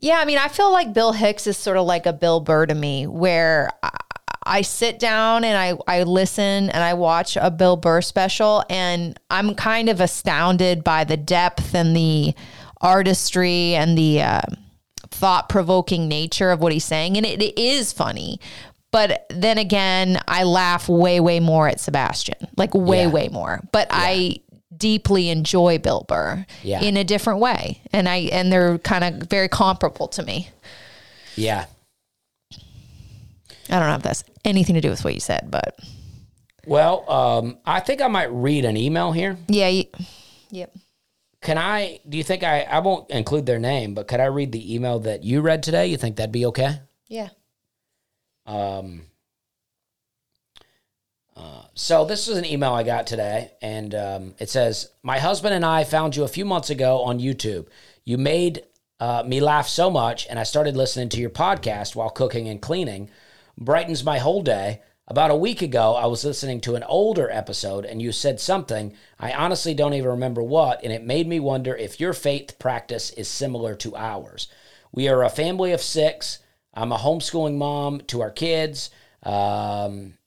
Yeah, 0.00 0.18
I 0.18 0.24
mean, 0.24 0.38
I 0.38 0.48
feel 0.48 0.70
like 0.70 0.92
Bill 0.92 1.12
Hicks 1.12 1.46
is 1.48 1.56
sort 1.56 1.76
of 1.76 1.86
like 1.86 2.06
a 2.06 2.12
Bill 2.12 2.38
Burr 2.38 2.66
to 2.66 2.74
me, 2.74 3.06
where 3.08 3.70
I, 3.82 3.90
I 4.44 4.62
sit 4.62 5.00
down 5.00 5.42
and 5.42 5.58
I, 5.58 5.76
I 5.92 6.04
listen 6.04 6.70
and 6.70 6.84
I 6.84 6.94
watch 6.94 7.36
a 7.36 7.50
Bill 7.50 7.76
Burr 7.76 8.00
special, 8.00 8.64
and 8.70 9.18
I'm 9.28 9.56
kind 9.56 9.88
of 9.88 10.00
astounded 10.00 10.84
by 10.84 11.02
the 11.02 11.16
depth 11.16 11.74
and 11.74 11.96
the 11.96 12.34
artistry 12.80 13.74
and 13.74 13.96
the 13.98 14.22
uh, 14.22 14.40
thought 15.10 15.48
provoking 15.48 16.08
nature 16.08 16.50
of 16.50 16.60
what 16.60 16.72
he's 16.72 16.84
saying. 16.84 17.16
And 17.16 17.24
it, 17.26 17.42
it 17.42 17.58
is 17.58 17.92
funny. 17.92 18.40
But 18.90 19.26
then 19.30 19.58
again, 19.58 20.18
I 20.26 20.44
laugh 20.44 20.88
way, 20.88 21.20
way 21.20 21.40
more 21.40 21.68
at 21.68 21.78
Sebastian, 21.80 22.48
like 22.56 22.74
way, 22.74 23.02
Yeah. 23.02 23.08
way 23.10 23.28
more. 23.28 23.60
But 23.72 23.88
I 23.90 24.40
deeply 24.74 25.28
enjoy 25.28 25.78
Bill 25.78 26.04
Burr 26.08 26.46
Yeah. 26.62 26.80
in 26.80 26.96
a 26.96 27.04
different 27.04 27.40
way. 27.40 27.82
And 27.92 28.08
I 28.08 28.16
and 28.32 28.50
they're 28.52 28.78
kind 28.78 29.04
of 29.04 29.28
very 29.28 29.48
comparable 29.48 30.08
to 30.08 30.22
me. 30.22 30.48
Yeah. 31.36 31.66
I 33.70 33.78
don't 33.78 33.88
know 33.88 33.96
if 33.96 34.02
that's 34.02 34.24
anything 34.44 34.74
to 34.76 34.80
do 34.80 34.88
with 34.88 35.04
what 35.04 35.12
you 35.14 35.20
said, 35.20 35.50
but 35.50 35.78
Well, 36.66 37.10
um, 37.10 37.58
I 37.66 37.80
think 37.80 38.00
I 38.00 38.08
might 38.08 38.30
read 38.32 38.64
an 38.64 38.76
email 38.78 39.12
here. 39.12 39.36
yeah, 39.48 39.68
you, 39.68 39.84
yep. 40.50 40.74
Can 41.40 41.56
I? 41.56 42.00
Do 42.08 42.18
you 42.18 42.24
think 42.24 42.42
I? 42.42 42.62
I 42.62 42.80
won't 42.80 43.10
include 43.10 43.46
their 43.46 43.58
name, 43.58 43.94
but 43.94 44.08
could 44.08 44.20
I 44.20 44.26
read 44.26 44.52
the 44.52 44.74
email 44.74 44.98
that 45.00 45.22
you 45.22 45.40
read 45.40 45.62
today? 45.62 45.86
You 45.86 45.96
think 45.96 46.16
that'd 46.16 46.32
be 46.32 46.46
okay? 46.46 46.80
Yeah. 47.06 47.28
Um, 48.44 49.02
uh, 51.36 51.62
so 51.74 52.04
this 52.04 52.26
is 52.26 52.36
an 52.36 52.44
email 52.44 52.72
I 52.72 52.82
got 52.82 53.06
today, 53.06 53.52
and 53.62 53.94
um, 53.94 54.34
it 54.38 54.50
says, 54.50 54.90
"My 55.02 55.18
husband 55.20 55.54
and 55.54 55.64
I 55.64 55.84
found 55.84 56.16
you 56.16 56.24
a 56.24 56.28
few 56.28 56.44
months 56.44 56.70
ago 56.70 57.02
on 57.02 57.20
YouTube. 57.20 57.68
You 58.04 58.18
made 58.18 58.64
uh, 58.98 59.22
me 59.24 59.40
laugh 59.40 59.68
so 59.68 59.90
much, 59.90 60.26
and 60.28 60.40
I 60.40 60.42
started 60.42 60.76
listening 60.76 61.08
to 61.10 61.20
your 61.20 61.30
podcast 61.30 61.94
while 61.94 62.10
cooking 62.10 62.48
and 62.48 62.60
cleaning. 62.60 63.10
Brightens 63.56 64.02
my 64.02 64.18
whole 64.18 64.42
day." 64.42 64.82
About 65.10 65.30
a 65.30 65.36
week 65.36 65.62
ago, 65.62 65.94
I 65.94 66.04
was 66.04 66.22
listening 66.22 66.60
to 66.60 66.74
an 66.74 66.82
older 66.82 67.30
episode 67.30 67.86
and 67.86 68.02
you 68.02 68.12
said 68.12 68.38
something. 68.38 68.92
I 69.18 69.32
honestly 69.32 69.72
don't 69.72 69.94
even 69.94 70.10
remember 70.10 70.42
what, 70.42 70.84
and 70.84 70.92
it 70.92 71.02
made 71.02 71.26
me 71.26 71.40
wonder 71.40 71.74
if 71.74 71.98
your 71.98 72.12
faith 72.12 72.58
practice 72.58 73.08
is 73.12 73.26
similar 73.26 73.74
to 73.76 73.96
ours. 73.96 74.48
We 74.92 75.08
are 75.08 75.24
a 75.24 75.30
family 75.30 75.72
of 75.72 75.80
six. 75.80 76.40
I'm 76.74 76.92
a 76.92 76.98
homeschooling 76.98 77.56
mom 77.56 78.02
to 78.08 78.20
our 78.20 78.30
kids. 78.30 78.90
Um, 79.22 80.18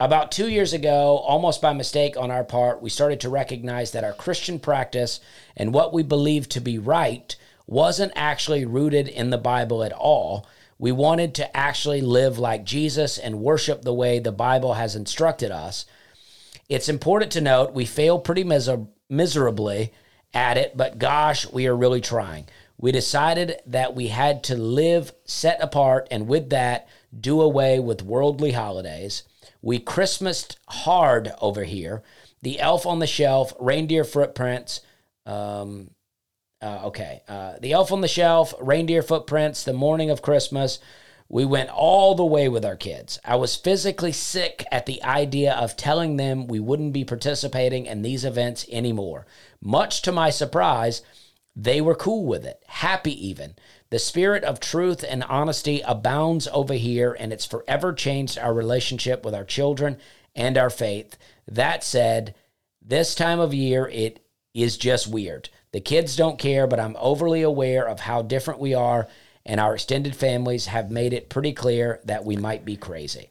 about 0.00 0.32
two 0.32 0.48
years 0.48 0.72
ago, 0.72 1.18
almost 1.18 1.60
by 1.60 1.74
mistake 1.74 2.16
on 2.16 2.30
our 2.30 2.44
part, 2.44 2.80
we 2.80 2.88
started 2.88 3.20
to 3.20 3.28
recognize 3.28 3.92
that 3.92 4.02
our 4.02 4.14
Christian 4.14 4.60
practice 4.60 5.20
and 5.58 5.74
what 5.74 5.92
we 5.92 6.02
believed 6.02 6.50
to 6.52 6.60
be 6.62 6.78
right 6.78 7.36
wasn't 7.66 8.12
actually 8.16 8.64
rooted 8.64 9.08
in 9.08 9.28
the 9.28 9.36
Bible 9.36 9.84
at 9.84 9.92
all. 9.92 10.46
We 10.82 10.90
wanted 10.90 11.36
to 11.36 11.56
actually 11.56 12.00
live 12.00 12.40
like 12.40 12.64
Jesus 12.64 13.16
and 13.16 13.38
worship 13.38 13.82
the 13.82 13.94
way 13.94 14.18
the 14.18 14.32
Bible 14.32 14.74
has 14.74 14.96
instructed 14.96 15.52
us. 15.52 15.86
It's 16.68 16.88
important 16.88 17.30
to 17.32 17.40
note 17.40 17.72
we 17.72 17.84
fail 17.84 18.18
pretty 18.18 18.42
miser- 18.42 18.88
miserably 19.08 19.92
at 20.34 20.56
it, 20.56 20.76
but 20.76 20.98
gosh, 20.98 21.48
we 21.48 21.68
are 21.68 21.76
really 21.76 22.00
trying. 22.00 22.46
We 22.78 22.90
decided 22.90 23.60
that 23.64 23.94
we 23.94 24.08
had 24.08 24.42
to 24.42 24.56
live 24.56 25.12
set 25.24 25.62
apart 25.62 26.08
and 26.10 26.26
with 26.26 26.50
that, 26.50 26.88
do 27.16 27.40
away 27.40 27.78
with 27.78 28.02
worldly 28.02 28.50
holidays. 28.50 29.22
We 29.62 29.78
Christmased 29.78 30.56
hard 30.68 31.30
over 31.40 31.62
here. 31.62 32.02
The 32.42 32.58
elf 32.58 32.86
on 32.86 32.98
the 32.98 33.06
shelf, 33.06 33.54
reindeer 33.60 34.02
footprints, 34.02 34.80
um, 35.26 35.91
uh, 36.62 36.80
okay. 36.84 37.22
Uh, 37.28 37.54
the 37.60 37.72
Elf 37.72 37.92
on 37.92 38.00
the 38.00 38.08
Shelf, 38.08 38.54
Reindeer 38.60 39.02
Footprints, 39.02 39.64
The 39.64 39.72
Morning 39.72 40.10
of 40.10 40.22
Christmas. 40.22 40.78
We 41.28 41.44
went 41.44 41.70
all 41.70 42.14
the 42.14 42.24
way 42.24 42.48
with 42.48 42.64
our 42.64 42.76
kids. 42.76 43.18
I 43.24 43.36
was 43.36 43.56
physically 43.56 44.12
sick 44.12 44.64
at 44.70 44.86
the 44.86 45.02
idea 45.02 45.54
of 45.54 45.76
telling 45.76 46.16
them 46.16 46.46
we 46.46 46.60
wouldn't 46.60 46.92
be 46.92 47.04
participating 47.04 47.86
in 47.86 48.02
these 48.02 48.24
events 48.24 48.66
anymore. 48.70 49.26
Much 49.60 50.02
to 50.02 50.12
my 50.12 50.30
surprise, 50.30 51.02
they 51.56 51.80
were 51.80 51.94
cool 51.94 52.26
with 52.26 52.44
it, 52.44 52.62
happy 52.66 53.28
even. 53.28 53.54
The 53.90 53.98
spirit 53.98 54.44
of 54.44 54.60
truth 54.60 55.04
and 55.08 55.24
honesty 55.24 55.80
abounds 55.86 56.48
over 56.52 56.74
here, 56.74 57.16
and 57.18 57.32
it's 57.32 57.46
forever 57.46 57.92
changed 57.92 58.38
our 58.38 58.54
relationship 58.54 59.24
with 59.24 59.34
our 59.34 59.44
children 59.44 59.98
and 60.34 60.56
our 60.56 60.70
faith. 60.70 61.16
That 61.46 61.82
said, 61.82 62.34
this 62.80 63.14
time 63.14 63.40
of 63.40 63.54
year, 63.54 63.88
it 63.88 64.24
is 64.54 64.76
just 64.76 65.08
weird. 65.08 65.48
The 65.72 65.80
kids 65.80 66.16
don't 66.16 66.38
care, 66.38 66.66
but 66.66 66.78
I'm 66.78 66.96
overly 66.98 67.42
aware 67.42 67.88
of 67.88 68.00
how 68.00 68.22
different 68.22 68.60
we 68.60 68.74
are, 68.74 69.08
and 69.44 69.58
our 69.58 69.74
extended 69.74 70.14
families 70.14 70.66
have 70.66 70.90
made 70.90 71.12
it 71.12 71.28
pretty 71.30 71.52
clear 71.52 72.00
that 72.04 72.24
we 72.24 72.36
might 72.36 72.64
be 72.64 72.76
crazy. 72.76 73.30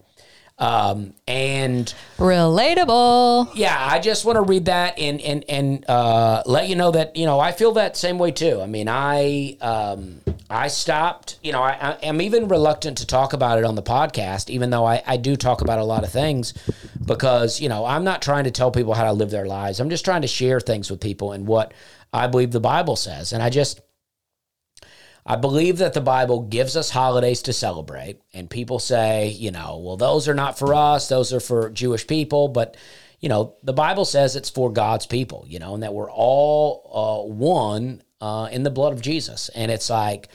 Um, 0.61 1.15
and 1.27 1.91
Relatable. 2.17 3.51
yeah, 3.55 3.75
I 3.79 3.97
just 3.97 4.25
want 4.25 4.35
to 4.35 4.43
read 4.43 4.65
that 4.65 4.99
and 4.99 5.19
and 5.19 5.43
and 5.49 5.89
uh, 5.89 6.43
let 6.45 6.69
you 6.69 6.75
know 6.75 6.91
that 6.91 7.15
you 7.15 7.25
know 7.25 7.39
I 7.39 7.51
feel 7.51 7.71
that 7.73 7.97
same 7.97 8.19
way 8.19 8.29
too. 8.29 8.61
I 8.61 8.67
mean, 8.67 8.87
I 8.87 9.57
um, 9.59 10.21
I 10.51 10.67
stopped. 10.67 11.39
You 11.41 11.51
know, 11.51 11.63
I, 11.63 11.71
I 11.71 11.93
am 12.03 12.21
even 12.21 12.47
reluctant 12.47 12.99
to 12.99 13.07
talk 13.07 13.33
about 13.33 13.57
it 13.57 13.65
on 13.65 13.73
the 13.73 13.81
podcast, 13.81 14.51
even 14.51 14.69
though 14.69 14.85
I, 14.85 15.01
I 15.07 15.17
do 15.17 15.35
talk 15.35 15.61
about 15.61 15.79
a 15.79 15.83
lot 15.83 16.03
of 16.03 16.11
things, 16.11 16.53
because 17.03 17.59
you 17.59 17.67
know 17.67 17.83
I'm 17.83 18.03
not 18.03 18.21
trying 18.21 18.43
to 18.43 18.51
tell 18.51 18.69
people 18.69 18.93
how 18.93 19.05
to 19.05 19.13
live 19.13 19.31
their 19.31 19.47
lives. 19.47 19.79
I'm 19.79 19.89
just 19.89 20.05
trying 20.05 20.21
to 20.21 20.27
share 20.27 20.59
things 20.59 20.91
with 20.91 21.01
people 21.01 21.31
and 21.31 21.47
what 21.47 21.73
I 22.13 22.27
believe 22.27 22.51
the 22.51 22.59
Bible 22.59 22.95
says, 22.95 23.33
and 23.33 23.41
I 23.41 23.49
just. 23.49 23.81
I 25.25 25.35
believe 25.35 25.77
that 25.77 25.93
the 25.93 26.01
Bible 26.01 26.41
gives 26.41 26.75
us 26.75 26.89
holidays 26.89 27.43
to 27.43 27.53
celebrate, 27.53 28.21
and 28.33 28.49
people 28.49 28.79
say, 28.79 29.29
you 29.29 29.51
know, 29.51 29.77
well, 29.77 29.97
those 29.97 30.27
are 30.27 30.33
not 30.33 30.57
for 30.57 30.73
us, 30.73 31.09
those 31.09 31.31
are 31.31 31.39
for 31.39 31.69
Jewish 31.69 32.07
people, 32.07 32.47
but 32.47 32.75
you 33.19 33.29
know, 33.29 33.53
the 33.61 33.73
Bible 33.73 34.05
says 34.05 34.35
it's 34.35 34.49
for 34.49 34.71
God's 34.71 35.05
people, 35.05 35.45
you 35.47 35.59
know, 35.59 35.75
and 35.75 35.83
that 35.83 35.93
we're 35.93 36.11
all 36.11 37.27
uh, 37.27 37.31
one 37.31 38.01
uh, 38.19 38.49
in 38.51 38.63
the 38.63 38.71
blood 38.71 38.93
of 38.93 39.01
Jesus, 39.01 39.49
and 39.49 39.71
it's 39.71 39.89
like. 39.89 40.29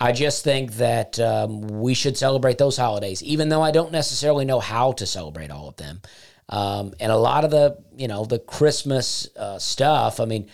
I 0.00 0.12
just 0.12 0.44
think 0.44 0.74
that 0.74 1.18
um, 1.18 1.60
we 1.62 1.92
should 1.92 2.16
celebrate 2.16 2.56
those 2.56 2.76
holidays, 2.76 3.20
even 3.24 3.48
though 3.48 3.62
I 3.62 3.72
don't 3.72 3.90
necessarily 3.90 4.44
know 4.44 4.60
how 4.60 4.92
to 4.92 5.04
celebrate 5.04 5.50
all 5.50 5.68
of 5.68 5.74
them. 5.74 6.00
Um, 6.48 6.94
and 7.00 7.10
a 7.10 7.16
lot 7.16 7.44
of 7.44 7.50
the, 7.50 7.78
you 7.96 8.06
know, 8.06 8.24
the 8.24 8.38
Christmas 8.38 9.28
uh, 9.36 9.58
stuff. 9.58 10.20
I 10.20 10.24
mean, 10.24 10.48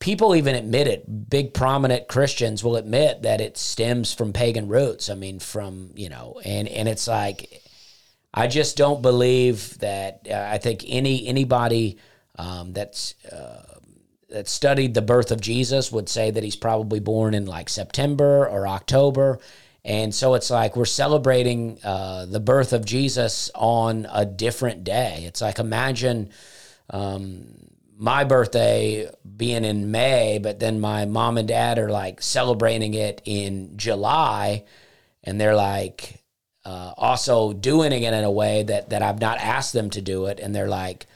people 0.00 0.34
even 0.34 0.54
admit 0.54 0.88
it. 0.88 1.30
Big 1.30 1.54
prominent 1.54 2.08
Christians 2.08 2.64
will 2.64 2.76
admit 2.76 3.22
that 3.22 3.40
it 3.40 3.56
stems 3.56 4.12
from 4.12 4.32
pagan 4.32 4.66
roots. 4.66 5.08
I 5.08 5.14
mean, 5.14 5.38
from 5.38 5.92
you 5.94 6.08
know, 6.08 6.40
and 6.44 6.66
and 6.66 6.88
it's 6.88 7.06
like, 7.06 7.62
I 8.34 8.48
just 8.48 8.76
don't 8.76 9.02
believe 9.02 9.78
that. 9.78 10.26
Uh, 10.28 10.48
I 10.50 10.58
think 10.58 10.84
any 10.86 11.26
anybody 11.26 11.98
um, 12.36 12.72
that's 12.72 13.14
uh, 13.26 13.62
that 14.30 14.48
studied 14.48 14.94
the 14.94 15.02
birth 15.02 15.30
of 15.30 15.40
Jesus 15.40 15.92
would 15.92 16.08
say 16.08 16.30
that 16.30 16.42
he's 16.42 16.56
probably 16.56 17.00
born 17.00 17.34
in 17.34 17.46
like 17.46 17.68
September 17.68 18.48
or 18.48 18.66
October. 18.66 19.38
And 19.84 20.14
so 20.14 20.34
it's 20.34 20.50
like 20.50 20.76
we're 20.76 20.84
celebrating 20.84 21.78
uh, 21.82 22.26
the 22.26 22.40
birth 22.40 22.72
of 22.72 22.84
Jesus 22.84 23.50
on 23.54 24.06
a 24.12 24.26
different 24.26 24.84
day. 24.84 25.24
It's 25.26 25.40
like 25.40 25.58
imagine 25.58 26.30
um, 26.90 27.69
my 28.02 28.24
birthday 28.24 29.10
being 29.36 29.62
in 29.64 29.90
May, 29.90 30.38
but 30.38 30.58
then 30.58 30.80
my 30.80 31.04
mom 31.04 31.36
and 31.36 31.46
dad 31.46 31.78
are 31.78 31.90
like 31.90 32.22
celebrating 32.22 32.94
it 32.94 33.20
in 33.26 33.76
July, 33.76 34.64
and 35.22 35.38
they're 35.38 35.54
like 35.54 36.22
uh, 36.64 36.92
also 36.96 37.52
doing 37.52 37.92
it 37.92 38.02
in 38.02 38.24
a 38.24 38.30
way 38.30 38.62
that 38.62 38.88
that 38.90 39.02
I've 39.02 39.20
not 39.20 39.38
asked 39.38 39.74
them 39.74 39.90
to 39.90 40.00
do 40.00 40.26
it, 40.26 40.40
and 40.40 40.54
they're 40.54 40.66
like, 40.68 41.06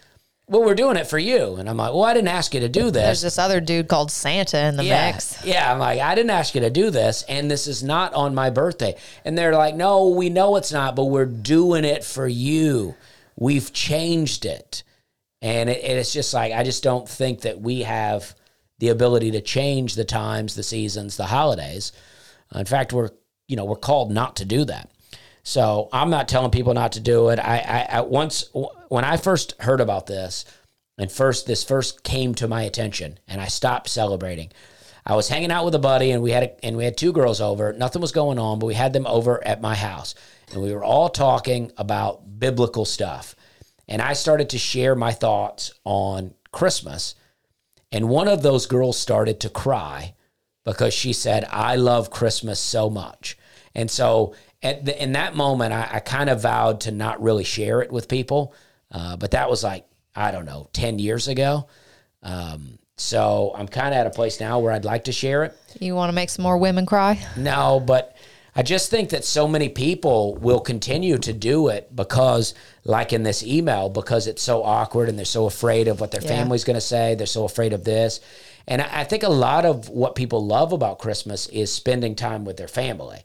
"Well, 0.47 0.63
we're 0.63 0.75
doing 0.75 0.97
it 0.99 1.07
for 1.07 1.17
you," 1.19 1.55
and 1.57 1.71
I'm 1.71 1.79
like, 1.79 1.93
"Well, 1.95 2.05
I 2.05 2.13
didn't 2.13 2.29
ask 2.29 2.53
you 2.53 2.61
to 2.61 2.69
do 2.69 2.91
this. 2.91 3.03
There's 3.03 3.23
this." 3.23 3.39
other 3.39 3.61
dude 3.63 3.89
called 3.89 4.11
Santa 4.11 4.59
in 4.67 4.77
the 4.77 4.85
Yeah, 4.85 5.13
mix. 5.13 5.43
yeah. 5.43 5.73
I'm 5.73 5.79
like, 5.79 6.01
I 6.01 6.15
didn't 6.15 6.31
ask 6.31 6.55
you 6.55 6.61
to 6.61 6.71
do 6.71 6.91
this, 6.91 7.25
and 7.31 7.51
this 7.51 7.67
is 7.67 7.83
not 7.83 8.13
on 8.13 8.35
my 8.35 8.51
birthday. 8.51 8.95
And 9.25 9.39
they're 9.39 9.55
like, 9.55 9.75
No, 9.75 10.09
we 10.09 10.29
know 10.29 10.57
it's 10.57 10.73
not, 10.73 10.95
but 10.97 11.05
we're 11.07 11.25
doing 11.25 11.87
it 11.87 12.05
for 12.05 12.29
you. 12.29 12.95
We've 13.37 13.73
changed 13.73 14.45
it. 14.45 14.83
And 15.45 15.69
it, 15.69 15.85
it's 15.85 16.11
just 16.11 16.33
like, 16.33 16.55
I 16.55 16.65
just 16.65 16.83
don't 16.83 17.07
think 17.07 17.43
that 17.43 17.61
we 17.61 17.83
have 17.83 18.35
the 18.79 18.89
ability 18.89 19.33
to 19.33 19.43
change 19.43 19.95
the 19.95 20.05
times, 20.05 20.55
the 20.55 20.63
seasons, 20.63 21.19
the 21.19 21.27
holidays. 21.27 21.93
Uh, 22.53 22.61
in 22.61 22.65
fact, 22.65 22.95
we're, 22.95 23.11
you 23.47 23.55
know, 23.55 23.67
we're 23.67 23.77
called 23.77 24.11
not 24.11 24.37
to 24.37 24.47
do 24.47 24.65
that. 24.65 24.91
So 25.43 25.91
I'm 25.93 26.09
not 26.09 26.29
telling 26.29 26.51
people 26.51 26.73
not 26.73 26.93
to 26.93 27.01
do 27.01 27.29
it. 27.29 27.39
I, 27.39 27.59
I, 27.59 27.99
I 27.99 28.01
once, 28.01 28.49
when 28.89 29.05
I 29.05 29.19
first 29.19 29.61
heard 29.61 29.83
about 29.83 30.07
this, 30.07 30.47
and 30.97 31.13
first, 31.13 31.47
this 31.47 31.63
first 31.63 32.03
came 32.03 32.35
to 32.37 32.49
my 32.49 32.63
attention, 32.63 33.19
and 33.29 33.39
I 33.39 33.49
stopped 33.49 33.91
celebrating. 33.91 34.51
I 35.05 35.15
was 35.15 35.29
hanging 35.29 35.51
out 35.51 35.67
with 35.67 35.75
a 35.75 35.79
buddy, 35.81 36.13
and 36.13 36.23
we 36.23 36.31
had 36.31 36.45
a, 36.45 36.65
and 36.65 36.77
we 36.79 36.85
had 36.85 36.97
two 36.97 37.13
girls 37.13 37.43
over. 37.43 37.75
Nothing 37.75 38.01
was 38.01 38.13
going 38.13 38.39
on, 38.39 38.59
but 38.59 38.67
we 38.67 38.75
had 38.75 38.95
them 38.95 39.07
over 39.07 39.47
at 39.47 39.61
my 39.61 39.75
house, 39.75 40.15
and 40.51 40.63
we 40.63 40.73
were 40.73 40.85
all 40.85 41.11
talking 41.11 41.71
about 41.77 42.39
biblical 42.39 42.87
stuff. 42.87 43.37
And 43.89 44.01
I 44.01 44.15
started 44.15 44.51
to 44.51 44.59
share 44.59 44.95
my 44.95 45.13
thoughts 45.13 45.73
on 45.85 46.35
Christmas, 46.53 47.15
and 47.93 48.09
one 48.09 48.29
of 48.29 48.43
those 48.43 48.67
girls 48.67 48.99
started 48.99 49.41
to 49.41 49.49
cry 49.49 50.15
because 50.65 50.95
she 50.95 51.13
said, 51.13 51.47
I 51.51 51.77
love 51.77 52.11
Christmas 52.11 52.59
so 52.59 52.91
much. 52.91 53.37
And 53.75 53.91
so 53.91 54.35
at 54.63 54.85
the, 54.85 55.01
in 55.01 55.13
that 55.13 55.37
moment, 55.37 55.73
I, 55.73 55.89
I 55.93 56.01
kind 56.01 56.31
of 56.31 56.41
vowed 56.43 56.81
to 56.83 56.91
not 56.91 57.23
really 57.23 57.45
share 57.45 57.83
it 57.83 57.93
with 57.93 58.09
people. 58.09 58.55
Uh, 58.91 59.17
but 59.17 59.33
that 59.33 59.51
was 59.51 59.63
like, 59.63 59.87
I 60.17 60.31
don't 60.31 60.47
know, 60.47 60.69
10 60.73 60.99
years 60.99 61.29
ago. 61.29 61.69
Um, 62.23 62.79
so 62.97 63.53
I'm 63.55 63.69
kind 63.69 63.89
of 63.89 63.95
at 63.95 64.07
a 64.07 64.11
place 64.11 64.41
now 64.41 64.61
where 64.61 64.73
I'd 64.73 64.85
like 64.85 65.05
to 65.05 65.13
share 65.13 65.45
it. 65.45 65.57
You 65.81 65.95
want 65.95 66.11
to 66.11 66.15
make 66.15 66.31
some 66.31 66.45
more 66.45 66.57
women 66.57 66.87
cry? 66.87 67.25
No, 67.37 67.81
but 67.85 68.14
I 68.57 68.63
just 68.63 68.89
think 68.89 69.11
that 69.11 69.25
so 69.25 69.49
many 69.49 69.69
people 69.69 70.37
will 70.37 70.61
continue 70.61 71.19
to 71.19 71.33
do 71.33 71.69
it 71.69 71.95
because, 71.95 72.55
like 72.85 73.13
in 73.13 73.25
this 73.25 73.43
email, 73.43 73.89
because 73.89 74.27
it's 74.29 74.43
so 74.43 74.63
awkward 74.63 75.09
and 75.09 75.19
they're 75.19 75.25
so 75.25 75.47
afraid 75.47 75.89
of 75.89 76.01
what 76.01 76.13
their 76.13 76.23
Yeah. 76.23 76.29
family's 76.29 76.63
going 76.65 76.77
to 76.77 76.81
say. 76.81 77.15
They're 77.17 77.27
so 77.27 77.45
afraid 77.45 77.73
of 77.73 77.85
this. 77.85 78.21
And 78.69 78.81
I 78.81 79.01
I 79.01 79.05
think 79.05 79.25
a 79.25 79.29
lot 79.29 79.65
of 79.65 79.89
what 79.89 80.15
people 80.15 80.45
love 80.47 80.73
about 80.73 80.99
Christmas 81.01 81.49
is 81.49 81.73
spending 81.73 82.15
time 82.15 82.45
with 82.45 82.57
their 82.57 82.69
family. 82.69 83.25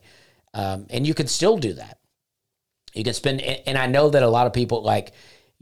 Um, 0.52 0.86
and 0.90 1.06
you 1.06 1.14
can 1.14 1.28
still 1.28 1.56
do 1.56 1.74
that. 1.74 1.98
You 2.92 3.04
can 3.04 3.14
spend, 3.14 3.40
and 3.40 3.78
I 3.78 3.86
know 3.86 4.10
that 4.10 4.24
a 4.24 4.28
lot 4.28 4.48
of 4.48 4.52
people 4.52 4.82
like, 4.82 5.12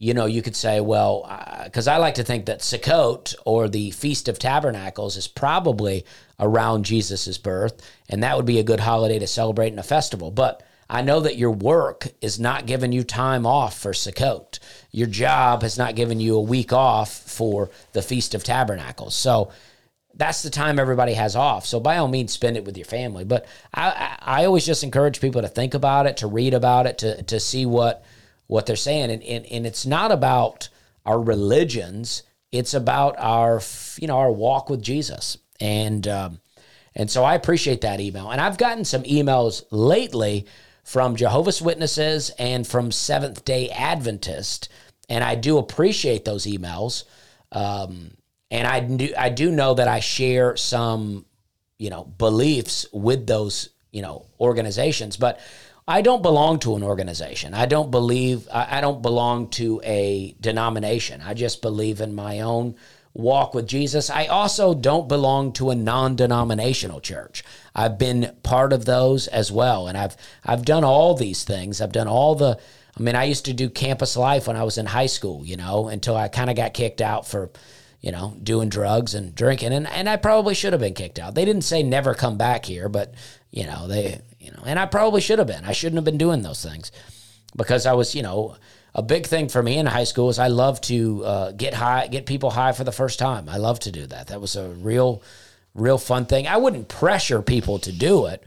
you 0.00 0.14
know, 0.14 0.26
you 0.26 0.42
could 0.42 0.54
say, 0.54 0.80
well, 0.80 1.26
uh, 1.28 1.64
because 1.64 1.88
I 1.88 1.96
like 1.96 2.14
to 2.14 2.24
think 2.24 2.46
that 2.46 2.60
Sukkot 2.60 3.34
or 3.44 3.68
the 3.68 3.90
Feast 3.90 4.28
of 4.28 4.38
Tabernacles 4.38 5.16
is 5.16 5.26
probably 5.26 6.04
around 6.38 6.84
Jesus's 6.84 7.36
birth, 7.36 7.82
and 8.08 8.22
that 8.22 8.36
would 8.36 8.46
be 8.46 8.60
a 8.60 8.64
good 8.64 8.78
holiday 8.78 9.18
to 9.18 9.26
celebrate 9.26 9.72
in 9.72 9.78
a 9.78 9.82
festival. 9.82 10.30
But 10.30 10.62
I 10.88 11.02
know 11.02 11.18
that 11.20 11.36
your 11.36 11.50
work 11.50 12.06
is 12.20 12.38
not 12.38 12.66
giving 12.66 12.92
you 12.92 13.02
time 13.02 13.44
off 13.44 13.76
for 13.76 13.90
Sukkot. 13.90 14.60
Your 14.92 15.08
job 15.08 15.62
has 15.62 15.76
not 15.76 15.96
given 15.96 16.20
you 16.20 16.36
a 16.36 16.42
week 16.42 16.72
off 16.72 17.12
for 17.12 17.68
the 17.92 18.00
Feast 18.00 18.36
of 18.36 18.44
Tabernacles. 18.44 19.16
So 19.16 19.50
that's 20.14 20.42
the 20.42 20.50
time 20.50 20.78
everybody 20.78 21.14
has 21.14 21.34
off. 21.34 21.66
So 21.66 21.80
by 21.80 21.98
all 21.98 22.08
means, 22.08 22.32
spend 22.32 22.56
it 22.56 22.64
with 22.64 22.76
your 22.76 22.86
family. 22.86 23.24
But 23.24 23.46
I, 23.74 23.90
I, 23.90 24.42
I 24.42 24.44
always 24.44 24.64
just 24.64 24.84
encourage 24.84 25.20
people 25.20 25.42
to 25.42 25.48
think 25.48 25.74
about 25.74 26.06
it, 26.06 26.18
to 26.18 26.28
read 26.28 26.54
about 26.54 26.86
it, 26.86 26.98
to 26.98 27.22
to 27.24 27.40
see 27.40 27.66
what 27.66 28.04
what 28.48 28.66
they're 28.66 28.76
saying, 28.76 29.10
and 29.10 29.22
and, 29.22 29.46
and 29.46 29.66
it's 29.66 29.86
not 29.86 30.10
about 30.10 30.68
our 31.06 31.20
religions. 31.20 32.24
It's 32.50 32.74
about 32.74 33.14
our 33.18 33.60
you 33.98 34.08
know 34.08 34.18
our 34.18 34.32
walk 34.32 34.68
with 34.68 34.82
Jesus, 34.82 35.38
and 35.60 36.06
um, 36.08 36.40
and 36.94 37.08
so 37.08 37.22
I 37.22 37.36
appreciate 37.36 37.82
that 37.82 38.00
email. 38.00 38.30
And 38.30 38.40
I've 38.40 38.58
gotten 38.58 38.84
some 38.84 39.04
emails 39.04 39.64
lately 39.70 40.46
from 40.82 41.14
Jehovah's 41.14 41.62
Witnesses 41.62 42.30
and 42.38 42.66
from 42.66 42.90
Seventh 42.90 43.44
Day 43.44 43.68
Adventist, 43.70 44.68
and 45.08 45.22
I 45.22 45.36
do 45.36 45.58
appreciate 45.58 46.24
those 46.24 46.44
emails. 46.46 47.04
Um, 47.52 48.12
and 48.50 48.66
I 48.66 48.80
do, 48.80 49.12
I 49.16 49.28
do 49.28 49.50
know 49.50 49.74
that 49.74 49.88
I 49.88 50.00
share 50.00 50.56
some, 50.56 51.26
you 51.78 51.90
know, 51.90 52.04
beliefs 52.04 52.86
with 52.92 53.26
those, 53.26 53.70
you 53.92 54.02
know, 54.02 54.26
organizations, 54.40 55.16
but 55.16 55.40
I 55.88 56.02
don't 56.02 56.22
belong 56.22 56.58
to 56.60 56.76
an 56.76 56.82
organization. 56.82 57.54
I 57.54 57.64
don't 57.64 57.90
believe, 57.90 58.46
I, 58.52 58.82
don't 58.82 59.00
belong 59.00 59.48
to 59.52 59.80
a 59.82 60.36
denomination. 60.38 61.22
I 61.22 61.32
just 61.32 61.62
believe 61.62 62.02
in 62.02 62.14
my 62.14 62.40
own 62.40 62.74
walk 63.14 63.54
with 63.54 63.66
Jesus. 63.66 64.10
I 64.10 64.26
also 64.26 64.74
don't 64.74 65.08
belong 65.08 65.54
to 65.54 65.70
a 65.70 65.74
non-denominational 65.74 67.00
church. 67.00 67.42
I've 67.74 67.96
been 67.96 68.36
part 68.42 68.74
of 68.74 68.84
those 68.84 69.28
as 69.28 69.50
well, 69.50 69.88
and 69.88 69.96
I've 69.96 70.14
I've 70.44 70.66
done 70.66 70.84
all 70.84 71.14
these 71.14 71.44
things. 71.44 71.80
I've 71.80 71.92
done 71.92 72.06
all 72.06 72.34
the. 72.34 72.58
I 72.94 73.00
mean, 73.00 73.16
I 73.16 73.24
used 73.24 73.46
to 73.46 73.54
do 73.54 73.70
campus 73.70 74.14
life 74.14 74.46
when 74.46 74.56
I 74.56 74.64
was 74.64 74.76
in 74.76 74.84
high 74.84 75.06
school, 75.06 75.42
you 75.46 75.56
know, 75.56 75.88
until 75.88 76.16
I 76.16 76.28
kind 76.28 76.50
of 76.50 76.56
got 76.56 76.74
kicked 76.74 77.00
out 77.00 77.26
for, 77.26 77.50
you 78.00 78.12
know, 78.12 78.36
doing 78.42 78.68
drugs 78.68 79.14
and 79.14 79.34
drinking, 79.34 79.72
and 79.72 79.86
and 79.86 80.06
I 80.08 80.16
probably 80.16 80.54
should 80.54 80.74
have 80.74 80.80
been 80.82 80.94
kicked 80.94 81.18
out. 81.18 81.34
They 81.34 81.46
didn't 81.46 81.62
say 81.62 81.82
never 81.82 82.12
come 82.14 82.36
back 82.36 82.66
here, 82.66 82.90
but 82.90 83.14
you 83.50 83.64
know 83.64 83.88
they, 83.88 84.20
you 84.48 84.56
know, 84.56 84.62
and 84.64 84.78
I 84.78 84.86
probably 84.86 85.20
should 85.20 85.38
have 85.38 85.48
been. 85.48 85.64
I 85.66 85.72
shouldn't 85.72 85.96
have 85.96 86.04
been 86.04 86.16
doing 86.16 86.40
those 86.40 86.62
things 86.62 86.90
because 87.54 87.84
I 87.84 87.92
was, 87.92 88.14
you 88.14 88.22
know, 88.22 88.56
a 88.94 89.02
big 89.02 89.26
thing 89.26 89.48
for 89.48 89.62
me 89.62 89.76
in 89.76 89.84
high 89.84 90.04
school 90.04 90.30
is 90.30 90.38
I 90.38 90.48
love 90.48 90.80
to 90.82 91.24
uh, 91.24 91.52
get 91.52 91.74
high, 91.74 92.06
get 92.06 92.24
people 92.24 92.50
high 92.50 92.72
for 92.72 92.84
the 92.84 92.92
first 92.92 93.18
time. 93.18 93.48
I 93.48 93.58
love 93.58 93.78
to 93.80 93.92
do 93.92 94.06
that. 94.06 94.28
That 94.28 94.40
was 94.40 94.56
a 94.56 94.70
real, 94.70 95.22
real 95.74 95.98
fun 95.98 96.24
thing. 96.24 96.46
I 96.46 96.56
wouldn't 96.56 96.88
pressure 96.88 97.42
people 97.42 97.78
to 97.80 97.92
do 97.92 98.24
it, 98.24 98.42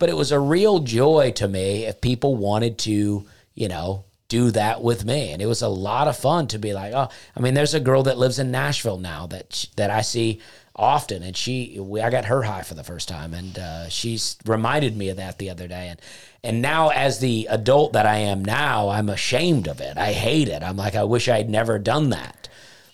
but 0.00 0.08
it 0.08 0.16
was 0.16 0.32
a 0.32 0.40
real 0.40 0.80
joy 0.80 1.32
to 1.36 1.46
me 1.46 1.84
if 1.84 2.00
people 2.00 2.34
wanted 2.34 2.78
to, 2.78 3.24
you 3.54 3.68
know, 3.68 4.04
do 4.26 4.50
that 4.50 4.82
with 4.82 5.04
me. 5.04 5.30
And 5.30 5.40
it 5.40 5.46
was 5.46 5.62
a 5.62 5.68
lot 5.68 6.08
of 6.08 6.16
fun 6.16 6.48
to 6.48 6.58
be 6.58 6.72
like, 6.72 6.92
oh, 6.94 7.08
I 7.36 7.40
mean, 7.40 7.54
there's 7.54 7.74
a 7.74 7.80
girl 7.80 8.02
that 8.02 8.18
lives 8.18 8.40
in 8.40 8.50
Nashville 8.50 8.98
now 8.98 9.28
that 9.28 9.66
that 9.76 9.90
I 9.90 10.00
see 10.00 10.40
often, 10.76 11.22
and 11.22 11.36
she, 11.36 11.78
we, 11.78 12.00
I 12.00 12.10
got 12.10 12.24
her 12.26 12.42
high 12.42 12.62
for 12.62 12.74
the 12.74 12.84
first 12.84 13.08
time, 13.08 13.34
and 13.34 13.58
uh, 13.58 13.88
she's 13.88 14.36
reminded 14.46 14.96
me 14.96 15.08
of 15.08 15.16
that 15.18 15.38
the 15.38 15.50
other 15.50 15.68
day, 15.68 15.88
and 15.88 16.00
and 16.42 16.60
now 16.60 16.88
as 16.90 17.20
the 17.20 17.46
adult 17.50 17.92
that 17.92 18.06
I 18.06 18.18
am 18.18 18.44
now, 18.44 18.88
I'm 18.88 19.08
ashamed 19.08 19.68
of 19.68 19.80
it. 19.80 19.96
I 19.96 20.12
hate 20.12 20.48
it. 20.48 20.62
I'm 20.62 20.76
like, 20.76 20.94
I 20.94 21.04
wish 21.04 21.28
I'd 21.28 21.48
never 21.48 21.78
done 21.78 22.10
that, 22.10 22.48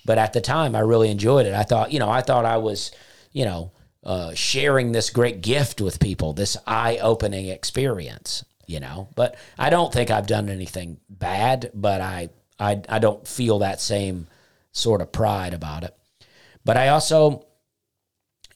but 0.05 0.19
at 0.19 0.33
the 0.33 0.41
time, 0.41 0.75
I 0.75 0.81
really 0.81 1.11
enjoyed 1.11 1.47
it. 1.47 1.55
I 1.55 1.63
thought, 1.63 1.93
you 1.93 1.99
know, 1.99 2.11
I 2.11 2.21
thought 2.21 2.45
I 2.45 2.59
was, 2.59 2.91
you 3.33 3.45
know. 3.45 3.73
Uh, 4.03 4.33
sharing 4.33 4.93
this 4.93 5.11
great 5.11 5.43
gift 5.43 5.79
with 5.79 6.01
people, 6.01 6.33
this 6.33 6.57
eye-opening 6.67 7.49
experience, 7.49 8.43
you 8.67 8.81
know. 8.81 9.11
But 9.15 9.37
I 9.59 9.69
don't 9.69 9.93
think 9.93 10.11
I've 10.11 10.27
done 10.27 10.49
anything 10.49 10.99
bad, 11.11 11.71
but 11.75 12.01
I 12.01 12.31
I 12.59 12.81
I 12.89 12.99
don't 12.99 13.29
feel 13.29 13.59
that 13.59 13.79
same 13.79 14.27
sort 14.73 15.03
of 15.03 15.13
pride 15.13 15.53
about 15.53 15.85
it. 15.85 15.95
But 16.65 16.79
I 16.79 16.89
also 16.89 17.45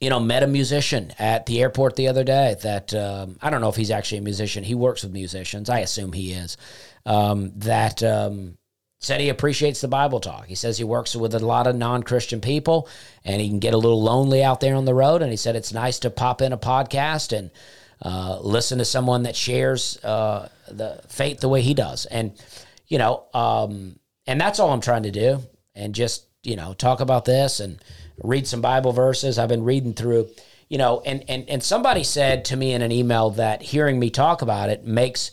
you 0.04 0.10
know, 0.10 0.20
met 0.20 0.42
a 0.42 0.46
musician 0.46 1.14
at 1.18 1.46
the 1.46 1.62
airport 1.62 1.96
the 1.96 2.08
other 2.08 2.24
day 2.24 2.56
that 2.60 2.92
um, 2.92 3.38
I 3.40 3.48
don't 3.48 3.62
know 3.62 3.70
if 3.70 3.76
he's 3.76 3.90
actually 3.90 4.18
a 4.18 4.20
musician. 4.20 4.62
He 4.62 4.74
works 4.74 5.02
with 5.02 5.14
musicians. 5.14 5.70
I 5.70 5.78
assume 5.78 6.12
he 6.12 6.32
is. 6.32 6.58
Um, 7.06 7.52
that 7.60 8.02
um, 8.02 8.58
said 9.00 9.22
he 9.22 9.30
appreciates 9.30 9.80
the 9.80 9.88
Bible 9.88 10.20
talk. 10.20 10.44
He 10.44 10.56
says 10.56 10.76
he 10.76 10.84
works 10.84 11.16
with 11.16 11.34
a 11.34 11.38
lot 11.38 11.66
of 11.66 11.74
non 11.74 12.02
Christian 12.02 12.42
people 12.42 12.86
and 13.24 13.40
he 13.40 13.48
can 13.48 13.60
get 13.60 13.72
a 13.72 13.78
little 13.78 14.02
lonely 14.02 14.44
out 14.44 14.60
there 14.60 14.74
on 14.74 14.84
the 14.84 14.92
road. 14.92 15.22
And 15.22 15.30
he 15.30 15.38
said 15.38 15.56
it's 15.56 15.72
nice 15.72 15.98
to 16.00 16.10
pop 16.10 16.42
in 16.42 16.52
a 16.52 16.58
podcast 16.58 17.34
and 17.34 17.50
uh, 18.02 18.40
listen 18.42 18.76
to 18.76 18.84
someone 18.84 19.22
that 19.22 19.34
shares 19.34 19.98
uh, 20.04 20.50
the 20.70 21.00
faith 21.08 21.40
the 21.40 21.48
way 21.48 21.62
he 21.62 21.72
does. 21.72 22.04
And, 22.04 22.32
you 22.88 22.98
know, 22.98 23.24
um, 23.32 23.98
and 24.26 24.38
that's 24.38 24.60
all 24.60 24.70
I'm 24.70 24.82
trying 24.82 25.04
to 25.04 25.10
do. 25.10 25.40
And 25.74 25.94
just, 25.94 26.26
you 26.42 26.56
know, 26.56 26.74
talk 26.74 27.00
about 27.00 27.24
this 27.24 27.60
and, 27.60 27.80
read 28.22 28.46
some 28.46 28.60
Bible 28.60 28.92
verses. 28.92 29.38
I've 29.38 29.48
been 29.48 29.64
reading 29.64 29.94
through, 29.94 30.28
you 30.68 30.78
know, 30.78 31.02
and 31.04 31.24
and 31.28 31.48
and 31.48 31.62
somebody 31.62 32.04
said 32.04 32.44
to 32.46 32.56
me 32.56 32.72
in 32.72 32.82
an 32.82 32.92
email 32.92 33.30
that 33.30 33.62
hearing 33.62 33.98
me 33.98 34.10
talk 34.10 34.42
about 34.42 34.70
it 34.70 34.84
makes 34.84 35.30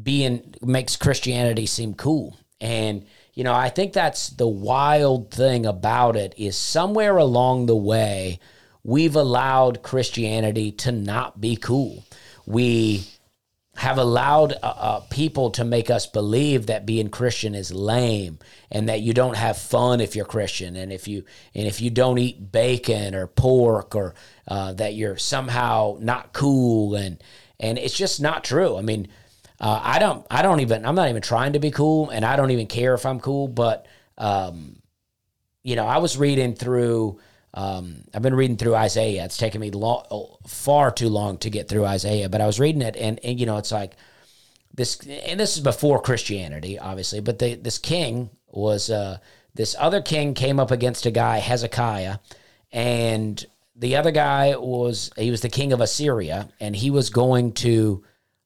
being 0.00 0.54
makes 0.62 0.96
Christianity 0.96 1.66
seem 1.66 1.94
cool. 1.94 2.38
And 2.60 3.04
you 3.34 3.44
know, 3.44 3.54
I 3.54 3.68
think 3.70 3.92
that's 3.92 4.28
the 4.28 4.48
wild 4.48 5.30
thing 5.30 5.66
about 5.66 6.16
it 6.16 6.34
is 6.36 6.56
somewhere 6.56 7.16
along 7.16 7.66
the 7.66 7.76
way 7.76 8.38
we've 8.84 9.16
allowed 9.16 9.82
Christianity 9.82 10.72
to 10.72 10.92
not 10.92 11.40
be 11.40 11.56
cool. 11.56 12.04
We 12.46 13.04
have 13.76 13.96
allowed 13.96 14.52
uh, 14.52 14.66
uh, 14.66 15.00
people 15.10 15.50
to 15.50 15.64
make 15.64 15.90
us 15.90 16.06
believe 16.06 16.66
that 16.66 16.84
being 16.84 17.08
Christian 17.08 17.54
is 17.54 17.72
lame 17.72 18.38
and 18.70 18.88
that 18.88 19.00
you 19.00 19.14
don't 19.14 19.36
have 19.36 19.56
fun 19.56 20.00
if 20.00 20.14
you're 20.14 20.26
Christian 20.26 20.76
and 20.76 20.92
if 20.92 21.08
you 21.08 21.24
and 21.54 21.66
if 21.66 21.80
you 21.80 21.88
don't 21.90 22.18
eat 22.18 22.52
bacon 22.52 23.14
or 23.14 23.26
pork 23.26 23.94
or 23.94 24.14
uh, 24.46 24.74
that 24.74 24.94
you're 24.94 25.16
somehow 25.16 25.96
not 26.00 26.34
cool 26.34 26.94
and 26.94 27.22
and 27.58 27.78
it's 27.78 27.96
just 27.96 28.20
not 28.20 28.44
true. 28.44 28.76
I 28.76 28.82
mean, 28.82 29.08
uh, 29.58 29.80
I 29.82 29.98
don't 29.98 30.26
I 30.30 30.42
don't 30.42 30.60
even 30.60 30.84
I'm 30.84 30.94
not 30.94 31.08
even 31.08 31.22
trying 31.22 31.54
to 31.54 31.58
be 31.58 31.70
cool 31.70 32.10
and 32.10 32.26
I 32.26 32.36
don't 32.36 32.50
even 32.50 32.66
care 32.66 32.92
if 32.92 33.06
I'm 33.06 33.20
cool, 33.20 33.48
but 33.48 33.86
um, 34.18 34.82
you 35.62 35.76
know 35.76 35.86
I 35.86 35.98
was 35.98 36.18
reading 36.18 36.54
through. 36.54 37.20
Um, 37.54 38.04
I've 38.14 38.22
been 38.22 38.34
reading 38.34 38.56
through 38.56 38.74
Isaiah. 38.74 39.24
It's 39.24 39.36
taken 39.36 39.60
me 39.60 39.70
long, 39.70 40.04
far 40.46 40.90
too 40.90 41.08
long 41.08 41.38
to 41.38 41.50
get 41.50 41.68
through 41.68 41.84
Isaiah, 41.84 42.28
but 42.28 42.40
I 42.40 42.46
was 42.46 42.58
reading 42.58 42.82
it, 42.82 42.96
and, 42.96 43.20
and 43.24 43.38
you 43.38 43.46
know, 43.46 43.58
it's 43.58 43.72
like 43.72 43.94
this, 44.74 44.98
and 45.06 45.38
this 45.38 45.56
is 45.56 45.62
before 45.62 46.00
Christianity, 46.00 46.78
obviously. 46.78 47.20
But 47.20 47.38
the, 47.38 47.54
this 47.54 47.78
king 47.78 48.30
was 48.50 48.90
uh, 48.90 49.18
this 49.54 49.76
other 49.78 50.00
king 50.00 50.34
came 50.34 50.58
up 50.58 50.70
against 50.70 51.04
a 51.04 51.10
guy 51.10 51.38
Hezekiah, 51.38 52.18
and 52.72 53.44
the 53.76 53.96
other 53.96 54.10
guy 54.10 54.56
was 54.56 55.10
he 55.16 55.30
was 55.30 55.42
the 55.42 55.48
king 55.48 55.72
of 55.72 55.80
Assyria, 55.80 56.48
and 56.58 56.74
he 56.74 56.90
was 56.90 57.10
going 57.10 57.52
to 57.52 58.02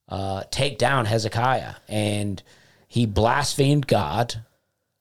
uh, 0.09 0.43
take 0.51 0.79
down 0.79 1.05
Hezekiah, 1.05 1.75
and 1.89 2.43
he 2.89 3.07
blasphemed 3.07 3.87
God 3.87 4.43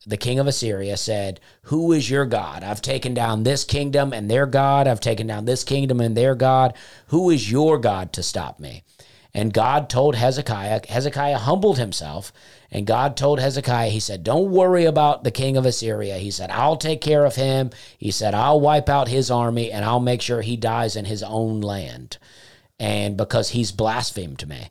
the 0.05 0.17
king 0.17 0.39
of 0.39 0.47
Assyria 0.47 0.97
said, 0.97 1.39
Who 1.63 1.91
is 1.91 2.09
your 2.09 2.25
God? 2.25 2.63
I've 2.63 2.81
taken 2.81 3.13
down 3.13 3.43
this 3.43 3.63
kingdom 3.63 4.13
and 4.13 4.29
their 4.29 4.45
God. 4.45 4.87
I've 4.87 4.99
taken 4.99 5.27
down 5.27 5.45
this 5.45 5.63
kingdom 5.63 5.99
and 5.99 6.15
their 6.15 6.35
God. 6.35 6.73
Who 7.07 7.29
is 7.29 7.51
your 7.51 7.77
God 7.77 8.13
to 8.13 8.23
stop 8.23 8.59
me? 8.59 8.83
And 9.33 9.53
God 9.53 9.89
told 9.89 10.15
Hezekiah, 10.15 10.81
Hezekiah 10.87 11.39
humbled 11.39 11.77
himself, 11.77 12.31
and 12.71 12.87
God 12.87 13.17
told 13.17 13.39
Hezekiah, 13.39 13.89
He 13.89 13.99
said, 13.99 14.23
Don't 14.23 14.51
worry 14.51 14.85
about 14.85 15.25
the 15.25 15.31
king 15.31 15.57
of 15.57 15.65
Assyria. 15.65 16.17
He 16.17 16.31
said, 16.31 16.51
I'll 16.51 16.77
take 16.77 17.01
care 17.01 17.25
of 17.25 17.35
him. 17.35 17.71
He 17.97 18.11
said, 18.11 18.33
I'll 18.33 18.61
wipe 18.61 18.87
out 18.87 19.09
his 19.09 19.29
army 19.29 19.71
and 19.71 19.83
I'll 19.83 19.99
make 19.99 20.21
sure 20.21 20.41
he 20.41 20.55
dies 20.55 20.95
in 20.95 21.03
his 21.03 21.21
own 21.21 21.59
land. 21.59 22.17
And 22.79 23.17
because 23.17 23.49
he's 23.49 23.71
blasphemed 23.73 24.47
me. 24.47 24.69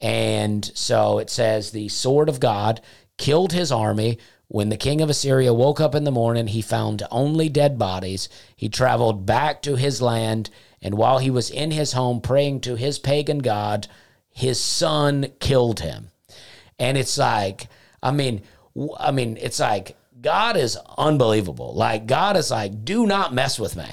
And 0.00 0.68
so 0.74 1.18
it 1.18 1.30
says, 1.30 1.70
The 1.70 1.88
sword 1.88 2.28
of 2.28 2.40
God 2.40 2.80
killed 3.16 3.52
his 3.52 3.70
army, 3.70 4.18
when 4.52 4.68
the 4.68 4.76
king 4.76 5.00
of 5.00 5.08
Assyria 5.08 5.54
woke 5.54 5.80
up 5.80 5.94
in 5.94 6.02
the 6.02 6.10
morning, 6.10 6.48
he 6.48 6.60
found 6.60 7.04
only 7.12 7.48
dead 7.48 7.78
bodies. 7.78 8.28
He 8.56 8.68
traveled 8.68 9.24
back 9.24 9.62
to 9.62 9.76
his 9.76 10.02
land, 10.02 10.50
and 10.82 10.96
while 10.96 11.18
he 11.18 11.30
was 11.30 11.50
in 11.50 11.70
his 11.70 11.92
home 11.92 12.20
praying 12.20 12.62
to 12.62 12.74
his 12.74 12.98
pagan 12.98 13.38
god, 13.38 13.86
his 14.28 14.60
son 14.60 15.28
killed 15.38 15.78
him. 15.78 16.10
And 16.80 16.98
it's 16.98 17.16
like, 17.16 17.68
I 18.02 18.10
mean, 18.10 18.42
I 18.98 19.12
mean, 19.12 19.38
it's 19.40 19.60
like 19.60 19.96
God 20.20 20.56
is 20.56 20.76
unbelievable. 20.98 21.72
Like 21.72 22.06
God 22.08 22.36
is 22.36 22.50
like, 22.50 22.84
do 22.84 23.06
not 23.06 23.32
mess 23.32 23.56
with 23.56 23.76
me. 23.76 23.86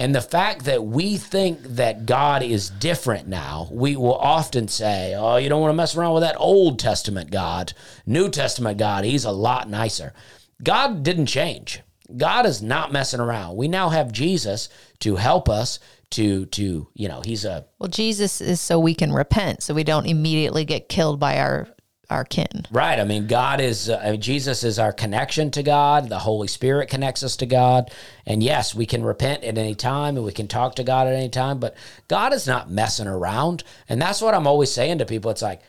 And 0.00 0.14
the 0.14 0.22
fact 0.22 0.64
that 0.64 0.82
we 0.82 1.18
think 1.18 1.62
that 1.62 2.06
God 2.06 2.42
is 2.42 2.70
different 2.70 3.28
now, 3.28 3.68
we 3.70 3.96
will 3.96 4.16
often 4.16 4.66
say, 4.66 5.14
oh, 5.14 5.36
you 5.36 5.50
don't 5.50 5.60
want 5.60 5.72
to 5.72 5.76
mess 5.76 5.94
around 5.94 6.14
with 6.14 6.22
that 6.22 6.36
Old 6.38 6.78
Testament 6.78 7.30
God. 7.30 7.74
New 8.06 8.30
Testament 8.30 8.78
God, 8.78 9.04
he's 9.04 9.26
a 9.26 9.30
lot 9.30 9.68
nicer. 9.68 10.14
God 10.62 11.02
didn't 11.02 11.26
change. 11.26 11.82
God 12.16 12.46
is 12.46 12.62
not 12.62 12.92
messing 12.92 13.20
around. 13.20 13.58
We 13.58 13.68
now 13.68 13.90
have 13.90 14.10
Jesus 14.10 14.70
to 15.00 15.16
help 15.16 15.50
us 15.50 15.78
to 16.12 16.46
to, 16.46 16.88
you 16.94 17.08
know, 17.08 17.20
he's 17.22 17.44
a 17.44 17.66
Well, 17.78 17.90
Jesus 17.90 18.40
is 18.40 18.58
so 18.58 18.80
we 18.80 18.94
can 18.94 19.12
repent, 19.12 19.62
so 19.62 19.74
we 19.74 19.84
don't 19.84 20.06
immediately 20.06 20.64
get 20.64 20.88
killed 20.88 21.20
by 21.20 21.38
our 21.38 21.68
our 22.10 22.24
kin. 22.24 22.66
Right. 22.70 22.98
I 22.98 23.04
mean, 23.04 23.26
God 23.26 23.60
is, 23.60 23.88
uh, 23.88 24.02
I 24.04 24.12
mean, 24.12 24.20
Jesus 24.20 24.64
is 24.64 24.78
our 24.78 24.92
connection 24.92 25.50
to 25.52 25.62
God. 25.62 26.08
The 26.08 26.18
Holy 26.18 26.48
Spirit 26.48 26.90
connects 26.90 27.22
us 27.22 27.36
to 27.36 27.46
God. 27.46 27.90
And 28.26 28.42
yes, 28.42 28.74
we 28.74 28.84
can 28.84 29.02
repent 29.02 29.44
at 29.44 29.56
any 29.56 29.74
time 29.74 30.16
and 30.16 30.26
we 30.26 30.32
can 30.32 30.48
talk 30.48 30.74
to 30.76 30.84
God 30.84 31.06
at 31.06 31.14
any 31.14 31.28
time, 31.28 31.60
but 31.60 31.76
God 32.08 32.32
is 32.32 32.46
not 32.46 32.70
messing 32.70 33.06
around. 33.06 33.62
And 33.88 34.02
that's 34.02 34.20
what 34.20 34.34
I'm 34.34 34.46
always 34.46 34.72
saying 34.72 34.98
to 34.98 35.06
people. 35.06 35.30
It's 35.30 35.42
like, 35.42 35.62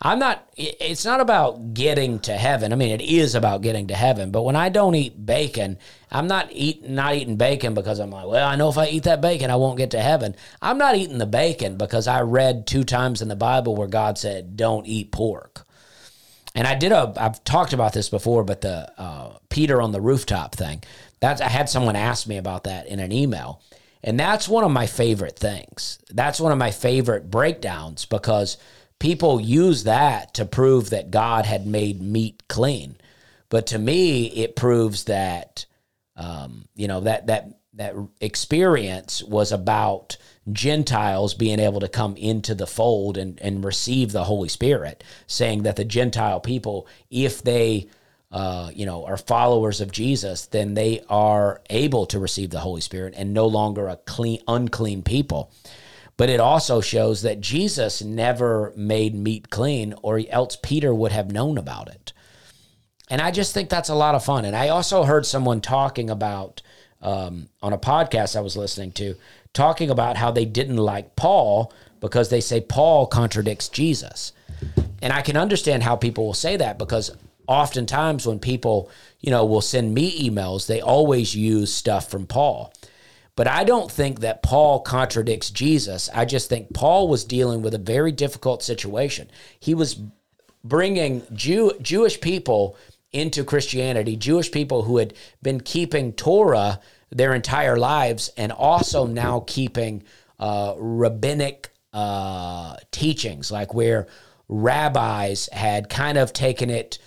I'm 0.00 0.20
not, 0.20 0.48
it's 0.56 1.04
not 1.04 1.20
about 1.20 1.74
getting 1.74 2.20
to 2.20 2.32
heaven. 2.32 2.72
I 2.72 2.76
mean, 2.76 2.92
it 2.92 3.02
is 3.02 3.34
about 3.34 3.62
getting 3.62 3.88
to 3.88 3.96
heaven, 3.96 4.30
but 4.30 4.42
when 4.42 4.54
I 4.54 4.68
don't 4.68 4.94
eat 4.94 5.26
bacon, 5.26 5.76
I'm 6.12 6.28
not 6.28 6.52
eating, 6.52 6.94
not 6.94 7.16
eating 7.16 7.36
bacon 7.36 7.74
because 7.74 7.98
I'm 7.98 8.10
like, 8.10 8.28
well, 8.28 8.46
I 8.46 8.54
know 8.54 8.68
if 8.68 8.78
I 8.78 8.86
eat 8.86 9.02
that 9.04 9.20
bacon, 9.20 9.50
I 9.50 9.56
won't 9.56 9.76
get 9.76 9.90
to 9.90 10.00
heaven. 10.00 10.36
I'm 10.62 10.78
not 10.78 10.94
eating 10.94 11.18
the 11.18 11.26
bacon 11.26 11.76
because 11.76 12.06
I 12.06 12.20
read 12.20 12.64
two 12.64 12.84
times 12.84 13.20
in 13.20 13.26
the 13.26 13.34
Bible 13.34 13.74
where 13.74 13.88
God 13.88 14.18
said, 14.18 14.56
don't 14.56 14.86
eat 14.86 15.10
pork. 15.10 15.66
And 16.58 16.66
I 16.66 16.74
did 16.74 16.90
a, 16.90 17.12
I've 17.16 17.44
talked 17.44 17.72
about 17.72 17.92
this 17.92 18.08
before, 18.08 18.42
but 18.42 18.62
the 18.62 18.92
uh, 19.00 19.38
Peter 19.48 19.80
on 19.80 19.92
the 19.92 20.00
rooftop 20.00 20.56
thing, 20.56 20.82
that's, 21.20 21.40
I 21.40 21.48
had 21.48 21.68
someone 21.68 21.94
ask 21.94 22.26
me 22.26 22.36
about 22.36 22.64
that 22.64 22.88
in 22.88 22.98
an 22.98 23.12
email. 23.12 23.62
And 24.02 24.18
that's 24.18 24.48
one 24.48 24.64
of 24.64 24.72
my 24.72 24.88
favorite 24.88 25.38
things. 25.38 26.00
That's 26.10 26.40
one 26.40 26.50
of 26.50 26.58
my 26.58 26.72
favorite 26.72 27.30
breakdowns 27.30 28.06
because 28.06 28.58
people 28.98 29.40
use 29.40 29.84
that 29.84 30.34
to 30.34 30.44
prove 30.44 30.90
that 30.90 31.12
God 31.12 31.46
had 31.46 31.64
made 31.64 32.02
meat 32.02 32.42
clean. 32.48 32.96
But 33.50 33.68
to 33.68 33.78
me, 33.78 34.26
it 34.26 34.56
proves 34.56 35.04
that 35.04 35.64
um, 36.16 36.66
you 36.74 36.88
know 36.88 37.02
that 37.02 37.28
that 37.28 37.57
that 37.78 37.94
experience 38.20 39.22
was 39.22 39.50
about 39.50 40.16
Gentiles 40.52 41.34
being 41.34 41.58
able 41.60 41.80
to 41.80 41.88
come 41.88 42.16
into 42.16 42.54
the 42.54 42.66
fold 42.66 43.16
and, 43.16 43.40
and 43.40 43.64
receive 43.64 44.12
the 44.12 44.24
Holy 44.24 44.48
Spirit, 44.48 45.02
saying 45.26 45.62
that 45.62 45.76
the 45.76 45.84
Gentile 45.84 46.40
people, 46.40 46.86
if 47.10 47.42
they 47.42 47.88
uh, 48.30 48.70
you 48.74 48.84
know, 48.84 49.06
are 49.06 49.16
followers 49.16 49.80
of 49.80 49.90
Jesus, 49.90 50.46
then 50.46 50.74
they 50.74 51.02
are 51.08 51.62
able 51.70 52.04
to 52.06 52.18
receive 52.18 52.50
the 52.50 52.60
Holy 52.60 52.82
Spirit 52.82 53.14
and 53.16 53.32
no 53.32 53.46
longer 53.46 53.88
a 53.88 53.96
clean, 53.96 54.42
unclean 54.46 55.02
people. 55.02 55.50
But 56.18 56.28
it 56.28 56.40
also 56.40 56.80
shows 56.80 57.22
that 57.22 57.40
Jesus 57.40 58.02
never 58.02 58.72
made 58.76 59.14
meat 59.14 59.50
clean, 59.50 59.94
or 60.02 60.20
else 60.28 60.56
Peter 60.56 60.92
would 60.92 61.12
have 61.12 61.32
known 61.32 61.56
about 61.56 61.88
it. 61.88 62.12
And 63.08 63.22
I 63.22 63.30
just 63.30 63.54
think 63.54 63.70
that's 63.70 63.88
a 63.88 63.94
lot 63.94 64.14
of 64.14 64.24
fun. 64.24 64.44
And 64.44 64.54
I 64.54 64.68
also 64.68 65.04
heard 65.04 65.24
someone 65.24 65.62
talking 65.62 66.10
about 66.10 66.60
um, 67.00 67.48
on 67.62 67.72
a 67.72 67.78
podcast 67.78 68.36
I 68.36 68.40
was 68.40 68.56
listening 68.56 68.92
to, 68.92 69.14
talking 69.52 69.90
about 69.90 70.16
how 70.16 70.30
they 70.30 70.44
didn't 70.44 70.76
like 70.76 71.16
Paul 71.16 71.72
because 72.00 72.28
they 72.28 72.40
say 72.40 72.60
Paul 72.60 73.06
contradicts 73.06 73.68
Jesus. 73.68 74.32
And 75.02 75.12
I 75.12 75.22
can 75.22 75.36
understand 75.36 75.82
how 75.82 75.96
people 75.96 76.26
will 76.26 76.34
say 76.34 76.56
that 76.56 76.78
because 76.78 77.10
oftentimes 77.46 78.26
when 78.26 78.38
people, 78.38 78.90
you 79.20 79.30
know, 79.30 79.44
will 79.44 79.60
send 79.60 79.94
me 79.94 80.28
emails, 80.28 80.66
they 80.66 80.80
always 80.80 81.34
use 81.34 81.72
stuff 81.72 82.10
from 82.10 82.26
Paul. 82.26 82.72
But 83.36 83.46
I 83.46 83.62
don't 83.62 83.90
think 83.90 84.20
that 84.20 84.42
Paul 84.42 84.80
contradicts 84.80 85.50
Jesus. 85.50 86.10
I 86.12 86.24
just 86.24 86.48
think 86.48 86.74
Paul 86.74 87.08
was 87.08 87.24
dealing 87.24 87.62
with 87.62 87.72
a 87.72 87.78
very 87.78 88.10
difficult 88.10 88.64
situation. 88.64 89.30
He 89.60 89.74
was 89.74 90.00
bringing 90.64 91.22
Jew, 91.32 91.72
Jewish 91.80 92.20
people 92.20 92.76
into 93.12 93.44
Christianity, 93.44 94.16
Jewish 94.16 94.50
people 94.50 94.82
who 94.82 94.98
had 94.98 95.14
been 95.42 95.60
keeping 95.60 96.12
Torah 96.12 96.80
their 97.10 97.34
entire 97.34 97.76
lives 97.76 98.30
and 98.36 98.52
also 98.52 99.06
now 99.06 99.44
keeping 99.46 100.04
uh, 100.38 100.74
rabbinic 100.76 101.70
uh, 101.92 102.76
teachings, 102.90 103.50
like 103.50 103.74
where 103.74 104.06
rabbis 104.48 105.48
had 105.52 105.88
kind 105.88 106.18
of 106.18 106.32
taken 106.32 106.70
it 106.70 106.98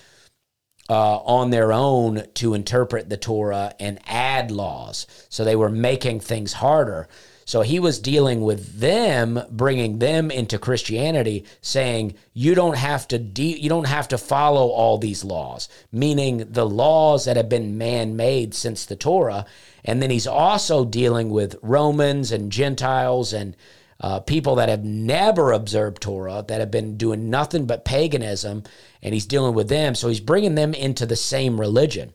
uh, 0.89 1.17
on 1.19 1.51
their 1.51 1.71
own 1.71 2.23
to 2.33 2.53
interpret 2.53 3.09
the 3.09 3.17
Torah 3.17 3.73
and 3.79 3.99
add 4.05 4.51
laws. 4.51 5.07
So 5.29 5.43
they 5.43 5.55
were 5.55 5.69
making 5.69 6.19
things 6.19 6.53
harder. 6.53 7.07
So 7.45 7.61
he 7.61 7.79
was 7.79 7.99
dealing 7.99 8.41
with 8.41 8.79
them, 8.79 9.41
bringing 9.49 9.99
them 9.99 10.31
into 10.31 10.59
Christianity, 10.59 11.45
saying 11.61 12.15
you 12.33 12.55
don't 12.55 12.77
have 12.77 13.07
to 13.09 13.17
de- 13.17 13.59
you 13.59 13.69
don't 13.69 13.87
have 13.87 14.07
to 14.09 14.17
follow 14.17 14.67
all 14.69 14.97
these 14.97 15.23
laws, 15.23 15.67
meaning 15.91 16.45
the 16.49 16.65
laws 16.65 17.25
that 17.25 17.37
have 17.37 17.49
been 17.49 17.77
man-made 17.77 18.53
since 18.53 18.85
the 18.85 18.95
Torah. 18.95 19.45
And 19.83 20.01
then 20.01 20.11
he's 20.11 20.27
also 20.27 20.85
dealing 20.85 21.29
with 21.29 21.57
Romans 21.61 22.31
and 22.31 22.51
Gentiles 22.51 23.33
and 23.33 23.55
uh, 23.99 24.19
people 24.19 24.55
that 24.55 24.69
have 24.69 24.83
never 24.83 25.51
observed 25.51 26.01
Torah, 26.01 26.43
that 26.47 26.59
have 26.59 26.71
been 26.71 26.97
doing 26.97 27.29
nothing 27.29 27.65
but 27.65 27.85
paganism, 27.85 28.63
and 29.01 29.13
he's 29.13 29.27
dealing 29.27 29.53
with 29.53 29.69
them. 29.69 29.95
So 29.95 30.07
he's 30.07 30.19
bringing 30.19 30.55
them 30.55 30.73
into 30.73 31.05
the 31.05 31.15
same 31.15 31.59
religion. 31.59 32.13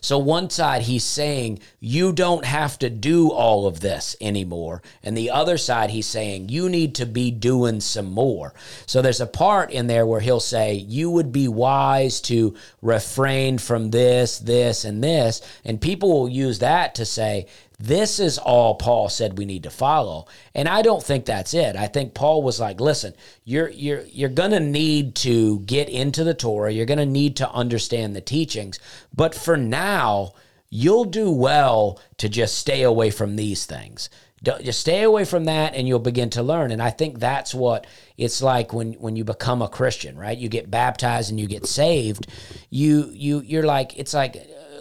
So, 0.00 0.18
one 0.18 0.50
side, 0.50 0.82
he's 0.82 1.04
saying, 1.04 1.60
you 1.80 2.12
don't 2.12 2.44
have 2.44 2.78
to 2.80 2.90
do 2.90 3.30
all 3.30 3.66
of 3.66 3.80
this 3.80 4.16
anymore. 4.20 4.82
And 5.02 5.16
the 5.16 5.30
other 5.30 5.58
side, 5.58 5.90
he's 5.90 6.06
saying, 6.06 6.48
you 6.48 6.68
need 6.68 6.94
to 6.96 7.06
be 7.06 7.30
doing 7.30 7.80
some 7.80 8.10
more. 8.10 8.54
So, 8.86 9.02
there's 9.02 9.20
a 9.20 9.26
part 9.26 9.70
in 9.70 9.86
there 9.86 10.06
where 10.06 10.20
he'll 10.20 10.40
say, 10.40 10.74
you 10.74 11.10
would 11.10 11.32
be 11.32 11.48
wise 11.48 12.20
to 12.22 12.54
refrain 12.82 13.58
from 13.58 13.90
this, 13.90 14.38
this, 14.38 14.84
and 14.84 15.02
this. 15.02 15.40
And 15.64 15.80
people 15.80 16.08
will 16.10 16.28
use 16.28 16.58
that 16.60 16.94
to 16.96 17.04
say, 17.04 17.46
this 17.78 18.18
is 18.18 18.38
all 18.38 18.74
Paul 18.74 19.08
said 19.08 19.38
we 19.38 19.44
need 19.44 19.62
to 19.62 19.70
follow. 19.70 20.26
And 20.54 20.68
I 20.68 20.82
don't 20.82 21.02
think 21.02 21.24
that's 21.24 21.54
it. 21.54 21.76
I 21.76 21.86
think 21.86 22.12
Paul 22.12 22.42
was 22.42 22.58
like, 22.58 22.80
listen, 22.80 23.14
you're 23.44 23.68
you're 23.68 24.02
you're 24.06 24.28
going 24.28 24.50
to 24.50 24.60
need 24.60 25.14
to 25.16 25.60
get 25.60 25.88
into 25.88 26.24
the 26.24 26.34
Torah, 26.34 26.72
you're 26.72 26.86
going 26.86 26.98
to 26.98 27.06
need 27.06 27.36
to 27.36 27.50
understand 27.50 28.16
the 28.16 28.20
teachings, 28.20 28.80
but 29.14 29.34
for 29.34 29.56
now, 29.56 30.32
you'll 30.70 31.04
do 31.04 31.30
well 31.30 32.00
to 32.18 32.28
just 32.28 32.58
stay 32.58 32.82
away 32.82 33.10
from 33.10 33.36
these 33.36 33.64
things. 33.64 34.10
Don't, 34.42 34.62
just 34.62 34.80
stay 34.80 35.02
away 35.02 35.24
from 35.24 35.46
that 35.46 35.74
and 35.74 35.88
you'll 35.88 35.98
begin 35.98 36.30
to 36.30 36.44
learn 36.44 36.70
and 36.70 36.80
i 36.80 36.90
think 36.90 37.18
that's 37.18 37.52
what 37.52 37.88
it's 38.16 38.40
like 38.40 38.72
when 38.72 38.92
when 38.92 39.16
you 39.16 39.24
become 39.24 39.62
a 39.62 39.68
christian 39.68 40.16
right 40.16 40.38
you 40.38 40.48
get 40.48 40.70
baptized 40.70 41.30
and 41.30 41.40
you 41.40 41.48
get 41.48 41.66
saved 41.66 42.28
you 42.70 43.10
you 43.12 43.40
you're 43.40 43.64
like 43.64 43.98
it's 43.98 44.14
like 44.14 44.36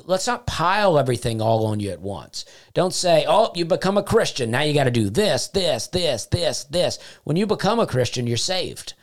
let's 0.07 0.25
not 0.25 0.47
pile 0.47 0.97
everything 0.97 1.41
all 1.41 1.67
on 1.67 1.79
you 1.79 1.91
at 1.91 2.01
once. 2.01 2.45
Don't 2.73 2.93
say, 2.93 3.25
oh, 3.27 3.51
you 3.53 3.65
become 3.65 3.97
a 3.97 4.03
Christian. 4.03 4.49
Now 4.49 4.61
you 4.61 4.73
got 4.73 4.85
to 4.85 4.91
do 4.91 5.09
this, 5.09 5.49
this, 5.49 5.87
this, 5.87 6.25
this, 6.25 6.63
this. 6.63 6.97
When 7.25 7.35
you 7.35 7.45
become 7.45 7.79
a 7.79 7.85
Christian, 7.85 8.25
you're 8.25 8.37
saved. 8.37 8.93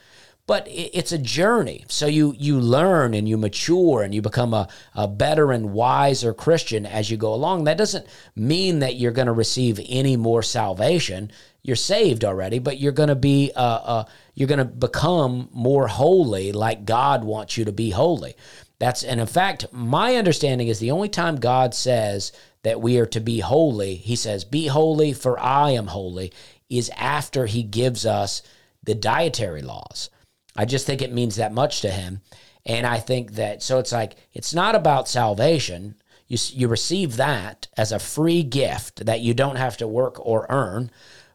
But 0.47 0.67
it's 0.69 1.13
a 1.13 1.17
journey. 1.19 1.87
So 1.89 2.07
you 2.07 2.35
you 2.37 2.61
learn 2.61 3.15
and 3.15 3.27
you 3.27 3.39
mature 3.39 4.03
and 4.03 4.15
you 4.15 4.21
become 4.21 4.53
a, 4.53 4.69
a 4.95 5.09
better 5.09 5.53
and 5.53 5.73
wiser 5.73 6.35
Christian 6.35 6.85
as 6.85 7.11
you 7.11 7.17
go 7.17 7.33
along. 7.33 7.65
That 7.65 7.79
doesn't 7.79 8.07
mean 8.37 8.81
that 8.81 8.97
you're 8.97 9.13
going 9.13 9.27
to 9.29 9.33
receive 9.33 9.81
any 9.89 10.19
more 10.19 10.43
salvation. 10.43 11.33
You're 11.63 11.77
saved 11.77 12.27
already, 12.27 12.59
but 12.59 12.79
you're 12.79 12.93
going 12.93 13.09
to 13.09 13.15
be 13.15 13.53
uh, 13.57 13.61
uh, 13.61 14.05
you're 14.35 14.49
going 14.49 14.59
to 14.59 14.67
become 14.67 15.49
more 15.51 15.89
holy, 15.89 16.53
like 16.53 16.85
God 16.85 17.25
wants 17.25 17.57
you 17.57 17.65
to 17.65 17.73
be 17.73 17.89
holy. 17.89 18.37
That's 18.79 19.05
and 19.05 19.21
in 19.21 19.27
fact, 19.27 19.67
my 19.73 20.17
understanding 20.17 20.69
is 20.69 20.79
the 20.79 20.91
only 20.91 21.09
time 21.09 21.37
God 21.37 21.75
says 21.75 22.33
that 22.63 22.81
we 22.81 22.99
are 22.99 23.07
to 23.07 23.21
be 23.21 23.41
holy, 23.41 23.95
he 23.95 24.17
says, 24.17 24.45
"Be 24.45 24.67
holy 24.67 25.13
for 25.13 25.39
I 25.39 25.71
am 25.71 25.89
holy," 25.89 26.33
is 26.69 26.91
after 26.97 27.47
he 27.47 27.63
gives 27.63 28.05
us 28.05 28.43
the 28.83 28.95
dietary 28.95 29.63
laws. 29.63 30.11
I 30.57 30.65
just 30.65 30.87
think 30.87 31.03
it 31.03 31.13
means 31.13 31.37
that 31.37 31.53
much 31.53 31.81
to 31.81 31.91
him. 31.91 32.21
And 32.67 32.87
I 32.87 32.99
think 32.99 33.33
that 33.33 33.63
so 33.63 33.79
it's 33.79 33.93
like 33.93 34.17
it's 34.33 34.55
not 34.55 34.75
about 34.75 35.09
salvation. 35.09 35.97
You 36.27 36.39
you 36.53 36.69
receive 36.69 37.17
that 37.17 37.69
as 37.77 37.93
a 37.93 37.99
free 37.99 38.43
gift 38.43 39.05
that 39.07 39.21
you 39.21 39.35
don't 39.35 39.57
have 39.57 39.77
to 39.79 39.87
work 39.87 40.25
or 40.25 40.47
earn. 40.49 40.91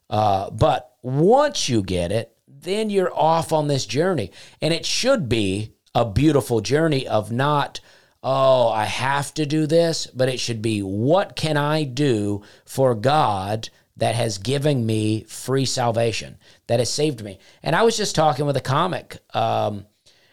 Uh, 0.09 0.49
but 0.49 0.95
once 1.03 1.69
you 1.69 1.83
get 1.83 2.11
it, 2.11 2.35
then 2.47 2.89
you're 2.89 3.15
off 3.15 3.53
on 3.53 3.67
this 3.67 3.85
journey, 3.85 4.31
and 4.61 4.73
it 4.73 4.85
should 4.85 5.29
be 5.29 5.73
a 5.99 6.05
beautiful 6.05 6.61
journey 6.61 7.05
of 7.05 7.29
not, 7.29 7.81
oh, 8.23 8.69
I 8.69 8.85
have 8.85 9.33
to 9.33 9.45
do 9.45 9.67
this, 9.67 10.07
but 10.07 10.29
it 10.29 10.39
should 10.39 10.61
be, 10.61 10.81
what 10.81 11.35
can 11.35 11.57
I 11.57 11.83
do 11.83 12.41
for 12.63 12.95
God 12.95 13.69
that 13.97 14.15
has 14.15 14.37
given 14.37 14.85
me 14.85 15.23
free 15.23 15.65
salvation, 15.65 16.37
that 16.67 16.79
has 16.79 16.89
saved 16.89 17.21
me? 17.21 17.37
And 17.61 17.75
I 17.75 17.83
was 17.83 17.97
just 17.97 18.15
talking 18.15 18.45
with 18.45 18.55
a 18.57 18.61
comic. 18.61 19.19
Um, 19.33 19.85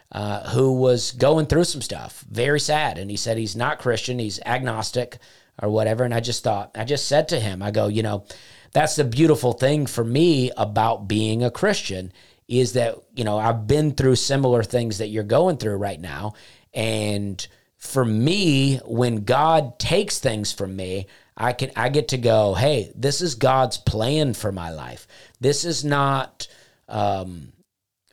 uh, 0.09 0.47
who 0.51 0.71
was 0.71 1.11
going 1.11 1.47
through 1.47 1.65
some 1.65 1.81
stuff, 1.81 2.23
very 2.31 2.61
sad. 2.61 2.97
And 2.97 3.11
he 3.11 3.17
said 3.17 3.37
he's 3.37 3.57
not 3.57 3.79
Christian, 3.79 4.19
he's 4.19 4.39
agnostic 4.45 5.17
or 5.61 5.69
whatever. 5.69 6.05
And 6.05 6.13
I 6.13 6.21
just 6.21 6.45
thought, 6.45 6.71
I 6.75 6.85
just 6.85 7.09
said 7.09 7.27
to 7.27 7.39
him, 7.41 7.61
I 7.61 7.71
go, 7.71 7.87
you 7.87 8.03
know, 8.03 8.23
that's 8.71 8.95
the 8.95 9.03
beautiful 9.03 9.51
thing 9.51 9.85
for 9.85 10.05
me 10.05 10.49
about 10.55 11.09
being 11.09 11.43
a 11.43 11.51
Christian 11.51 12.13
is 12.47 12.73
that, 12.73 12.95
you 13.15 13.23
know, 13.23 13.37
I've 13.37 13.67
been 13.67 13.91
through 13.91 14.15
similar 14.15 14.63
things 14.63 14.99
that 14.99 15.07
you're 15.07 15.23
going 15.23 15.57
through 15.57 15.77
right 15.77 15.99
now. 15.99 16.33
And 16.73 17.45
for 17.77 18.05
me, 18.05 18.77
when 18.85 19.23
God 19.23 19.79
takes 19.79 20.19
things 20.19 20.51
from 20.51 20.75
me, 20.75 21.07
I 21.35 21.53
can 21.53 21.71
I 21.75 21.89
get 21.89 22.09
to 22.09 22.17
go, 22.17 22.55
hey, 22.55 22.91
this 22.95 23.21
is 23.21 23.35
God's 23.35 23.77
plan 23.77 24.33
for 24.33 24.51
my 24.51 24.71
life. 24.71 25.07
This 25.39 25.65
is 25.65 25.85
not 25.85 26.47
um, 26.89 27.53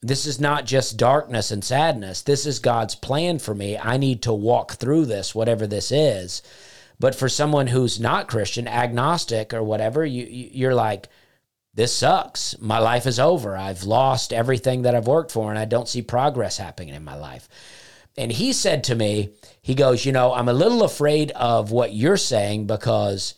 this 0.03 0.27
is 0.27 0.39
not 0.39 0.67
just 0.67 0.99
darkness 0.99 1.51
and 1.51 1.65
sadness. 1.65 2.21
This 2.21 2.45
is 2.45 2.59
God's 2.59 2.95
plan 2.95 3.39
for 3.39 3.55
me. 3.55 3.79
I 3.79 3.97
need 3.97 4.23
to 4.23 4.35
walk 4.35 4.73
through 4.73 5.07
this, 5.07 5.35
whatever 5.35 5.67
this 5.67 5.91
is. 5.91 6.43
But 7.01 7.15
for 7.15 7.29
someone 7.29 7.69
who's 7.69 7.99
not 7.99 8.29
Christian, 8.29 8.69
agnostic 8.69 9.55
or 9.55 9.63
whatever, 9.63 10.05
you 10.05 10.27
you're 10.27 10.75
like, 10.75 11.09
this 11.75 11.95
sucks. 11.95 12.55
My 12.61 12.79
life 12.79 13.07
is 13.07 13.19
over. 13.19 13.57
I've 13.57 13.85
lost 13.85 14.33
everything 14.33 14.83
that 14.83 14.95
I've 14.95 15.09
worked 15.09 15.33
for 15.33 15.51
and 15.51 15.59
I 15.59 15.65
don't 15.65 15.89
see 15.89 16.03
progress 16.03 16.57
happening 16.57 16.95
in 16.95 17.05
my 17.05 17.17
life. 17.17 17.49
And 18.17 18.31
he 18.31 18.53
said 18.53 18.85
to 18.85 18.95
me, 18.95 19.31
he 19.61 19.75
goes, 19.75 20.07
You 20.07 20.13
know, 20.13 20.33
I'm 20.33 20.49
a 20.49 20.53
little 20.53 20.85
afraid 20.85 21.33
of 21.33 21.73
what 21.73 21.93
you're 21.93 22.17
saying 22.17 22.67
because 22.67 23.35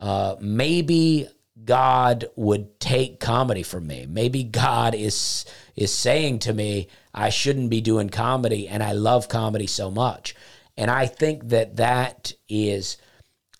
uh, 0.00 0.34
maybe 0.40 1.28
God 1.64 2.26
would 2.34 2.78
take 2.80 3.20
comedy 3.20 3.62
from 3.62 3.86
me. 3.86 4.06
Maybe 4.08 4.42
God 4.42 4.94
is 4.94 5.44
is 5.76 5.92
saying 5.92 6.40
to 6.40 6.52
me, 6.52 6.88
I 7.14 7.28
shouldn't 7.28 7.70
be 7.70 7.80
doing 7.80 8.08
comedy 8.08 8.66
and 8.66 8.82
I 8.82 8.92
love 8.92 9.28
comedy 9.28 9.66
so 9.66 9.90
much. 9.90 10.34
And 10.76 10.90
I 10.90 11.06
think 11.06 11.48
that 11.48 11.76
that 11.76 12.32
is 12.48 12.96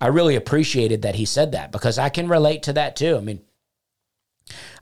I 0.01 0.09
really 0.09 0.37
appreciated 0.37 1.03
that 1.03 1.15
he 1.15 1.25
said 1.25 1.53
that 1.53 1.73
because 1.73 1.99
I 1.99 2.09
can 2.09 2.29
relate 2.29 2.65
to 2.65 2.73
that 2.75 2.97
too. 2.97 3.17
I 3.17 3.21
mean, 3.21 3.41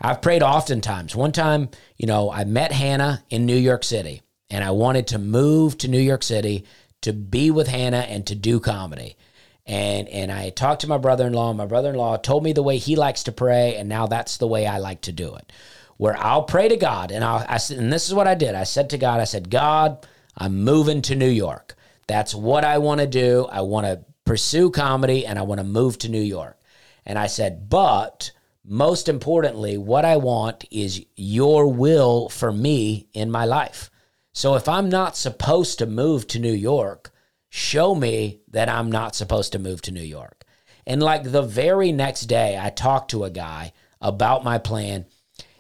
I've 0.01 0.23
prayed 0.23 0.43
oftentimes. 0.43 1.16
One 1.16 1.32
time, 1.32 1.70
you 1.97 2.07
know, 2.07 2.31
I 2.31 2.45
met 2.45 2.73
Hannah 2.73 3.23
in 3.31 3.47
New 3.47 3.57
York 3.57 3.85
City 3.85 4.23
and 4.51 4.62
I 4.62 4.70
wanted 4.70 5.07
to 5.09 5.19
move 5.19 5.78
to 5.78 5.89
New 5.89 6.01
York 6.01 6.23
City 6.23 6.65
to 7.03 7.12
be 7.12 7.51
with 7.51 7.69
Hannah 7.69 8.07
and 8.09 8.27
to 8.27 8.35
do 8.35 8.61
comedy. 8.61 9.16
And 9.66 10.09
and 10.09 10.31
I 10.31 10.51
talked 10.51 10.82
to 10.82 10.89
my 10.89 10.99
brother-in-law. 10.99 11.55
My 11.55 11.66
brother-in-law 11.66 12.19
told 12.19 12.45
me 12.45 12.53
the 12.53 12.62
way 12.62 12.77
he 12.77 12.97
likes 12.97 13.23
to 13.24 13.32
pray, 13.32 13.77
and 13.77 13.89
now 13.89 14.07
that's 14.07 14.36
the 14.36 14.47
way 14.47 14.66
I 14.66 14.78
like 14.78 15.01
to 15.03 15.12
do 15.12 15.35
it. 15.36 15.51
Where 15.97 16.16
I'll 16.19 16.43
pray 16.43 16.69
to 16.69 16.77
God, 16.77 17.11
and 17.11 17.24
I'll, 17.24 17.47
I 17.49 17.57
said, 17.57 17.78
and 17.78 17.93
this 17.93 18.07
is 18.07 18.15
what 18.15 18.28
I 18.28 18.35
did. 18.35 18.55
I 18.55 18.65
said 18.65 18.91
to 18.91 18.99
God, 18.99 19.20
I 19.20 19.24
said, 19.24 19.49
God, 19.49 20.07
I'm 20.36 20.65
moving 20.65 21.01
to 21.03 21.16
New 21.16 21.28
York. 21.28 21.77
That's 22.07 22.35
what 22.35 22.65
I 22.65 22.78
want 22.78 23.01
to 23.01 23.07
do. 23.07 23.47
I 23.51 23.62
want 23.62 23.86
to 23.86 24.05
pursue 24.27 24.70
comedy, 24.70 25.24
and 25.24 25.39
I 25.39 25.43
want 25.43 25.61
to 25.61 25.65
move 25.65 25.97
to 25.99 26.11
New 26.11 26.20
York. 26.20 26.61
And 27.07 27.19
I 27.19 27.27
said, 27.27 27.70
but 27.70 28.32
most 28.65 29.09
importantly, 29.09 29.77
what 29.77 30.05
I 30.05 30.16
want 30.16 30.65
is 30.70 31.05
your 31.16 31.66
will 31.66 32.28
for 32.28 32.51
me 32.51 33.09
in 33.12 33.31
my 33.31 33.45
life. 33.45 33.91
So 34.32 34.55
if 34.55 34.69
I'm 34.69 34.89
not 34.89 35.16
supposed 35.16 35.78
to 35.78 35.86
move 35.86 36.27
to 36.28 36.39
New 36.39 36.53
York, 36.53 37.12
show 37.51 37.95
me 37.95 38.41
that 38.49 38.69
I'm 38.69 38.91
not 38.91 39.15
supposed 39.15 39.53
to 39.53 39.59
move 39.59 39.82
to 39.82 39.93
New 39.93 40.03
York. 40.03 40.45
And 40.86 41.03
like 41.03 41.24
the 41.24 41.43
very 41.43 41.93
next 41.93 42.23
day, 42.23 42.59
I 42.61 42.70
talked 42.70 43.11
to 43.11 43.24
a 43.24 43.31
guy 43.31 43.73
about 44.01 44.45
my 44.45 44.59
plan, 44.59 45.07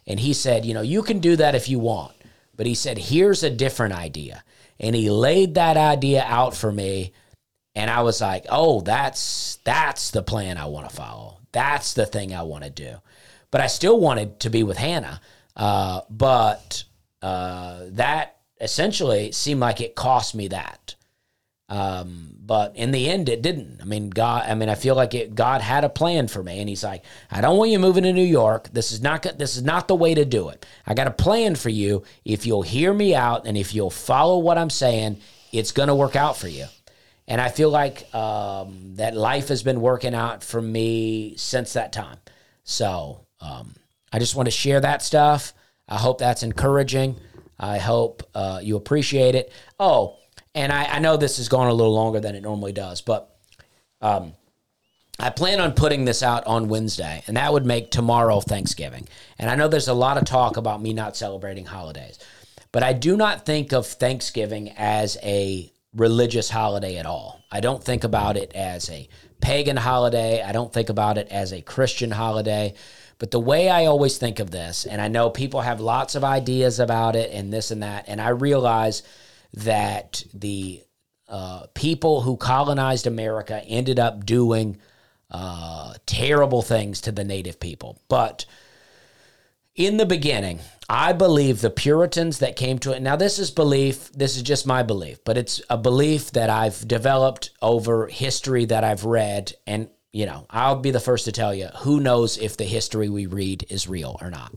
and 0.06 0.20
he 0.20 0.32
said, 0.32 0.64
You 0.64 0.74
know, 0.74 0.82
you 0.82 1.02
can 1.02 1.20
do 1.20 1.36
that 1.36 1.54
if 1.54 1.68
you 1.68 1.78
want. 1.78 2.14
But 2.56 2.66
he 2.66 2.74
said, 2.74 2.98
Here's 2.98 3.42
a 3.42 3.50
different 3.50 3.94
idea. 3.94 4.42
And 4.80 4.94
he 4.94 5.10
laid 5.10 5.54
that 5.54 5.76
idea 5.76 6.24
out 6.26 6.56
for 6.56 6.70
me. 6.72 7.12
And 7.74 7.90
I 7.90 8.02
was 8.02 8.20
like, 8.20 8.46
oh, 8.48 8.80
that's 8.80 9.56
that's 9.64 10.10
the 10.10 10.22
plan 10.22 10.58
I 10.58 10.66
want 10.66 10.88
to 10.88 10.94
follow. 10.94 11.38
That's 11.54 11.94
the 11.94 12.04
thing 12.04 12.34
I 12.34 12.42
want 12.42 12.64
to 12.64 12.70
do. 12.70 12.96
But 13.50 13.60
I 13.60 13.68
still 13.68 13.98
wanted 13.98 14.40
to 14.40 14.50
be 14.50 14.64
with 14.64 14.76
Hannah. 14.76 15.20
Uh, 15.56 16.00
but 16.10 16.82
uh, 17.22 17.84
that 17.90 18.38
essentially 18.60 19.30
seemed 19.30 19.60
like 19.60 19.80
it 19.80 19.94
cost 19.94 20.34
me 20.34 20.48
that. 20.48 20.96
Um, 21.68 22.36
but 22.40 22.76
in 22.76 22.90
the 22.90 23.08
end, 23.08 23.28
it 23.28 23.40
didn't. 23.40 23.80
I 23.80 23.84
mean, 23.84 24.10
God. 24.10 24.44
I 24.46 24.54
mean, 24.54 24.68
I 24.68 24.74
feel 24.74 24.96
like 24.96 25.14
it, 25.14 25.34
God 25.34 25.62
had 25.62 25.84
a 25.84 25.88
plan 25.88 26.28
for 26.28 26.42
me, 26.42 26.60
and 26.60 26.68
He's 26.68 26.84
like, 26.84 27.04
"I 27.30 27.40
don't 27.40 27.56
want 27.56 27.70
you 27.70 27.78
moving 27.78 28.02
to 28.02 28.12
New 28.12 28.22
York. 28.22 28.68
This 28.72 28.92
is 28.92 29.00
not. 29.00 29.22
This 29.38 29.56
is 29.56 29.62
not 29.62 29.88
the 29.88 29.94
way 29.94 30.14
to 30.14 30.26
do 30.26 30.50
it. 30.50 30.66
I 30.86 30.92
got 30.92 31.06
a 31.06 31.10
plan 31.10 31.54
for 31.54 31.70
you. 31.70 32.02
If 32.24 32.44
you'll 32.44 32.62
hear 32.62 32.92
me 32.92 33.14
out, 33.14 33.46
and 33.46 33.56
if 33.56 33.74
you'll 33.74 33.90
follow 33.90 34.38
what 34.38 34.58
I'm 34.58 34.68
saying, 34.68 35.20
it's 35.52 35.72
going 35.72 35.88
to 35.88 35.94
work 35.94 36.16
out 36.16 36.36
for 36.36 36.48
you." 36.48 36.66
And 37.26 37.40
I 37.40 37.48
feel 37.48 37.70
like 37.70 38.12
um, 38.14 38.96
that 38.96 39.16
life 39.16 39.48
has 39.48 39.62
been 39.62 39.80
working 39.80 40.14
out 40.14 40.44
for 40.44 40.60
me 40.60 41.36
since 41.36 41.72
that 41.72 41.92
time. 41.92 42.18
So 42.64 43.26
um, 43.40 43.74
I 44.12 44.18
just 44.18 44.34
want 44.36 44.46
to 44.46 44.50
share 44.50 44.80
that 44.80 45.02
stuff. 45.02 45.54
I 45.88 45.96
hope 45.96 46.18
that's 46.18 46.42
encouraging. 46.42 47.16
I 47.58 47.78
hope 47.78 48.22
uh, 48.34 48.60
you 48.62 48.76
appreciate 48.76 49.34
it. 49.34 49.52
Oh, 49.78 50.16
and 50.54 50.72
I, 50.72 50.84
I 50.84 50.98
know 50.98 51.16
this 51.16 51.38
is 51.38 51.48
going 51.48 51.68
a 51.68 51.74
little 51.74 51.94
longer 51.94 52.20
than 52.20 52.34
it 52.34 52.42
normally 52.42 52.72
does, 52.72 53.00
but 53.00 53.36
um, 54.00 54.34
I 55.18 55.30
plan 55.30 55.60
on 55.60 55.72
putting 55.72 56.04
this 56.04 56.22
out 56.22 56.46
on 56.46 56.68
Wednesday, 56.68 57.22
and 57.26 57.36
that 57.36 57.52
would 57.52 57.64
make 57.64 57.90
tomorrow 57.90 58.40
Thanksgiving. 58.40 59.08
And 59.38 59.48
I 59.48 59.56
know 59.56 59.68
there's 59.68 59.88
a 59.88 59.94
lot 59.94 60.18
of 60.18 60.24
talk 60.24 60.56
about 60.56 60.82
me 60.82 60.92
not 60.92 61.16
celebrating 61.16 61.66
holidays, 61.66 62.18
but 62.72 62.82
I 62.82 62.92
do 62.92 63.16
not 63.16 63.46
think 63.46 63.72
of 63.72 63.86
Thanksgiving 63.86 64.70
as 64.76 65.16
a 65.22 65.72
religious 65.94 66.50
holiday 66.50 66.96
at 66.96 67.06
all. 67.06 67.40
I 67.50 67.60
don't 67.60 67.82
think 67.82 68.04
about 68.04 68.36
it 68.36 68.52
as 68.54 68.90
a 68.90 69.08
pagan 69.40 69.76
holiday. 69.76 70.42
I 70.42 70.52
don't 70.52 70.72
think 70.72 70.88
about 70.88 71.18
it 71.18 71.28
as 71.28 71.52
a 71.52 71.60
Christian 71.60 72.10
holiday. 72.10 72.74
But 73.18 73.30
the 73.30 73.40
way 73.40 73.70
I 73.70 73.86
always 73.86 74.18
think 74.18 74.40
of 74.40 74.50
this, 74.50 74.86
and 74.86 75.00
I 75.00 75.08
know 75.08 75.30
people 75.30 75.60
have 75.60 75.80
lots 75.80 76.14
of 76.14 76.24
ideas 76.24 76.80
about 76.80 77.14
it 77.14 77.30
and 77.32 77.52
this 77.52 77.70
and 77.70 77.82
that, 77.82 78.06
and 78.08 78.20
I 78.20 78.30
realize 78.30 79.02
that 79.54 80.24
the 80.34 80.82
uh, 81.28 81.66
people 81.74 82.22
who 82.22 82.36
colonized 82.36 83.06
America 83.06 83.62
ended 83.66 83.98
up 83.98 84.26
doing 84.26 84.78
uh, 85.30 85.94
terrible 86.06 86.62
things 86.62 87.00
to 87.02 87.12
the 87.12 87.24
native 87.24 87.60
people. 87.60 88.00
But 88.08 88.46
in 89.74 89.96
the 89.96 90.06
beginning, 90.06 90.60
I 90.88 91.12
believe 91.12 91.60
the 91.60 91.70
Puritans 91.70 92.38
that 92.40 92.56
came 92.56 92.78
to 92.80 92.92
it. 92.92 93.00
Now, 93.00 93.16
this 93.16 93.38
is 93.38 93.50
belief, 93.50 94.12
this 94.12 94.36
is 94.36 94.42
just 94.42 94.66
my 94.66 94.82
belief, 94.82 95.18
but 95.24 95.38
it's 95.38 95.62
a 95.70 95.78
belief 95.78 96.32
that 96.32 96.50
I've 96.50 96.86
developed 96.86 97.50
over 97.62 98.06
history 98.06 98.66
that 98.66 98.84
I've 98.84 99.04
read. 99.04 99.52
And, 99.66 99.88
you 100.12 100.26
know, 100.26 100.46
I'll 100.50 100.76
be 100.76 100.90
the 100.90 101.00
first 101.00 101.24
to 101.24 101.32
tell 101.32 101.54
you 101.54 101.68
who 101.78 102.00
knows 102.00 102.36
if 102.36 102.56
the 102.56 102.64
history 102.64 103.08
we 103.08 103.26
read 103.26 103.66
is 103.70 103.88
real 103.88 104.18
or 104.20 104.30
not. 104.30 104.54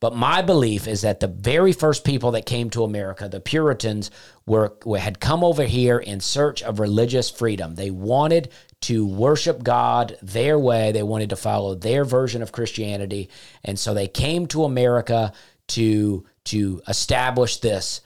But 0.00 0.16
my 0.16 0.40
belief 0.40 0.88
is 0.88 1.02
that 1.02 1.20
the 1.20 1.28
very 1.28 1.72
first 1.72 2.04
people 2.04 2.30
that 2.30 2.46
came 2.46 2.70
to 2.70 2.84
America, 2.84 3.28
the 3.28 3.40
Puritans, 3.40 4.10
were, 4.46 4.74
had 4.98 5.20
come 5.20 5.44
over 5.44 5.64
here 5.64 5.98
in 5.98 6.20
search 6.20 6.62
of 6.62 6.80
religious 6.80 7.30
freedom. 7.30 7.74
They 7.74 7.90
wanted 7.90 8.50
to 8.82 9.06
worship 9.06 9.62
God 9.62 10.16
their 10.22 10.58
way. 10.58 10.90
They 10.92 11.02
wanted 11.02 11.30
to 11.30 11.36
follow 11.36 11.74
their 11.74 12.06
version 12.06 12.40
of 12.40 12.50
Christianity, 12.50 13.28
and 13.62 13.78
so 13.78 13.92
they 13.92 14.08
came 14.08 14.46
to 14.48 14.64
America 14.64 15.32
to 15.68 16.24
to 16.44 16.80
establish 16.88 17.58
this. 17.58 18.00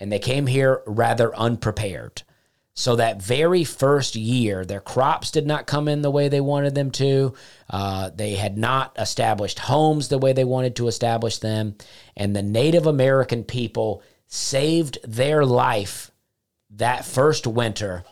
And 0.00 0.10
they 0.10 0.18
came 0.18 0.46
here 0.46 0.82
rather 0.86 1.34
unprepared. 1.36 2.22
So 2.76 2.96
that 2.96 3.22
very 3.22 3.62
first 3.62 4.16
year, 4.16 4.64
their 4.64 4.80
crops 4.80 5.30
did 5.30 5.46
not 5.46 5.66
come 5.66 5.86
in 5.86 6.02
the 6.02 6.10
way 6.10 6.28
they 6.28 6.40
wanted 6.40 6.74
them 6.74 6.90
to. 6.92 7.34
Uh, 7.70 8.10
they 8.12 8.34
had 8.34 8.58
not 8.58 8.96
established 8.98 9.60
homes 9.60 10.08
the 10.08 10.18
way 10.18 10.32
they 10.32 10.44
wanted 10.44 10.74
to 10.76 10.88
establish 10.88 11.38
them. 11.38 11.76
And 12.16 12.34
the 12.34 12.42
Native 12.42 12.86
American 12.86 13.44
people 13.44 14.02
saved 14.26 14.98
their 15.04 15.44
life 15.44 16.10
that 16.70 17.04
first 17.04 17.46
winter. 17.46 18.02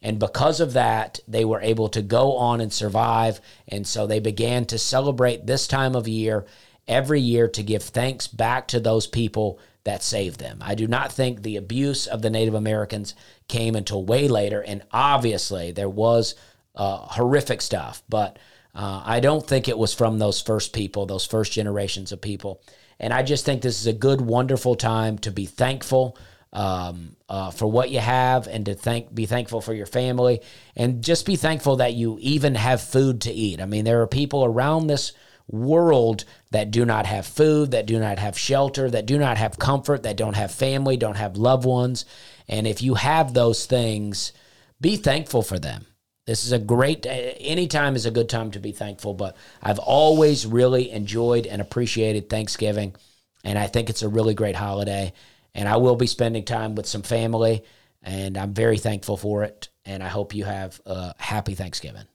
And 0.00 0.20
because 0.20 0.60
of 0.60 0.74
that, 0.74 1.18
they 1.26 1.44
were 1.44 1.60
able 1.60 1.88
to 1.88 2.02
go 2.02 2.36
on 2.36 2.60
and 2.60 2.72
survive. 2.72 3.40
And 3.66 3.84
so 3.84 4.06
they 4.06 4.20
began 4.20 4.66
to 4.66 4.78
celebrate 4.78 5.46
this 5.46 5.66
time 5.66 5.96
of 5.96 6.06
year 6.06 6.46
every 6.86 7.20
year 7.20 7.48
to 7.48 7.62
give 7.62 7.82
thanks 7.82 8.28
back 8.28 8.68
to 8.68 8.80
those 8.80 9.06
people 9.06 9.58
that 9.84 10.02
saved 10.02 10.38
them. 10.38 10.58
I 10.60 10.74
do 10.74 10.86
not 10.86 11.12
think 11.12 11.42
the 11.42 11.56
abuse 11.56 12.06
of 12.06 12.22
the 12.22 12.30
Native 12.30 12.54
Americans 12.54 13.14
came 13.48 13.74
until 13.74 14.04
way 14.04 14.28
later. 14.28 14.62
And 14.62 14.82
obviously, 14.92 15.72
there 15.72 15.88
was 15.88 16.34
uh, 16.74 16.98
horrific 16.98 17.60
stuff, 17.60 18.02
but 18.08 18.38
uh, 18.74 19.02
I 19.04 19.20
don't 19.20 19.46
think 19.46 19.68
it 19.68 19.76
was 19.76 19.92
from 19.92 20.18
those 20.18 20.40
first 20.40 20.72
people, 20.72 21.06
those 21.06 21.26
first 21.26 21.52
generations 21.52 22.12
of 22.12 22.20
people. 22.20 22.62
And 22.98 23.12
I 23.12 23.22
just 23.22 23.44
think 23.44 23.62
this 23.62 23.80
is 23.80 23.86
a 23.86 23.92
good, 23.92 24.20
wonderful 24.20 24.76
time 24.76 25.18
to 25.18 25.32
be 25.32 25.46
thankful 25.46 26.16
um, 26.52 27.16
uh, 27.28 27.50
for 27.50 27.66
what 27.66 27.90
you 27.90 27.98
have 27.98 28.46
and 28.46 28.66
to 28.66 28.74
thank, 28.74 29.12
be 29.12 29.26
thankful 29.26 29.60
for 29.60 29.74
your 29.74 29.86
family 29.86 30.40
and 30.76 31.02
just 31.02 31.26
be 31.26 31.36
thankful 31.36 31.76
that 31.76 31.94
you 31.94 32.18
even 32.20 32.54
have 32.54 32.80
food 32.80 33.22
to 33.22 33.32
eat. 33.32 33.60
I 33.60 33.66
mean, 33.66 33.84
there 33.84 34.02
are 34.02 34.06
people 34.06 34.44
around 34.44 34.86
this 34.86 35.12
world 35.48 36.24
that 36.52 36.70
do 36.70 36.84
not 36.84 37.06
have 37.06 37.26
food, 37.26 37.70
that 37.72 37.86
do 37.86 37.98
not 37.98 38.18
have 38.18 38.38
shelter, 38.38 38.90
that 38.90 39.06
do 39.06 39.18
not 39.18 39.38
have 39.38 39.58
comfort, 39.58 40.02
that 40.02 40.16
don't 40.16 40.36
have 40.36 40.52
family, 40.52 40.96
don't 40.98 41.16
have 41.16 41.36
loved 41.36 41.64
ones. 41.64 42.04
And 42.46 42.66
if 42.66 42.82
you 42.82 42.94
have 42.94 43.32
those 43.32 43.64
things, 43.64 44.32
be 44.80 44.96
thankful 44.96 45.42
for 45.42 45.58
them. 45.58 45.86
This 46.26 46.44
is 46.44 46.52
a 46.52 46.58
great, 46.58 47.06
any 47.08 47.66
time 47.66 47.96
is 47.96 48.06
a 48.06 48.10
good 48.10 48.28
time 48.28 48.50
to 48.52 48.60
be 48.60 48.72
thankful, 48.72 49.14
but 49.14 49.34
I've 49.62 49.78
always 49.78 50.46
really 50.46 50.90
enjoyed 50.90 51.46
and 51.46 51.60
appreciated 51.60 52.28
Thanksgiving. 52.28 52.94
And 53.42 53.58
I 53.58 53.66
think 53.66 53.90
it's 53.90 54.02
a 54.02 54.08
really 54.08 54.34
great 54.34 54.54
holiday. 54.54 55.14
And 55.54 55.68
I 55.68 55.78
will 55.78 55.96
be 55.96 56.06
spending 56.06 56.44
time 56.44 56.74
with 56.74 56.86
some 56.86 57.02
family, 57.02 57.64
and 58.02 58.38
I'm 58.38 58.54
very 58.54 58.78
thankful 58.78 59.16
for 59.16 59.42
it. 59.42 59.68
And 59.84 60.02
I 60.02 60.08
hope 60.08 60.34
you 60.34 60.44
have 60.44 60.80
a 60.86 61.14
happy 61.18 61.54
Thanksgiving. 61.54 62.06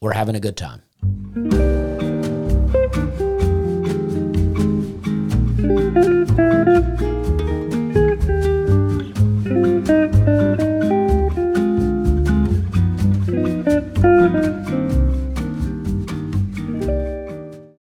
We're 0.00 0.12
having 0.12 0.36
a 0.36 0.40
good 0.40 0.56
time 0.56 0.82
thank 2.96 3.20
you 7.00 7.05